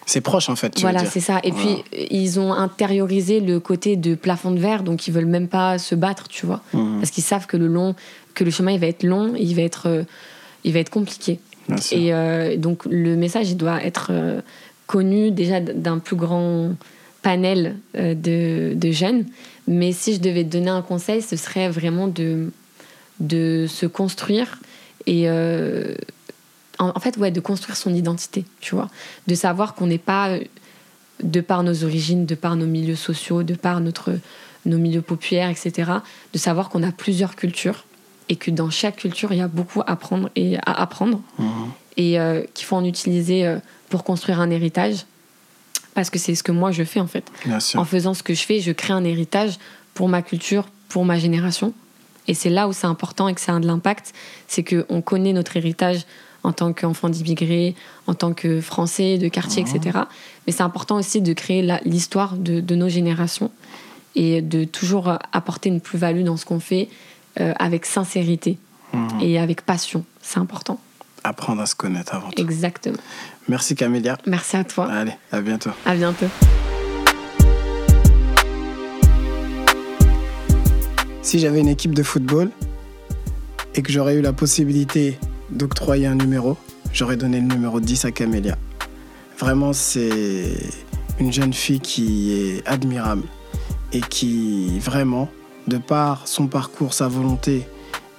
C'est 0.09 0.21
proche 0.21 0.47
en 0.49 0.55
fait. 0.55 0.69
tu 0.71 0.81
voilà, 0.81 1.05
c'est 1.05 1.19
ça. 1.19 1.39
Et 1.43 1.51
Voilà. 1.51 1.75
puis, 1.91 2.07
ils 2.09 2.39
ont 2.39 2.53
intériorisé 2.53 3.41
le 3.41 3.59
côté 3.59 3.97
de 3.97 4.15
plafond 4.15 4.51
de 4.51 4.59
verre, 4.59 4.81
donc 4.83 5.05
ils 5.07 5.13
veulent 5.13 5.25
même 5.25 5.49
pas 5.49 5.77
se 5.77 5.95
battre, 5.95 6.27
tu 6.29 6.45
vois. 6.45 6.61
Mhm, 6.73 6.99
Parce 6.99 7.11
qu'ils 7.11 7.25
savent 7.25 7.45
que 7.45 7.57
le, 7.57 7.67
long, 7.67 7.93
que 8.33 8.43
le 8.45 8.49
chemin, 8.51 8.71
il 8.71 8.79
va 8.79 8.87
être 8.87 9.03
long, 9.03 9.33
il 9.37 9.53
va 9.55 9.63
être, 9.63 9.87
euh, 9.89 10.03
il 10.63 10.71
va 10.73 10.79
être 10.79 10.89
compliqué. 10.89 11.39
Et 11.91 12.13
euh, 12.13 12.55
donc, 12.55 12.85
le 12.85 13.17
message, 13.17 13.49
il 13.51 13.57
doit 13.57 13.83
être 13.83 14.07
euh, 14.11 14.39
connu 14.87 15.31
déjà 15.31 15.59
d'un 15.59 15.99
plus 15.99 16.15
grand 16.15 16.71
panel 17.21 17.75
de, 17.93 18.73
de 18.73 18.91
jeunes. 18.91 19.25
Mais 19.67 19.91
si 19.91 20.13
je 20.13 20.21
devais 20.21 20.45
te 20.45 20.49
donner 20.49 20.69
un 20.69 20.81
conseil, 20.81 21.21
ce 21.21 21.35
serait 21.35 21.67
vraiment 21.67 22.07
de, 22.07 22.49
de 23.19 23.65
se 23.67 23.85
construire 23.85 24.59
et 25.05 25.27
en, 26.79 26.91
en 26.95 26.99
fait, 26.99 27.17
ouais, 27.17 27.31
de 27.31 27.39
construire 27.39 27.75
son 27.77 27.93
identité, 27.93 28.45
tu 28.59 28.75
vois. 28.75 28.89
De 29.27 29.35
savoir 29.35 29.73
qu'on 29.75 29.87
n'est 29.87 29.97
pas, 29.97 30.29
euh, 30.29 30.39
de 31.23 31.41
par 31.41 31.63
nos 31.63 31.83
origines, 31.83 32.25
de 32.25 32.35
par 32.35 32.55
nos 32.55 32.65
milieux 32.67 32.95
sociaux, 32.95 33.43
de 33.43 33.55
par 33.55 33.79
notre, 33.79 34.11
nos 34.65 34.77
milieux 34.77 35.01
populaires, 35.01 35.49
etc., 35.49 35.91
de 36.33 36.37
savoir 36.37 36.69
qu'on 36.69 36.83
a 36.83 36.91
plusieurs 36.91 37.35
cultures 37.35 37.85
et 38.29 38.35
que 38.35 38.51
dans 38.51 38.69
chaque 38.69 38.97
culture, 38.97 39.31
il 39.31 39.37
y 39.37 39.41
a 39.41 39.47
beaucoup 39.47 39.81
à 39.81 39.91
apprendre 39.91 40.29
et 40.35 40.57
à 40.57 40.81
apprendre 40.81 41.21
Mhm. 41.39 41.47
et 41.95 42.19
euh, 42.19 42.43
qu'il 42.53 42.65
faut 42.65 42.75
en 42.75 42.83
utiliser 42.83 43.47
euh, 43.47 43.57
pour 43.89 44.03
construire 44.03 44.39
un 44.41 44.49
héritage. 44.51 45.05
Parce 45.95 46.09
que 46.11 46.19
c'est 46.19 46.35
ce 46.35 46.43
que 46.43 46.51
moi 46.51 46.71
je 46.71 46.83
fais 46.83 46.99
en 46.99 47.07
fait. 47.07 47.25
En 47.79 47.85
faisant 47.85 48.13
ce 48.13 48.21
que 48.21 48.33
je 48.35 48.43
fais, 48.43 48.59
je 48.59 48.71
crée 48.71 48.93
un 48.93 49.03
héritage 49.03 49.57
pour 49.95 50.09
ma 50.09 50.21
culture, 50.21 50.65
pour 50.89 51.05
ma 51.05 51.17
génération. 51.17 51.73
Et 52.27 52.33
c'est 52.35 52.49
là 52.51 52.67
où 52.67 52.73
c'est 52.73 52.85
important 52.85 53.29
et 53.29 53.33
que 53.33 53.41
ça 53.41 53.55
a 53.55 53.59
de 53.59 53.65
l'impact, 53.65 54.13
c'est 54.47 54.63
qu'on 54.63 55.01
connaît 55.01 55.33
notre 55.33 55.55
héritage 55.57 56.01
en 56.47 56.53
tant 56.53 56.71
qu'enfant 56.73 57.09
d'immigrés, 57.09 57.75
en 58.07 58.13
tant 58.13 58.33
que 58.33 58.61
Français, 58.61 59.17
de 59.17 59.27
quartier, 59.27 59.61
etc. 59.63 59.99
Mais 60.45 60.53
c'est 60.53 60.63
important 60.63 60.95
aussi 60.97 61.21
de 61.21 61.33
créer 61.33 61.61
l'histoire 61.85 62.35
de, 62.37 62.61
de 62.61 62.75
nos 62.75 62.89
générations 62.89 63.51
et 64.15 64.41
de 64.41 64.63
toujours 64.63 65.11
apporter 65.33 65.69
une 65.69 65.81
plus-value 65.81 66.23
dans 66.23 66.37
ce 66.37 66.45
qu'on 66.45 66.59
fait 66.59 66.87
euh, 67.39 67.53
avec 67.59 67.85
sincérité 67.85 68.57
Mhm. 68.93 69.19
et 69.21 69.37
avec 69.37 69.63
passion. 69.63 70.05
C'est 70.21 70.39
important. 70.39 70.79
Apprendre 71.25 71.61
à 71.61 71.65
se 71.65 71.75
connaître 71.75 72.15
avant 72.15 72.29
tout. 72.29 72.41
Exactement. 72.41 72.95
Merci 73.49 73.75
Camélia. 73.75 74.17
Merci 74.25 74.55
à 74.55 74.63
toi. 74.63 74.89
Allez, 74.89 75.11
à 75.33 75.41
bientôt. 75.41 75.71
À 75.85 75.93
bientôt. 75.93 76.27
Si 81.21 81.39
j'avais 81.39 81.59
une 81.59 81.67
équipe 81.67 81.93
de 81.93 82.03
football 82.03 82.49
et 83.75 83.81
que 83.81 83.91
j'aurais 83.91 84.15
eu 84.15 84.21
la 84.21 84.31
possibilité 84.33 85.19
d'octroyer 85.49 86.07
un 86.07 86.15
numéro, 86.15 86.57
j'aurais 86.93 87.17
donné 87.17 87.39
le 87.39 87.47
numéro 87.47 87.79
10 87.79 88.05
à 88.05 88.11
Camélia. 88.11 88.57
Vraiment, 89.39 89.73
c'est 89.73 90.57
une 91.19 91.31
jeune 91.31 91.53
fille 91.53 91.79
qui 91.79 92.33
est 92.33 92.67
admirable 92.67 93.23
et 93.93 94.01
qui, 94.01 94.79
vraiment, 94.79 95.29
de 95.67 95.77
par 95.77 96.27
son 96.27 96.47
parcours, 96.47 96.93
sa 96.93 97.07
volonté 97.07 97.67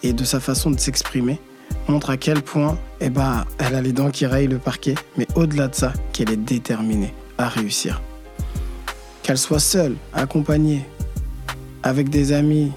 et 0.02 0.12
de 0.12 0.24
sa 0.24 0.40
façon 0.40 0.70
de 0.70 0.78
s'exprimer, 0.78 1.40
montre 1.88 2.10
à 2.10 2.16
quel 2.16 2.42
point 2.42 2.78
eh 3.00 3.10
ben, 3.10 3.44
elle 3.58 3.74
a 3.74 3.82
les 3.82 3.92
dents 3.92 4.10
qui 4.10 4.26
rayent 4.26 4.46
le 4.46 4.58
parquet, 4.58 4.94
mais 5.16 5.26
au-delà 5.34 5.68
de 5.68 5.74
ça, 5.74 5.92
qu'elle 6.12 6.30
est 6.30 6.36
déterminée 6.36 7.14
à 7.36 7.48
réussir. 7.48 8.00
Qu'elle 9.22 9.38
soit 9.38 9.58
seule, 9.58 9.96
accompagnée, 10.12 10.84
avec 11.82 12.08
des 12.08 12.32
amis 12.32 12.72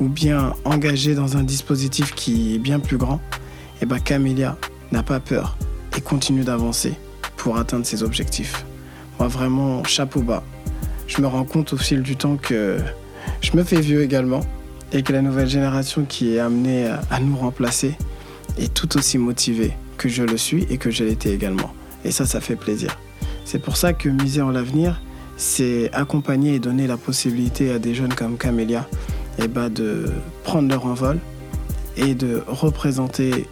ou 0.00 0.08
bien 0.08 0.54
engagée 0.64 1.14
dans 1.14 1.36
un 1.36 1.42
dispositif 1.42 2.14
qui 2.14 2.54
est 2.54 2.58
bien 2.58 2.80
plus 2.80 2.96
grand, 2.96 3.20
eh 3.80 3.86
ben 3.86 3.98
Camélia 3.98 4.56
n'a 4.92 5.02
pas 5.02 5.20
peur 5.20 5.56
et 5.96 6.00
continue 6.00 6.44
d'avancer 6.44 6.94
pour 7.36 7.56
atteindre 7.56 7.86
ses 7.86 8.02
objectifs. 8.02 8.64
Moi 9.18 9.28
vraiment, 9.28 9.84
chapeau 9.84 10.20
bas. 10.20 10.42
Je 11.06 11.20
me 11.20 11.26
rends 11.26 11.44
compte 11.44 11.72
au 11.72 11.76
fil 11.76 12.02
du 12.02 12.16
temps 12.16 12.36
que 12.36 12.78
je 13.40 13.56
me 13.56 13.64
fais 13.64 13.80
vieux 13.80 14.02
également 14.02 14.40
et 14.92 15.02
que 15.02 15.12
la 15.12 15.22
nouvelle 15.22 15.48
génération 15.48 16.04
qui 16.04 16.34
est 16.34 16.38
amenée 16.38 16.86
à 17.10 17.20
nous 17.20 17.36
remplacer 17.36 17.96
est 18.58 18.72
tout 18.72 18.96
aussi 18.96 19.18
motivée 19.18 19.72
que 19.96 20.08
je 20.08 20.22
le 20.22 20.36
suis 20.36 20.66
et 20.70 20.78
que 20.78 20.90
je 20.90 21.04
l'étais 21.04 21.30
également. 21.30 21.72
Et 22.04 22.10
ça, 22.10 22.26
ça 22.26 22.40
fait 22.40 22.56
plaisir. 22.56 22.96
C'est 23.44 23.58
pour 23.58 23.76
ça 23.76 23.92
que 23.92 24.08
miser 24.08 24.42
en 24.42 24.50
l'avenir, 24.50 25.00
c'est 25.36 25.90
accompagner 25.92 26.54
et 26.54 26.58
donner 26.58 26.86
la 26.86 26.96
possibilité 26.96 27.72
à 27.72 27.78
des 27.78 27.94
jeunes 27.94 28.14
comme 28.14 28.36
Camélia 28.36 28.86
eh 29.38 29.48
ben, 29.48 29.68
de 29.68 30.06
prendre 30.44 30.68
leur 30.68 30.86
envol 30.86 31.18
et 31.96 32.14
de 32.14 32.42
représenter 32.46 33.46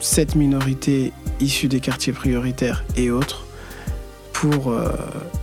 cette 0.00 0.34
minorité 0.34 1.12
issue 1.40 1.68
des 1.68 1.80
quartiers 1.80 2.12
prioritaires 2.12 2.84
et 2.96 3.10
autres 3.10 3.46
pour 4.32 4.70
euh, 4.70 4.90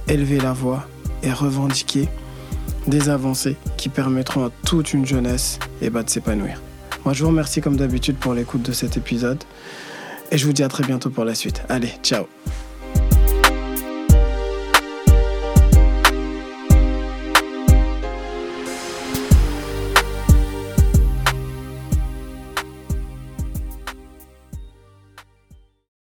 élever 0.07 0.39
la 0.39 0.53
voix 0.53 0.87
et 1.23 1.31
revendiquer 1.31 2.07
des 2.87 3.09
avancées 3.09 3.57
qui 3.77 3.89
permettront 3.89 4.45
à 4.45 4.51
toute 4.65 4.93
une 4.93 5.05
jeunesse 5.05 5.59
eh 5.81 5.89
ben, 5.89 6.03
de 6.03 6.09
s'épanouir. 6.09 6.61
Moi, 7.03 7.13
je 7.13 7.23
vous 7.23 7.29
remercie 7.29 7.61
comme 7.61 7.77
d'habitude 7.77 8.17
pour 8.17 8.33
l'écoute 8.33 8.61
de 8.61 8.71
cet 8.71 8.97
épisode 8.97 9.43
et 10.31 10.37
je 10.37 10.45
vous 10.45 10.53
dis 10.53 10.63
à 10.63 10.69
très 10.69 10.83
bientôt 10.83 11.09
pour 11.09 11.25
la 11.25 11.35
suite. 11.35 11.61
Allez, 11.69 11.91
ciao 12.03 12.25